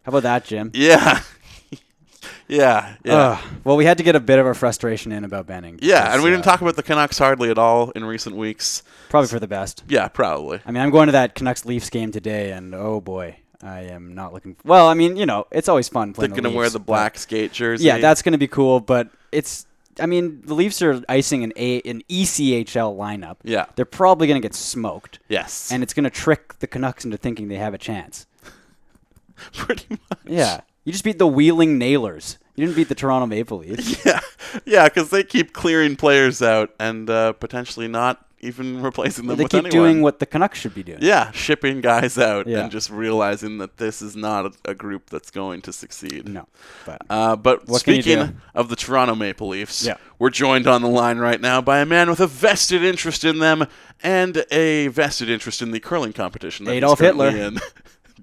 How 0.02 0.10
about 0.10 0.22
that, 0.24 0.44
Jim? 0.44 0.70
yeah, 0.74 1.20
yeah, 2.48 2.96
yeah. 3.04 3.40
Well, 3.64 3.76
we 3.76 3.84
had 3.84 3.98
to 3.98 4.04
get 4.04 4.16
a 4.16 4.20
bit 4.20 4.38
of 4.38 4.46
our 4.46 4.54
frustration 4.54 5.12
in 5.12 5.24
about 5.24 5.46
Benning. 5.46 5.78
Yeah, 5.82 6.12
and 6.12 6.22
we 6.22 6.30
didn't 6.30 6.46
uh, 6.46 6.50
talk 6.50 6.60
about 6.62 6.76
the 6.76 6.82
Canucks 6.82 7.18
hardly 7.18 7.50
at 7.50 7.58
all 7.58 7.90
in 7.90 8.04
recent 8.04 8.34
weeks. 8.36 8.82
Probably 9.08 9.28
for 9.28 9.38
the 9.38 9.46
best. 9.46 9.84
Yeah, 9.88 10.08
probably. 10.08 10.60
I 10.66 10.72
mean, 10.72 10.82
I'm 10.82 10.90
going 10.90 11.06
to 11.06 11.12
that 11.12 11.34
Canucks 11.34 11.64
Leafs 11.64 11.90
game 11.90 12.12
today, 12.12 12.50
and 12.52 12.74
oh 12.74 13.00
boy, 13.00 13.36
I 13.62 13.80
am 13.82 14.14
not 14.14 14.32
looking. 14.32 14.54
For, 14.54 14.68
Well, 14.68 14.88
I 14.88 14.94
mean, 14.94 15.16
you 15.16 15.26
know, 15.26 15.46
it's 15.50 15.68
always 15.68 15.88
fun 15.88 16.08
They're 16.08 16.14
playing. 16.14 16.30
going 16.30 16.44
to 16.44 16.50
the 16.50 16.56
wear 16.56 16.70
the 16.70 16.78
black 16.80 17.18
skate 17.18 17.52
jersey. 17.52 17.84
Yeah, 17.84 17.98
that's 17.98 18.22
going 18.22 18.32
to 18.32 18.38
be 18.38 18.48
cool, 18.48 18.80
but 18.80 19.10
it's. 19.32 19.66
I 19.98 20.06
mean, 20.06 20.40
the 20.46 20.54
Leafs 20.54 20.80
are 20.80 21.02
icing 21.08 21.44
an 21.44 21.52
A 21.56 21.80
an 21.82 22.02
ECHL 22.08 22.96
lineup. 22.96 23.36
Yeah. 23.42 23.66
they're 23.76 23.84
probably 23.84 24.26
going 24.28 24.40
to 24.40 24.44
get 24.46 24.54
smoked. 24.54 25.18
Yes. 25.28 25.70
and 25.70 25.82
it's 25.82 25.92
going 25.92 26.04
to 26.04 26.10
trick 26.10 26.58
the 26.60 26.66
Canucks 26.66 27.04
into 27.04 27.16
thinking 27.18 27.48
they 27.48 27.56
have 27.56 27.74
a 27.74 27.78
chance. 27.78 28.26
pretty 29.52 29.86
much. 29.90 30.18
Yeah, 30.24 30.60
you 30.84 30.92
just 30.92 31.04
beat 31.04 31.18
the 31.18 31.26
Wheeling 31.26 31.76
Nailers. 31.78 32.38
You 32.56 32.66
didn't 32.66 32.76
beat 32.76 32.88
the 32.88 32.94
Toronto 32.94 33.26
Maple 33.26 33.58
Leafs. 33.58 34.04
Yeah, 34.06 34.20
yeah, 34.64 34.84
because 34.88 35.10
they 35.10 35.22
keep 35.22 35.52
clearing 35.52 35.96
players 35.96 36.40
out 36.42 36.70
and 36.80 37.08
uh, 37.10 37.32
potentially 37.34 37.86
not 37.88 38.24
even 38.40 38.82
replacing 38.90 39.26
them 39.26 39.36
they 39.36 39.44
with 39.44 39.52
keep 39.52 39.66
anyone. 39.66 39.70
doing 39.84 40.02
what 40.02 40.18
the 40.18 40.26
Canucks 40.26 40.58
should 40.58 40.74
be 40.74 40.82
doing. 40.82 40.98
Yeah, 41.00 41.30
shipping 41.32 41.80
guys 41.80 42.16
out 42.18 42.46
Yeah. 42.46 42.60
and 42.60 42.70
just 42.70 42.90
realizing 42.90 43.58
that 43.58 43.76
this 43.76 44.00
is 44.02 44.16
not 44.16 44.46
a, 44.46 44.52
a 44.70 44.74
group 44.74 45.10
that's 45.10 45.30
going 45.30 45.60
to 45.62 45.72
succeed. 45.72 46.28
No, 46.28 46.46
but 46.86 47.02
Uh, 47.10 47.36
but 47.36 47.68
What 47.68 47.84
can 47.84 47.94
you 47.96 48.02
speaking 48.02 48.40
of 48.54 48.68
the 48.68 48.76
Toronto 48.76 49.14
Maple 49.14 49.48
Leafs, 49.48 49.84
Yeah. 49.84 49.96
we're 50.18 50.30
joined 50.30 50.66
on 50.66 50.82
the 50.82 50.88
line 50.88 51.18
right 51.18 51.40
now 51.40 51.60
by 51.60 51.80
a 51.80 51.86
man 51.86 52.08
with 52.10 52.20
a 52.20 52.26
vested 52.26 52.82
interest 52.82 53.24
in 53.24 53.38
them 53.38 53.66
and 54.02 54.44
a 54.50 54.88
vested 54.88 55.28
interest 55.28 55.60
in 55.62 55.70
the 55.70 55.80
curling 55.80 56.12
competition. 56.12 56.66
That 56.66 56.72
Adolf 56.72 56.98
currently 56.98 57.30
Hitler. 57.32 57.46
In. 57.46 57.58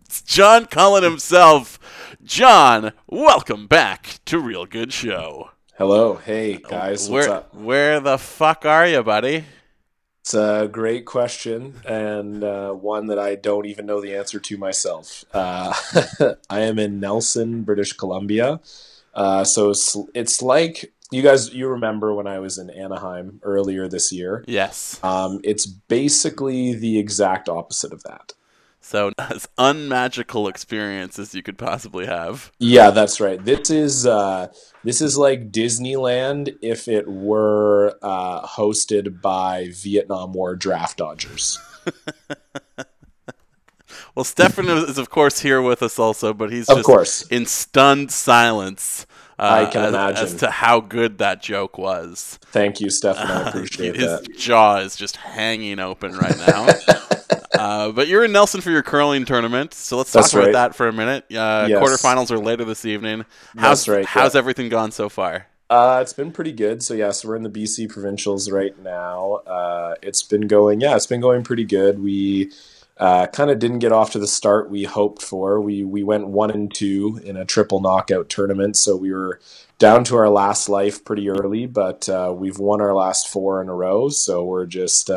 it's 0.05 0.21
John 0.23 0.65
Cullen 0.65 1.03
himself. 1.03 1.79
John, 2.23 2.91
welcome 3.07 3.67
back 3.67 4.19
to 4.25 4.39
Real 4.39 4.65
Good 4.65 4.91
Show. 4.91 5.51
Hello, 5.77 6.15
hey 6.15 6.57
guys, 6.57 7.07
what's 7.07 7.27
where, 7.27 7.35
up? 7.37 7.53
Where 7.53 7.99
the 7.99 8.17
fuck 8.17 8.65
are 8.65 8.87
you, 8.87 9.03
buddy? 9.03 9.45
It's 10.27 10.33
a 10.33 10.67
great 10.69 11.05
question 11.05 11.75
and 11.85 12.43
uh, 12.43 12.73
one 12.73 13.07
that 13.07 13.17
I 13.17 13.35
don't 13.35 13.65
even 13.65 13.85
know 13.85 14.01
the 14.01 14.13
answer 14.13 14.41
to 14.41 14.57
myself. 14.57 15.23
Uh, 15.33 15.73
I 16.49 16.59
am 16.59 16.77
in 16.79 16.99
Nelson, 16.99 17.63
British 17.63 17.93
Columbia. 17.93 18.59
Uh, 19.13 19.45
so 19.45 19.69
it's, 19.69 19.95
it's 20.13 20.41
like 20.41 20.93
you 21.11 21.21
guys, 21.21 21.53
you 21.53 21.69
remember 21.69 22.13
when 22.13 22.27
I 22.27 22.39
was 22.39 22.57
in 22.57 22.69
Anaheim 22.69 23.39
earlier 23.41 23.87
this 23.87 24.11
year? 24.11 24.43
Yes. 24.49 25.01
Um, 25.01 25.39
it's 25.45 25.65
basically 25.65 26.73
the 26.73 26.99
exact 26.99 27.47
opposite 27.47 27.93
of 27.93 28.03
that. 28.03 28.33
So 28.81 29.11
as 29.17 29.47
unmagical 29.57 30.49
experience 30.49 31.19
as 31.19 31.35
you 31.35 31.41
could 31.41 31.57
possibly 31.57 32.05
have. 32.05 32.51
Yeah, 32.59 32.91
that's 32.91 33.21
right. 33.21 33.43
This 33.43 33.69
is 33.69 34.05
uh, 34.05 34.47
this 34.87 35.01
is 35.01 35.17
like 35.17 35.51
Disneyland 35.51 36.55
if 36.61 36.87
it 36.87 37.09
were 37.09 37.97
uh, 38.01 38.47
hosted 38.47 39.21
by 39.21 39.67
Vietnam 39.73 40.31
War 40.31 40.55
draft 40.55 40.97
dodgers. 40.97 41.59
Well, 44.15 44.23
Stefan 44.23 44.67
is 44.67 44.97
of 44.97 45.11
course 45.11 45.41
here 45.41 45.61
with 45.61 45.83
us 45.83 45.99
also, 45.99 46.33
but 46.33 46.51
he's 46.51 46.67
Of 46.69 46.77
just 46.77 46.87
course. 46.87 47.27
in 47.27 47.45
stunned 47.45 48.11
silence. 48.11 49.05
I 49.37 49.65
uh, 49.65 49.71
can 49.71 49.81
as, 49.83 49.89
imagine. 49.89 50.25
as 50.25 50.33
to 50.37 50.49
how 50.49 50.79
good 50.79 51.19
that 51.19 51.39
joke 51.39 51.77
was. 51.77 52.39
Thank 52.45 52.81
you, 52.81 52.89
Stefan. 52.89 53.27
I 53.27 53.41
appreciate 53.49 53.95
His 53.95 54.05
that. 54.05 54.25
His 54.27 54.43
jaw 54.43 54.77
is 54.77 54.95
just 54.95 55.17
hanging 55.17 55.77
open 55.77 56.17
right 56.17 56.35
now. 56.47 56.67
uh, 57.57 57.91
but 57.91 58.07
you're 58.07 58.23
in 58.23 58.31
Nelson 58.31 58.61
for 58.61 58.71
your 58.71 58.83
curling 58.83 59.25
tournament, 59.25 59.73
so 59.73 59.97
let's 59.97 60.11
That's 60.11 60.31
talk 60.31 60.39
about 60.39 60.45
right. 60.45 60.53
that 60.53 60.75
for 60.75 60.87
a 60.87 60.93
minute. 60.93 61.25
Uh, 61.31 61.67
Yes. 61.69 61.83
Quarterfinals 61.83 62.31
are 62.31 62.37
later 62.37 62.63
this 62.65 62.85
evening. 62.85 63.25
How's 63.57 63.85
That's 63.85 63.87
right, 63.87 64.05
How's 64.05 64.35
yeah. 64.35 64.39
everything 64.39 64.69
gone 64.69 64.91
so 64.91 65.09
far? 65.09 65.47
Uh, 65.69 65.99
it's 66.01 66.13
been 66.13 66.31
pretty 66.31 66.53
good. 66.53 66.81
So 66.81 66.93
yes, 66.93 67.25
we're 67.25 67.35
in 67.35 67.43
the 67.43 67.49
BC 67.49 67.89
provincials 67.89 68.49
right 68.49 68.77
now. 68.81 69.41
Uh, 69.45 69.95
it's 70.01 70.23
been 70.23 70.47
going, 70.47 70.79
yeah, 70.79 70.95
it's 70.95 71.07
been 71.07 71.19
going 71.19 71.43
pretty 71.43 71.65
good. 71.65 71.99
We 71.99 72.51
uh, 72.97 73.27
kind 73.27 73.51
of 73.51 73.59
didn't 73.59 73.79
get 73.79 73.91
off 73.91 74.11
to 74.11 74.19
the 74.19 74.27
start 74.27 74.69
we 74.69 74.85
hoped 74.85 75.21
for. 75.21 75.59
We 75.59 75.83
we 75.83 76.03
went 76.03 76.27
one 76.27 76.51
and 76.51 76.73
two 76.73 77.19
in 77.23 77.35
a 77.35 77.45
triple 77.45 77.81
knockout 77.81 78.29
tournament, 78.29 78.77
so 78.77 78.95
we 78.95 79.11
were 79.11 79.39
down 79.77 80.03
to 80.05 80.15
our 80.15 80.29
last 80.29 80.69
life 80.69 81.03
pretty 81.03 81.29
early. 81.29 81.65
But 81.65 82.07
uh, 82.07 82.33
we've 82.35 82.59
won 82.59 82.79
our 82.81 82.95
last 82.95 83.27
four 83.27 83.61
in 83.61 83.67
a 83.67 83.73
row, 83.75 84.09
so 84.09 84.43
we're 84.45 84.65
just. 84.65 85.09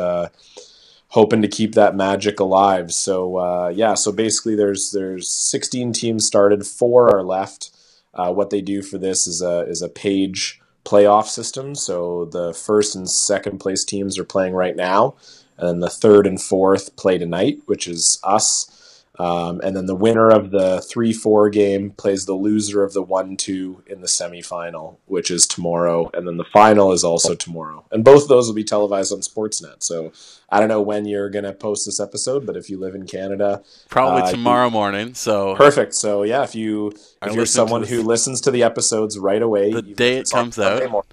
Hoping 1.11 1.41
to 1.41 1.47
keep 1.47 1.75
that 1.75 1.95
magic 1.95 2.39
alive. 2.39 2.91
So 2.93 3.37
uh, 3.37 3.71
yeah, 3.73 3.95
so 3.95 4.11
basically 4.11 4.55
there's 4.55 4.91
there's 4.91 5.27
16 5.31 5.93
teams 5.93 6.25
started, 6.25 6.65
four 6.65 7.13
are 7.13 7.23
left. 7.23 7.71
Uh, 8.13 8.31
what 8.33 8.49
they 8.49 8.61
do 8.61 8.81
for 8.81 8.97
this 8.97 9.27
is 9.27 9.41
a 9.41 9.61
is 9.61 9.81
a 9.81 9.89
page 9.89 10.61
playoff 10.85 11.27
system. 11.27 11.75
So 11.75 12.25
the 12.25 12.53
first 12.53 12.95
and 12.95 13.09
second 13.09 13.59
place 13.59 13.83
teams 13.83 14.17
are 14.17 14.23
playing 14.23 14.53
right 14.53 14.75
now, 14.75 15.15
and 15.57 15.81
the 15.81 15.89
third 15.89 16.25
and 16.25 16.41
fourth 16.41 16.95
play 16.95 17.17
tonight, 17.17 17.59
which 17.65 17.87
is 17.87 18.19
us. 18.23 18.77
Um, 19.21 19.61
and 19.63 19.75
then 19.75 19.85
the 19.85 19.95
winner 19.95 20.31
of 20.31 20.49
the 20.49 20.81
3 20.81 21.13
4 21.13 21.51
game 21.51 21.91
plays 21.91 22.25
the 22.25 22.33
loser 22.33 22.83
of 22.83 22.93
the 22.93 23.03
1 23.03 23.37
2 23.37 23.83
in 23.85 24.01
the 24.01 24.07
semifinal, 24.07 24.97
which 25.05 25.29
is 25.29 25.45
tomorrow. 25.45 26.09
And 26.15 26.27
then 26.27 26.37
the 26.37 26.43
final 26.45 26.91
is 26.91 27.03
also 27.03 27.35
tomorrow. 27.35 27.85
And 27.91 28.03
both 28.03 28.23
of 28.23 28.29
those 28.29 28.47
will 28.47 28.55
be 28.55 28.63
televised 28.63 29.13
on 29.13 29.19
Sportsnet. 29.19 29.83
So 29.83 30.11
I 30.49 30.59
don't 30.59 30.69
know 30.69 30.81
when 30.81 31.05
you're 31.05 31.29
going 31.29 31.45
to 31.45 31.53
post 31.53 31.85
this 31.85 31.99
episode, 31.99 32.47
but 32.47 32.57
if 32.57 32.67
you 32.67 32.79
live 32.79 32.95
in 32.95 33.05
Canada, 33.05 33.61
Probably 33.89 34.23
uh, 34.23 34.31
tomorrow 34.31 34.71
morning. 34.71 35.13
So 35.13 35.55
Perfect. 35.55 35.93
So 35.93 36.23
yeah, 36.23 36.41
if 36.41 36.55
you 36.55 36.91
I 37.21 37.29
if 37.29 37.35
you're 37.35 37.45
someone 37.45 37.83
who 37.83 38.01
listens 38.01 38.41
to 38.41 38.51
the 38.51 38.63
episodes 38.63 39.19
right 39.19 39.41
away, 39.41 39.71
the 39.71 39.83
day 39.83 40.17
it 40.17 40.31
comes 40.31 40.57
out. 40.57 41.05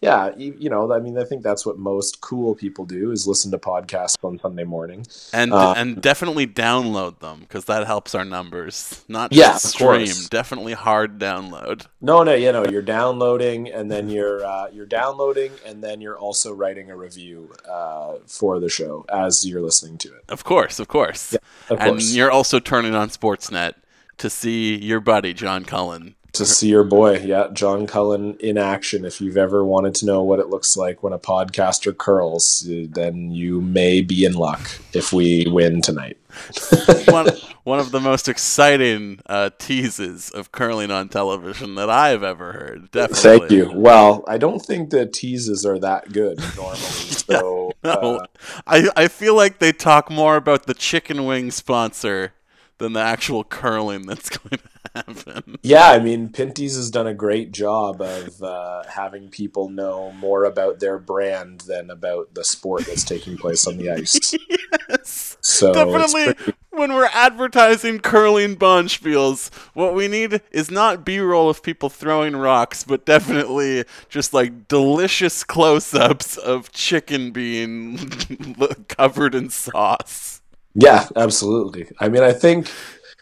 Yeah, 0.00 0.32
you, 0.36 0.54
you 0.58 0.70
know, 0.70 0.92
I 0.92 1.00
mean, 1.00 1.18
I 1.18 1.24
think 1.24 1.42
that's 1.42 1.64
what 1.64 1.78
most 1.78 2.20
cool 2.20 2.54
people 2.54 2.84
do 2.84 3.10
is 3.10 3.26
listen 3.26 3.50
to 3.52 3.58
podcasts 3.58 4.16
on 4.22 4.38
Sunday 4.38 4.64
morning. 4.64 5.06
and 5.32 5.52
Uh, 5.52 5.74
and 5.76 6.00
definitely 6.00 6.46
download 6.46 7.20
them 7.20 7.40
because 7.40 7.66
that 7.66 7.86
helps 7.86 8.14
our 8.14 8.24
numbers. 8.24 9.04
Not 9.08 9.32
Yeah, 9.32 9.52
just 9.52 9.70
stream, 9.70 10.12
definitely 10.30 10.72
hard 10.72 11.18
download. 11.18 11.86
No, 12.00 12.22
no, 12.22 12.34
you 12.34 12.52
know, 12.52 12.64
you're 12.66 12.82
downloading, 12.82 13.70
and 13.70 13.90
then 13.90 14.08
you're 14.08 14.44
uh, 14.44 14.68
you're 14.72 14.86
downloading, 14.86 15.52
and 15.64 15.82
then 15.82 16.00
you're 16.00 16.18
also 16.18 16.52
writing 16.52 16.90
a 16.90 16.96
review 16.96 17.52
uh, 17.68 18.14
for 18.26 18.60
the 18.60 18.68
show 18.68 19.04
as 19.12 19.46
you're 19.46 19.62
listening 19.62 19.98
to 19.98 20.08
it. 20.08 20.24
Of 20.28 20.44
course, 20.44 20.78
of 20.78 20.88
course. 20.88 21.34
of 21.68 21.78
and 21.78 21.80
course. 21.80 22.14
you're 22.14 22.30
also 22.30 22.58
turning 22.58 22.94
on 22.94 23.08
Sportsnet 23.08 23.74
to 24.18 24.30
see 24.30 24.76
your 24.76 25.00
buddy 25.00 25.32
John 25.34 25.64
Cullen. 25.64 26.14
To 26.34 26.46
see 26.46 26.68
your 26.68 26.84
boy, 26.84 27.18
yeah, 27.18 27.48
John 27.52 27.86
Cullen 27.86 28.36
in 28.40 28.56
action. 28.56 29.04
If 29.04 29.20
you've 29.20 29.36
ever 29.36 29.64
wanted 29.64 29.94
to 29.96 30.06
know 30.06 30.22
what 30.22 30.40
it 30.40 30.48
looks 30.48 30.78
like 30.78 31.02
when 31.02 31.12
a 31.12 31.18
podcaster 31.18 31.96
curls, 31.96 32.66
uh, 32.66 32.86
then 32.88 33.30
you 33.30 33.60
may 33.60 34.00
be 34.00 34.24
in 34.24 34.32
luck 34.32 34.70
if 34.94 35.12
we 35.12 35.46
win 35.46 35.82
tonight. 35.82 36.16
one, 37.08 37.28
one 37.64 37.78
of 37.78 37.90
the 37.90 38.00
most 38.00 38.28
exciting 38.28 39.20
uh, 39.26 39.50
teases 39.58 40.30
of 40.30 40.52
curling 40.52 40.90
on 40.90 41.10
television 41.10 41.74
that 41.74 41.90
I've 41.90 42.22
ever 42.22 42.52
heard. 42.52 42.90
Definitely. 42.90 43.38
Thank 43.38 43.50
you. 43.50 43.72
Well, 43.74 44.24
I 44.26 44.38
don't 44.38 44.60
think 44.60 44.88
the 44.88 45.06
teases 45.06 45.66
are 45.66 45.78
that 45.80 46.12
good 46.12 46.38
normally. 46.56 46.76
So 46.78 47.72
No, 47.84 47.90
uh, 47.90 48.26
I, 48.66 48.88
I 48.96 49.08
feel 49.08 49.36
like 49.36 49.58
they 49.58 49.72
talk 49.72 50.10
more 50.10 50.36
about 50.36 50.66
the 50.66 50.74
chicken 50.74 51.26
wing 51.26 51.50
sponsor 51.50 52.32
than 52.78 52.94
the 52.94 53.00
actual 53.00 53.44
curling 53.44 54.06
that's 54.06 54.28
going 54.36 54.58
to 54.58 54.71
happen. 54.94 55.58
yeah, 55.62 55.90
I 55.90 55.98
mean, 55.98 56.28
Pinty's 56.28 56.76
has 56.76 56.90
done 56.90 57.06
a 57.06 57.14
great 57.14 57.52
job 57.52 58.00
of 58.00 58.42
uh, 58.42 58.84
having 58.88 59.28
people 59.28 59.68
know 59.68 60.12
more 60.12 60.44
about 60.44 60.80
their 60.80 60.98
brand 60.98 61.62
than 61.62 61.90
about 61.90 62.34
the 62.34 62.44
sport 62.44 62.86
that's 62.86 63.04
taking 63.04 63.36
place 63.36 63.66
on 63.66 63.76
the 63.76 63.90
ice. 63.90 64.34
yes. 64.88 65.36
So 65.40 65.72
Definitely, 65.72 66.34
pretty- 66.34 66.52
when 66.70 66.94
we're 66.94 67.10
advertising 67.12 67.98
curling 68.00 68.56
bonspiels, 68.56 69.52
what 69.74 69.94
we 69.94 70.08
need 70.08 70.40
is 70.50 70.70
not 70.70 71.04
B-roll 71.04 71.50
of 71.50 71.62
people 71.62 71.88
throwing 71.90 72.36
rocks, 72.36 72.84
but 72.84 73.04
definitely 73.04 73.84
just 74.08 74.32
like 74.32 74.68
delicious 74.68 75.44
close-ups 75.44 76.36
of 76.36 76.72
chicken 76.72 77.30
being 77.30 77.98
covered 78.88 79.34
in 79.34 79.50
sauce. 79.50 80.40
Yeah, 80.74 81.06
absolutely. 81.16 81.88
I 82.00 82.08
mean, 82.08 82.22
I 82.22 82.32
think 82.32 82.70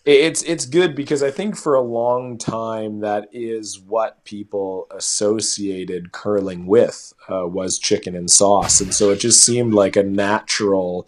it's 0.04 0.42
it's 0.42 0.64
good 0.64 0.94
because 0.94 1.22
I 1.22 1.30
think 1.30 1.56
for 1.56 1.74
a 1.74 1.82
long 1.82 2.38
time 2.38 3.00
that 3.00 3.28
is 3.32 3.78
what 3.78 4.24
people 4.24 4.86
associated 4.90 6.12
curling 6.12 6.66
with 6.66 7.12
uh, 7.28 7.46
was 7.46 7.78
chicken 7.78 8.16
and 8.16 8.30
sauce, 8.30 8.80
and 8.80 8.94
so 8.94 9.10
it 9.10 9.20
just 9.20 9.44
seemed 9.44 9.74
like 9.74 9.96
a 9.96 10.02
natural 10.02 11.06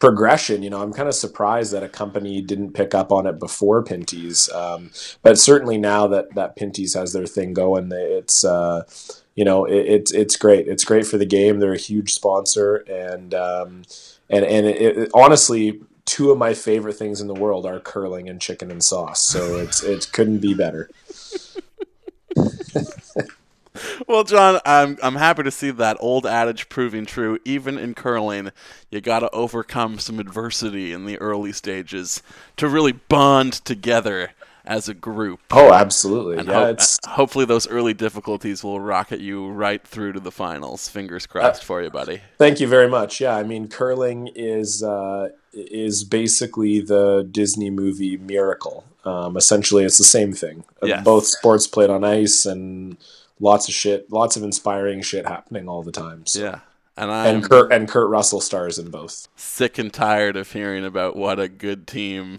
progression. 0.00 0.64
You 0.64 0.70
know, 0.70 0.82
I'm 0.82 0.92
kind 0.92 1.08
of 1.08 1.14
surprised 1.14 1.72
that 1.72 1.84
a 1.84 1.88
company 1.88 2.42
didn't 2.42 2.72
pick 2.72 2.92
up 2.92 3.12
on 3.12 3.26
it 3.26 3.38
before 3.38 3.84
Pinty's, 3.84 4.50
um, 4.50 4.90
but 5.22 5.38
certainly 5.38 5.78
now 5.78 6.08
that 6.08 6.34
that 6.34 6.56
Pinty's 6.56 6.94
has 6.94 7.12
their 7.12 7.26
thing 7.26 7.54
going, 7.54 7.92
it's 7.92 8.44
uh, 8.44 8.82
you 9.36 9.44
know 9.44 9.64
it, 9.64 9.86
it's 9.86 10.12
it's 10.12 10.36
great. 10.36 10.66
It's 10.66 10.84
great 10.84 11.06
for 11.06 11.18
the 11.18 11.26
game. 11.26 11.60
They're 11.60 11.72
a 11.72 11.78
huge 11.78 12.12
sponsor, 12.12 12.78
and 12.88 13.32
um, 13.32 13.82
and 14.28 14.44
and 14.44 14.66
it, 14.66 14.98
it, 14.98 15.10
honestly, 15.14 15.80
two 16.04 16.30
of 16.30 16.38
my 16.38 16.54
favorite 16.54 16.94
things 16.94 17.20
in 17.20 17.26
the 17.26 17.34
world 17.34 17.66
are 17.66 17.80
curling 17.80 18.28
and 18.28 18.40
chicken 18.40 18.70
and 18.70 18.82
sauce. 18.82 19.22
So 19.22 19.58
it's 19.58 19.82
it 19.82 20.10
couldn't 20.12 20.38
be 20.38 20.54
better. 20.54 20.90
well, 24.06 24.24
John, 24.24 24.60
I'm 24.64 24.98
I'm 25.02 25.16
happy 25.16 25.42
to 25.44 25.50
see 25.50 25.70
that 25.70 25.96
old 26.00 26.26
adage 26.26 26.68
proving 26.68 27.06
true. 27.06 27.38
Even 27.44 27.78
in 27.78 27.94
curling, 27.94 28.50
you 28.90 29.00
got 29.00 29.20
to 29.20 29.30
overcome 29.30 29.98
some 29.98 30.18
adversity 30.18 30.92
in 30.92 31.06
the 31.06 31.18
early 31.18 31.52
stages 31.52 32.22
to 32.56 32.68
really 32.68 32.92
bond 32.92 33.52
together 33.64 34.30
as 34.66 34.88
a 34.88 34.94
group. 34.94 35.40
Oh, 35.50 35.72
absolutely. 35.72 36.38
And 36.38 36.48
yeah, 36.48 36.54
ho- 36.54 36.66
it's 36.66 36.98
hopefully 37.06 37.44
those 37.44 37.68
early 37.68 37.92
difficulties 37.94 38.64
will 38.64 38.80
rocket 38.80 39.20
you 39.20 39.48
right 39.50 39.86
through 39.86 40.14
to 40.14 40.20
the 40.20 40.32
finals. 40.32 40.88
Fingers 40.88 41.26
crossed 41.26 41.62
Uh, 41.62 41.64
for 41.66 41.82
you, 41.82 41.90
buddy. 41.90 42.22
Thank 42.38 42.60
you 42.60 42.66
very 42.66 42.88
much. 42.88 43.20
Yeah, 43.20 43.36
I 43.36 43.42
mean, 43.42 43.68
curling 43.68 44.30
is 44.34 44.82
uh, 44.82 45.28
is 45.54 46.04
basically 46.04 46.80
the 46.80 47.26
Disney 47.30 47.70
movie 47.70 48.16
Miracle. 48.16 48.84
Um, 49.04 49.36
essentially, 49.36 49.84
it's 49.84 49.98
the 49.98 50.04
same 50.04 50.32
thing. 50.32 50.64
Uh, 50.82 50.86
Yes. 50.86 51.04
Both 51.04 51.26
sports 51.26 51.66
played 51.66 51.90
on 51.90 52.04
ice, 52.04 52.46
and 52.46 52.96
lots 53.40 53.68
of 53.68 53.74
shit, 53.74 54.10
lots 54.10 54.36
of 54.36 54.42
inspiring 54.42 55.02
shit 55.02 55.26
happening 55.26 55.68
all 55.68 55.82
the 55.82 55.92
time. 55.92 56.26
So. 56.26 56.40
Yeah. 56.42 56.58
And 56.96 57.10
I'm 57.10 57.36
And 57.36 57.44
Kurt 57.44 57.72
and 57.72 57.88
Kurt 57.88 58.08
Russell 58.08 58.40
stars 58.40 58.78
in 58.78 58.90
both. 58.90 59.26
sick 59.34 59.78
and 59.78 59.92
tired 59.92 60.36
of 60.36 60.52
hearing 60.52 60.84
about 60.84 61.16
what 61.16 61.40
a 61.40 61.48
good 61.48 61.86
team 61.88 62.38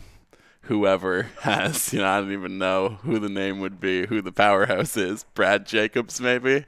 whoever 0.61 1.23
has. 1.41 1.91
You 1.93 1.99
know, 1.99 2.07
I 2.07 2.19
don't 2.21 2.31
even 2.31 2.57
know 2.57 2.97
who 3.03 3.19
the 3.19 3.29
name 3.29 3.59
would 3.59 3.79
be, 3.81 4.05
who 4.07 4.21
the 4.21 4.31
powerhouse 4.31 4.95
is. 4.97 5.25
Brad 5.35 5.65
Jacobs, 5.65 6.21
maybe? 6.21 6.65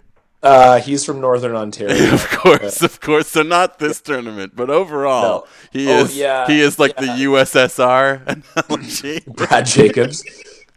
Uh, 0.48 0.80
he's 0.80 1.04
from 1.04 1.20
Northern 1.20 1.56
Ontario. 1.56 2.14
of 2.14 2.30
course, 2.30 2.82
of 2.82 3.02
course. 3.02 3.28
So 3.28 3.41
not 3.43 3.80
this 3.80 4.00
tournament, 4.02 4.54
but 4.56 4.70
overall, 4.70 5.22
No. 5.22 5.45
he 5.72 5.89
Oh, 5.89 6.04
is 6.06 6.16
yeah, 6.18 6.48
he 6.48 6.62
is 6.62 6.80
like 6.80 6.93
yeah. 7.00 7.02
the 7.16 7.24
USSR 7.26 8.22
analogy. 8.70 9.22
Brad 9.28 9.66
Jacobs. 9.66 10.24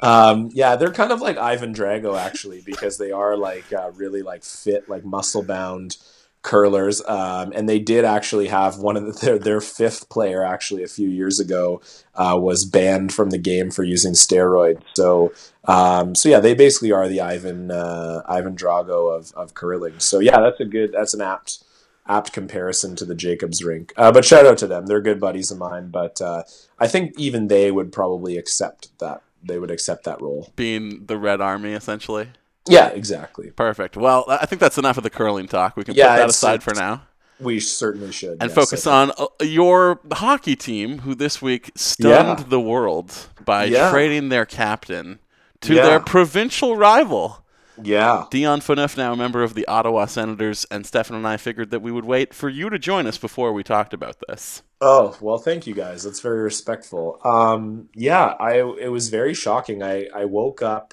Um, 0.00 0.50
yeah, 0.54 0.76
they're 0.76 0.92
kind 0.92 1.12
of 1.12 1.20
like 1.20 1.36
Ivan 1.36 1.74
Drago 1.74 2.18
actually, 2.18 2.62
because 2.64 2.98
they 2.98 3.12
are 3.12 3.36
like 3.36 3.72
uh, 3.72 3.90
really 3.94 4.22
like 4.22 4.42
fit, 4.42 4.88
like 4.88 5.04
muscle 5.04 5.42
bound 5.42 5.98
curlers. 6.42 7.02
Um, 7.06 7.52
and 7.54 7.68
they 7.68 7.78
did 7.78 8.04
actually 8.04 8.48
have 8.48 8.78
one 8.78 8.96
of 8.96 9.04
the, 9.04 9.12
their 9.24 9.38
their 9.38 9.60
fifth 9.60 10.08
player 10.08 10.44
actually 10.44 10.82
a 10.82 10.88
few 10.88 11.08
years 11.08 11.40
ago 11.40 11.80
uh, 12.14 12.38
was 12.40 12.64
banned 12.64 13.12
from 13.12 13.30
the 13.30 13.38
game 13.38 13.70
for 13.70 13.84
using 13.84 14.14
steroids. 14.14 14.82
So 14.94 15.32
um, 15.64 16.14
so 16.14 16.28
yeah, 16.28 16.40
they 16.40 16.54
basically 16.54 16.92
are 16.92 17.08
the 17.08 17.20
Ivan 17.20 17.70
uh, 17.70 18.22
Ivan 18.26 18.56
Drago 18.56 19.16
of 19.16 19.32
of 19.32 19.54
curling. 19.54 19.98
So 19.98 20.18
yeah, 20.18 20.40
that's 20.40 20.60
a 20.60 20.64
good 20.64 20.92
that's 20.92 21.14
an 21.14 21.20
apt 21.20 21.64
apt 22.06 22.32
comparison 22.32 22.96
to 22.96 23.04
the 23.04 23.14
Jacobs 23.14 23.62
rink. 23.62 23.92
Uh, 23.96 24.10
but 24.10 24.24
shout 24.24 24.46
out 24.46 24.58
to 24.58 24.66
them; 24.66 24.86
they're 24.86 25.00
good 25.00 25.20
buddies 25.20 25.50
of 25.50 25.58
mine. 25.58 25.88
But 25.88 26.20
uh, 26.20 26.44
I 26.78 26.88
think 26.88 27.18
even 27.18 27.48
they 27.48 27.70
would 27.70 27.92
probably 27.92 28.36
accept 28.36 28.98
that. 28.98 29.22
They 29.42 29.58
would 29.58 29.70
accept 29.70 30.04
that 30.04 30.20
role. 30.20 30.52
Being 30.54 31.06
the 31.06 31.16
Red 31.16 31.40
Army, 31.40 31.72
essentially. 31.72 32.28
Yeah, 32.68 32.88
exactly. 32.88 33.50
Perfect. 33.50 33.96
Well, 33.96 34.24
I 34.28 34.46
think 34.46 34.60
that's 34.60 34.78
enough 34.78 34.96
of 34.98 35.02
the 35.02 35.10
curling 35.10 35.46
talk. 35.48 35.76
We 35.76 35.84
can 35.84 35.94
Yeah, 35.94 36.08
put 36.14 36.16
that 36.18 36.30
aside 36.30 36.62
for 36.62 36.74
now. 36.74 37.02
We 37.40 37.58
certainly 37.58 38.12
should. 38.12 38.32
and 38.32 38.50
yes, 38.50 38.54
focus 38.54 38.86
on 38.86 39.12
uh, 39.18 39.26
your 39.40 40.00
hockey 40.12 40.56
team, 40.56 40.98
who 41.00 41.14
this 41.14 41.40
week 41.40 41.70
stunned 41.74 42.38
Yeah. 42.40 42.44
the 42.48 42.60
world 42.60 43.14
by 43.44 43.64
Yeah. 43.64 43.90
trading 43.90 44.28
their 44.28 44.44
captain 44.44 45.20
to 45.62 45.74
their 45.74 46.00
provincial 46.00 46.76
rival. 46.76 47.42
Yeah. 47.82 48.26
Dion 48.30 48.60
Phaneuf, 48.60 48.94
now 48.98 49.14
a 49.14 49.16
member 49.16 49.42
of 49.42 49.54
the 49.54 49.66
Ottawa 49.66 50.04
Senators, 50.04 50.66
and 50.70 50.84
Stefan 50.86 51.16
and 51.16 51.26
I 51.26 51.38
figured 51.38 51.70
that 51.70 51.80
we 51.80 51.90
would 51.90 52.04
wait 52.04 52.34
for 52.34 52.50
you 52.50 52.68
to 52.68 52.78
join 52.78 53.06
us 53.06 53.16
before 53.16 53.54
we 53.54 53.62
talked 53.62 53.94
about 53.94 54.16
this. 54.28 54.62
Oh 54.82 55.16
well, 55.22 55.38
thank 55.38 55.66
you 55.66 55.72
guys. 55.74 56.02
That's 56.02 56.20
very 56.20 56.40
respectful. 56.40 57.18
Um, 57.24 57.88
yeah, 57.94 58.34
I 58.38 58.56
it 58.78 58.90
was 58.92 59.08
very 59.08 59.32
shocking. 59.32 59.82
I 59.82 60.08
I 60.14 60.26
woke 60.26 60.60
up. 60.60 60.92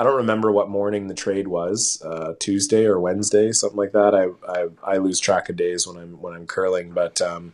I 0.00 0.02
don't 0.02 0.16
remember 0.16 0.50
what 0.50 0.70
morning 0.70 1.08
the 1.08 1.14
trade 1.14 1.46
was. 1.46 2.00
Uh, 2.02 2.32
Tuesday 2.40 2.86
or 2.86 2.98
Wednesday, 2.98 3.52
something 3.52 3.76
like 3.76 3.92
that. 3.92 4.14
I, 4.14 4.28
I 4.50 4.94
I 4.94 4.96
lose 4.96 5.20
track 5.20 5.50
of 5.50 5.56
days 5.56 5.86
when 5.86 5.98
I'm 5.98 6.22
when 6.22 6.32
I'm 6.32 6.46
curling, 6.46 6.92
but 6.92 7.20
um, 7.20 7.52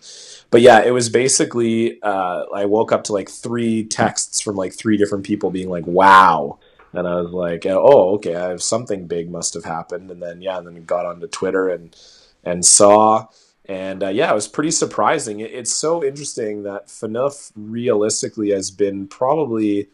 but 0.53 0.61
yeah, 0.61 0.81
it 0.81 0.93
was 0.93 1.09
basically. 1.09 2.01
Uh, 2.03 2.45
I 2.55 2.67
woke 2.67 2.93
up 2.93 3.03
to 3.05 3.13
like 3.13 3.29
three 3.29 3.83
texts 3.83 4.41
from 4.41 4.55
like 4.55 4.75
three 4.75 4.97
different 4.97 5.25
people 5.25 5.51
being 5.51 5.69
like, 5.69 5.89
"Wow." 5.89 6.61
And 6.93 7.09
I 7.09 7.17
was 7.17 7.33
like, 7.33 7.67
"Oh, 7.67 8.15
okay, 8.15 8.37
I 8.37 8.51
have 8.51 8.63
something 8.63 9.09
big 9.09 9.29
must 9.29 9.55
have 9.55 9.65
happened." 9.65 10.13
And 10.13 10.23
then 10.23 10.41
yeah, 10.41 10.59
and 10.59 10.69
then 10.69 10.85
got 10.85 11.05
onto 11.05 11.27
Twitter 11.27 11.69
and 11.69 11.97
and 12.45 12.65
saw 12.65 13.27
and 13.69 14.05
uh, 14.05 14.09
yeah, 14.09 14.31
it 14.31 14.35
was 14.35 14.47
pretty 14.47 14.71
surprising. 14.71 15.41
It, 15.41 15.51
it's 15.53 15.75
so 15.75 16.05
interesting 16.05 16.63
that 16.63 16.87
Phaneuf 16.87 17.51
realistically 17.57 18.51
has 18.51 18.71
been 18.71 19.09
probably, 19.09 19.89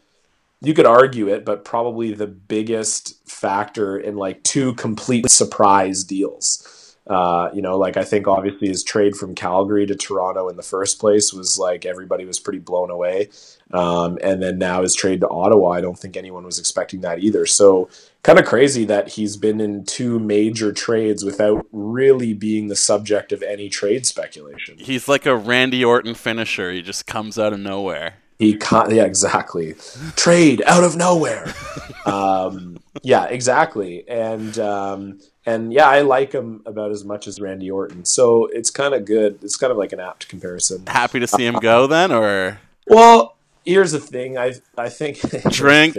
you 0.62 0.74
could 0.74 0.86
argue 0.86 1.28
it, 1.28 1.44
but 1.44 1.64
probably 1.64 2.14
the 2.14 2.26
biggest 2.26 3.28
factor 3.28 3.98
in 3.98 4.16
like 4.16 4.42
two 4.44 4.74
complete 4.74 5.28
surprise 5.30 6.04
deals. 6.04 6.96
Uh, 7.04 7.50
you 7.52 7.60
know, 7.60 7.76
like 7.76 7.96
I 7.96 8.04
think 8.04 8.28
obviously 8.28 8.68
his 8.68 8.84
trade 8.84 9.16
from 9.16 9.34
Calgary 9.34 9.86
to 9.86 9.96
Toronto 9.96 10.48
in 10.48 10.56
the 10.56 10.62
first 10.62 11.00
place 11.00 11.32
was 11.32 11.58
like 11.58 11.84
everybody 11.84 12.24
was 12.24 12.38
pretty 12.38 12.60
blown 12.60 12.90
away. 12.90 13.28
Um, 13.72 14.18
and 14.22 14.40
then 14.40 14.58
now 14.58 14.82
his 14.82 14.94
trade 14.94 15.20
to 15.22 15.28
Ottawa, 15.28 15.70
I 15.70 15.80
don't 15.80 15.98
think 15.98 16.16
anyone 16.16 16.44
was 16.44 16.60
expecting 16.60 17.00
that 17.00 17.18
either. 17.18 17.44
So 17.44 17.88
kind 18.22 18.38
of 18.38 18.44
crazy 18.44 18.84
that 18.84 19.08
he's 19.08 19.36
been 19.36 19.60
in 19.60 19.84
two 19.84 20.20
major 20.20 20.72
trades 20.72 21.24
without 21.24 21.66
really 21.72 22.34
being 22.34 22.68
the 22.68 22.76
subject 22.76 23.32
of 23.32 23.42
any 23.42 23.68
trade 23.68 24.06
speculation. 24.06 24.78
He's 24.78 25.08
like 25.08 25.26
a 25.26 25.34
Randy 25.34 25.84
Orton 25.84 26.14
finisher. 26.14 26.70
He 26.70 26.82
just 26.82 27.06
comes 27.06 27.36
out 27.36 27.52
of 27.52 27.58
nowhere. 27.58 28.14
He 28.42 28.56
con- 28.56 28.92
yeah, 28.92 29.04
exactly. 29.04 29.76
Trade 30.16 30.64
out 30.66 30.82
of 30.82 30.96
nowhere. 30.96 31.54
um, 32.06 32.80
yeah, 33.04 33.26
exactly. 33.26 34.04
And 34.08 34.58
um, 34.58 35.20
and 35.46 35.72
yeah, 35.72 35.88
I 35.88 36.00
like 36.00 36.32
him 36.32 36.60
about 36.66 36.90
as 36.90 37.04
much 37.04 37.28
as 37.28 37.40
Randy 37.40 37.70
Orton. 37.70 38.04
So 38.04 38.46
it's 38.46 38.68
kind 38.68 38.94
of 38.94 39.04
good. 39.04 39.38
It's 39.44 39.56
kind 39.56 39.70
of 39.70 39.76
like 39.76 39.92
an 39.92 40.00
apt 40.00 40.28
comparison. 40.28 40.84
Happy 40.88 41.20
to 41.20 41.28
see 41.28 41.46
him 41.46 41.54
go 41.54 41.86
then, 41.86 42.10
or 42.10 42.58
Well, 42.88 43.36
here's 43.64 43.92
the 43.92 44.00
thing. 44.00 44.36
I 44.36 44.54
I 44.76 44.88
think 44.88 45.20
drink. 45.50 45.96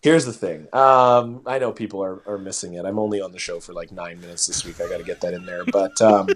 Here's 0.00 0.24
the 0.24 0.32
thing. 0.32 0.68
Um, 0.72 1.42
I 1.44 1.58
know 1.58 1.70
people 1.70 2.02
are, 2.02 2.22
are 2.26 2.38
missing 2.38 2.74
it. 2.74 2.86
I'm 2.86 2.98
only 2.98 3.20
on 3.20 3.32
the 3.32 3.38
show 3.38 3.60
for 3.60 3.74
like 3.74 3.92
nine 3.92 4.22
minutes 4.22 4.46
this 4.46 4.64
week. 4.64 4.80
I 4.80 4.88
got 4.88 4.98
to 4.98 5.04
get 5.04 5.20
that 5.20 5.34
in 5.34 5.44
there. 5.44 5.66
But 5.66 6.00
um, 6.00 6.28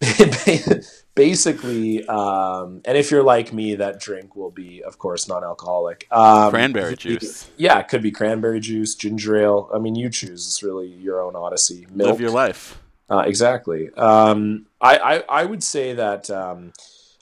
basically, 1.14 2.06
um, 2.06 2.80
and 2.84 2.96
if 2.96 3.10
you're 3.10 3.22
like 3.22 3.52
me, 3.52 3.74
that 3.74 4.00
drink 4.00 4.34
will 4.34 4.50
be, 4.50 4.82
of 4.82 4.98
course, 4.98 5.28
non-alcoholic. 5.28 6.06
Um, 6.10 6.50
Cranberry 6.50 6.96
juice. 6.96 7.50
Yeah, 7.56 7.78
it 7.78 7.88
could 7.88 8.02
be 8.02 8.10
cranberry 8.10 8.60
juice, 8.60 8.94
ginger 8.94 9.36
ale. 9.36 9.70
I 9.74 9.78
mean, 9.78 9.94
you 9.94 10.08
choose. 10.08 10.46
It's 10.46 10.62
really 10.62 10.88
your 10.88 11.20
own 11.20 11.36
odyssey. 11.36 11.86
Milk. 11.90 12.12
Live 12.12 12.20
your 12.20 12.30
life. 12.30 12.80
Uh, 13.10 13.24
exactly. 13.26 13.90
Um, 13.94 14.66
I, 14.80 14.96
I 14.96 15.40
I 15.40 15.44
would 15.44 15.64
say 15.64 15.94
that 15.94 16.30
um, 16.30 16.72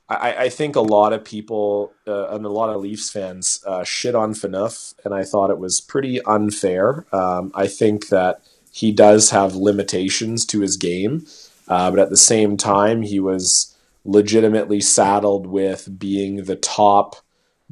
I, 0.09 0.45
I 0.45 0.49
think 0.49 0.77
a 0.77 0.81
lot 0.81 1.13
of 1.13 1.25
people 1.25 1.93
uh, 2.07 2.29
and 2.29 2.45
a 2.45 2.51
lot 2.51 2.71
of 2.71 2.81
Leafs 2.81 3.11
fans 3.11 3.63
uh, 3.67 3.85
shit 3.85 4.15
on 4.15 4.35
Phaneuf, 4.35 4.95
and 5.05 5.15
I 5.15 5.25
thought 5.25 5.51
it 5.51 5.59
was 5.59 5.81
pretty 5.81 6.23
unfair. 6.23 7.07
Um, 7.13 7.53
I 7.55 7.67
think 7.67 8.09
that 8.09 8.43
he 8.71 8.93
does 8.93 9.31
have 9.31 9.55
limitations 9.55 10.47
to 10.47 10.61
his 10.61 10.77
game, 10.77 11.27
uh, 11.69 11.91
but 11.91 12.01
at 12.01 12.11
the 12.11 12.17
same 12.17 12.57
time, 12.57 13.03
he 13.03 13.21
was 13.21 13.77
legitimately 14.05 14.81
saddled 14.81 15.47
with 15.47 15.99
being 15.99 16.45
the 16.45 16.57
top 16.57 17.17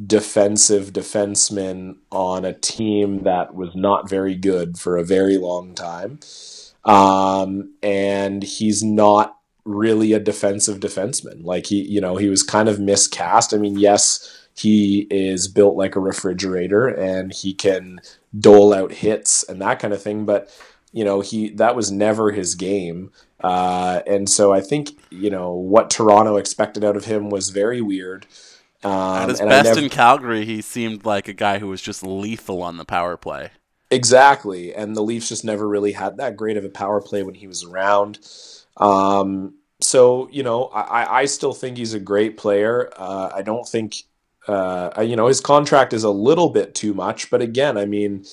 defensive 0.04 0.92
defenseman 0.92 1.96
on 2.12 2.44
a 2.44 2.52
team 2.52 3.22
that 3.22 3.54
was 3.54 3.74
not 3.74 4.10
very 4.10 4.34
good 4.34 4.78
for 4.78 4.96
a 4.96 5.04
very 5.04 5.38
long 5.38 5.74
time. 5.74 6.18
Um, 6.84 7.74
and 7.82 8.42
he's 8.42 8.82
not 8.82 9.38
really 9.64 10.12
a 10.12 10.20
defensive 10.20 10.78
defenseman. 10.78 11.42
Like 11.44 11.66
he, 11.66 11.82
you 11.82 12.00
know, 12.00 12.16
he 12.16 12.28
was 12.28 12.42
kind 12.42 12.68
of 12.68 12.78
miscast. 12.78 13.54
I 13.54 13.56
mean, 13.56 13.78
yes, 13.78 14.46
he 14.54 15.06
is 15.10 15.48
built 15.48 15.76
like 15.76 15.96
a 15.96 16.00
refrigerator 16.00 16.86
and 16.86 17.32
he 17.32 17.52
can 17.52 18.00
dole 18.38 18.72
out 18.72 18.92
hits 18.92 19.42
and 19.48 19.60
that 19.60 19.78
kind 19.78 19.92
of 19.92 20.02
thing, 20.02 20.24
but 20.24 20.50
you 20.96 21.04
know, 21.04 21.20
he 21.20 21.50
that 21.50 21.76
was 21.76 21.92
never 21.92 22.32
his 22.32 22.54
game. 22.54 23.10
Uh, 23.44 24.00
and 24.06 24.30
so 24.30 24.50
I 24.54 24.62
think, 24.62 24.92
you 25.10 25.28
know, 25.28 25.52
what 25.52 25.90
Toronto 25.90 26.36
expected 26.36 26.82
out 26.84 26.96
of 26.96 27.04
him 27.04 27.28
was 27.28 27.50
very 27.50 27.82
weird. 27.82 28.26
Um, 28.82 28.92
At 28.92 29.28
his 29.28 29.40
best 29.40 29.64
never- 29.66 29.80
in 29.80 29.90
Calgary, 29.90 30.46
he 30.46 30.62
seemed 30.62 31.04
like 31.04 31.28
a 31.28 31.34
guy 31.34 31.58
who 31.58 31.68
was 31.68 31.82
just 31.82 32.02
lethal 32.02 32.62
on 32.62 32.78
the 32.78 32.86
power 32.86 33.18
play. 33.18 33.50
Exactly, 33.90 34.74
and 34.74 34.96
the 34.96 35.02
Leafs 35.02 35.28
just 35.28 35.44
never 35.44 35.68
really 35.68 35.92
had 35.92 36.16
that 36.16 36.34
great 36.34 36.56
of 36.56 36.64
a 36.64 36.70
power 36.70 37.02
play 37.02 37.22
when 37.22 37.34
he 37.34 37.46
was 37.46 37.62
around. 37.62 38.18
Um, 38.78 39.56
so 39.82 40.28
you 40.32 40.42
know, 40.42 40.64
I, 40.68 41.20
I 41.20 41.24
still 41.26 41.52
think 41.52 41.76
he's 41.76 41.92
a 41.92 42.00
great 42.00 42.38
player. 42.38 42.90
Uh, 42.96 43.30
I 43.34 43.42
don't 43.42 43.68
think 43.68 44.04
uh, 44.48 45.04
you 45.06 45.14
know 45.14 45.26
his 45.26 45.42
contract 45.42 45.92
is 45.92 46.04
a 46.04 46.10
little 46.10 46.48
bit 46.48 46.74
too 46.74 46.94
much, 46.94 47.30
but 47.30 47.42
again, 47.42 47.76
I 47.76 47.84
mean, 47.84 48.24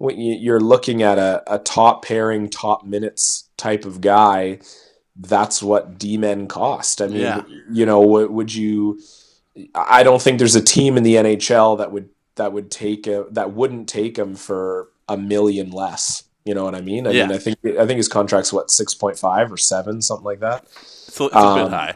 you're 0.00 0.60
looking 0.60 1.02
at 1.02 1.18
a, 1.18 1.42
a 1.52 1.58
top 1.58 2.04
pairing, 2.04 2.48
top 2.48 2.84
minutes 2.84 3.48
type 3.56 3.84
of 3.84 4.00
guy, 4.00 4.60
that's 5.16 5.62
what 5.62 5.98
D 5.98 6.16
men 6.16 6.46
cost. 6.46 7.02
I 7.02 7.08
mean, 7.08 7.18
Yeah. 7.20 7.42
you 7.70 7.84
know, 7.86 8.00
would, 8.00 8.30
would 8.30 8.54
you? 8.54 9.00
I 9.74 10.04
don't 10.04 10.22
think 10.22 10.38
there's 10.38 10.54
a 10.54 10.62
team 10.62 10.96
in 10.96 11.02
the 11.02 11.16
NHL 11.16 11.78
that 11.78 11.90
would 11.90 12.10
that 12.36 12.52
would 12.52 12.70
take 12.70 13.08
a, 13.08 13.26
that 13.32 13.52
wouldn't 13.52 13.88
take 13.88 14.16
him 14.16 14.36
for 14.36 14.90
a 15.08 15.16
million 15.16 15.70
less. 15.70 16.22
You 16.44 16.54
know 16.54 16.64
what 16.64 16.76
I 16.76 16.80
mean? 16.80 17.06
I 17.06 17.10
Yeah. 17.10 17.26
mean, 17.26 17.34
I 17.34 17.38
think 17.38 17.58
I 17.64 17.84
think 17.84 17.96
his 17.96 18.08
contract's 18.08 18.52
what 18.52 18.70
six 18.70 18.94
point 18.94 19.18
five 19.18 19.50
or 19.52 19.56
seven, 19.56 20.00
something 20.00 20.24
like 20.24 20.40
that. 20.40 20.68
So 20.68 21.26
it's 21.26 21.34
a 21.34 21.38
Um, 21.38 21.58
bit 21.64 21.70
high. 21.72 21.94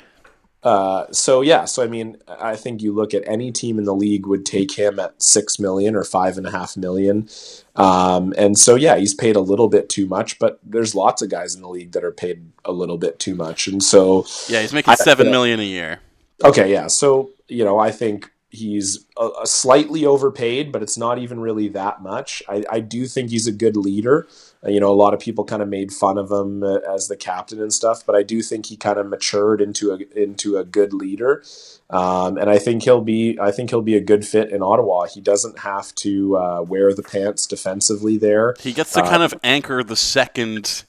Uh, 0.62 1.10
so 1.10 1.40
yeah, 1.40 1.64
so 1.64 1.82
I 1.82 1.89
mean, 1.89 2.16
I 2.28 2.55
think 2.55 2.82
you 2.82 2.93
look 2.93 3.14
at 3.14 3.22
any 3.26 3.51
team 3.51 3.78
in 3.78 3.84
the 3.84 3.94
league 3.94 4.26
would 4.26 4.47
take 4.47 4.72
him 4.72 5.01
at 5.01 5.20
six 5.20 5.59
million 5.59 5.97
or 5.97 6.05
five 6.05 6.39
and 6.39 6.47
a 6.47 6.52
half 6.52 6.76
million, 6.76 7.28
um, 7.74 8.32
and 8.39 8.56
so 8.56 8.76
yeah, 8.76 8.97
he's 8.97 9.12
paid 9.12 9.34
a 9.34 9.40
little 9.40 9.68
bit 9.68 9.89
too 9.89 10.06
much. 10.06 10.39
But 10.39 10.60
there's 10.62 10.94
lots 10.94 11.20
of 11.20 11.30
guys 11.30 11.56
in 11.56 11.62
the 11.62 11.68
league 11.68 11.93
that 11.93 12.05
are 12.05 12.12
paid 12.12 12.44
a 12.64 12.70
little 12.70 12.97
bit 12.97 13.18
too 13.18 13.34
much, 13.34 13.66
and 13.66 13.82
so 13.82 14.24
Yeah, 14.48 14.60
he's 14.60 14.72
making 14.72 14.93
I- 14.93 14.97
seven 14.97 15.30
million 15.30 15.59
a 15.59 15.64
year. 15.64 16.01
Okay, 16.44 16.70
yeah. 16.72 16.89
So, 16.89 17.30
you 17.48 17.64
know, 17.64 17.78
I 17.78 17.90
think 17.93 18.30
he's 18.51 19.06
a, 19.16 19.28
a 19.43 19.47
slightly 19.47 20.05
overpaid, 20.05 20.72
but 20.72 20.82
it's 20.82 20.98
not 20.98 21.18
even 21.18 21.40
really 21.40 21.68
that 21.68 22.02
much. 22.02 22.43
I, 22.48 22.64
I 22.70 22.80
do 22.80 23.06
think 23.06 23.30
he's 23.30 23.47
a 23.47 23.52
good 23.52 23.76
leader. 23.76 24.26
Uh, 24.64 24.70
you 24.70 24.78
know, 24.78 24.90
a 24.90 24.94
lot 24.94 25.12
of 25.12 25.20
people 25.20 25.44
kind 25.44 25.62
of 25.62 25.68
made 25.68 25.93
fun 25.93 26.18
of 26.18 26.30
him 26.30 26.62
uh, 26.62 26.78
as 26.89 27.09
the 27.09 27.16
captain 27.16 27.60
and 27.60 27.72
stuff, 27.72 28.06
but 28.06 28.14
I 28.14 28.22
do 28.22 28.43
think 28.43 28.66
he 28.66 28.76
kind 28.76 28.98
of 28.98 29.06
matured 29.09 29.60
into 29.60 29.93
a 29.93 29.98
into 30.18 30.56
a 30.56 30.64
good 30.64 30.93
leader. 30.93 31.43
Um, 31.90 32.39
and 32.39 32.48
I 32.48 32.59
think 32.59 32.84
he'll 32.84 33.01
be 33.01 33.39
I 33.40 33.51
think 33.51 33.70
he'll 33.70 33.82
be 33.82 33.97
a 33.97 34.01
good 34.01 34.24
fit 34.24 34.51
in 34.51 34.62
Ottawa. 34.62 35.06
He 35.06 35.20
doesn't 35.20 35.59
have 35.60 35.94
to 35.97 36.36
uh, 36.36 36.62
wear 36.62 36.94
the 36.94 37.02
pants 37.02 37.47
defensively 37.47 38.16
there. 38.18 38.55
He 38.60 38.72
gets 38.72 38.93
to 38.93 39.02
Uh, 39.02 39.10
kind 39.10 39.22
of 39.22 39.34
anchor 39.43 39.82
the 39.82 39.97
second 39.97 40.84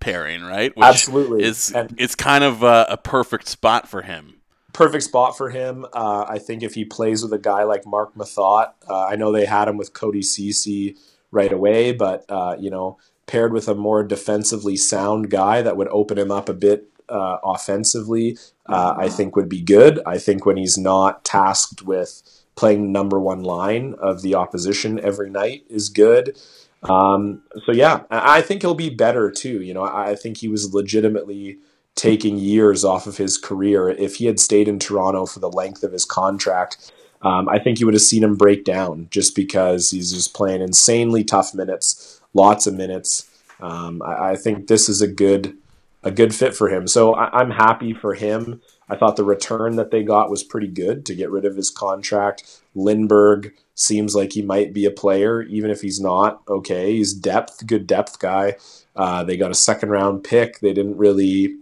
pairing, 0.00 0.42
right? 0.42 0.72
Absolutely. 0.76 1.44
Is 1.44 1.72
it's 1.76 2.14
kind 2.14 2.42
of 2.42 2.62
a, 2.62 2.86
a 2.88 2.96
perfect 2.96 3.46
spot 3.48 3.86
for 3.88 4.02
him. 4.02 4.40
perfect 4.72 5.04
spot 5.04 5.36
for 5.36 5.50
him. 5.50 5.84
Uh, 5.92 6.24
I 6.26 6.38
think 6.38 6.62
if 6.62 6.74
he 6.74 6.84
plays 6.86 7.22
with 7.22 7.32
a 7.32 7.38
guy 7.38 7.64
like 7.64 7.84
Marc 7.86 8.14
Methot, 8.14 8.72
uh, 8.88 9.04
I 9.06 9.16
know 9.16 9.30
they 9.30 9.44
had 9.44 9.68
him 9.68 9.76
with 9.76 9.92
Cody 9.92 10.22
Cece 10.22 10.96
right 11.30 11.52
away, 11.52 11.92
but 11.92 12.24
uh, 12.28 12.56
you 12.58 12.70
know, 12.70 12.98
paired 13.26 13.52
with 13.52 13.68
a 13.68 13.74
more 13.74 14.02
defensively 14.02 14.76
sound 14.76 15.30
guy 15.30 15.62
that 15.62 15.76
would 15.76 15.88
open 15.88 16.18
him 16.18 16.30
up 16.30 16.48
a 16.48 16.54
bit 16.54 16.88
uh, 17.08 17.38
offensively, 17.44 18.38
uh, 18.66 18.94
I 18.96 19.08
think 19.08 19.36
would 19.36 19.48
be 19.48 19.60
good. 19.60 20.00
I 20.06 20.18
think 20.18 20.46
when 20.46 20.56
he's 20.56 20.78
not 20.78 21.24
tasked 21.24 21.82
with 21.82 22.22
playing 22.54 22.92
number 22.92 23.18
one 23.18 23.42
line 23.42 23.94
of 24.00 24.22
the 24.22 24.34
opposition 24.34 25.00
every 25.00 25.30
night 25.30 25.64
is 25.68 25.88
good. 25.88 26.38
Um, 26.82 27.42
so 27.64 27.72
yeah, 27.72 28.02
I 28.10 28.40
think 28.40 28.62
he'll 28.62 28.74
be 28.74 28.90
better 28.90 29.30
too. 29.30 29.60
You 29.62 29.74
know, 29.74 29.84
I 29.84 30.14
think 30.14 30.38
he 30.38 30.48
was 30.48 30.72
legitimately 30.72 31.58
taking 31.94 32.38
years 32.38 32.84
off 32.84 33.06
of 33.06 33.16
his 33.16 33.36
career. 33.36 33.88
If 33.88 34.16
he 34.16 34.26
had 34.26 34.40
stayed 34.40 34.68
in 34.68 34.78
Toronto 34.78 35.26
for 35.26 35.40
the 35.40 35.50
length 35.50 35.82
of 35.82 35.92
his 35.92 36.04
contract, 36.04 36.92
um, 37.22 37.48
I 37.48 37.58
think 37.58 37.80
you 37.80 37.86
would 37.86 37.94
have 37.94 38.02
seen 38.02 38.24
him 38.24 38.36
break 38.36 38.64
down 38.64 39.08
just 39.10 39.34
because 39.36 39.90
he's 39.90 40.12
just 40.12 40.34
playing 40.34 40.62
insanely 40.62 41.24
tough 41.24 41.54
minutes, 41.54 42.20
lots 42.34 42.66
of 42.66 42.74
minutes. 42.74 43.28
Um, 43.60 44.02
I, 44.02 44.30
I 44.30 44.36
think 44.36 44.66
this 44.66 44.88
is 44.88 45.02
a 45.02 45.08
good 45.08 45.56
a 46.02 46.10
good 46.10 46.34
fit 46.34 46.54
for 46.54 46.68
him. 46.68 46.86
So 46.86 47.14
I, 47.14 47.40
I'm 47.40 47.50
happy 47.50 47.92
for 47.92 48.14
him. 48.14 48.62
I 48.88 48.96
thought 48.96 49.16
the 49.16 49.24
return 49.24 49.76
that 49.76 49.90
they 49.90 50.02
got 50.02 50.30
was 50.30 50.42
pretty 50.42 50.66
good 50.66 51.04
to 51.06 51.14
get 51.14 51.30
rid 51.30 51.44
of 51.44 51.56
his 51.56 51.70
contract. 51.70 52.60
Lindberg 52.74 53.52
seems 53.74 54.14
like 54.14 54.32
he 54.32 54.42
might 54.42 54.72
be 54.72 54.84
a 54.84 54.90
player, 54.90 55.42
even 55.42 55.70
if 55.70 55.80
he's 55.82 56.00
not. 56.00 56.42
Okay, 56.48 56.92
he's 56.94 57.12
depth, 57.12 57.66
good 57.66 57.86
depth 57.86 58.18
guy. 58.18 58.56
Uh, 58.96 59.22
they 59.22 59.36
got 59.36 59.50
a 59.50 59.54
second 59.54 59.90
round 59.90 60.24
pick. 60.24 60.60
They 60.60 60.72
didn't 60.72 60.96
really, 60.96 61.56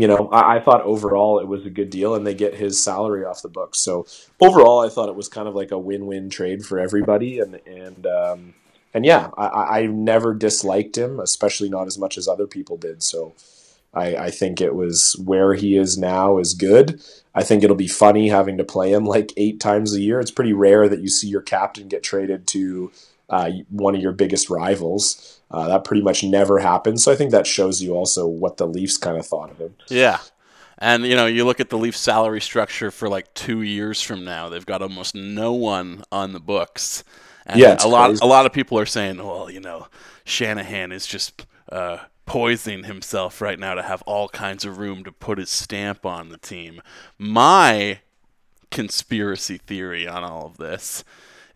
you 0.00 0.08
know, 0.08 0.28
I, 0.30 0.56
I 0.56 0.60
thought 0.60 0.82
overall 0.82 1.38
it 1.40 1.48
was 1.48 1.66
a 1.66 1.70
good 1.70 1.90
deal, 1.90 2.14
and 2.14 2.26
they 2.26 2.34
get 2.34 2.54
his 2.54 2.82
salary 2.82 3.24
off 3.24 3.42
the 3.42 3.48
books. 3.48 3.78
So 3.78 4.06
overall, 4.40 4.80
I 4.80 4.88
thought 4.88 5.08
it 5.08 5.14
was 5.14 5.28
kind 5.28 5.48
of 5.48 5.54
like 5.54 5.70
a 5.70 5.78
win 5.78 6.06
win 6.06 6.30
trade 6.30 6.64
for 6.64 6.78
everybody, 6.78 7.38
and 7.38 7.60
and 7.66 8.06
um, 8.06 8.54
and 8.94 9.04
yeah, 9.04 9.30
I, 9.36 9.46
I 9.46 9.78
I 9.80 9.86
never 9.86 10.34
disliked 10.34 10.96
him, 10.96 11.20
especially 11.20 11.68
not 11.68 11.86
as 11.86 11.98
much 11.98 12.16
as 12.18 12.28
other 12.28 12.46
people 12.46 12.76
did. 12.76 13.02
So. 13.02 13.34
I, 13.92 14.14
I 14.14 14.30
think 14.30 14.60
it 14.60 14.76
was 14.76 15.16
where 15.24 15.54
he 15.54 15.76
is 15.76 15.98
now 15.98 16.38
is 16.38 16.54
good. 16.54 17.02
I 17.34 17.42
think 17.42 17.64
it'll 17.64 17.74
be 17.74 17.88
funny 17.88 18.28
having 18.28 18.56
to 18.58 18.64
play 18.64 18.92
him 18.92 19.04
like 19.04 19.32
eight 19.36 19.58
times 19.58 19.92
a 19.92 20.00
year. 20.00 20.20
It's 20.20 20.30
pretty 20.30 20.52
rare 20.52 20.88
that 20.88 21.00
you 21.00 21.08
see 21.08 21.26
your 21.26 21.40
captain 21.40 21.88
get 21.88 22.04
traded 22.04 22.46
to 22.48 22.92
uh, 23.28 23.50
one 23.68 23.96
of 23.96 24.00
your 24.00 24.12
biggest 24.12 24.48
rivals. 24.48 25.39
Uh, 25.50 25.66
that 25.68 25.84
pretty 25.84 26.02
much 26.02 26.22
never 26.22 26.58
happens. 26.60 27.02
So 27.02 27.10
I 27.12 27.16
think 27.16 27.32
that 27.32 27.46
shows 27.46 27.82
you 27.82 27.94
also 27.94 28.26
what 28.26 28.56
the 28.56 28.66
Leafs 28.66 28.96
kind 28.96 29.18
of 29.18 29.26
thought 29.26 29.50
of 29.50 29.58
him. 29.58 29.74
Yeah. 29.88 30.18
And 30.78 31.04
you 31.04 31.16
know, 31.16 31.26
you 31.26 31.44
look 31.44 31.60
at 31.60 31.70
the 31.70 31.76
Leafs 31.78 31.98
salary 32.00 32.40
structure 32.40 32.90
for 32.90 33.08
like 33.08 33.32
two 33.34 33.60
years 33.62 34.00
from 34.00 34.24
now, 34.24 34.48
they've 34.48 34.64
got 34.64 34.80
almost 34.80 35.14
no 35.14 35.52
one 35.52 36.04
on 36.12 36.32
the 36.32 36.40
books. 36.40 37.04
And 37.46 37.58
Yeah, 37.58 37.76
a 37.82 37.88
lot 37.88 38.06
crazy. 38.06 38.20
a 38.22 38.26
lot 38.26 38.46
of 38.46 38.52
people 38.52 38.78
are 38.78 38.86
saying, 38.86 39.18
well, 39.18 39.50
you 39.50 39.60
know, 39.60 39.88
Shanahan 40.24 40.92
is 40.92 41.06
just 41.06 41.46
uh, 41.70 41.98
poisoning 42.26 42.84
himself 42.84 43.40
right 43.40 43.58
now 43.58 43.74
to 43.74 43.82
have 43.82 44.02
all 44.02 44.28
kinds 44.28 44.64
of 44.64 44.78
room 44.78 45.02
to 45.04 45.10
put 45.12 45.38
his 45.38 45.50
stamp 45.50 46.06
on 46.06 46.28
the 46.28 46.38
team. 46.38 46.80
My 47.18 48.00
conspiracy 48.70 49.58
theory 49.58 50.06
on 50.06 50.22
all 50.22 50.46
of 50.46 50.56
this 50.58 51.02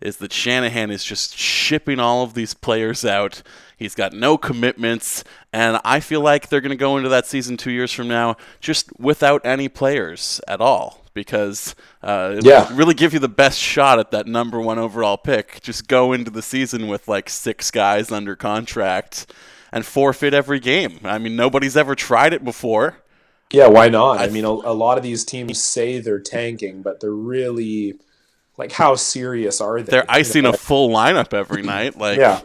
is 0.01 0.17
that 0.17 0.33
Shanahan 0.33 0.91
is 0.91 1.03
just 1.03 1.37
shipping 1.37 1.99
all 1.99 2.23
of 2.23 2.33
these 2.33 2.53
players 2.53 3.05
out. 3.05 3.41
He's 3.77 3.95
got 3.95 4.13
no 4.13 4.37
commitments, 4.37 5.23
and 5.51 5.79
I 5.83 5.99
feel 5.99 6.21
like 6.21 6.49
they're 6.49 6.61
going 6.61 6.69
to 6.69 6.75
go 6.77 6.97
into 6.97 7.09
that 7.09 7.25
season 7.25 7.57
two 7.57 7.71
years 7.71 7.91
from 7.91 8.07
now 8.07 8.37
just 8.61 8.97
without 8.99 9.45
any 9.45 9.67
players 9.67 10.39
at 10.47 10.61
all. 10.61 11.01
Because 11.13 11.75
uh, 12.03 12.41
Yeah. 12.41 12.69
really 12.73 12.93
give 12.93 13.13
you 13.13 13.19
the 13.19 13.29
best 13.29 13.57
shot 13.57 13.99
at 13.99 14.11
that 14.11 14.27
number 14.27 14.59
one 14.59 14.77
overall 14.77 15.17
pick. 15.17 15.61
Just 15.61 15.87
go 15.87 16.11
into 16.11 16.29
the 16.29 16.41
season 16.41 16.87
with 16.87 17.07
like 17.07 17.29
six 17.29 17.71
guys 17.71 18.11
under 18.11 18.35
contract 18.35 19.31
and 19.71 19.85
forfeit 19.85 20.33
every 20.33 20.59
game. 20.59 20.99
I 21.03 21.17
mean, 21.17 21.35
nobody's 21.35 21.77
ever 21.77 21.95
tried 21.95 22.33
it 22.33 22.43
before. 22.43 22.97
Yeah, 23.51 23.67
why 23.67 23.87
not? 23.89 24.19
I, 24.19 24.25
I 24.25 24.29
mean, 24.29 24.43
a, 24.43 24.49
a 24.49 24.73
lot 24.73 24.97
of 24.97 25.03
these 25.03 25.23
teams 25.23 25.63
say 25.63 25.99
they're 25.99 26.19
tanking, 26.19 26.81
but 26.81 26.99
they're 26.99 27.11
really 27.11 27.95
like, 28.57 28.71
how 28.71 28.95
serious 28.95 29.61
are 29.61 29.81
they? 29.81 29.91
They're 29.91 30.11
icing 30.11 30.43
You 30.43 30.49
a 30.49 30.53
full 30.53 30.89
lineup 30.89 31.33
every 31.33 31.61
night. 31.61 31.97
Like, 31.97 32.17
yeah. 32.17 32.41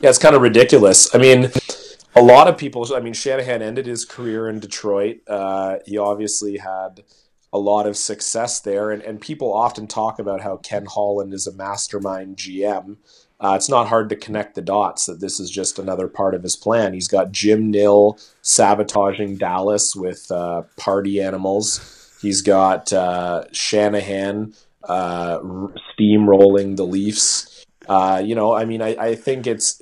Yeah, 0.00 0.10
it's 0.10 0.18
kind 0.18 0.36
of 0.36 0.42
ridiculous. 0.42 1.14
I 1.14 1.18
mean, 1.18 1.50
a 2.14 2.22
lot 2.22 2.48
of 2.48 2.58
people. 2.58 2.86
I 2.94 3.00
mean, 3.00 3.14
Shanahan 3.14 3.62
ended 3.62 3.86
his 3.86 4.04
career 4.04 4.48
in 4.48 4.60
Detroit. 4.60 5.20
Uh, 5.26 5.76
he 5.86 5.98
obviously 5.98 6.58
had 6.58 7.02
a 7.52 7.58
lot 7.58 7.86
of 7.86 7.96
success 7.96 8.60
there, 8.60 8.90
and, 8.90 9.02
and 9.02 9.20
people 9.20 9.52
often 9.52 9.86
talk 9.86 10.18
about 10.18 10.42
how 10.42 10.56
Ken 10.58 10.86
Holland 10.86 11.32
is 11.32 11.46
a 11.46 11.52
mastermind 11.54 12.36
GM. 12.36 12.96
Uh, 13.38 13.52
it's 13.54 13.68
not 13.68 13.88
hard 13.88 14.08
to 14.08 14.16
connect 14.16 14.54
the 14.54 14.62
dots 14.62 15.06
that 15.06 15.20
this 15.20 15.38
is 15.38 15.50
just 15.50 15.78
another 15.78 16.08
part 16.08 16.34
of 16.34 16.42
his 16.42 16.56
plan. 16.56 16.94
He's 16.94 17.08
got 17.08 17.32
Jim 17.32 17.70
Nill 17.70 18.18
sabotaging 18.42 19.36
Dallas 19.36 19.94
with 19.94 20.30
uh, 20.30 20.62
party 20.76 21.20
animals. 21.20 22.16
He's 22.22 22.40
got 22.40 22.92
uh, 22.92 23.44
Shanahan 23.52 24.54
uh, 24.84 25.40
steamrolling 25.40 26.76
the 26.76 26.86
Leafs. 26.86 27.55
Uh, 27.88 28.22
you 28.24 28.34
know, 28.34 28.54
I 28.54 28.64
mean, 28.64 28.82
I, 28.82 28.96
I 28.96 29.14
think 29.14 29.46
it's 29.46 29.80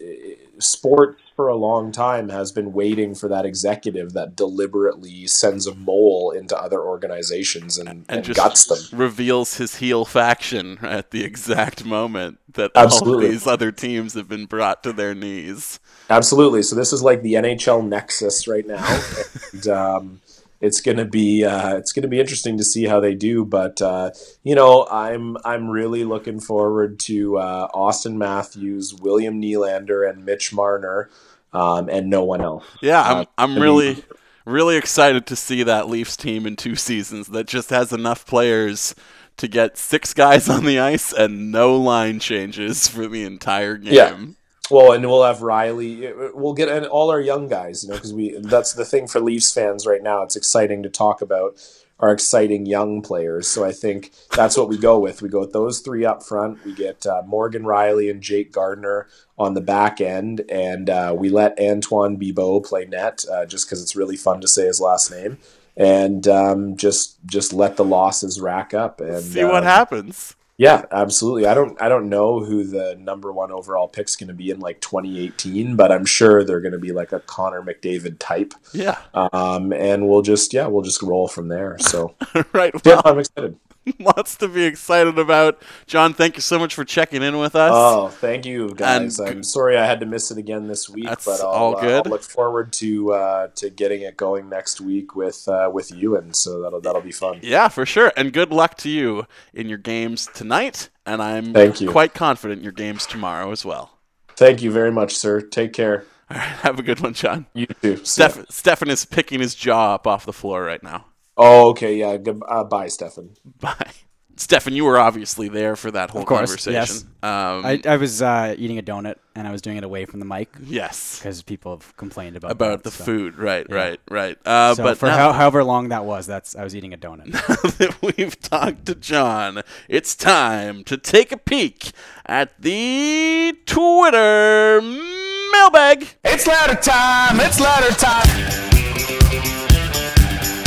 sports 0.59 1.21
for 1.37 1.49
a 1.49 1.57
long 1.57 1.91
time 1.91 2.29
has 2.29 2.53
been 2.53 2.73
waiting 2.73 3.15
for 3.15 3.29
that 3.29 3.45
executive 3.45 4.13
that 4.13 4.37
deliberately 4.37 5.27
sends 5.27 5.67
a 5.67 5.75
mole 5.75 6.31
into 6.31 6.57
other 6.57 6.81
organizations 6.81 7.77
and, 7.77 7.89
and, 7.89 8.05
and 8.09 8.25
just 8.25 8.37
guts 8.37 8.67
them. 8.67 8.99
reveals 8.99 9.57
his 9.57 9.77
heel 9.77 10.05
faction 10.05 10.79
at 10.83 11.11
the 11.11 11.25
exact 11.25 11.85
moment 11.85 12.39
that 12.53 12.71
all 12.77 12.85
Absolutely. 12.85 13.31
these 13.31 13.47
other 13.47 13.73
teams 13.73 14.15
have 14.15 14.29
been 14.29 14.47
brought 14.47 14.83
to 14.85 14.93
their 14.93 15.15
knees. 15.15 15.81
Absolutely. 16.09 16.63
So 16.63 16.77
this 16.77 16.93
is 16.93 17.03
like 17.03 17.23
the 17.23 17.35
NHL 17.35 17.87
nexus 17.87 18.47
right 18.47 18.67
now, 18.67 19.03
and 19.53 19.67
um, 19.69 20.21
it's 20.61 20.81
gonna 20.81 21.05
be 21.05 21.45
uh, 21.45 21.77
it's 21.77 21.93
gonna 21.93 22.09
be 22.09 22.21
interesting 22.21 22.57
to 22.59 22.65
see 22.65 22.85
how 22.85 23.01
they 23.01 23.15
do. 23.15 23.45
But 23.45 23.81
uh, 23.83 24.11
you 24.43 24.55
know, 24.55 24.87
I'm 24.91 25.37
I'm 25.45 25.69
really 25.69 26.05
looking 26.05 26.41
forward 26.41 26.99
to 27.01 27.39
uh, 27.39 27.69
Auston 27.73 28.15
Matthews, 28.15 28.95
William 28.95 29.41
Nylander, 29.41 30.09
and 30.09 30.25
Mitch 30.25 30.53
Marner, 30.53 31.11
um, 31.53 31.89
and 31.89 32.09
no 32.09 32.25
one 32.25 32.41
else. 32.41 32.65
Yeah, 32.81 33.03
I'm 33.03 33.27
I'm 33.39 33.55
mean- 33.55 33.63
really 33.63 34.05
Really 34.47 34.77
excited 34.77 35.25
to 35.27 35.37
see 35.37 35.63
that 35.63 35.89
Leafs 35.89 36.19
team 36.19 36.47
in 36.47 36.55
two 36.57 36.77
seasons 36.77 37.29
that 37.29 37.47
just 37.47 37.71
has 37.71 37.95
enough 37.95 38.27
players 38.27 38.95
to 39.39 39.49
get 39.49 39.79
six 39.79 40.13
guys 40.13 40.51
on 40.51 40.67
the 40.67 40.79
ice 40.79 41.15
and 41.15 41.51
no 41.51 41.77
line 41.77 42.21
changes 42.21 42.87
for 42.87 43.09
the 43.09 43.25
entire 43.25 43.79
game. 43.79 43.95
Yeah. 43.95 44.27
Well, 44.71 44.93
and 44.93 45.07
we'll 45.07 45.25
have 45.25 45.39
Rielly. 45.39 46.33
We'll 46.35 46.55
get 46.55 46.69
and 46.69 46.87
all 46.87 47.11
our 47.11 47.21
young 47.21 47.49
guys, 47.49 47.85
you 47.85 47.91
know, 47.91 47.97
because 47.97 48.15
we 48.15 48.37
that's 48.39 48.73
the 48.73 48.85
thing 48.85 49.07
for 49.07 49.21
Leafs 49.21 49.53
fans 49.53 49.87
right 49.87 50.03
now. 50.03 50.23
It's 50.23 50.37
exciting 50.37 50.83
to 50.85 50.89
talk 50.89 51.21
about 51.21 51.59
our 52.01 52.13
exciting 52.13 52.67
young 52.67 53.03
players. 53.03 53.47
So 53.47 53.65
I 53.65 53.73
think 53.73 54.11
that's 54.35 54.57
what 54.57 54.69
we 54.69 54.77
go 54.77 54.99
with. 54.99 55.23
We 55.23 55.29
go 55.29 55.41
with 55.41 55.53
those 55.53 55.81
three 55.81 56.05
up 56.05 56.23
front. 56.23 56.65
We 56.65 56.75
get 56.75 57.07
uh, 57.07 57.23
Morgan 57.27 57.63
Rielly 57.63 58.11
and 58.11 58.23
Jake 58.23 58.53
Gardiner 58.53 59.07
on 59.39 59.55
the 59.55 59.61
back 59.61 60.01
end, 60.01 60.43
and 60.51 60.89
uh, 60.91 61.15
we 61.17 61.29
let 61.29 61.59
Antoine 61.61 62.17
Bibeau 62.17 62.65
play 62.65 62.85
net 62.85 63.25
uh, 63.31 63.47
just 63.47 63.67
because 63.67 63.83
it's 63.83 63.97
really 63.97 64.17
fun 64.17 64.41
to 64.41 64.49
say 64.49 64.67
his 64.67 64.81
last 64.81 65.11
name, 65.11 65.39
and 65.77 66.27
um, 66.27 66.77
just 66.77 67.19
just 67.27 67.53
let 67.53 67.77
the 67.77 67.85
losses 67.85 68.41
rack 68.41 68.75
up 68.75 69.01
and 69.01 69.23
See 69.23 69.45
what 69.45 69.57
um, 69.57 69.65
happens. 69.65 70.35
Yeah, 70.57 70.85
absolutely. 70.93 71.47
I 71.47 71.55
don't 71.55 71.81
I 71.83 71.89
don't 71.89 72.09
know 72.09 72.41
who 72.41 72.65
the 72.65 72.97
number 72.99 73.33
one 73.33 73.51
overall 73.51 73.89
pick's 73.89 74.15
going 74.15 74.29
to 74.29 74.35
be 74.35 74.51
in 74.51 74.61
like 74.61 74.81
2018, 74.81 75.75
but 75.75 75.91
I'm 75.91 76.05
sure 76.05 76.45
they're 76.45 76.61
going 76.61 76.73
to 76.73 76.79
be 76.79 76.93
like 76.93 77.13
a 77.13 77.21
Connor 77.21 77.63
McDavid 77.63 78.17
type. 78.21 78.55
Yeah. 78.73 78.99
Um, 79.15 79.73
and 79.73 80.09
we'll 80.09 80.23
just 80.23 80.53
yeah 80.53 80.67
we'll 80.67 80.83
just 80.83 81.03
roll 81.03 81.27
from 81.27 81.49
there. 81.49 81.77
So 81.81 82.15
right. 82.53 82.73
yeah, 82.85 83.01
I'm 83.05 83.19
excited. 83.19 83.59
Lots 83.99 84.37
to 84.37 84.49
be 84.49 84.65
excited 84.65 85.19
about. 85.19 85.63
John, 85.87 86.15
thank 86.15 86.37
you 86.37 86.41
so 86.43 86.59
much 86.59 86.75
for 86.75 86.85
checking 86.85 87.23
in 87.23 87.39
with 87.39 87.55
us. 87.55 87.73
Oh, 87.75 88.09
thank 88.09 88.47
you 88.47 88.75
guys. 88.75 89.19
And- 89.19 89.29
I'm 89.29 89.43
sorry 89.43 89.77
I 89.77 89.85
had 89.85 90.01
to 90.01 90.07
miss 90.07 90.31
it 90.31 90.39
again 90.39 90.67
this 90.67 90.89
week, 90.89 91.09
but 91.25 91.41
I'll, 91.41 91.47
all 91.47 91.77
uh. 91.77 91.81
I'll 91.81 92.03
look 92.05 92.23
forward 92.23 92.73
to 92.75 93.13
uh, 93.13 93.49
to 93.57 93.71
getting 93.71 94.03
it 94.03 94.17
going 94.17 94.49
next 94.49 94.81
week 94.81 95.15
with 95.15 95.47
uh, 95.49 95.71
with 95.73 95.91
you, 95.93 96.17
and 96.17 96.35
so 96.35 96.63
that'll 96.63 96.81
that'll 96.81 97.03
be 97.03 97.13
fun. 97.13 97.41
Yeah, 97.43 97.69
for 97.69 97.85
sure. 97.85 98.13
And 98.17 98.33
good 98.33 98.51
luck 98.51 98.77
to 98.79 98.89
you 98.89 99.27
in 99.53 99.69
your 99.69 99.79
games 99.79 100.29
tonight. 100.35 100.89
And 101.07 101.21
I'm 101.21 101.53
Thank 101.53 101.81
you. 101.83 101.91
quite 101.91 102.15
confident 102.15 102.61
in 102.61 102.65
your 102.65 102.73
games 102.73 103.05
tomorrow 103.07 103.51
as 103.51 103.65
well. 103.65 103.99
Thank 104.37 104.63
you 104.63 104.71
very 104.71 104.91
much, 104.91 105.15
sir. 105.15 105.41
Take 105.43 105.73
care. 105.75 106.07
All 106.31 106.39
right, 106.39 106.47
have 106.63 106.79
a 106.79 106.83
good 106.83 107.01
one, 107.01 107.13
John. 107.13 107.47
You 107.53 107.67
too. 107.67 108.03
Steph- 108.05 108.51
Stefan 108.51 108.89
is 108.89 109.05
picking 109.05 109.41
his 109.41 109.55
jaw 109.55 109.95
up 109.95 110.07
off 110.07 110.25
the 110.25 110.33
floor 110.33 110.65
right 110.65 110.83
now. 110.83 111.05
Oh, 111.37 111.71
okay. 111.71 111.97
Yeah. 111.97 112.17
Good, 112.17 112.43
uh, 112.49 112.65
bye, 112.65 112.89
Stefan. 112.89 113.31
Bye. 113.61 113.91
Stefan, 114.37 114.73
you 114.75 114.85
were 114.85 114.99
obviously 114.99 115.49
there 115.49 115.77
for 115.77 115.93
that 115.93 116.11
whole 116.11 116.23
Of 116.23 116.27
course, 116.27 116.51
conversation. 116.67 116.73
yes. 116.73 117.05
Um, 117.23 117.65
I, 117.65 117.81
I 117.87 117.97
was 117.99 118.21
uh, 118.21 118.57
eating 118.59 118.79
a 118.79 118.83
donut 118.83 119.15
and 119.37 119.47
I 119.47 119.53
was 119.53 119.63
doing 119.63 119.77
it 119.77 119.85
away 119.85 120.07
from 120.07 120.19
the 120.19 120.27
mic. 120.27 120.49
Yes. 120.61 121.19
because 121.21 121.41
people 121.43 121.71
have 121.79 121.97
complained 121.97 122.35
about 122.35 122.51
about 122.51 122.83
that, 122.83 122.91
the 122.91 122.91
so. 122.91 123.05
food, 123.05 123.39
right, 123.39 123.65
Yeah. 123.71 123.77
right, 123.77 124.01
right. 124.11 124.39
Uh, 124.45 124.75
so 124.75 124.83
but 124.83 124.99
for 124.99 125.07
now 125.07 125.17
how, 125.17 125.33
however 125.35 125.63
long 125.63 125.91
that 125.91 126.05
was, 126.05 126.27
that's 126.27 126.57
I 126.57 126.65
was 126.65 126.75
eating 126.75 126.93
a 126.93 126.97
donut. 126.99 127.27
Now 127.33 127.71
that 127.79 128.03
we've 128.03 128.39
talked 128.41 128.87
to 128.87 128.97
John, 128.97 129.63
it's 129.89 130.17
time 130.17 130.83
to 130.85 130.97
take 130.97 131.31
a 131.31 131.37
peek 131.37 131.93
at 132.27 132.61
the 132.61 133.57
Twitter 133.67 134.81
mailbag. 134.83 136.09
It's 136.25 136.45
ladder 136.49 136.75
time. 136.81 137.39
It's 137.39 137.61
ladder 137.61 137.95
time. 137.95 138.74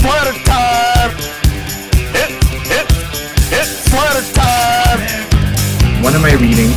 Ladder 0.03 0.37
time. 0.43 1.11
It, 2.13 2.31
it, 2.71 2.85
it's 3.51 3.93
ladder 3.93 4.25
time. 4.33 4.99
What 6.03 6.13
am 6.15 6.23
I 6.25 6.33
reading? 6.33 6.71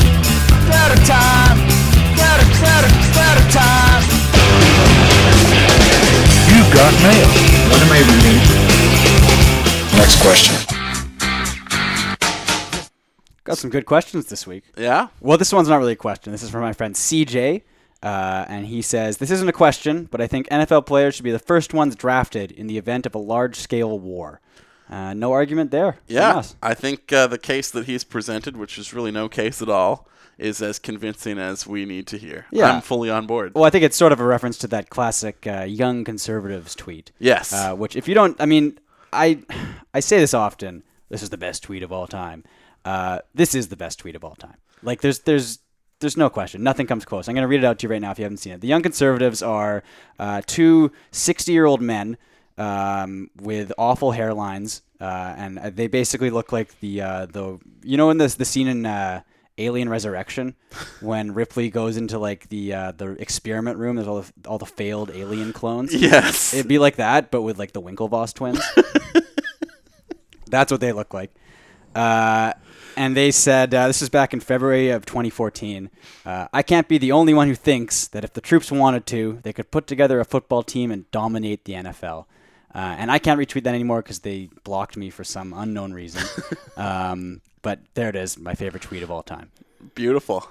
Ladder 0.68 1.00
time. 1.04 1.58
Ladder, 2.16 2.48
ladder, 2.62 2.92
ladder 3.16 3.46
time. 3.50 4.02
You 6.50 6.60
got 6.74 6.92
mail. 7.02 7.28
What 7.70 7.80
am 7.82 7.92
I 7.92 8.00
reading? 8.10 8.40
Next 9.96 10.20
question. 10.22 10.56
Got 13.44 13.58
some 13.58 13.70
good 13.70 13.86
questions 13.86 14.26
this 14.26 14.46
week. 14.46 14.64
Yeah? 14.76 15.08
Well, 15.20 15.38
this 15.38 15.52
one's 15.52 15.68
not 15.68 15.78
really 15.78 15.92
a 15.92 15.96
question. 15.96 16.32
This 16.32 16.42
is 16.42 16.50
from 16.50 16.60
my 16.62 16.72
friend 16.72 16.94
CJ. 16.94 17.62
Uh, 18.02 18.46
and 18.48 18.66
he 18.66 18.80
says, 18.80 19.18
This 19.18 19.30
isn't 19.30 19.48
a 19.48 19.52
question, 19.52 20.08
but 20.10 20.20
I 20.20 20.26
think 20.26 20.48
NFL 20.48 20.86
players 20.86 21.14
should 21.14 21.24
be 21.24 21.32
the 21.32 21.38
first 21.38 21.74
ones 21.74 21.94
drafted 21.94 22.50
in 22.50 22.66
the 22.66 22.78
event 22.78 23.06
of 23.06 23.14
a 23.14 23.18
large 23.18 23.56
scale 23.56 23.98
war. 23.98 24.40
Uh, 24.90 25.14
no 25.14 25.32
argument 25.32 25.70
there. 25.70 25.98
Yeah. 26.08 26.42
I 26.62 26.74
think 26.74 27.12
uh, 27.12 27.28
the 27.28 27.38
case 27.38 27.70
that 27.70 27.86
he's 27.86 28.02
presented, 28.02 28.56
which 28.56 28.76
is 28.76 28.92
really 28.92 29.12
no 29.12 29.28
case 29.28 29.62
at 29.62 29.68
all, 29.68 30.08
is 30.36 30.60
as 30.60 30.78
convincing 30.78 31.38
as 31.38 31.66
we 31.66 31.84
need 31.84 32.06
to 32.08 32.18
hear. 32.18 32.46
Yeah. 32.50 32.72
I'm 32.72 32.80
fully 32.80 33.08
on 33.08 33.26
board. 33.26 33.52
Well, 33.54 33.64
I 33.64 33.70
think 33.70 33.84
it's 33.84 33.96
sort 33.96 34.10
of 34.10 34.18
a 34.18 34.24
reference 34.24 34.58
to 34.58 34.66
that 34.68 34.90
classic 34.90 35.46
uh, 35.46 35.62
young 35.62 36.02
conservatives 36.02 36.74
tweet. 36.74 37.12
Yes. 37.18 37.52
Uh, 37.52 37.74
which, 37.76 37.94
if 37.94 38.08
you 38.08 38.14
don't, 38.14 38.40
I 38.40 38.46
mean, 38.46 38.78
I, 39.12 39.40
I 39.94 40.00
say 40.00 40.18
this 40.18 40.34
often. 40.34 40.82
This 41.08 41.22
is 41.22 41.30
the 41.30 41.38
best 41.38 41.62
tweet 41.62 41.82
of 41.82 41.92
all 41.92 42.06
time. 42.06 42.44
Uh, 42.84 43.20
this 43.34 43.54
is 43.54 43.68
the 43.68 43.76
best 43.76 43.98
tweet 43.98 44.16
of 44.16 44.24
all 44.24 44.34
time. 44.34 44.56
Like, 44.82 45.02
there's, 45.02 45.20
there's, 45.20 45.58
there's 46.00 46.16
no 46.16 46.30
question. 46.30 46.62
Nothing 46.62 46.86
comes 46.86 47.04
close. 47.04 47.28
I'm 47.28 47.34
going 47.34 47.42
to 47.42 47.48
read 47.48 47.60
it 47.62 47.66
out 47.66 47.78
to 47.80 47.86
you 47.86 47.90
right 47.90 48.00
now 48.00 48.10
if 48.10 48.18
you 48.18 48.24
haven't 48.24 48.38
seen 48.38 48.54
it. 48.54 48.60
The 48.60 48.68
young 48.68 48.82
conservatives 48.82 49.42
are 49.42 49.82
uh, 50.18 50.42
two 50.46 50.92
60 51.12 51.52
year 51.52 51.66
old 51.66 51.80
men 51.80 52.16
um, 52.58 53.30
with 53.40 53.72
awful 53.78 54.12
hairlines, 54.12 54.82
uh, 55.00 55.34
and 55.36 55.58
uh, 55.58 55.70
they 55.70 55.86
basically 55.86 56.30
look 56.30 56.52
like 56.52 56.78
the 56.80 57.00
uh, 57.00 57.26
the 57.26 57.58
you 57.82 57.96
know 57.96 58.10
in 58.10 58.18
this 58.18 58.34
the 58.34 58.44
scene 58.44 58.68
in 58.68 58.84
uh, 58.84 59.22
Alien 59.58 59.88
Resurrection 59.88 60.54
when 61.00 61.32
Ripley 61.32 61.70
goes 61.70 61.96
into 61.96 62.18
like 62.18 62.48
the 62.48 62.74
uh, 62.74 62.92
the 62.92 63.12
experiment 63.12 63.78
room. 63.78 63.96
There's 63.96 64.08
all 64.08 64.22
the 64.22 64.48
all 64.48 64.58
the 64.58 64.66
failed 64.66 65.10
alien 65.14 65.52
clones. 65.52 65.94
Yes. 65.94 66.54
it'd 66.54 66.68
be 66.68 66.78
like 66.78 66.96
that, 66.96 67.30
but 67.30 67.42
with 67.42 67.58
like 67.58 67.72
the 67.72 67.82
Winklevoss 67.82 68.34
twins. 68.34 68.60
That's 70.46 70.72
what 70.72 70.80
they 70.80 70.92
look 70.92 71.14
like. 71.14 71.32
Uh, 71.94 72.52
and 73.00 73.16
they 73.16 73.30
said, 73.30 73.72
uh, 73.72 73.86
this 73.86 74.02
is 74.02 74.10
back 74.10 74.34
in 74.34 74.40
February 74.40 74.90
of 74.90 75.06
2014. 75.06 75.88
Uh, 76.26 76.48
I 76.52 76.62
can't 76.62 76.86
be 76.86 76.98
the 76.98 77.12
only 77.12 77.32
one 77.32 77.48
who 77.48 77.54
thinks 77.54 78.06
that 78.08 78.24
if 78.24 78.34
the 78.34 78.42
troops 78.42 78.70
wanted 78.70 79.06
to, 79.06 79.38
they 79.42 79.54
could 79.54 79.70
put 79.70 79.86
together 79.86 80.20
a 80.20 80.24
football 80.26 80.62
team 80.62 80.90
and 80.90 81.10
dominate 81.10 81.64
the 81.64 81.72
NFL. 81.72 82.26
Uh, 82.74 82.96
and 82.98 83.10
I 83.10 83.18
can't 83.18 83.40
retweet 83.40 83.64
that 83.64 83.74
anymore 83.74 84.02
because 84.02 84.18
they 84.18 84.50
blocked 84.64 84.98
me 84.98 85.08
for 85.08 85.24
some 85.24 85.54
unknown 85.54 85.94
reason. 85.94 86.22
um, 86.76 87.40
but 87.62 87.78
there 87.94 88.10
it 88.10 88.16
is, 88.16 88.38
my 88.38 88.54
favorite 88.54 88.82
tweet 88.82 89.02
of 89.02 89.10
all 89.10 89.22
time. 89.22 89.50
Beautiful. 89.94 90.46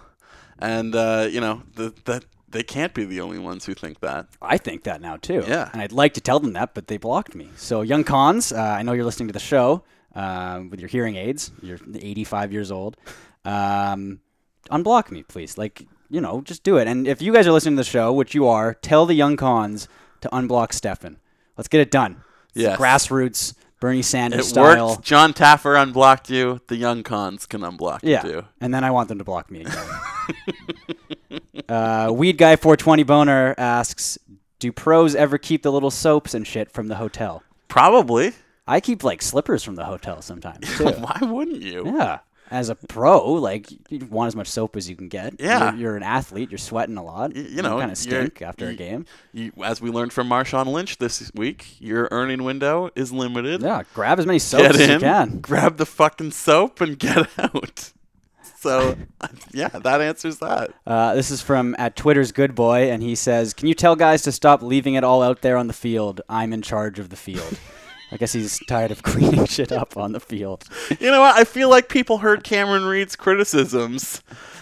And, 0.57 0.95
uh, 0.95 1.27
you 1.29 1.41
know, 1.41 1.61
the, 1.75 1.93
that 2.05 2.25
they 2.49 2.63
can't 2.63 2.95
be 2.95 3.05
the 3.05 3.21
only 3.21 3.37
ones 3.37 3.67
who 3.67 3.75
think 3.75 3.99
that. 3.99 4.25
I 4.41 4.57
think 4.57 4.85
that 4.85 5.01
now 5.01 5.17
too. 5.17 5.43
Yeah. 5.47 5.69
And 5.71 5.83
I'd 5.83 5.91
like 5.91 6.15
to 6.15 6.21
tell 6.21 6.39
them 6.39 6.53
that, 6.53 6.73
but 6.73 6.87
they 6.87 6.97
blocked 6.97 7.35
me. 7.35 7.49
So, 7.57 7.83
young 7.83 8.03
cons, 8.03 8.51
uh, 8.51 8.59
I 8.59 8.81
know 8.81 8.93
you're 8.93 9.05
listening 9.05 9.27
to 9.27 9.33
the 9.33 9.39
show 9.39 9.83
um, 10.15 10.69
with 10.69 10.79
your 10.79 10.89
hearing 10.89 11.15
aids. 11.15 11.51
You're 11.61 11.79
85 11.93 12.51
years 12.53 12.71
old. 12.71 12.97
Um, 13.45 14.19
unblock 14.71 15.11
me, 15.11 15.23
please. 15.23 15.57
Like, 15.57 15.85
you 16.09 16.21
know, 16.21 16.41
just 16.41 16.63
do 16.63 16.77
it. 16.77 16.87
And 16.87 17.07
if 17.07 17.21
you 17.21 17.33
guys 17.33 17.47
are 17.47 17.51
listening 17.51 17.75
to 17.75 17.81
the 17.81 17.89
show, 17.89 18.11
which 18.13 18.33
you 18.35 18.47
are, 18.47 18.73
tell 18.73 19.05
the 19.05 19.13
young 19.13 19.37
cons 19.37 19.87
to 20.21 20.29
unblock 20.29 20.73
Stefan. 20.73 21.17
Let's 21.57 21.67
get 21.67 21.81
it 21.81 21.91
done. 21.91 22.23
Yeah. 22.53 22.75
Grassroots, 22.75 23.53
Bernie 23.79 24.01
Sanders 24.01 24.47
It 24.47 24.49
style. 24.49 24.89
worked. 24.89 25.03
Jon 25.03 25.33
Taffer 25.33 25.81
unblocked 25.81 26.29
you. 26.29 26.59
The 26.67 26.75
young 26.75 27.03
cons 27.03 27.45
can 27.45 27.61
unblock 27.61 27.99
Yeah, 28.03 28.25
you 28.25 28.45
and 28.59 28.73
then 28.73 28.83
I 28.83 28.91
want 28.91 29.07
them 29.09 29.19
to 29.19 29.23
block 29.23 29.49
me 29.51 29.61
again. 29.61 29.77
uh, 31.69 32.11
Weed 32.13 32.37
Guy 32.37 32.55
420 32.55 33.03
Boner 33.03 33.55
asks, 33.57 34.17
"Do 34.59 34.71
pros 34.71 35.15
ever 35.15 35.37
keep 35.37 35.63
the 35.63 35.71
little 35.71 35.91
soaps 35.91 36.33
and 36.33 36.45
shit 36.45 36.71
from 36.71 36.87
the 36.87 36.95
hotel?" 36.95 37.43
Probably. 37.67 38.33
I 38.69 38.79
keep 38.79 39.03
like 39.03 39.21
slippers 39.21 39.63
from 39.63 39.75
the 39.75 39.85
hotel 39.85 40.21
sometimes 40.21 40.67
too. 40.77 40.85
Why 40.85 41.17
wouldn't 41.21 41.61
you? 41.63 41.85
yeah, 41.87 42.19
as 42.51 42.69
a 42.69 42.75
pro, 42.75 43.33
like 43.33 43.69
you 43.91 44.05
want 44.05 44.27
as 44.27 44.35
much 44.35 44.47
soap 44.47 44.75
as 44.75 44.89
you 44.89 44.95
can 44.95 45.07
get. 45.07 45.35
Yeah. 45.39 45.71
you're, 45.71 45.79
you're 45.81 45.97
an 45.97 46.03
athlete. 46.03 46.51
You're 46.51 46.57
sweating 46.59 46.97
a 46.97 47.03
lot. 47.03 47.35
You 47.35 47.61
know, 47.61 47.79
kind 47.79 47.91
of 47.91 47.97
stink 47.97 48.41
after 48.41 48.67
a 48.67 48.75
game. 48.75 49.05
You, 49.33 49.51
as 49.63 49.81
we 49.81 49.89
learned 49.89 50.13
from 50.13 50.29
Marshawn 50.29 50.67
Lynch 50.67 50.97
this 50.99 51.31
week, 51.33 51.79
your 51.79 52.07
earning 52.11 52.43
window 52.43 52.89
is 52.95 53.11
limited. 53.11 53.61
Yeah, 53.61 53.83
grab 53.93 54.19
as 54.19 54.25
many 54.25 54.39
soaps 54.39 54.79
as 54.79 54.87
you 54.87 54.99
can. 54.99 55.39
grab 55.39 55.77
the 55.77 55.85
fucking 55.85 56.31
soap, 56.31 56.79
and 56.81 56.97
get 57.07 57.27
out. 57.39 57.91
So, 58.59 58.97
yeah, 59.51 59.69
that 59.69 60.01
answers 60.01 60.39
that. 60.39 60.71
Uh, 60.85 61.15
this 61.15 61.31
is 61.31 61.41
from 61.41 61.75
at 61.79 61.95
Twitter's 61.95 62.31
good 62.31 62.55
boy, 62.55 62.91
and 62.91 63.01
he 63.01 63.15
says, 63.15 63.53
"Can 63.53 63.67
you 63.67 63.73
tell 63.73 63.95
guys 63.95 64.21
to 64.23 64.31
stop 64.31 64.61
leaving 64.61 64.95
it 64.95 65.03
all 65.03 65.23
out 65.23 65.41
there 65.41 65.57
on 65.57 65.67
the 65.67 65.73
field? 65.73 66.21
I'm 66.29 66.51
in 66.53 66.61
charge 66.61 66.99
of 66.99 67.09
the 67.09 67.15
field." 67.15 67.57
I 68.11 68.17
guess 68.17 68.33
he's 68.33 68.59
tired 68.67 68.91
of 68.91 69.03
cleaning 69.03 69.45
shit 69.45 69.71
up 69.71 69.95
on 69.97 70.11
the 70.13 70.19
field. 70.19 70.63
You 70.99 71.11
know 71.11 71.21
what? 71.21 71.35
I 71.35 71.43
feel 71.43 71.69
like 71.69 71.89
people 71.89 72.19
heard 72.19 72.43
Cameron 72.43 72.85
Reed's 72.85 73.15
criticisms 73.15 74.21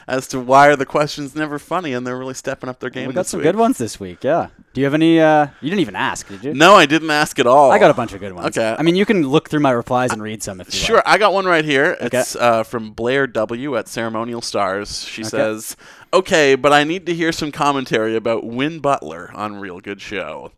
as 0.10 0.28
to 0.30 0.40
why 0.40 0.68
are 0.68 0.76
the 0.76 0.86
questions 0.86 1.36
never 1.36 1.60
funny, 1.60 1.92
and 1.94 2.06
they're 2.08 2.18
really 2.18 2.34
stepping 2.34 2.70
up 2.70 2.80
their 2.80 2.90
game. 2.90 3.08
we 3.08 3.14
got 3.14 3.26
some 3.26 3.40
week. 3.40 3.44
good 3.46 3.56
ones 3.58 3.78
this 3.78 4.00
week. 4.00 4.24
Yeah. 4.24 4.48
Do 4.74 4.82
you 4.82 4.86
have 4.86 4.94
any? 4.94 5.20
Uh, 5.20 5.48
you 5.62 5.70
didn't 5.70 5.82
even 5.82 5.96
ask, 5.96 6.28
did 6.28 6.44
you? 6.44 6.54
No, 6.54 6.76
I 6.76 6.86
didn't 6.86 7.10
ask 7.10 7.40
at 7.40 7.48
all. 7.48 7.72
I 7.72 7.80
got 7.80 7.90
a 7.92 7.94
bunch 7.94 8.14
of 8.14 8.20
good 8.20 8.32
ones. 8.34 8.58
Okay. 8.58 8.76
I 8.78 8.84
mean, 8.84 8.96
you 8.96 9.06
can 9.06 9.28
look 9.28 9.50
through 9.50 9.60
my 9.62 9.72
replies 9.72 10.12
and 10.12 10.22
read 10.22 10.44
some 10.44 10.62
if 10.62 10.68
you 10.74 10.80
Sure, 10.80 10.96
like. 10.98 11.08
I 11.08 11.18
got 11.18 11.34
one 11.34 11.46
right 11.46 11.66
here. 11.66 11.98
Okay. 12.02 12.20
It's 12.20 12.36
uh, 12.36 12.64
from 12.64 12.92
Blair 12.92 13.28
W. 13.28 13.76
at 13.78 13.88
Ceremonial 13.88 14.42
Stars. 14.42 15.04
She 15.04 15.22
Okay. 15.24 15.30
says, 15.30 15.76
"Okay, 16.14 16.56
but 16.56 16.72
I 16.74 16.84
need 16.84 17.06
to 17.08 17.14
hear 17.14 17.32
some 17.32 17.52
commentary 17.52 18.16
about 18.16 18.46
Win 18.46 18.80
Butler 18.80 19.32
on 19.34 19.56
Real 19.56 19.80
Good 19.80 20.00
Show." 20.02 20.52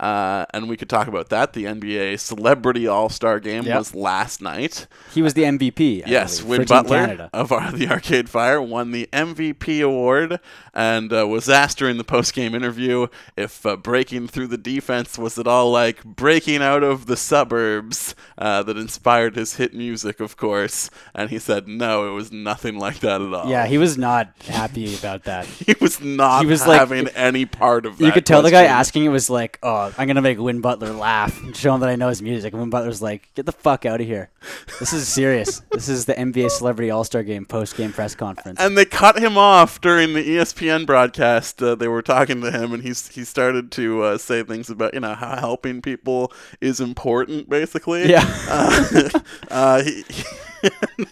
Uh, 0.00 0.46
and 0.54 0.66
we 0.66 0.76
could 0.78 0.88
talk 0.88 1.08
about 1.08 1.28
that. 1.28 1.52
The 1.52 1.64
NBA 1.66 2.18
Celebrity 2.18 2.86
All 2.86 3.10
Star 3.10 3.38
Game 3.38 3.64
Yep. 3.64 3.76
was 3.78 3.94
last 3.94 4.40
night. 4.40 4.86
He 5.12 5.20
was 5.20 5.34
the 5.34 5.42
MVP. 5.42 6.06
I 6.06 6.10
yes, 6.10 6.40
believe, 6.40 6.60
Win 6.60 6.66
Butler 6.66 7.28
of 7.34 7.52
our, 7.52 7.70
the 7.70 7.86
Arcade 7.88 8.30
Fire 8.30 8.62
won 8.62 8.92
the 8.92 9.08
MVP 9.12 9.84
award 9.84 10.40
and 10.72 11.12
uh, 11.12 11.26
was 11.28 11.50
asked 11.50 11.76
during 11.78 11.98
the 11.98 12.04
post 12.04 12.32
game 12.32 12.54
interview 12.54 13.08
if 13.36 13.66
uh, 13.66 13.76
breaking 13.76 14.28
through 14.28 14.46
the 14.46 14.56
defense 14.56 15.18
was 15.18 15.38
at 15.38 15.46
all 15.46 15.70
like 15.70 16.02
breaking 16.02 16.62
out 16.62 16.82
of 16.82 17.04
the 17.04 17.16
suburbs 17.16 18.14
uh, 18.38 18.62
that 18.62 18.78
inspired 18.78 19.36
his 19.36 19.56
hit 19.56 19.74
music, 19.74 20.18
of 20.20 20.36
course. 20.38 20.88
And 21.14 21.28
he 21.28 21.38
said, 21.38 21.68
no, 21.68 22.08
it 22.08 22.12
was 22.14 22.32
nothing 22.32 22.78
like 22.78 23.00
that 23.00 23.20
at 23.20 23.34
all. 23.34 23.50
Yeah, 23.50 23.66
he 23.66 23.76
was 23.76 23.98
not 23.98 24.32
happy 24.48 24.94
about 24.96 25.24
that. 25.24 25.46
He 25.70 25.74
was 25.80 26.00
not 26.00 26.40
He 26.40 26.46
was 26.46 26.66
like- 26.66 26.78
having 26.78 27.08
any 27.08 27.44
part 27.44 27.84
of 27.84 27.98
that. 27.98 28.04
You 28.06 28.12
could 28.12 28.24
tell 28.24 28.40
the 28.40 28.50
guy 28.50 28.64
asking 28.64 29.04
it 29.04 29.08
was 29.10 29.28
like, 29.28 29.58
"Oh, 29.62 29.89
I'm 29.98 30.06
gonna 30.06 30.22
make 30.22 30.38
Win 30.38 30.60
Butler 30.60 30.92
laugh 30.92 31.42
and 31.42 31.56
show 31.56 31.74
him 31.74 31.80
that 31.80 31.88
I 31.88 31.96
know 31.96 32.08
his 32.08 32.22
music." 32.22 32.52
And 32.52 32.60
Win 32.60 32.70
Butler's 32.70 33.02
like, 33.02 33.28
"Get 33.34 33.46
the 33.46 33.52
fuck 33.52 33.86
out 33.86 34.00
of 34.00 34.06
here! 34.06 34.30
This 34.78 34.92
is 34.92 35.08
serious. 35.08 35.60
this 35.70 35.88
is 35.88 36.06
the 36.06 36.14
NBA 36.14 36.50
Celebrity 36.50 36.90
All 36.90 37.04
Star 37.04 37.22
Game 37.22 37.44
post 37.44 37.76
game 37.76 37.92
press 37.92 38.14
conference." 38.14 38.60
And 38.60 38.76
they 38.76 38.84
cut 38.84 39.18
him 39.18 39.36
off 39.36 39.80
during 39.80 40.14
the 40.14 40.26
ESPN 40.26 40.86
broadcast. 40.86 41.62
Uh, 41.62 41.74
they 41.74 41.88
were 41.88 42.02
talking 42.02 42.40
to 42.42 42.50
him, 42.50 42.72
and 42.72 42.82
he's 42.82 43.08
he 43.08 43.24
started 43.24 43.70
to 43.72 44.02
uh, 44.02 44.18
say 44.18 44.42
things 44.42 44.70
about 44.70 44.94
you 44.94 45.00
know 45.00 45.14
how 45.14 45.36
helping 45.36 45.82
people 45.82 46.32
is 46.60 46.80
important, 46.80 47.48
basically. 47.48 48.08
Yeah. 48.08 48.26
Uh, 48.50 49.08
uh, 49.50 49.82
he, 49.82 50.04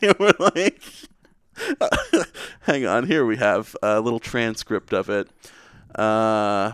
they 0.01 0.13
were 0.19 0.35
like, 0.39 0.83
hang 2.63 2.87
on, 2.87 3.07
here 3.07 3.25
we 3.25 3.37
have 3.37 3.77
a 3.83 4.01
little 4.01 4.21
transcript 4.21 4.93
of 4.93 5.09
it. 5.09 5.29
Uh, 5.95 6.73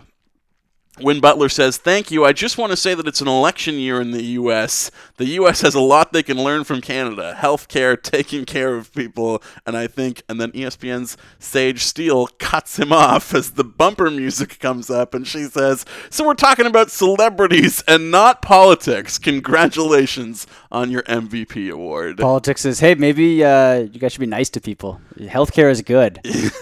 Win 1.01 1.19
Butler 1.19 1.49
says, 1.49 1.77
Thank 1.77 2.09
you, 2.09 2.23
I 2.23 2.31
just 2.31 2.57
want 2.57 2.71
to 2.71 2.77
say 2.77 2.93
that 2.95 3.07
it's 3.07 3.19
an 3.19 3.27
election 3.27 3.75
year 3.75 3.99
in 3.99 4.11
the 4.11 4.23
U.S. 4.23 4.91
The 5.17 5.25
U.S. 5.25 5.61
has 5.61 5.75
a 5.75 5.81
lot 5.81 6.13
they 6.13 6.23
can 6.23 6.41
learn 6.41 6.63
from 6.63 6.79
Canada 6.79 7.35
healthcare, 7.37 8.01
taking 8.01 8.45
care 8.45 8.75
of 8.75 8.93
people, 8.93 9.43
and 9.65 9.75
I 9.75 9.87
think, 9.87 10.23
and 10.29 10.39
then 10.39 10.51
ESPN's 10.53 11.17
Sage 11.37 11.83
Steele 11.83 12.27
cuts 12.39 12.79
him 12.79 12.93
off 12.93 13.33
as 13.33 13.51
the 13.51 13.63
bumper 13.63 14.09
music 14.09 14.59
comes 14.59 14.89
up, 14.89 15.13
and 15.13 15.27
she 15.27 15.43
says, 15.43 15.85
So 16.09 16.25
we're 16.25 16.33
talking 16.33 16.65
about 16.65 16.91
celebrities 16.91 17.83
and 17.87 18.09
not 18.09 18.41
politics. 18.41 19.17
Congratulations 19.17 20.47
on 20.71 20.91
your 20.91 21.03
MVP 21.03 21.71
award. 21.71 22.17
Politics 22.17 22.65
is, 22.65 22.79
hey, 22.79 22.95
maybe 22.95 23.43
uh, 23.43 23.79
you 23.79 23.99
guys 23.99 24.13
should 24.13 24.21
be 24.21 24.25
nice 24.27 24.49
to 24.51 24.61
people. 24.61 25.01
Healthcare 25.19 25.69
is 25.69 25.81
good. 25.81 26.19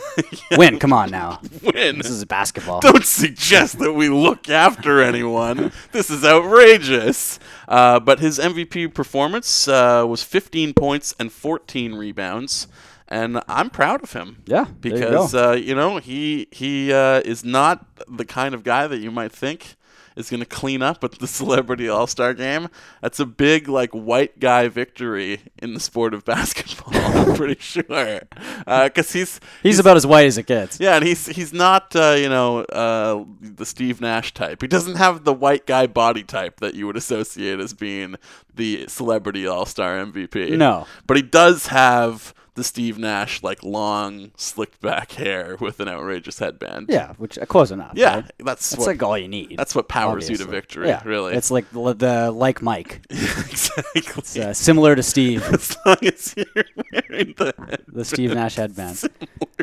Win, 0.58 0.80
come 0.80 0.94
on 0.94 1.12
now. 1.12 1.40
Win. 1.64 1.98
This 1.98 2.10
is 2.10 2.24
basketball. 2.26 2.80
Don't 2.82 3.06
suggest 3.06 3.80
that 3.80 3.94
we 3.94 4.10
look 4.24 4.50
after 4.50 5.02
anyone. 5.02 5.72
this 5.92 6.10
is 6.10 6.24
outrageous. 6.26 7.40
Uh, 7.68 8.00
but 8.00 8.20
his 8.20 8.40
MVP 8.40 8.94
performance 8.94 9.68
uh, 9.68 10.06
was 10.08 10.24
15 10.24 10.74
points 10.74 11.16
and 11.20 11.32
14 11.32 11.94
rebounds. 11.96 12.68
And 13.08 13.42
I'm 13.48 13.70
proud 13.70 14.04
of 14.04 14.14
him. 14.14 14.44
Yeah, 14.48 14.66
you 14.68 14.74
because 14.82 15.34
go. 15.34 15.52
uh, 15.52 15.56
you 15.56 15.76
know 15.76 15.98
he 15.98 16.48
he 16.52 16.92
uh, 16.92 17.20
is 17.20 17.44
not 17.44 17.86
the 18.08 18.26
kind 18.26 18.56
of 18.56 18.64
guy 18.64 18.88
that 18.88 19.00
you 19.00 19.12
might 19.12 19.32
think 19.32 19.76
is 20.16 20.30
going 20.30 20.40
to 20.40 20.46
clean 20.46 20.82
up 20.82 21.04
at 21.04 21.14
the 21.20 21.28
Celebrity 21.40 21.88
All 21.90 22.08
Star 22.08 22.34
Game. 22.34 22.68
That's 23.02 23.20
a 23.20 23.26
big 23.26 23.68
like 23.68 23.92
white 23.92 24.40
guy 24.40 24.68
victory 24.68 25.42
in 25.60 25.74
the 25.74 25.80
sport 25.80 26.14
of 26.14 26.26
basketball. 26.26 26.94
I'm 26.96 27.36
pretty 27.36 27.60
sure 27.60 27.84
because 27.84 29.12
he's 29.14 29.40
He's 29.62 29.80
about 29.80 29.98
as 29.98 30.06
white 30.06 30.26
as 30.28 30.38
it 30.38 30.46
gets. 30.46 30.80
yeah, 30.80 30.96
and 30.96 31.06
he's 31.06 31.26
he's 31.28 31.54
not 31.54 31.96
uh, 31.96 32.16
you 32.18 32.30
know 32.30 32.60
uh, 32.60 33.24
the 33.42 33.66
Steve 33.66 34.02
Nash 34.02 34.34
type. 34.34 34.62
He 34.62 34.68
doesn't 34.68 34.96
have 34.96 35.24
the 35.24 35.34
white 35.34 35.66
guy 35.66 35.88
body 35.88 36.24
type 36.24 36.60
that 36.60 36.74
you 36.76 36.86
would 36.88 36.98
associate 36.98 37.60
as 37.60 37.74
being 37.74 38.16
the 38.54 38.86
celebrity 38.88 39.48
All 39.48 39.66
Star 39.66 39.96
MVP. 40.06 40.58
No. 40.58 40.86
but 41.08 41.18
he 41.18 41.24
does 41.24 41.68
have 41.68 42.34
the 42.56 42.64
Steve 42.64 42.98
Nash 43.00 43.42
like 43.42 43.64
long 43.64 44.32
slicked 44.38 44.80
back 44.82 45.14
hair 45.14 45.58
with 45.60 45.80
an 45.80 45.88
outrageous 45.88 46.40
headband. 46.40 46.88
Yeah, 46.90 47.14
which 47.18 47.38
uh, 47.40 47.46
close 47.46 47.72
enough. 47.72 47.94
Yeah, 47.96 48.16
right? 48.16 48.32
that's 48.40 48.70
that's 48.70 48.80
what- 48.80 48.88
like 48.88 49.04
all 49.04 49.18
you 49.18 49.28
need. 49.28 49.58
that's 49.58 49.74
what 49.76 49.88
powers 49.88 50.30
you 50.30 50.38
to 50.38 50.46
victory, 50.46 50.88
Yeah, 50.88 51.02
really. 51.06 51.34
It's 51.36 51.50
like 51.52 51.70
the, 51.72 51.94
the 51.94 52.32
like 52.32 52.62
Mike. 52.62 53.02
exactly. 53.10 54.02
It's 54.18 54.38
uh, 54.38 54.54
similar 54.54 54.96
to 54.96 55.04
Steve. 55.04 55.44
as 55.54 55.76
long 55.86 55.98
as 56.04 56.34
you're 56.38 56.46
wearing 56.92 57.34
the 57.38 57.80
the 57.88 58.06
Steve 58.06 58.34
Nash 58.34 58.56
headband. 58.56 59.02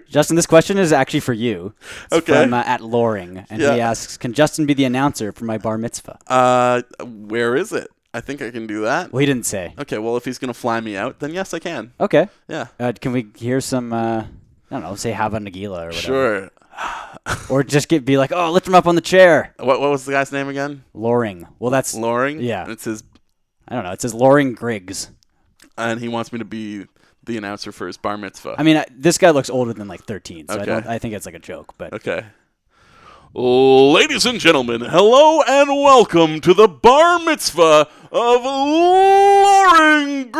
Justin, 0.08 0.36
this 0.36 0.46
question 0.46 0.78
is 0.78 0.92
actually 0.92 1.20
for 1.20 1.32
you. 1.32 1.72
It's 2.06 2.14
Okay. 2.14 2.42
From 2.42 2.54
uh, 2.54 2.62
at 2.66 2.80
Loring, 2.80 3.44
and 3.50 3.60
he 3.62 3.66
asks, 3.80 4.16
"Can 4.16 4.32
Justin 4.32 4.66
be 4.66 4.74
the 4.74 4.84
announcer 4.84 5.32
for 5.32 5.44
my 5.44 5.58
bar 5.58 5.78
mitzvah?" 5.78 6.18
Uh, 6.26 6.82
where 7.04 7.56
is 7.56 7.72
it? 7.72 7.90
I 8.12 8.20
think 8.20 8.42
I 8.42 8.50
can 8.50 8.66
do 8.66 8.82
that. 8.82 9.12
Well, 9.12 9.20
he 9.20 9.26
didn't 9.26 9.46
say. 9.46 9.74
Okay, 9.78 9.98
well, 9.98 10.16
if 10.16 10.24
he's 10.24 10.38
gonna 10.38 10.54
fly 10.54 10.80
me 10.80 10.96
out, 10.96 11.20
then 11.20 11.32
yes, 11.32 11.54
I 11.54 11.58
can. 11.60 11.92
Okay. 12.00 12.28
Yeah. 12.48 12.66
Uh, 12.78 12.92
can 13.00 13.12
we 13.12 13.28
hear 13.36 13.60
some? 13.60 13.92
Uh, 13.92 14.22
I 14.22 14.26
don't 14.70 14.82
know. 14.82 14.94
Say 14.96 15.12
Hava 15.12 15.38
Nagila 15.38 15.64
or 15.82 15.86
whatever. 15.86 15.92
Sure. 15.92 16.50
Or 17.50 17.62
just 17.62 17.88
get 17.88 18.04
be 18.04 18.16
like, 18.18 18.32
"Oh, 18.32 18.50
lift 18.50 18.66
him 18.66 18.74
up 18.74 18.86
on 18.86 18.94
the 18.94 19.00
chair." 19.00 19.54
What 19.58 19.80
what 19.80 19.90
was 19.90 20.04
the 20.06 20.12
guy's 20.12 20.32
name 20.32 20.48
again? 20.48 20.84
Loring. 20.94 21.46
Well, 21.58 21.70
that's 21.70 21.94
Loring. 21.94 22.40
Yeah. 22.40 22.68
It's 22.70 22.84
his, 22.84 23.02
I 23.68 23.74
don't 23.74 23.84
know. 23.84 23.92
It 23.92 24.00
says 24.00 24.14
Loring 24.14 24.54
Griggs. 24.54 25.10
and 25.76 26.00
he 26.00 26.08
wants 26.08 26.32
me 26.32 26.38
to 26.38 26.44
be 26.44 26.86
the 27.24 27.36
announcer 27.36 27.70
for 27.70 27.86
his 27.86 27.96
bar 27.96 28.16
mitzvah. 28.16 28.54
I 28.58 28.62
mean, 28.62 28.76
I, 28.78 28.86
this 28.90 29.18
guy 29.18 29.30
looks 29.30 29.50
older 29.50 29.72
than 29.74 29.86
like 29.88 30.02
13, 30.04 30.48
so 30.48 30.54
I, 30.54 30.56
Okay. 30.56 30.64
don't, 30.66 30.86
I 30.86 30.98
think 30.98 31.14
it's 31.14 31.26
like 31.26 31.34
a 31.34 31.38
joke. 31.38 31.74
But 31.78 31.92
Okay. 31.92 32.24
Ladies 33.32 34.26
and 34.26 34.40
gentlemen, 34.40 34.80
hello 34.80 35.40
and 35.46 35.68
welcome 35.68 36.40
to 36.40 36.52
the 36.52 36.66
bar 36.66 37.18
mitzvah 37.20 37.86
of 38.12 38.42
Loring 38.44 40.30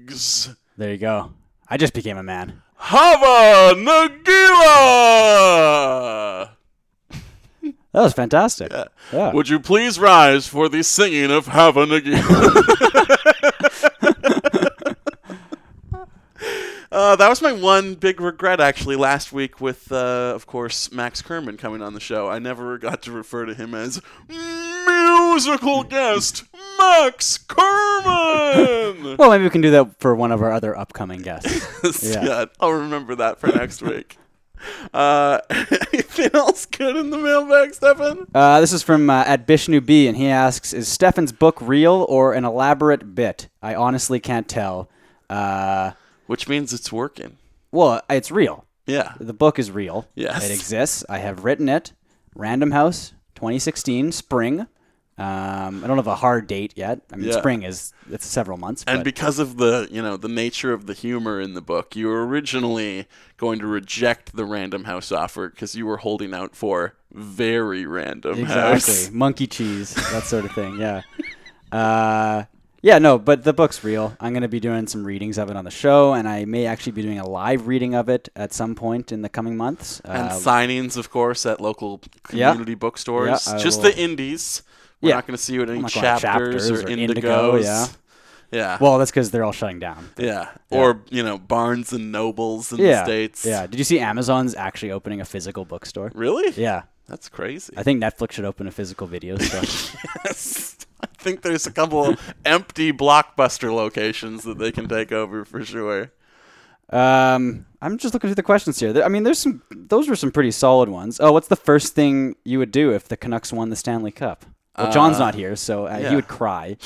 Griggs. 0.00 0.50
there 0.76 0.90
you 0.92 0.98
go. 0.98 1.32
I 1.68 1.76
just 1.76 1.92
became 1.94 2.16
a 2.16 2.22
man. 2.22 2.62
Hava 2.76 3.74
Nagila. 3.80 4.10
That 7.92 8.02
was 8.02 8.12
fantastic. 8.12 8.70
Yeah. 8.72 8.84
Yeah. 9.12 9.32
Would 9.32 9.48
you 9.48 9.58
please 9.60 9.98
rise 9.98 10.46
for 10.46 10.68
the 10.68 10.82
singing 10.82 11.30
of 11.32 11.48
Hava 11.48 11.86
Nagila? 11.86 13.34
Uh, 16.92 17.14
that 17.14 17.28
was 17.28 17.40
my 17.40 17.52
one 17.52 17.94
big 17.94 18.20
regret, 18.20 18.60
actually, 18.60 18.96
last 18.96 19.32
week 19.32 19.60
with, 19.60 19.92
uh, 19.92 20.32
of 20.34 20.46
course, 20.46 20.90
Max 20.90 21.22
Kerman 21.22 21.56
coming 21.56 21.82
on 21.82 21.94
the 21.94 22.00
show. 22.00 22.28
I 22.28 22.40
never 22.40 22.78
got 22.78 23.02
to 23.02 23.12
refer 23.12 23.46
to 23.46 23.54
him 23.54 23.74
as 23.74 24.00
musical 24.28 25.84
guest 25.84 26.44
Max 26.78 27.38
Kerman. 27.38 29.16
Well, 29.18 29.30
maybe 29.30 29.44
we 29.44 29.50
can 29.50 29.60
do 29.60 29.70
that 29.70 30.00
for 30.00 30.14
one 30.14 30.32
of 30.32 30.42
our 30.42 30.50
other 30.50 30.76
upcoming 30.76 31.20
guests. 31.20 32.02
yeah. 32.02 32.46
I'll 32.58 32.72
remember 32.72 33.14
that 33.16 33.38
for 33.38 33.48
next 33.48 33.82
week. 33.82 34.16
Uh, 34.92 35.38
anything 35.50 36.30
else 36.34 36.66
good 36.66 36.96
in 36.96 37.10
the 37.10 37.18
mailbag, 37.18 37.74
Stefan? 37.74 38.26
Uh, 38.34 38.60
this 38.60 38.72
is 38.72 38.82
from 38.82 39.08
uh, 39.08 39.24
at 39.26 39.46
Bishnu 39.46 39.80
B, 39.80 40.08
and 40.08 40.16
he 40.16 40.26
asks, 40.26 40.72
"Is 40.72 40.88
Stefan's 40.88 41.32
book 41.32 41.58
real 41.60 42.06
or 42.08 42.32
an 42.32 42.44
elaborate 42.44 43.14
bit? 43.14 43.48
I 43.62 43.74
honestly 43.74 44.20
can't 44.20 44.48
tell." 44.48 44.90
Uh, 45.28 45.92
Which 46.30 46.48
means 46.48 46.72
it's 46.72 46.92
working. 46.92 47.38
well, 47.72 48.00
it's 48.08 48.30
real. 48.30 48.64
Yeah. 48.86 49.14
The 49.18 49.32
book 49.32 49.58
is 49.58 49.70
real. 49.70 50.06
Yes. 50.14 50.48
It 50.48 50.52
exists. 50.52 51.04
I 51.08 51.18
have 51.18 51.44
written 51.44 51.68
it. 51.68 51.92
Random 52.36 52.70
House, 52.70 53.14
2016, 53.34 54.12
spring. 54.12 54.60
Um, 55.18 55.82
I 55.82 55.86
don't 55.88 55.96
have 55.96 56.06
a 56.06 56.14
hard 56.14 56.46
date 56.46 56.72
yet. 56.76 57.00
I 57.12 57.16
mean, 57.16 57.28
Yeah. 57.30 57.38
spring 57.38 57.62
is 57.64 57.92
it's 58.10 58.24
several 58.26 58.56
months. 58.58 58.84
And 58.86 59.00
but- 59.00 59.04
because 59.04 59.38
of 59.40 59.56
the 59.58 59.88
you 59.90 60.00
know 60.00 60.16
the 60.16 60.28
nature 60.28 60.72
of 60.72 60.86
the 60.86 60.94
humor 60.94 61.40
in 61.40 61.54
the 61.54 61.60
book, 61.60 61.94
you 61.96 62.06
were 62.06 62.24
originally 62.26 63.06
going 63.36 63.58
to 63.58 63.66
reject 63.66 64.34
the 64.36 64.44
Random 64.44 64.84
House 64.84 65.10
offer 65.12 65.48
because 65.50 65.74
you 65.74 65.84
were 65.84 65.98
holding 65.98 66.32
out 66.32 66.54
for 66.56 66.94
very 67.12 67.84
Random 67.86 68.38
exactly 68.38 68.94
House. 68.94 69.10
monkey 69.10 69.46
cheese, 69.48 69.94
that 70.12 70.22
sort 70.24 70.44
of 70.44 70.52
thing. 70.52 70.78
Yeah. 70.78 71.02
Uh, 71.72 72.44
yeah, 72.82 72.98
no, 72.98 73.18
but 73.18 73.44
the 73.44 73.52
book's 73.52 73.82
real. 73.84 74.16
I'm 74.20 74.32
going 74.32 74.42
to 74.42 74.48
be 74.48 74.60
doing 74.60 74.86
some 74.86 75.04
readings 75.06 75.38
of 75.38 75.50
it 75.50 75.56
on 75.56 75.64
the 75.64 75.70
show, 75.70 76.14
and 76.14 76.28
I 76.28 76.44
may 76.44 76.66
actually 76.66 76.92
be 76.92 77.02
doing 77.02 77.18
a 77.18 77.26
live 77.28 77.66
reading 77.66 77.94
of 77.94 78.08
it 78.08 78.28
at 78.34 78.52
some 78.52 78.74
point 78.74 79.12
in 79.12 79.22
the 79.22 79.28
coming 79.28 79.56
months. 79.56 80.00
And 80.04 80.28
Uh, 80.28 80.32
signings, 80.32 80.96
of 80.96 81.10
course, 81.10 81.44
at 81.46 81.60
local 81.60 82.00
Yeah. 82.32 82.50
community 82.50 82.74
bookstores. 82.74 83.46
Yeah, 83.46 83.58
Just 83.58 83.82
will- 83.82 83.90
the 83.90 83.98
indies. 83.98 84.62
We're 85.00 85.10
Yeah. 85.10 85.14
not 85.16 85.26
going 85.26 85.36
to 85.36 85.42
see 85.42 85.54
you 85.54 85.62
at 85.62 85.70
any 85.70 85.82
to 85.82 85.88
chapters, 85.88 86.70
or, 86.70 86.86
Indigo, 86.88 87.52
indigos. 87.58 87.64
yeah. 87.64 87.86
Yeah. 88.52 88.78
Well, 88.80 88.98
that's 88.98 89.10
because 89.12 89.30
they're 89.30 89.44
all 89.44 89.52
shutting 89.52 89.78
down. 89.78 90.08
yeah. 90.18 90.48
Yeah. 90.70 90.78
Or, 90.78 91.00
you 91.08 91.22
know, 91.22 91.38
Barnes 91.38 91.92
and 91.92 92.10
Nobles 92.10 92.72
in 92.72 92.78
yeah. 92.78 93.00
the 93.00 93.04
States. 93.04 93.46
Yeah. 93.46 93.66
Did 93.68 93.78
you 93.78 93.84
see 93.84 94.00
Amazon's 94.00 94.54
actually 94.56 94.90
opening 94.90 95.20
a 95.20 95.24
physical 95.24 95.64
bookstore? 95.64 96.10
Really? 96.14 96.52
Yeah. 96.60 96.82
That's 97.08 97.28
crazy. 97.28 97.72
I 97.76 97.82
think 97.84 98.02
Netflix 98.02 98.32
should 98.32 98.44
open 98.44 98.66
a 98.66 98.70
physical 98.72 99.06
video 99.06 99.38
store. 99.38 99.62
yes. 100.24 100.76
I 101.20 101.22
think 101.22 101.42
there's 101.42 101.66
a 101.66 101.72
couple 101.72 102.16
empty 102.44 102.92
blockbuster 102.92 103.74
locations 103.74 104.44
that 104.44 104.58
they 104.58 104.72
can 104.72 104.88
take 104.88 105.12
over 105.12 105.44
for 105.44 105.64
sure. 105.64 106.12
Um, 106.90 107.66
I'm 107.80 107.98
just 107.98 108.14
looking 108.14 108.28
through 108.28 108.34
the 108.36 108.42
questions 108.42 108.80
here. 108.80 109.02
I 109.02 109.08
mean, 109.08 109.22
there's 109.22 109.38
some. 109.38 109.62
Those 109.70 110.08
were 110.08 110.16
some 110.16 110.32
pretty 110.32 110.50
solid 110.50 110.88
ones. 110.88 111.20
Oh, 111.20 111.32
what's 111.32 111.48
the 111.48 111.56
first 111.56 111.94
thing 111.94 112.34
you 112.44 112.58
would 112.58 112.72
do 112.72 112.92
if 112.92 113.06
the 113.08 113.16
Canucks 113.16 113.52
won 113.52 113.70
the 113.70 113.76
Stanley 113.76 114.10
Cup? 114.10 114.44
Well, 114.76 114.90
John's 114.92 115.16
Uh, 115.16 115.20
not 115.26 115.34
here, 115.34 115.54
so 115.56 115.86
uh, 115.86 115.98
yeah. 116.00 116.10
he 116.10 116.16
would 116.16 116.28
cry. 116.28 116.76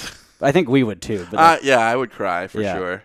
I 0.41 0.53
think 0.53 0.69
we 0.69 0.83
would 0.83 1.01
too. 1.01 1.27
But 1.31 1.39
Uh, 1.41 1.57
yeah, 1.63 1.79
I 1.79 1.97
would 1.97 2.11
cry 2.11 2.49
for 2.49 2.61
Yeah. 2.61 2.75
sure. 2.77 3.03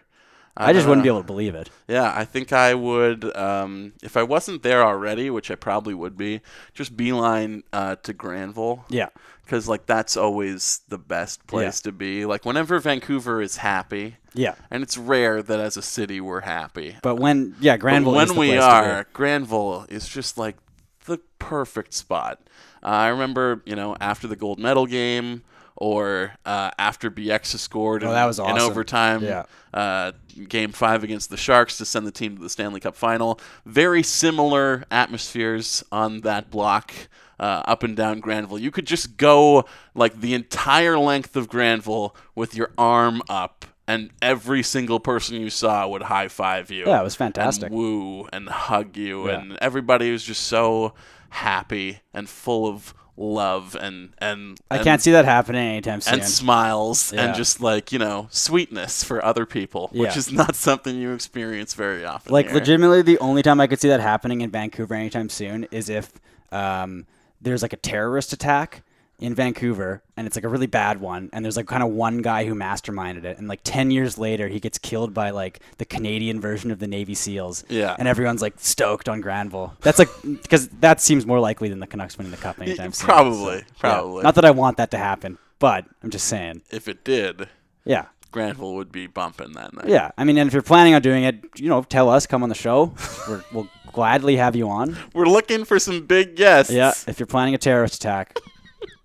I 0.60 0.73
just 0.73 0.88
wouldn't 0.88 1.03
be 1.03 1.10
able 1.10 1.22
to 1.22 1.26
believe 1.27 1.56
it. 1.56 1.69
Yeah, 1.88 2.11
I 2.15 2.26
think 2.26 2.52
I 2.53 2.73
would. 2.73 3.36
Um, 3.36 3.94
if 4.03 4.18
I 4.18 4.23
wasn't 4.23 4.61
there 4.64 4.84
already, 4.84 5.30
which 5.30 5.49
I 5.49 5.56
probably 5.56 5.94
would 5.94 6.18
be, 6.18 6.41
just 6.73 6.98
beeline 6.98 7.64
uh, 7.72 7.95
to 8.03 8.14
Granville. 8.14 8.86
Yeah. 8.90 9.10
Because 9.45 9.68
like 9.68 9.86
that's 9.88 10.15
always 10.15 10.81
the 10.90 10.98
best 10.99 11.48
place 11.48 11.81
to 11.81 11.91
be. 11.91 12.26
Like 12.26 12.45
whenever 12.45 12.77
Vancouver 12.80 13.41
is 13.41 13.57
happy. 13.57 14.18
Yeah. 14.36 14.53
And 14.69 14.84
it's 14.84 14.95
rare 14.98 15.41
that 15.41 15.60
as 15.60 15.76
a 15.77 15.81
city 15.81 16.22
we're 16.22 16.41
happy. 16.41 16.98
But 17.02 17.15
when 17.15 17.56
yeah, 17.60 17.73
But 17.73 17.81
Granville. 17.81 18.14
when 18.14 18.36
we 18.36 18.57
are. 18.57 19.07
Granville 19.14 19.88
is 19.90 20.07
just 20.07 20.38
like 20.38 20.57
the 21.06 21.18
perfect 21.40 21.94
spot. 21.95 22.40
Uh, 22.84 22.88
I 22.88 23.07
remember, 23.07 23.64
you 23.65 23.76
know, 23.76 23.95
after 23.99 24.27
the 24.27 24.36
gold 24.36 24.60
medal 24.60 24.86
game 24.86 25.41
or 25.76 26.34
uh, 26.45 26.69
after 26.77 27.10
Bieksa 27.10 27.57
scored 27.57 28.03
Oh, 28.03 28.07
in, 28.10 28.14
that 28.14 28.26
was 28.26 28.40
awesome. 28.40 28.57
in 28.57 28.61
overtime, 28.61 29.23
Yeah. 29.23 29.44
uh, 29.73 30.11
game 30.48 30.72
five 30.72 31.03
against 31.03 31.30
the 31.30 31.38
Sharks 31.38 31.78
to 31.78 31.86
send 31.86 32.06
the 32.07 32.11
team 32.11 32.36
to 32.38 32.41
the 32.41 32.49
Stanley 32.49 32.80
Cup 32.80 32.95
final. 32.95 33.40
Very 33.66 34.03
similar 34.03 34.86
atmospheres 34.91 35.84
on 35.91 36.22
that 36.22 36.49
block. 36.49 36.94
Uh, 37.40 37.64
up 37.66 37.84
and 37.84 37.95
down 37.95 38.20
Granville. 38.20 38.60
You 38.60 38.70
could 38.70 38.86
just 38.86 39.16
go 39.16 39.64
like 39.95 40.20
the 40.20 40.34
entire 40.34 40.98
length 40.99 41.38
of 41.38 41.48
Granville 41.48 42.14
with 42.36 42.53
your 42.53 42.72
arm 42.78 43.22
up, 43.30 43.64
and 43.88 44.10
every 44.22 44.61
single 44.61 44.99
person 44.99 45.38
you 45.40 45.49
saw 45.49 45.88
would 45.88 46.02
high 46.02 46.28
five 46.28 46.70
you. 46.70 46.86
Yeah, 46.86 46.99
it 46.99 47.03
was 47.06 47.16
fantastic. 47.16 47.68
And 47.70 47.76
woo 47.76 48.28
and 48.34 48.49
hug 48.49 48.98
you, 48.98 49.28
Yeah. 49.30 49.40
and 49.40 49.57
everybody 49.61 50.11
was 50.11 50.22
just 50.26 50.48
so 50.48 50.94
happy 51.30 51.99
and 52.14 52.28
full 52.28 52.68
of 52.68 52.94
love 53.22 53.76
and 53.76 54.12
and 54.20 54.58
I 54.72 54.76
and- 54.78 54.84
can't 54.86 55.02
see 55.02 55.12
that 55.12 55.26
happening 55.26 55.62
anytime 55.68 56.00
soon. 56.00 56.16
and 56.16 56.24
smiles 56.24 57.12
Yeah. 57.12 57.26
and 57.26 57.36
just 57.36 57.60
like 57.62 57.91
you 57.91 58.00
know 58.00 58.28
sweetness 58.32 59.04
for 59.04 59.24
other 59.24 59.46
people, 59.46 59.90
which 59.91 60.12
Yeah. 60.14 60.18
is 60.18 60.32
not 60.32 60.56
something 60.56 60.96
you 60.96 61.12
experience 61.14 61.74
very 61.74 62.06
often. 62.06 62.32
Like 62.32 62.46
here. 62.48 62.56
legitimately, 62.56 63.02
the 63.02 63.20
only 63.20 63.41
time 63.44 63.60
I 63.60 63.68
could 63.68 63.80
see 63.82 63.90
that 63.90 64.00
happening 64.00 64.40
in 64.41 64.50
Vancouver 64.50 64.94
anytime 64.96 65.28
soon 65.30 65.66
is 65.70 65.90
if 65.90 66.12
um, 66.52 67.06
there's 67.41 67.62
like 67.62 67.74
a 67.74 67.78
terrorist 67.78 68.32
attack 68.34 68.84
in 69.20 69.36
Vancouver, 69.36 70.02
and 70.18 70.26
it's 70.28 70.36
like 70.36 70.46
a 70.46 70.50
really 70.50 70.68
bad 70.68 71.02
one, 71.02 71.30
and 71.34 71.44
there's 71.44 71.58
like 71.58 71.68
kind 71.68 71.84
of 71.84 71.90
one 71.90 72.22
guy 72.22 72.46
who 72.46 72.56
masterminded 72.56 73.24
it, 73.26 73.38
and 73.38 73.48
like 73.48 73.62
ten 73.64 73.91
years 73.91 74.18
later, 74.18 74.48
he 74.48 74.60
gets 74.60 74.78
killed 74.78 75.14
by 75.14 75.30
like 75.32 75.60
the 75.78 75.86
Canadian 75.86 76.40
version 76.41 76.72
of 76.72 76.80
the 76.80 76.88
Navy 76.88 77.14
SEALs. 77.14 77.64
Yeah. 77.70 77.96
and 78.00 78.08
everyone's 78.08 78.41
like 78.41 78.54
stoked 78.58 79.10
on 79.10 79.22
Granville. 79.22 79.76
That's 79.82 80.00
like 80.00 80.10
because 80.41 80.68
that 80.80 81.02
seems 81.02 81.26
more 81.26 81.40
likely 81.40 81.70
than 81.70 81.80
the 81.80 81.88
Canucks 81.88 82.18
winning 82.18 82.32
the 82.32 82.38
cup 82.38 82.60
anytime 82.62 82.91
soon. 82.94 83.06
probably, 83.08 83.56
yeah. 83.58 83.64
probably. 83.80 84.24
Not 84.24 84.36
that 84.36 84.46
I 84.46 84.52
want 84.52 84.78
that 84.78 84.91
to 84.91 84.98
happen, 84.98 85.38
but 85.60 85.86
I'm 86.04 86.10
just 86.10 86.28
saying. 86.28 86.62
if 86.72 86.88
it 86.88 87.04
did, 87.04 87.50
Yeah. 87.86 88.06
Granville 88.32 88.76
would 88.76 88.91
be 88.91 89.08
bumping 89.08 89.54
that 89.54 89.74
night. 89.74 89.88
Yeah, 89.88 90.12
I 90.16 90.24
mean, 90.24 90.38
and 90.38 90.46
if 90.48 90.54
you're 90.54 90.62
planning 90.62 90.94
on 90.94 91.02
doing 91.02 91.24
it, 91.24 91.44
you 91.56 91.68
know, 91.68 91.82
tell 91.82 92.10
us, 92.10 92.28
come 92.28 92.44
on 92.44 92.50
the 92.50 92.54
show. 92.54 92.94
We're, 93.28 93.44
we'll 93.52 93.68
gladly 93.91 94.36
have 94.36 94.56
you 94.56 94.70
on. 94.70 94.96
We're 95.16 95.26
looking 95.26 95.66
for 95.66 95.80
some 95.80 96.06
big 96.06 96.36
guests. 96.36 96.72
Yeah, 96.72 96.94
if 97.08 97.20
you're 97.20 97.26
planning 97.26 97.56
a 97.56 97.58
terrorist 97.58 97.96
attack, 97.96 98.38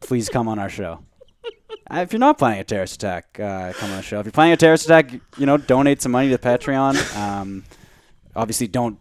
please 0.07 0.29
come 0.29 0.49
on 0.49 0.59
our 0.59 0.69
show. 0.69 1.05
Uh, 1.91 1.99
If 1.99 2.13
you're 2.13 2.21
not 2.21 2.39
planning 2.39 2.61
a 2.61 2.65
terrorist 2.65 2.95
attack, 2.97 3.39
uh, 3.39 3.73
come 3.75 3.91
on 3.91 3.97
the 3.99 4.03
show. 4.03 4.21
If 4.21 4.27
you're 4.27 4.33
planning 4.33 4.55
a 4.55 4.57
terrorist 4.57 4.87
attack, 4.87 5.13
you 5.37 5.47
know, 5.47 5.57
donate 5.57 6.01
some 6.01 6.13
money 6.13 6.31
to 6.31 6.39
Patreon. 6.39 6.95
Um, 7.17 7.65
obviously, 8.35 8.69
don't 8.69 8.99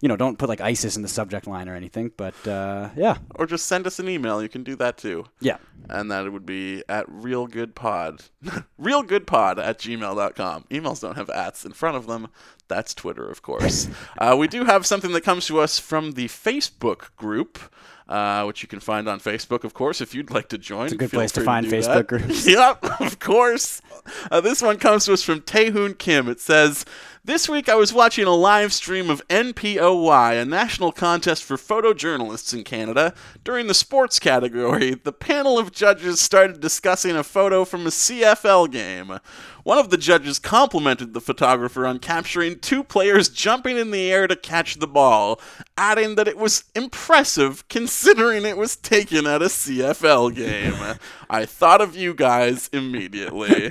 you 0.00 0.08
know, 0.08 0.16
don't 0.16 0.38
put 0.38 0.48
like 0.48 0.60
ISIS 0.60 0.96
in 0.96 1.02
the 1.02 1.08
subject 1.08 1.46
line 1.46 1.68
or 1.68 1.74
anything. 1.74 2.12
But 2.16 2.46
uh, 2.46 2.90
yeah, 2.96 3.18
Or 3.34 3.46
just 3.46 3.66
send 3.66 3.86
us 3.86 3.98
an 3.98 4.08
email. 4.08 4.40
You 4.42 4.48
can 4.48 4.62
do 4.62 4.76
that 4.76 4.96
too. 4.96 5.26
Yeah. 5.40 5.58
And 5.88 6.10
that 6.10 6.30
would 6.30 6.46
be 6.46 6.84
at 6.88 7.08
realgoodpod. 7.08 8.28
realgoodpod 8.80 9.58
at 9.58 9.78
gmail.com. 9.78 10.64
Emails 10.70 11.00
don't 11.00 11.16
have 11.16 11.30
ats 11.30 11.64
in 11.64 11.72
front 11.72 11.96
of 11.96 12.06
them. 12.06 12.28
That's 12.68 12.94
Twitter, 12.94 13.28
of 13.28 13.42
course. 13.42 13.88
uh, 14.18 14.36
we 14.38 14.46
do 14.46 14.64
have 14.64 14.86
something 14.86 15.12
that 15.12 15.22
comes 15.22 15.46
to 15.46 15.58
us 15.60 15.78
from 15.78 16.12
the 16.12 16.28
Facebook 16.28 17.14
group. 17.16 17.58
Uh, 18.08 18.44
which 18.44 18.62
you 18.62 18.68
can 18.68 18.80
find 18.80 19.06
on 19.06 19.20
Facebook, 19.20 19.64
of 19.64 19.74
course, 19.74 20.00
if 20.00 20.14
you'd 20.14 20.30
like 20.30 20.48
to 20.48 20.56
join. 20.56 20.86
It's 20.86 20.94
a 20.94 20.96
good 20.96 21.10
place 21.10 21.30
to 21.32 21.42
find 21.42 21.68
do 21.68 21.76
Facebook 21.76 21.94
that. 21.94 22.06
groups. 22.06 22.46
yep, 22.48 22.82
of 23.02 23.18
course. 23.18 23.82
Uh, 24.30 24.40
this 24.40 24.62
one 24.62 24.78
comes 24.78 25.04
to 25.04 25.12
us 25.12 25.22
from 25.22 25.42
Taehoon 25.42 25.98
Kim. 25.98 26.26
It 26.26 26.40
says, 26.40 26.86
This 27.22 27.50
week 27.50 27.68
I 27.68 27.74
was 27.74 27.92
watching 27.92 28.24
a 28.24 28.34
live 28.34 28.72
stream 28.72 29.10
of 29.10 29.26
NPOY, 29.28 30.40
a 30.40 30.46
national 30.46 30.92
contest 30.92 31.44
for 31.44 31.58
photojournalists 31.58 32.54
in 32.54 32.64
Canada. 32.64 33.12
During 33.44 33.66
the 33.66 33.74
sports 33.74 34.18
category, 34.18 34.94
the 34.94 35.12
panel 35.12 35.58
of 35.58 35.70
judges 35.70 36.18
started 36.18 36.60
discussing 36.60 37.14
a 37.14 37.22
photo 37.22 37.66
from 37.66 37.86
a 37.86 37.90
CFL 37.90 38.72
game. 38.72 39.18
One 39.68 39.76
of 39.76 39.90
the 39.90 39.98
judges 39.98 40.38
complimented 40.38 41.12
the 41.12 41.20
photographer 41.20 41.86
on 41.86 41.98
capturing 41.98 42.58
two 42.58 42.82
players 42.82 43.28
jumping 43.28 43.76
in 43.76 43.90
the 43.90 44.10
air 44.10 44.26
to 44.26 44.34
catch 44.34 44.76
the 44.76 44.86
ball, 44.86 45.42
adding 45.76 46.14
that 46.14 46.26
it 46.26 46.38
was 46.38 46.64
impressive 46.74 47.68
considering 47.68 48.46
it 48.46 48.56
was 48.56 48.76
taken 48.76 49.26
at 49.26 49.42
a 49.42 49.48
CFL 49.50 50.34
game. 50.34 50.98
I 51.28 51.44
thought 51.44 51.82
of 51.82 51.94
you 51.94 52.14
guys 52.14 52.70
immediately. 52.72 53.66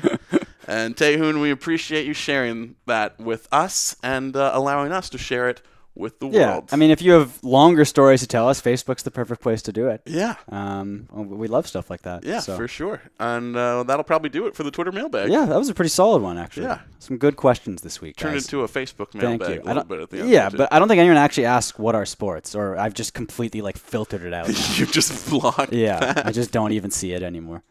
and 0.67 0.95
Taehoon, 0.95 1.41
we 1.41 1.49
appreciate 1.49 2.05
you 2.05 2.13
sharing 2.13 2.75
that 2.85 3.19
with 3.19 3.47
us 3.51 3.95
and 4.03 4.35
uh, 4.35 4.51
allowing 4.53 4.91
us 4.91 5.09
to 5.09 5.17
share 5.17 5.49
it 5.49 5.63
with 5.97 6.19
the 6.19 6.29
yeah. 6.29 6.51
world. 6.51 6.69
I 6.71 6.75
mean, 6.75 6.91
if 6.91 7.01
you 7.01 7.13
have 7.13 7.43
longer 7.43 7.85
stories 7.85 8.21
to 8.21 8.27
tell 8.27 8.47
us, 8.47 8.61
Facebook's 8.61 9.03
the 9.03 9.11
perfect 9.11 9.41
place 9.41 9.61
to 9.63 9.71
do 9.73 9.87
it. 9.87 10.01
Yeah. 10.05 10.35
Um, 10.49 11.07
we 11.11 11.47
love 11.47 11.67
stuff 11.67 11.89
like 11.89 12.03
that. 12.03 12.23
yeah, 12.23 12.39
so. 12.39 12.55
for 12.55 12.67
sure. 12.67 13.01
And 13.19 13.55
uh, 13.55 13.83
that'll 13.83 14.03
probably 14.03 14.29
do 14.29 14.47
it 14.47 14.55
for 14.55 14.63
the 14.63 14.71
Twitter 14.71 14.91
mailbag. 14.91 15.29
Yeah, 15.31 15.45
that 15.45 15.57
was 15.57 15.69
a 15.69 15.73
pretty 15.73 15.89
solid 15.89 16.21
one, 16.21 16.37
actually. 16.37 16.67
Yeah. 16.67 16.79
Some 16.99 17.17
good 17.17 17.35
questions 17.35 17.81
this 17.81 18.01
week. 18.01 18.15
Turned 18.17 18.35
guys. 18.35 18.45
into 18.45 18.63
a 18.63 18.67
Facebook 18.67 19.11
Thank 19.11 19.41
mailbag 19.41 19.55
you. 19.55 19.61
a 19.63 19.65
little 19.65 19.83
bit 19.83 19.99
at 19.99 20.09
the 20.09 20.19
end. 20.19 20.29
Yeah, 20.29 20.49
but 20.49 20.71
I 20.71 20.79
don't 20.79 20.87
think 20.87 20.99
anyone 20.99 21.17
actually 21.17 21.45
asked 21.45 21.79
what 21.79 21.95
are 21.95 22.05
sports, 22.05 22.55
or 22.55 22.77
I've 22.77 22.93
just 22.93 23.13
completely 23.13 23.61
like 23.61 23.77
filtered 23.77 24.21
it 24.23 24.33
out. 24.33 24.47
You've 24.77 24.91
just 24.91 25.29
blocked 25.29 25.73
Yeah, 25.73 25.99
that. 25.99 26.25
I 26.27 26.31
just 26.31 26.51
don't 26.51 26.71
even 26.71 26.91
see 26.91 27.13
it 27.13 27.23
anymore. 27.23 27.63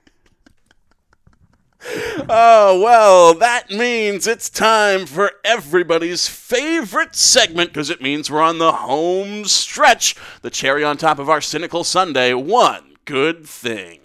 Oh, 2.28 2.81
well, 2.82 3.35
that 3.35 3.70
means 3.70 4.27
it's 4.27 4.51
time 4.51 5.07
for 5.07 5.31
everybody's 5.44 6.27
favorite 6.27 7.15
segment 7.15 7.70
because 7.70 7.89
it 7.89 8.03
means 8.03 8.28
we're 8.28 8.43
on 8.43 8.59
the 8.59 8.73
home 8.73 9.44
stretch. 9.44 10.16
The 10.43 10.51
cherry 10.51 10.82
on 10.82 10.97
top 10.97 11.20
of 11.20 11.31
our 11.31 11.40
cynical 11.40 11.85
Sunday. 11.85 12.35
One 12.35 12.97
good 13.05 13.47
thing. 13.47 14.01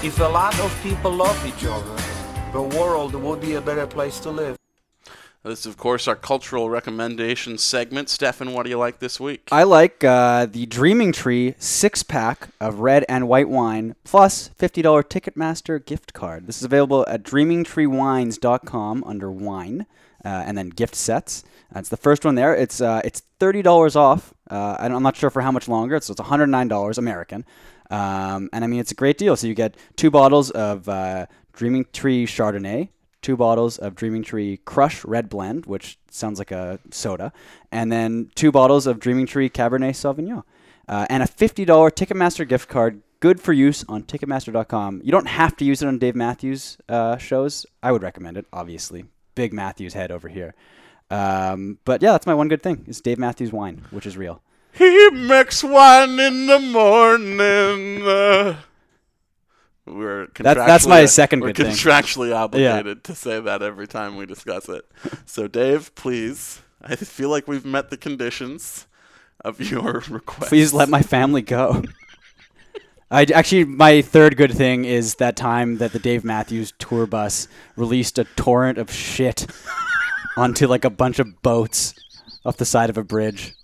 If 0.00 0.18
a 0.20 0.24
lot 0.24 0.58
of 0.60 0.80
people 0.82 1.12
love 1.12 1.46
each 1.46 1.66
other, 1.66 2.17
the 2.52 2.62
world 2.62 3.14
would 3.14 3.40
be 3.40 3.54
a 3.54 3.60
better 3.60 3.86
place 3.86 4.18
to 4.20 4.30
live. 4.30 4.56
This 5.44 5.60
is, 5.60 5.66
of 5.66 5.76
course, 5.76 6.08
our 6.08 6.16
cultural 6.16 6.68
recommendation 6.68 7.58
segment. 7.58 8.08
Stefan, 8.08 8.52
what 8.52 8.64
do 8.64 8.70
you 8.70 8.78
like 8.78 8.98
this 8.98 9.20
week? 9.20 9.48
I 9.52 9.62
like 9.62 10.02
uh, 10.02 10.46
the 10.46 10.66
Dreaming 10.66 11.12
Tree 11.12 11.54
six 11.58 12.02
pack 12.02 12.48
of 12.60 12.80
red 12.80 13.04
and 13.08 13.28
white 13.28 13.48
wine 13.48 13.94
plus 14.04 14.50
$50 14.58 14.82
Ticketmaster 15.04 15.84
gift 15.84 16.12
card. 16.12 16.46
This 16.46 16.58
is 16.58 16.64
available 16.64 17.04
at 17.08 17.22
dreamingtreewines.com 17.22 19.04
under 19.04 19.30
wine 19.30 19.86
uh, 20.24 20.28
and 20.28 20.58
then 20.58 20.70
gift 20.70 20.94
sets. 20.94 21.44
That's 21.72 21.88
the 21.88 21.96
first 21.96 22.24
one 22.24 22.34
there. 22.34 22.54
It's 22.54 22.80
uh, 22.80 23.00
it's 23.04 23.22
$30 23.40 23.94
off. 23.94 24.34
Uh, 24.50 24.76
and 24.80 24.94
I'm 24.94 25.02
not 25.02 25.16
sure 25.16 25.30
for 25.30 25.42
how 25.42 25.52
much 25.52 25.68
longer. 25.68 25.94
It's, 25.96 26.08
it's 26.10 26.20
$109 26.20 26.98
American. 26.98 27.44
Um, 27.90 28.50
and 28.52 28.64
I 28.64 28.66
mean, 28.66 28.80
it's 28.80 28.92
a 28.92 28.94
great 28.94 29.18
deal. 29.18 29.36
So 29.36 29.46
you 29.46 29.54
get 29.54 29.76
two 29.96 30.10
bottles 30.10 30.50
of 30.50 30.88
uh, 30.88 31.26
Dreaming 31.58 31.86
Tree 31.92 32.24
Chardonnay, 32.24 32.90
two 33.20 33.36
bottles 33.36 33.78
of 33.78 33.96
Dreaming 33.96 34.22
Tree 34.22 34.58
Crush 34.58 35.04
Red 35.04 35.28
Blend, 35.28 35.66
which 35.66 35.98
sounds 36.08 36.38
like 36.38 36.52
a 36.52 36.78
soda, 36.92 37.32
and 37.72 37.90
then 37.90 38.30
two 38.36 38.52
bottles 38.52 38.86
of 38.86 39.00
Dreaming 39.00 39.26
Tree 39.26 39.50
Cabernet 39.50 39.90
Sauvignon, 39.90 40.44
uh, 40.86 41.06
and 41.10 41.20
a 41.20 41.26
$50 41.26 41.66
Ticketmaster 41.66 42.46
gift 42.48 42.68
card, 42.68 43.02
good 43.18 43.40
for 43.40 43.52
use 43.52 43.84
on 43.88 44.04
Ticketmaster.com. 44.04 45.00
You 45.02 45.10
don't 45.10 45.26
have 45.26 45.56
to 45.56 45.64
use 45.64 45.82
it 45.82 45.88
on 45.88 45.98
Dave 45.98 46.14
Matthews 46.14 46.78
uh, 46.88 47.16
shows. 47.16 47.66
I 47.82 47.90
would 47.90 48.04
recommend 48.04 48.36
it, 48.36 48.46
obviously. 48.52 49.06
Big 49.34 49.52
Matthews 49.52 49.94
head 49.94 50.12
over 50.12 50.28
here. 50.28 50.54
Um, 51.10 51.78
but 51.84 52.02
yeah, 52.02 52.12
that's 52.12 52.26
my 52.26 52.34
one 52.34 52.46
good 52.46 52.62
thing. 52.62 52.84
Is 52.86 53.00
Dave 53.00 53.18
Matthews 53.18 53.50
wine, 53.50 53.84
which 53.90 54.06
is 54.06 54.16
real. 54.16 54.42
He 54.70 55.10
makes 55.10 55.64
wine 55.64 56.20
in 56.20 56.46
the 56.46 56.60
morning. 56.60 58.58
We're 59.88 60.26
That's- 60.38 60.66
that's 60.66 60.86
my 60.86 61.02
contractually- 61.02 61.08
second 61.08 61.40
we're 61.40 61.52
good 61.52 61.66
thing. 61.66 61.74
contractually 61.76 62.28
Yeah. 62.30 62.42
obligated 62.42 63.04
to 63.04 63.14
say 63.14 63.40
that 63.40 63.62
every 63.62 63.86
time 63.86 64.16
we 64.16 64.26
discuss 64.26 64.68
it. 64.68 64.84
So, 65.26 65.46
Dave, 65.48 65.94
please 65.94 66.60
I 66.82 66.94
feel 66.96 67.28
like 67.28 67.48
we've 67.48 67.64
met 67.64 67.90
the 67.90 67.96
conditions 67.96 68.86
of 69.44 69.60
your 69.60 70.04
request. 70.08 70.48
Please 70.48 70.72
let 70.72 70.88
my 70.88 71.02
family 71.02 71.42
go. 71.42 71.82
I 73.10 73.26
actually 73.34 73.64
my 73.64 74.02
third 74.02 74.36
good 74.36 74.52
thing 74.52 74.84
is 74.84 75.14
that 75.16 75.34
time 75.34 75.78
that 75.78 75.92
the 75.92 75.98
Dave 75.98 76.24
Matthews 76.24 76.72
tour 76.78 77.06
bus 77.06 77.48
released 77.74 78.18
a 78.18 78.24
torrent 78.36 78.76
of 78.78 78.92
shit 78.92 79.46
onto 80.36 80.66
like 80.66 80.84
a 80.84 80.90
bunch 80.90 81.18
of 81.18 81.40
boats 81.42 81.94
off 82.44 82.58
the 82.58 82.64
side 82.66 82.90
of 82.90 82.98
a 82.98 83.02
bridge. 83.04 83.54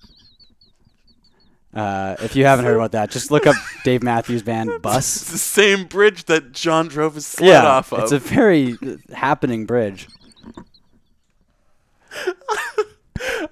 Uh, 1.74 2.14
if 2.20 2.36
you 2.36 2.44
haven't 2.44 2.64
heard 2.64 2.76
about 2.76 2.92
that, 2.92 3.10
just 3.10 3.30
look 3.30 3.46
up 3.46 3.56
Dave 3.84 4.02
Matthews 4.02 4.42
Band 4.42 4.80
bus. 4.80 5.16
It's 5.22 5.32
the 5.32 5.38
same 5.38 5.86
bridge 5.86 6.24
that 6.26 6.52
John 6.52 6.88
drove 6.88 7.16
his 7.16 7.26
sled 7.26 7.48
yeah, 7.48 7.66
off 7.66 7.92
of. 7.92 8.00
it's 8.00 8.12
a 8.12 8.18
very 8.18 8.76
happening 9.12 9.66
bridge. 9.66 10.08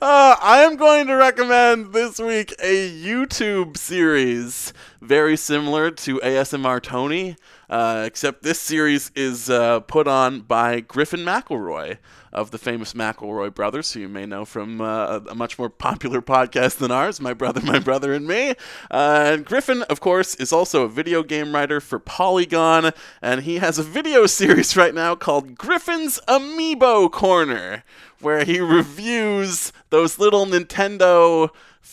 Uh, 0.01 0.37
I 0.41 0.63
am 0.65 0.77
going 0.77 1.07
to 1.07 1.15
recommend 1.15 1.93
this 1.93 2.19
week 2.19 2.53
a 2.61 2.91
YouTube 2.91 3.77
series 3.77 4.73
very 5.01 5.37
similar 5.37 5.91
to 5.93 6.19
ASMR 6.19 6.83
Tony, 6.83 7.37
uh, 7.71 8.03
except 8.05 8.43
this 8.43 8.61
series 8.61 9.13
is 9.15 9.49
uh, 9.49 9.81
put 9.81 10.09
on 10.09 10.41
by 10.41 10.81
Griffin 10.81 11.21
McElroy 11.21 11.99
of 12.33 12.51
the 12.51 12.59
famous 12.59 12.95
McElroy 12.95 13.55
brothers, 13.55 13.93
who 13.93 14.01
you 14.01 14.09
may 14.09 14.27
know 14.27 14.45
from 14.45 14.81
uh, 14.81 15.21
a 15.29 15.35
much 15.35 15.59
more 15.59 15.69
popular 15.69 16.23
podcast 16.23 16.79
than 16.79 16.91
ours, 16.91 17.21
My 17.21 17.35
Brother, 17.35 17.61
My 17.61 17.79
Brother, 17.79 18.13
and 18.13 18.27
Me. 18.27 18.51
Uh, 18.91 19.31
and 19.33 19.45
Griffin, 19.45 19.83
of 19.83 20.01
course, 20.01 20.35
is 20.37 20.53
also 20.53 20.85
a 20.85 20.89
video 20.89 21.23
game 21.23 21.55
writer 21.55 21.81
for 21.81 21.99
Polygon, 21.99 22.93
and 23.21 23.43
he 23.43 23.57
has 23.57 23.79
a 23.79 23.83
video 23.83 24.27
series 24.33 24.77
right 24.77 24.95
now 24.95 25.15
called 25.15 25.57
Griffin's 25.57 26.21
Amiibo 26.29 27.11
Corner, 27.11 27.85
where 28.21 28.45
he 28.45 28.61
reviews 28.61 29.73
those 29.91 30.19
little 30.19 30.47
Nintendo 30.47 31.51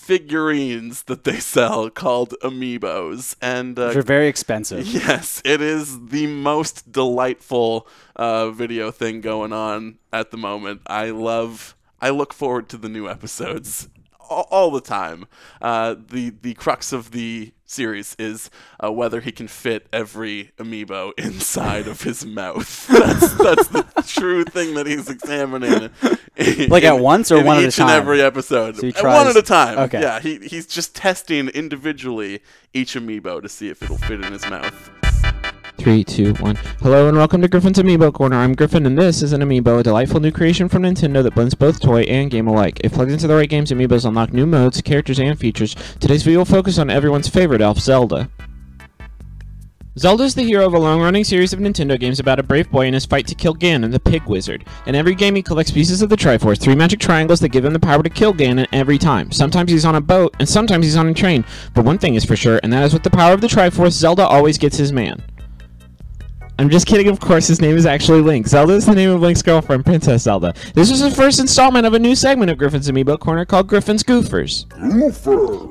figurines 0.10 1.04
that 1.04 1.24
they 1.24 1.40
sell 1.40 1.88
called 1.88 2.34
amiibos 2.42 3.36
and 3.44 3.78
uh, 3.78 3.90
Which 3.90 3.98
are 3.98 4.02
very 4.02 4.28
expensive. 4.28 4.88
yes 5.06 5.40
it 5.46 5.62
is 5.62 6.08
the 6.08 6.26
most 6.26 6.92
delightful 6.92 7.88
uh, 8.16 8.50
video 8.50 8.90
thing 8.90 9.22
going 9.22 9.54
on 9.54 10.00
at 10.12 10.32
the 10.32 10.38
moment 10.38 10.82
i 10.88 11.12
love 11.12 11.76
i 12.02 12.10
look 12.10 12.34
forward 12.34 12.70
to 12.70 12.78
the 12.78 12.90
new 12.90 13.08
episodes 13.08 13.88
all, 14.30 14.48
all 14.52 14.72
the 14.72 14.82
time. 14.82 15.26
Uh, 15.62 15.96
the 16.10 16.34
the 16.42 16.54
crux 16.56 16.94
of 16.94 17.12
the 17.12 17.52
series 17.66 18.16
is 18.18 18.50
uh, 18.84 18.92
whether 18.92 19.22
he 19.22 19.32
can 19.32 19.48
fit 19.48 19.88
every 19.94 20.52
amiibo 20.58 21.12
inside 21.18 21.88
of 21.88 22.02
his 22.02 22.26
mouth. 22.26 22.88
That's 22.90 23.34
that's 23.38 23.68
the 23.68 23.86
true 24.08 24.44
thing 24.44 24.74
that 24.74 24.88
he's 24.88 25.10
examining 25.10 25.90
Like 26.70 26.84
at 26.84 27.00
once 27.00 27.32
or 27.32 27.38
in 27.40 27.46
one 27.46 27.58
at 27.58 27.64
a 27.64 27.68
each 27.68 27.78
and 27.80 27.90
time? 27.90 28.02
every 28.02 28.22
episode. 28.22 28.78
So 28.78 28.88
Uh, 28.88 28.92
one 29.04 29.28
at 29.28 29.36
a 29.36 29.42
time. 29.42 29.78
Okay. 29.80 30.02
yeah 30.02 30.20
he, 30.20 30.38
he's 30.40 30.66
just 30.66 30.96
testing 30.96 31.50
individually 31.50 32.42
each 32.74 32.96
amiibo 32.96 33.42
to 33.42 33.50
see 33.50 33.70
if 33.70 33.82
it'll 33.84 33.98
fit 33.98 34.24
in 34.24 34.32
his 34.32 34.50
mouth 34.50 34.90
Three, 35.80 36.04
two, 36.04 36.34
one. 36.36 36.58
Hello 36.82 37.08
and 37.08 37.16
welcome 37.16 37.42
to 37.42 37.48
Griffin's 37.48 37.78
Amiibo 37.78 38.14
Corner. 38.14 38.36
I'm 38.36 38.54
Griffin, 38.54 38.86
and 38.86 38.98
this 38.98 39.22
is 39.22 39.32
an 39.32 39.40
Amiibo, 39.40 39.80
a 39.80 39.84
delightful 39.84 40.20
new 40.20 40.30
creation 40.30 40.68
from 40.68 40.84
Nintendo 40.84 41.24
that 41.24 41.34
blends 41.34 41.56
both 41.56 41.80
toy 41.80 42.02
and 42.02 42.30
game 42.30 42.50
alike. 42.50 42.82
If 42.84 42.92
plugged 42.92 43.12
into 43.12 43.28
the 43.28 43.36
right 43.36 43.50
games, 43.50 43.72
Amiibos 43.72 44.04
unlock 44.04 44.34
new 44.34 44.46
modes, 44.46 44.82
characters, 44.82 45.22
and 45.22 45.40
features. 45.40 45.76
Today's 46.02 46.24
video 46.24 46.40
will 46.40 46.46
focus 46.46 46.80
on 46.80 46.90
everyone's 46.90 47.30
favorite 47.30 47.62
elf, 47.62 47.80
Zelda. 47.80 48.30
Zelda 49.98 50.26
is 50.26 50.36
the 50.36 50.44
hero 50.44 50.66
of 50.66 50.74
a 50.74 50.80
long-running 50.80 51.24
series 51.24 51.54
of 51.54 51.60
Nintendo 51.60 51.98
games 51.98 52.20
about 52.20 52.40
a 52.40 52.44
brave 52.44 52.70
boy 52.70 52.86
in 52.86 52.94
his 52.94 53.06
fight 53.06 53.26
to 53.28 53.36
kill 53.36 53.56
Ganon, 53.56 53.92
the 53.92 54.02
Pig 54.02 54.24
Wizard. 54.26 54.66
In 54.86 54.96
every 54.96 55.16
game, 55.16 55.36
he 55.36 55.42
collects 55.42 55.72
pieces 55.72 56.02
of 56.02 56.10
the 56.10 56.18
Triforce, 56.18 56.60
three 56.60 56.76
magic 56.76 57.00
triangles 57.00 57.40
that 57.40 57.50
give 57.50 57.64
him 57.64 57.74
the 57.74 57.80
power 57.80 58.04
to 58.04 58.10
kill 58.10 58.34
Ganon 58.34 58.68
every 58.74 58.98
time. 58.98 59.32
Sometimes 59.32 59.72
he's 59.72 59.86
on 59.86 59.96
a 59.96 60.02
boat, 60.02 60.36
and 60.40 60.48
sometimes 60.48 60.84
he's 60.86 60.98
on 60.98 61.08
a 61.08 61.14
train. 61.14 61.46
But 61.74 61.86
one 61.86 61.98
thing 61.98 62.16
is 62.16 62.26
for 62.26 62.36
sure, 62.36 62.60
and 62.64 62.74
that 62.74 62.84
is 62.84 62.92
with 62.92 63.04
the 63.04 63.10
power 63.10 63.34
of 63.34 63.40
the 63.40 63.48
Triforce, 63.48 63.94
Zelda 63.94 64.28
always 64.28 64.58
gets 64.58 64.76
his 64.76 64.92
man. 64.92 65.24
I'm 66.60 66.70
just 66.70 66.88
kidding, 66.88 67.08
of 67.08 67.22
course, 67.22 67.48
his 67.48 67.62
name 67.62 67.78
is 67.78 67.86
actually 67.86 68.20
Link. 68.20 68.46
Zelda 68.46 68.74
is 68.74 68.86
the 68.86 68.94
name 68.94 69.12
of 69.12 69.22
Link's 69.22 69.42
girlfriend, 69.42 69.86
Princess 69.86 70.24
Zelda. 70.24 70.54
This 70.74 70.92
is 70.92 71.00
the 71.00 71.10
first 71.10 71.40
installment 71.40 71.86
of 71.86 71.94
a 71.94 72.00
new 72.00 72.18
segment 72.18 72.52
of 72.52 72.58
Griffin's 72.58 72.92
Amiibo 72.92 73.18
Corner 73.18 73.46
called 73.46 73.68
Griffin's 73.68 74.04
Goofers. 74.04 74.70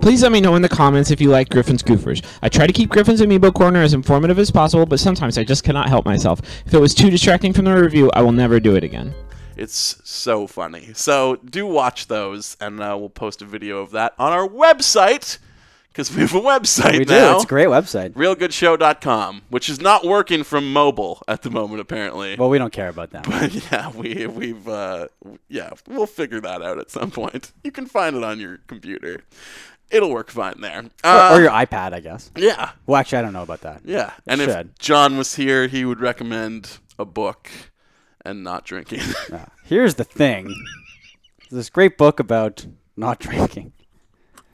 Please 0.00 0.22
let 0.22 0.32
me 0.32 0.40
know 0.40 0.54
in 0.54 0.62
the 0.62 0.68
comments 0.70 1.10
if 1.10 1.20
you 1.20 1.28
like 1.28 1.50
Griffin's 1.50 1.82
Goofers. 1.82 2.24
I 2.40 2.48
try 2.48 2.66
to 2.66 2.72
keep 2.72 2.88
Griffin's 2.88 3.20
Amiibo 3.20 3.52
Corner 3.52 3.82
as 3.82 3.92
informative 3.92 4.38
as 4.38 4.50
possible, 4.50 4.86
but 4.86 4.98
sometimes 4.98 5.36
I 5.36 5.44
just 5.44 5.62
cannot 5.62 5.90
help 5.90 6.06
myself. 6.06 6.40
If 6.64 6.72
it 6.72 6.80
was 6.80 6.94
too 6.94 7.10
distracting 7.10 7.52
from 7.52 7.66
the 7.66 7.74
review, 7.78 8.10
I 8.14 8.22
will 8.22 8.32
never 8.32 8.58
do 8.58 8.74
it 8.74 8.82
again. 8.82 9.12
It's 9.58 10.00
so 10.04 10.46
funny. 10.46 10.92
So 10.94 11.36
do 11.36 11.66
watch 11.66 12.06
those, 12.06 12.56
and 12.62 12.80
uh, 12.80 12.96
we'll 12.98 13.10
post 13.10 13.42
a 13.42 13.44
video 13.44 13.80
of 13.80 13.90
that 13.90 14.14
on 14.18 14.32
our 14.32 14.48
website 14.48 15.36
because 15.98 16.14
we 16.14 16.20
have 16.22 16.32
a 16.32 16.40
website 16.40 16.96
We 16.96 17.04
do. 17.04 17.34
It's 17.34 17.42
a 17.42 17.46
great 17.48 17.66
website. 17.66 18.12
RealGoodShow.com, 18.12 19.42
which 19.48 19.68
is 19.68 19.80
not 19.80 20.04
working 20.04 20.44
from 20.44 20.72
mobile 20.72 21.20
at 21.26 21.42
the 21.42 21.50
moment, 21.50 21.80
apparently. 21.80 22.36
Well, 22.36 22.48
we 22.50 22.56
don't 22.56 22.72
care 22.72 22.88
about 22.88 23.10
that. 23.10 23.24
But 23.24 23.52
yeah, 23.72 23.90
we 23.90 24.28
we've 24.28 24.68
uh, 24.68 25.08
yeah, 25.48 25.70
we'll 25.88 26.06
figure 26.06 26.40
that 26.40 26.62
out 26.62 26.78
at 26.78 26.92
some 26.92 27.10
point. 27.10 27.50
You 27.64 27.72
can 27.72 27.86
find 27.86 28.14
it 28.14 28.22
on 28.22 28.38
your 28.38 28.58
computer. 28.68 29.22
It'll 29.90 30.10
work 30.10 30.30
fine 30.30 30.60
there. 30.60 30.84
Uh, 31.02 31.30
or, 31.32 31.38
or 31.38 31.42
your 31.42 31.50
iPad, 31.50 31.94
I 31.94 31.98
guess. 32.00 32.30
Yeah. 32.36 32.70
Well, 32.86 33.00
actually, 33.00 33.18
I 33.18 33.22
don't 33.22 33.32
know 33.32 33.42
about 33.42 33.62
that. 33.62 33.80
Yeah, 33.84 34.12
It 34.18 34.22
and 34.28 34.40
should. 34.40 34.50
if 34.50 34.78
John 34.78 35.18
was 35.18 35.34
here, 35.34 35.66
he 35.66 35.84
would 35.84 35.98
recommend 35.98 36.78
a 36.96 37.04
book 37.04 37.50
and 38.24 38.44
not 38.44 38.64
drinking. 38.64 39.00
Here's 39.64 39.96
the 39.96 40.04
thing. 40.04 40.54
There's 41.40 41.64
this 41.64 41.70
great 41.70 41.98
book 41.98 42.20
about 42.20 42.66
not 42.96 43.18
drinking. 43.18 43.72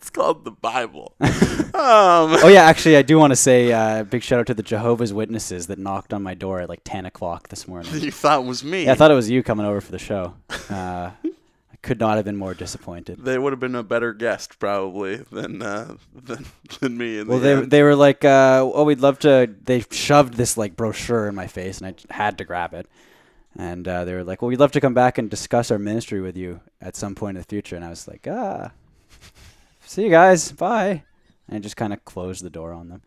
It's 0.04 0.10
called 0.10 0.44
the 0.44 0.50
Bible. 0.50 1.14
um, 1.20 1.30
oh 1.72 2.48
yeah, 2.52 2.64
actually, 2.64 2.98
I 2.98 3.00
do 3.00 3.18
want 3.18 3.30
to 3.30 3.36
say 3.36 3.72
uh, 3.72 4.04
big 4.04 4.22
shout 4.22 4.38
out 4.38 4.46
to 4.48 4.52
the 4.54 4.62
Jehovah's 4.62 5.14
Witnesses 5.14 5.68
that 5.68 5.78
knocked 5.78 6.12
on 6.12 6.22
my 6.22 6.34
door 6.34 6.60
at 6.60 6.68
like 6.68 6.82
10 6.84 7.06
o'clock 7.06 7.48
this 7.48 7.66
morning. 7.66 7.90
You 8.02 8.10
thought 8.10 8.40
it 8.40 8.46
was 8.46 8.62
me? 8.62 8.84
Yeah, 8.84 8.92
I 8.92 8.96
thought 8.96 9.10
it 9.10 9.14
was 9.14 9.30
you 9.30 9.42
coming 9.42 9.64
over 9.64 9.80
for 9.80 9.92
the 9.92 9.98
show. 9.98 10.34
Uh, 10.68 11.10
I 11.24 11.76
could 11.80 11.98
not 11.98 12.16
have 12.16 12.26
been 12.26 12.36
more 12.36 12.52
disappointed. 12.52 13.24
They 13.24 13.38
would 13.38 13.54
have 13.54 13.60
been 13.60 13.74
a 13.74 13.82
better 13.82 14.12
guest 14.12 14.58
probably 14.58 15.16
than 15.16 15.62
uh, 15.62 15.96
than, 16.14 16.44
than 16.80 16.98
me. 16.98 17.20
In 17.20 17.26
Well, 17.26 17.38
the 17.38 17.44
they 17.44 17.52
end. 17.54 17.70
they 17.70 17.82
were 17.82 17.96
like, 17.96 18.26
uh, 18.26 18.60
oh, 18.62 18.84
we'd 18.84 19.00
love 19.00 19.18
to. 19.20 19.48
They 19.64 19.86
shoved 19.90 20.34
this 20.34 20.58
like 20.58 20.76
brochure 20.76 21.28
in 21.28 21.34
my 21.34 21.46
face, 21.46 21.80
and 21.80 21.98
I 22.10 22.14
had 22.14 22.36
to 22.36 22.44
grab 22.44 22.74
it. 22.74 22.88
And 23.56 23.88
uh, 23.88 24.04
they 24.04 24.12
were 24.12 24.22
like, 24.24 24.42
well, 24.42 24.50
we'd 24.50 24.60
love 24.60 24.72
to 24.72 24.82
come 24.82 24.92
back 24.92 25.16
and 25.16 25.30
discuss 25.30 25.70
our 25.70 25.78
ministry 25.78 26.20
with 26.20 26.36
you 26.36 26.60
at 26.82 26.94
some 26.94 27.14
point 27.14 27.38
in 27.38 27.40
the 27.40 27.46
future. 27.46 27.74
And 27.74 27.86
I 27.86 27.88
was 27.88 28.06
like, 28.06 28.26
ah, 28.30 28.70
see 29.94 30.04
you 30.04 30.10
guys, 30.10 30.50
bye. 30.52 31.04
And 31.48 31.56
I 31.56 31.58
just 31.60 31.76
kind 31.76 31.92
of 31.92 32.04
closed 32.04 32.42
the 32.42 32.50
door 32.50 32.72
on 32.72 32.88
them. 32.88 33.02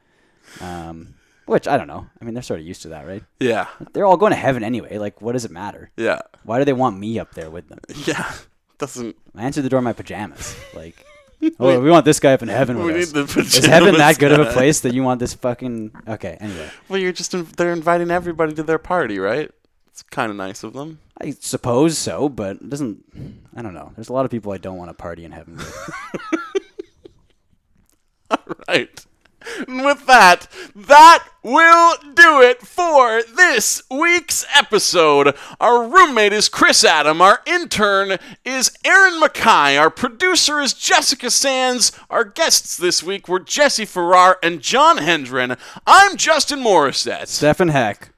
Um, 0.61 1.15
which 1.45 1.67
I 1.67 1.77
don't 1.77 1.87
know. 1.87 2.07
I 2.21 2.25
mean, 2.25 2.33
they're 2.33 2.43
sort 2.43 2.59
of 2.59 2.65
used 2.65 2.81
to 2.83 2.89
that, 2.89 3.07
right? 3.07 3.23
Yeah. 3.39 3.67
They're 3.93 4.05
all 4.05 4.17
going 4.17 4.31
to 4.31 4.37
heaven 4.37 4.63
anyway. 4.63 4.97
Like, 4.97 5.21
what 5.21 5.33
does 5.33 5.45
it 5.45 5.51
matter? 5.51 5.91
Yeah. 5.97 6.19
Why 6.43 6.59
do 6.59 6.65
they 6.65 6.73
want 6.73 6.97
me 6.99 7.19
up 7.19 7.33
there 7.33 7.49
with 7.49 7.67
them? 7.69 7.79
Yeah. 8.05 8.31
Doesn't. 8.77 9.15
I 9.35 9.43
answered 9.43 9.63
the 9.63 9.69
door 9.69 9.79
in 9.79 9.83
my 9.85 9.93
pajamas. 9.93 10.55
Like, 10.75 11.03
oh, 11.59 11.79
we 11.79 11.89
want 11.89 12.05
this 12.05 12.19
guy 12.19 12.33
up 12.33 12.43
in 12.43 12.47
heaven 12.47 12.77
We 12.77 12.85
with 12.93 13.15
need 13.15 13.17
us. 13.21 13.55
Is 13.55 13.65
heaven 13.65 13.97
that 13.97 14.19
good 14.19 14.31
of 14.31 14.47
a 14.47 14.51
place 14.53 14.81
that 14.81 14.93
you 14.93 15.01
want 15.01 15.19
this 15.19 15.33
fucking? 15.33 15.93
Okay. 16.07 16.37
Anyway, 16.39 16.69
Well, 16.87 16.99
you're 16.99 17.11
just 17.11 17.33
in, 17.33 17.45
they're 17.57 17.73
inviting 17.73 18.11
everybody 18.11 18.53
to 18.53 18.61
their 18.61 18.77
party, 18.77 19.17
right? 19.17 19.49
It's 19.87 20.03
kind 20.03 20.29
of 20.29 20.37
nice 20.37 20.63
of 20.63 20.73
them. 20.73 20.99
I 21.19 21.31
suppose 21.31 21.97
so, 21.97 22.29
but 22.29 22.57
it 22.57 22.69
doesn't. 22.69 23.03
I 23.55 23.63
don't 23.63 23.73
know. 23.73 23.93
There's 23.95 24.09
a 24.09 24.13
lot 24.13 24.25
of 24.25 24.31
people 24.31 24.51
I 24.51 24.57
don't 24.57 24.77
want 24.77 24.91
to 24.91 24.93
party 24.93 25.25
in 25.25 25.31
heaven 25.31 25.57
with. 25.57 25.89
Right. 28.67 29.05
And 29.67 29.85
with 29.85 30.05
that, 30.07 30.47
that 30.75 31.25
will 31.43 31.95
do 32.13 32.41
it 32.41 32.61
for 32.61 33.21
this 33.23 33.81
week's 33.89 34.45
episode. 34.53 35.35
Our 35.59 35.87
roommate 35.87 36.33
is 36.33 36.49
Chris 36.49 36.83
Adam. 36.83 37.21
Our 37.21 37.39
intern 37.45 38.17
is 38.43 38.77
Aaron 38.83 39.19
Mackay. 39.19 39.77
Our 39.77 39.89
producer 39.89 40.59
is 40.59 40.73
Jessica 40.73 41.31
Sands. 41.31 41.91
Our 42.09 42.25
guests 42.25 42.75
this 42.75 43.01
week 43.01 43.27
were 43.27 43.39
Jesse 43.39 43.85
Farrar 43.85 44.37
and 44.43 44.61
Jon 44.61 44.97
Hendren. 44.97 45.55
I'm 45.85 46.17
Justin 46.17 46.59
Morissette. 46.59 47.27
Stephen 47.27 47.69
Heck. 47.69 48.13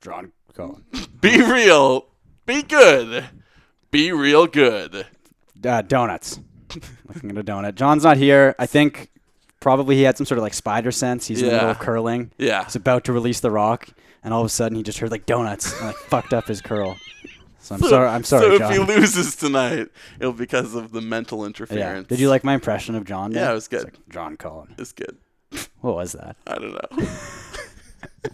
John 0.00 0.32
Cohen. 0.54 0.84
Be 1.20 1.42
real. 1.42 2.06
Be 2.46 2.62
good. 2.62 3.24
Be 3.90 4.12
real 4.12 4.46
good. 4.46 5.06
Uh, 5.62 5.82
donuts. 5.82 6.40
Looking 7.08 7.30
at 7.30 7.38
a 7.38 7.44
donut. 7.44 7.74
John's 7.74 8.04
not 8.04 8.16
here. 8.16 8.54
I 8.58 8.66
think 8.66 9.10
probably 9.60 9.96
he 9.96 10.02
had 10.02 10.16
some 10.16 10.26
sort 10.26 10.38
of 10.38 10.42
like 10.42 10.54
spider 10.54 10.92
sense. 10.92 11.26
He's 11.26 11.40
in 11.40 11.48
the 11.48 11.54
middle 11.54 11.70
of 11.70 11.78
curling. 11.78 12.30
Yeah. 12.38 12.64
He's 12.64 12.76
about 12.76 13.04
to 13.04 13.12
release 13.12 13.40
the 13.40 13.50
rock, 13.50 13.88
and 14.22 14.34
all 14.34 14.40
of 14.40 14.46
a 14.46 14.50
sudden 14.50 14.76
he 14.76 14.82
just 14.82 14.98
heard 14.98 15.10
like 15.10 15.26
donuts 15.26 15.72
and 15.78 15.86
like 15.88 15.96
fucked 15.96 16.32
up 16.32 16.46
his 16.46 16.60
curl. 16.60 16.96
So 17.60 17.76
I'm 17.76 17.80
sorry. 17.80 18.08
I'm 18.08 18.24
sorry, 18.24 18.44
So 18.50 18.58
John. 18.58 18.72
if 18.72 18.78
he 18.78 18.84
loses 18.84 19.36
tonight, 19.36 19.88
it'll 20.20 20.32
be 20.32 20.40
because 20.40 20.74
of 20.74 20.92
the 20.92 21.00
mental 21.00 21.40
yeah. 21.40 21.46
interference. 21.46 22.08
Did 22.08 22.20
you 22.20 22.28
like 22.28 22.44
my 22.44 22.52
impression 22.52 22.94
of 22.94 23.04
John? 23.04 23.32
Yeah, 23.32 23.50
it 23.50 23.54
was 23.54 23.68
good. 23.68 23.88
It's 23.88 23.96
like 23.96 24.08
John 24.10 24.36
Cullen. 24.36 24.74
It's 24.76 24.92
good. 24.92 25.16
What 25.80 25.94
was 25.94 26.12
that? 26.12 26.36
I 26.46 26.54
don't 26.56 26.72
know. 26.72 27.06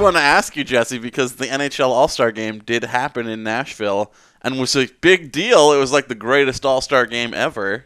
want 0.00 0.16
to 0.16 0.22
ask 0.22 0.56
you, 0.56 0.64
Jesse, 0.64 0.98
because 0.98 1.36
the 1.36 1.46
NHL 1.46 1.88
All 1.90 2.08
Star 2.08 2.32
Game 2.32 2.58
did 2.60 2.84
happen 2.84 3.26
in 3.28 3.42
Nashville 3.42 4.12
and 4.42 4.58
was 4.58 4.74
a 4.76 4.88
big 5.00 5.32
deal. 5.32 5.72
It 5.72 5.78
was 5.78 5.92
like 5.92 6.08
the 6.08 6.14
greatest 6.14 6.64
All 6.64 6.80
Star 6.80 7.06
game 7.06 7.34
ever. 7.34 7.84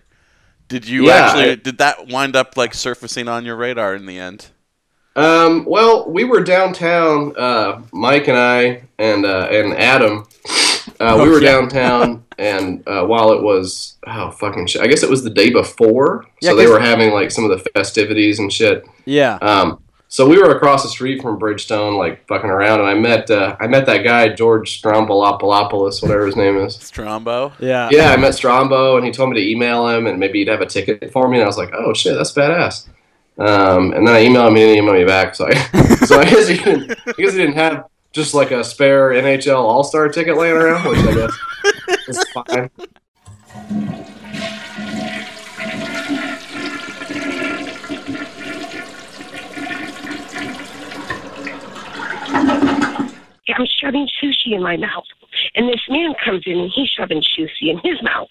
Did 0.69 0.86
you 0.89 1.07
Yeah, 1.07 1.12
actually? 1.15 1.51
I- 1.51 1.55
did 1.57 1.78
that 1.78 2.09
wind 2.09 2.36
up 2.36 2.57
like 2.57 2.74
surfacing 2.74 3.28
on 3.28 3.45
your 3.45 3.57
radar 3.57 3.95
in 3.95 4.07
the 4.07 4.19
end? 4.19 4.47
Um, 5.16 5.65
well, 5.65 6.11
we 6.11 6.24
were 6.24 6.43
downtown, 6.43 7.35
uh, 7.39 7.82
Mike 7.93 8.27
and 8.27 8.36
I 8.36 8.82
and 8.99 9.24
uh, 9.24 9.47
and 9.51 9.74
Adam. 9.74 10.27
Uh, 10.99 11.19
we 11.23 11.28
were 11.28 11.39
downtown, 11.41 12.24
and 12.36 12.82
uh, 12.89 13.05
while 13.05 13.31
it 13.32 13.41
was 13.43 13.97
oh 14.09 14.32
fucking 14.32 14.66
shit, 14.66 14.82
I 14.82 14.86
guess 14.89 15.03
it 15.05 15.11
was 15.11 15.23
the 15.23 15.31
day 15.31 15.51
before, 15.51 16.27
Yeah, 16.43 16.51
so 16.51 16.57
they 16.57 16.66
were 16.66 16.81
having 16.81 17.12
like 17.12 17.31
some 17.31 17.45
of 17.45 17.51
the 17.51 17.59
festivities 17.74 18.41
and 18.41 18.53
shit. 18.53 18.85
Yeah. 19.05 19.36
Um, 19.36 19.81
so 20.15 20.28
we 20.28 20.39
were 20.39 20.55
across 20.55 20.85
the 20.85 20.89
street 20.89 21.20
from 21.20 21.41
Bridgestone, 21.41 21.99
like 21.99 22.24
fucking 22.28 22.49
around, 22.49 22.78
and 22.78 22.89
I 22.89 22.95
met 22.95 23.28
uh, 23.32 23.57
I 23.59 23.66
met 23.66 23.85
that 23.86 24.05
guy 24.05 24.28
George 24.28 24.81
Stroumboulopoulos, 24.81 26.01
whatever 26.03 26.24
his 26.24 26.36
name 26.36 26.57
is. 26.57 26.77
Strombo. 26.77 27.53
Yeah. 27.59 27.89
Yeah, 27.91 28.12
I 28.12 28.16
met 28.16 28.35
Strombo, 28.35 28.97
and 28.97 29.05
he 29.05 29.11
told 29.11 29.31
me 29.31 29.41
to 29.41 29.45
email 29.45 29.89
him, 29.89 30.07
and 30.07 30.20
maybe 30.20 30.39
he'd 30.39 30.47
have 30.47 30.61
a 30.61 30.66
ticket 30.66 31.11
for 31.11 31.27
me. 31.27 31.39
And 31.39 31.43
I 31.43 31.49
was 31.49 31.59
like, 31.59 31.73
"Oh 31.74 31.93
shit, 31.95 32.16
that's 32.16 32.31
badass." 32.31 32.86
Um, 33.39 33.93
and 33.93 34.07
then 34.07 34.15
I 34.15 34.24
emailed 34.24 34.47
him, 34.47 34.55
and 34.55 34.59
he 34.59 34.66
didn't 34.66 34.85
email 34.85 34.95
me 34.95 35.05
back. 35.05 35.35
So 35.35 35.49
I, 35.49 35.55
so 36.07 36.20
I 36.20 36.27
guess 36.27 36.47
he 36.47 36.59
didn't. 36.59 36.93
I 36.93 37.12
guess 37.19 37.32
he 37.32 37.39
didn't 37.39 37.57
have 37.57 37.86
just 38.12 38.35
like 38.35 38.53
a 38.53 38.62
spare 38.62 39.11
NHL 39.11 39.57
All 39.57 39.82
Star 39.82 40.09
ticket 40.11 40.36
laying 40.36 40.55
around, 40.55 40.89
which 40.89 41.01
I 41.01 41.12
guess 41.12 42.07
is 42.07 42.24
fine. 42.32 42.70
I'm 53.49 53.66
shoving 53.81 54.09
sushi 54.23 54.55
in 54.55 54.62
my 54.62 54.77
mouth. 54.77 55.05
And 55.55 55.69
this 55.69 55.83
man 55.89 56.15
comes 56.25 56.43
in 56.47 56.59
and 56.59 56.71
he's 56.75 56.89
shoving 56.89 57.23
sushi 57.23 57.71
in 57.71 57.79
his 57.85 58.03
mouth. 58.03 58.29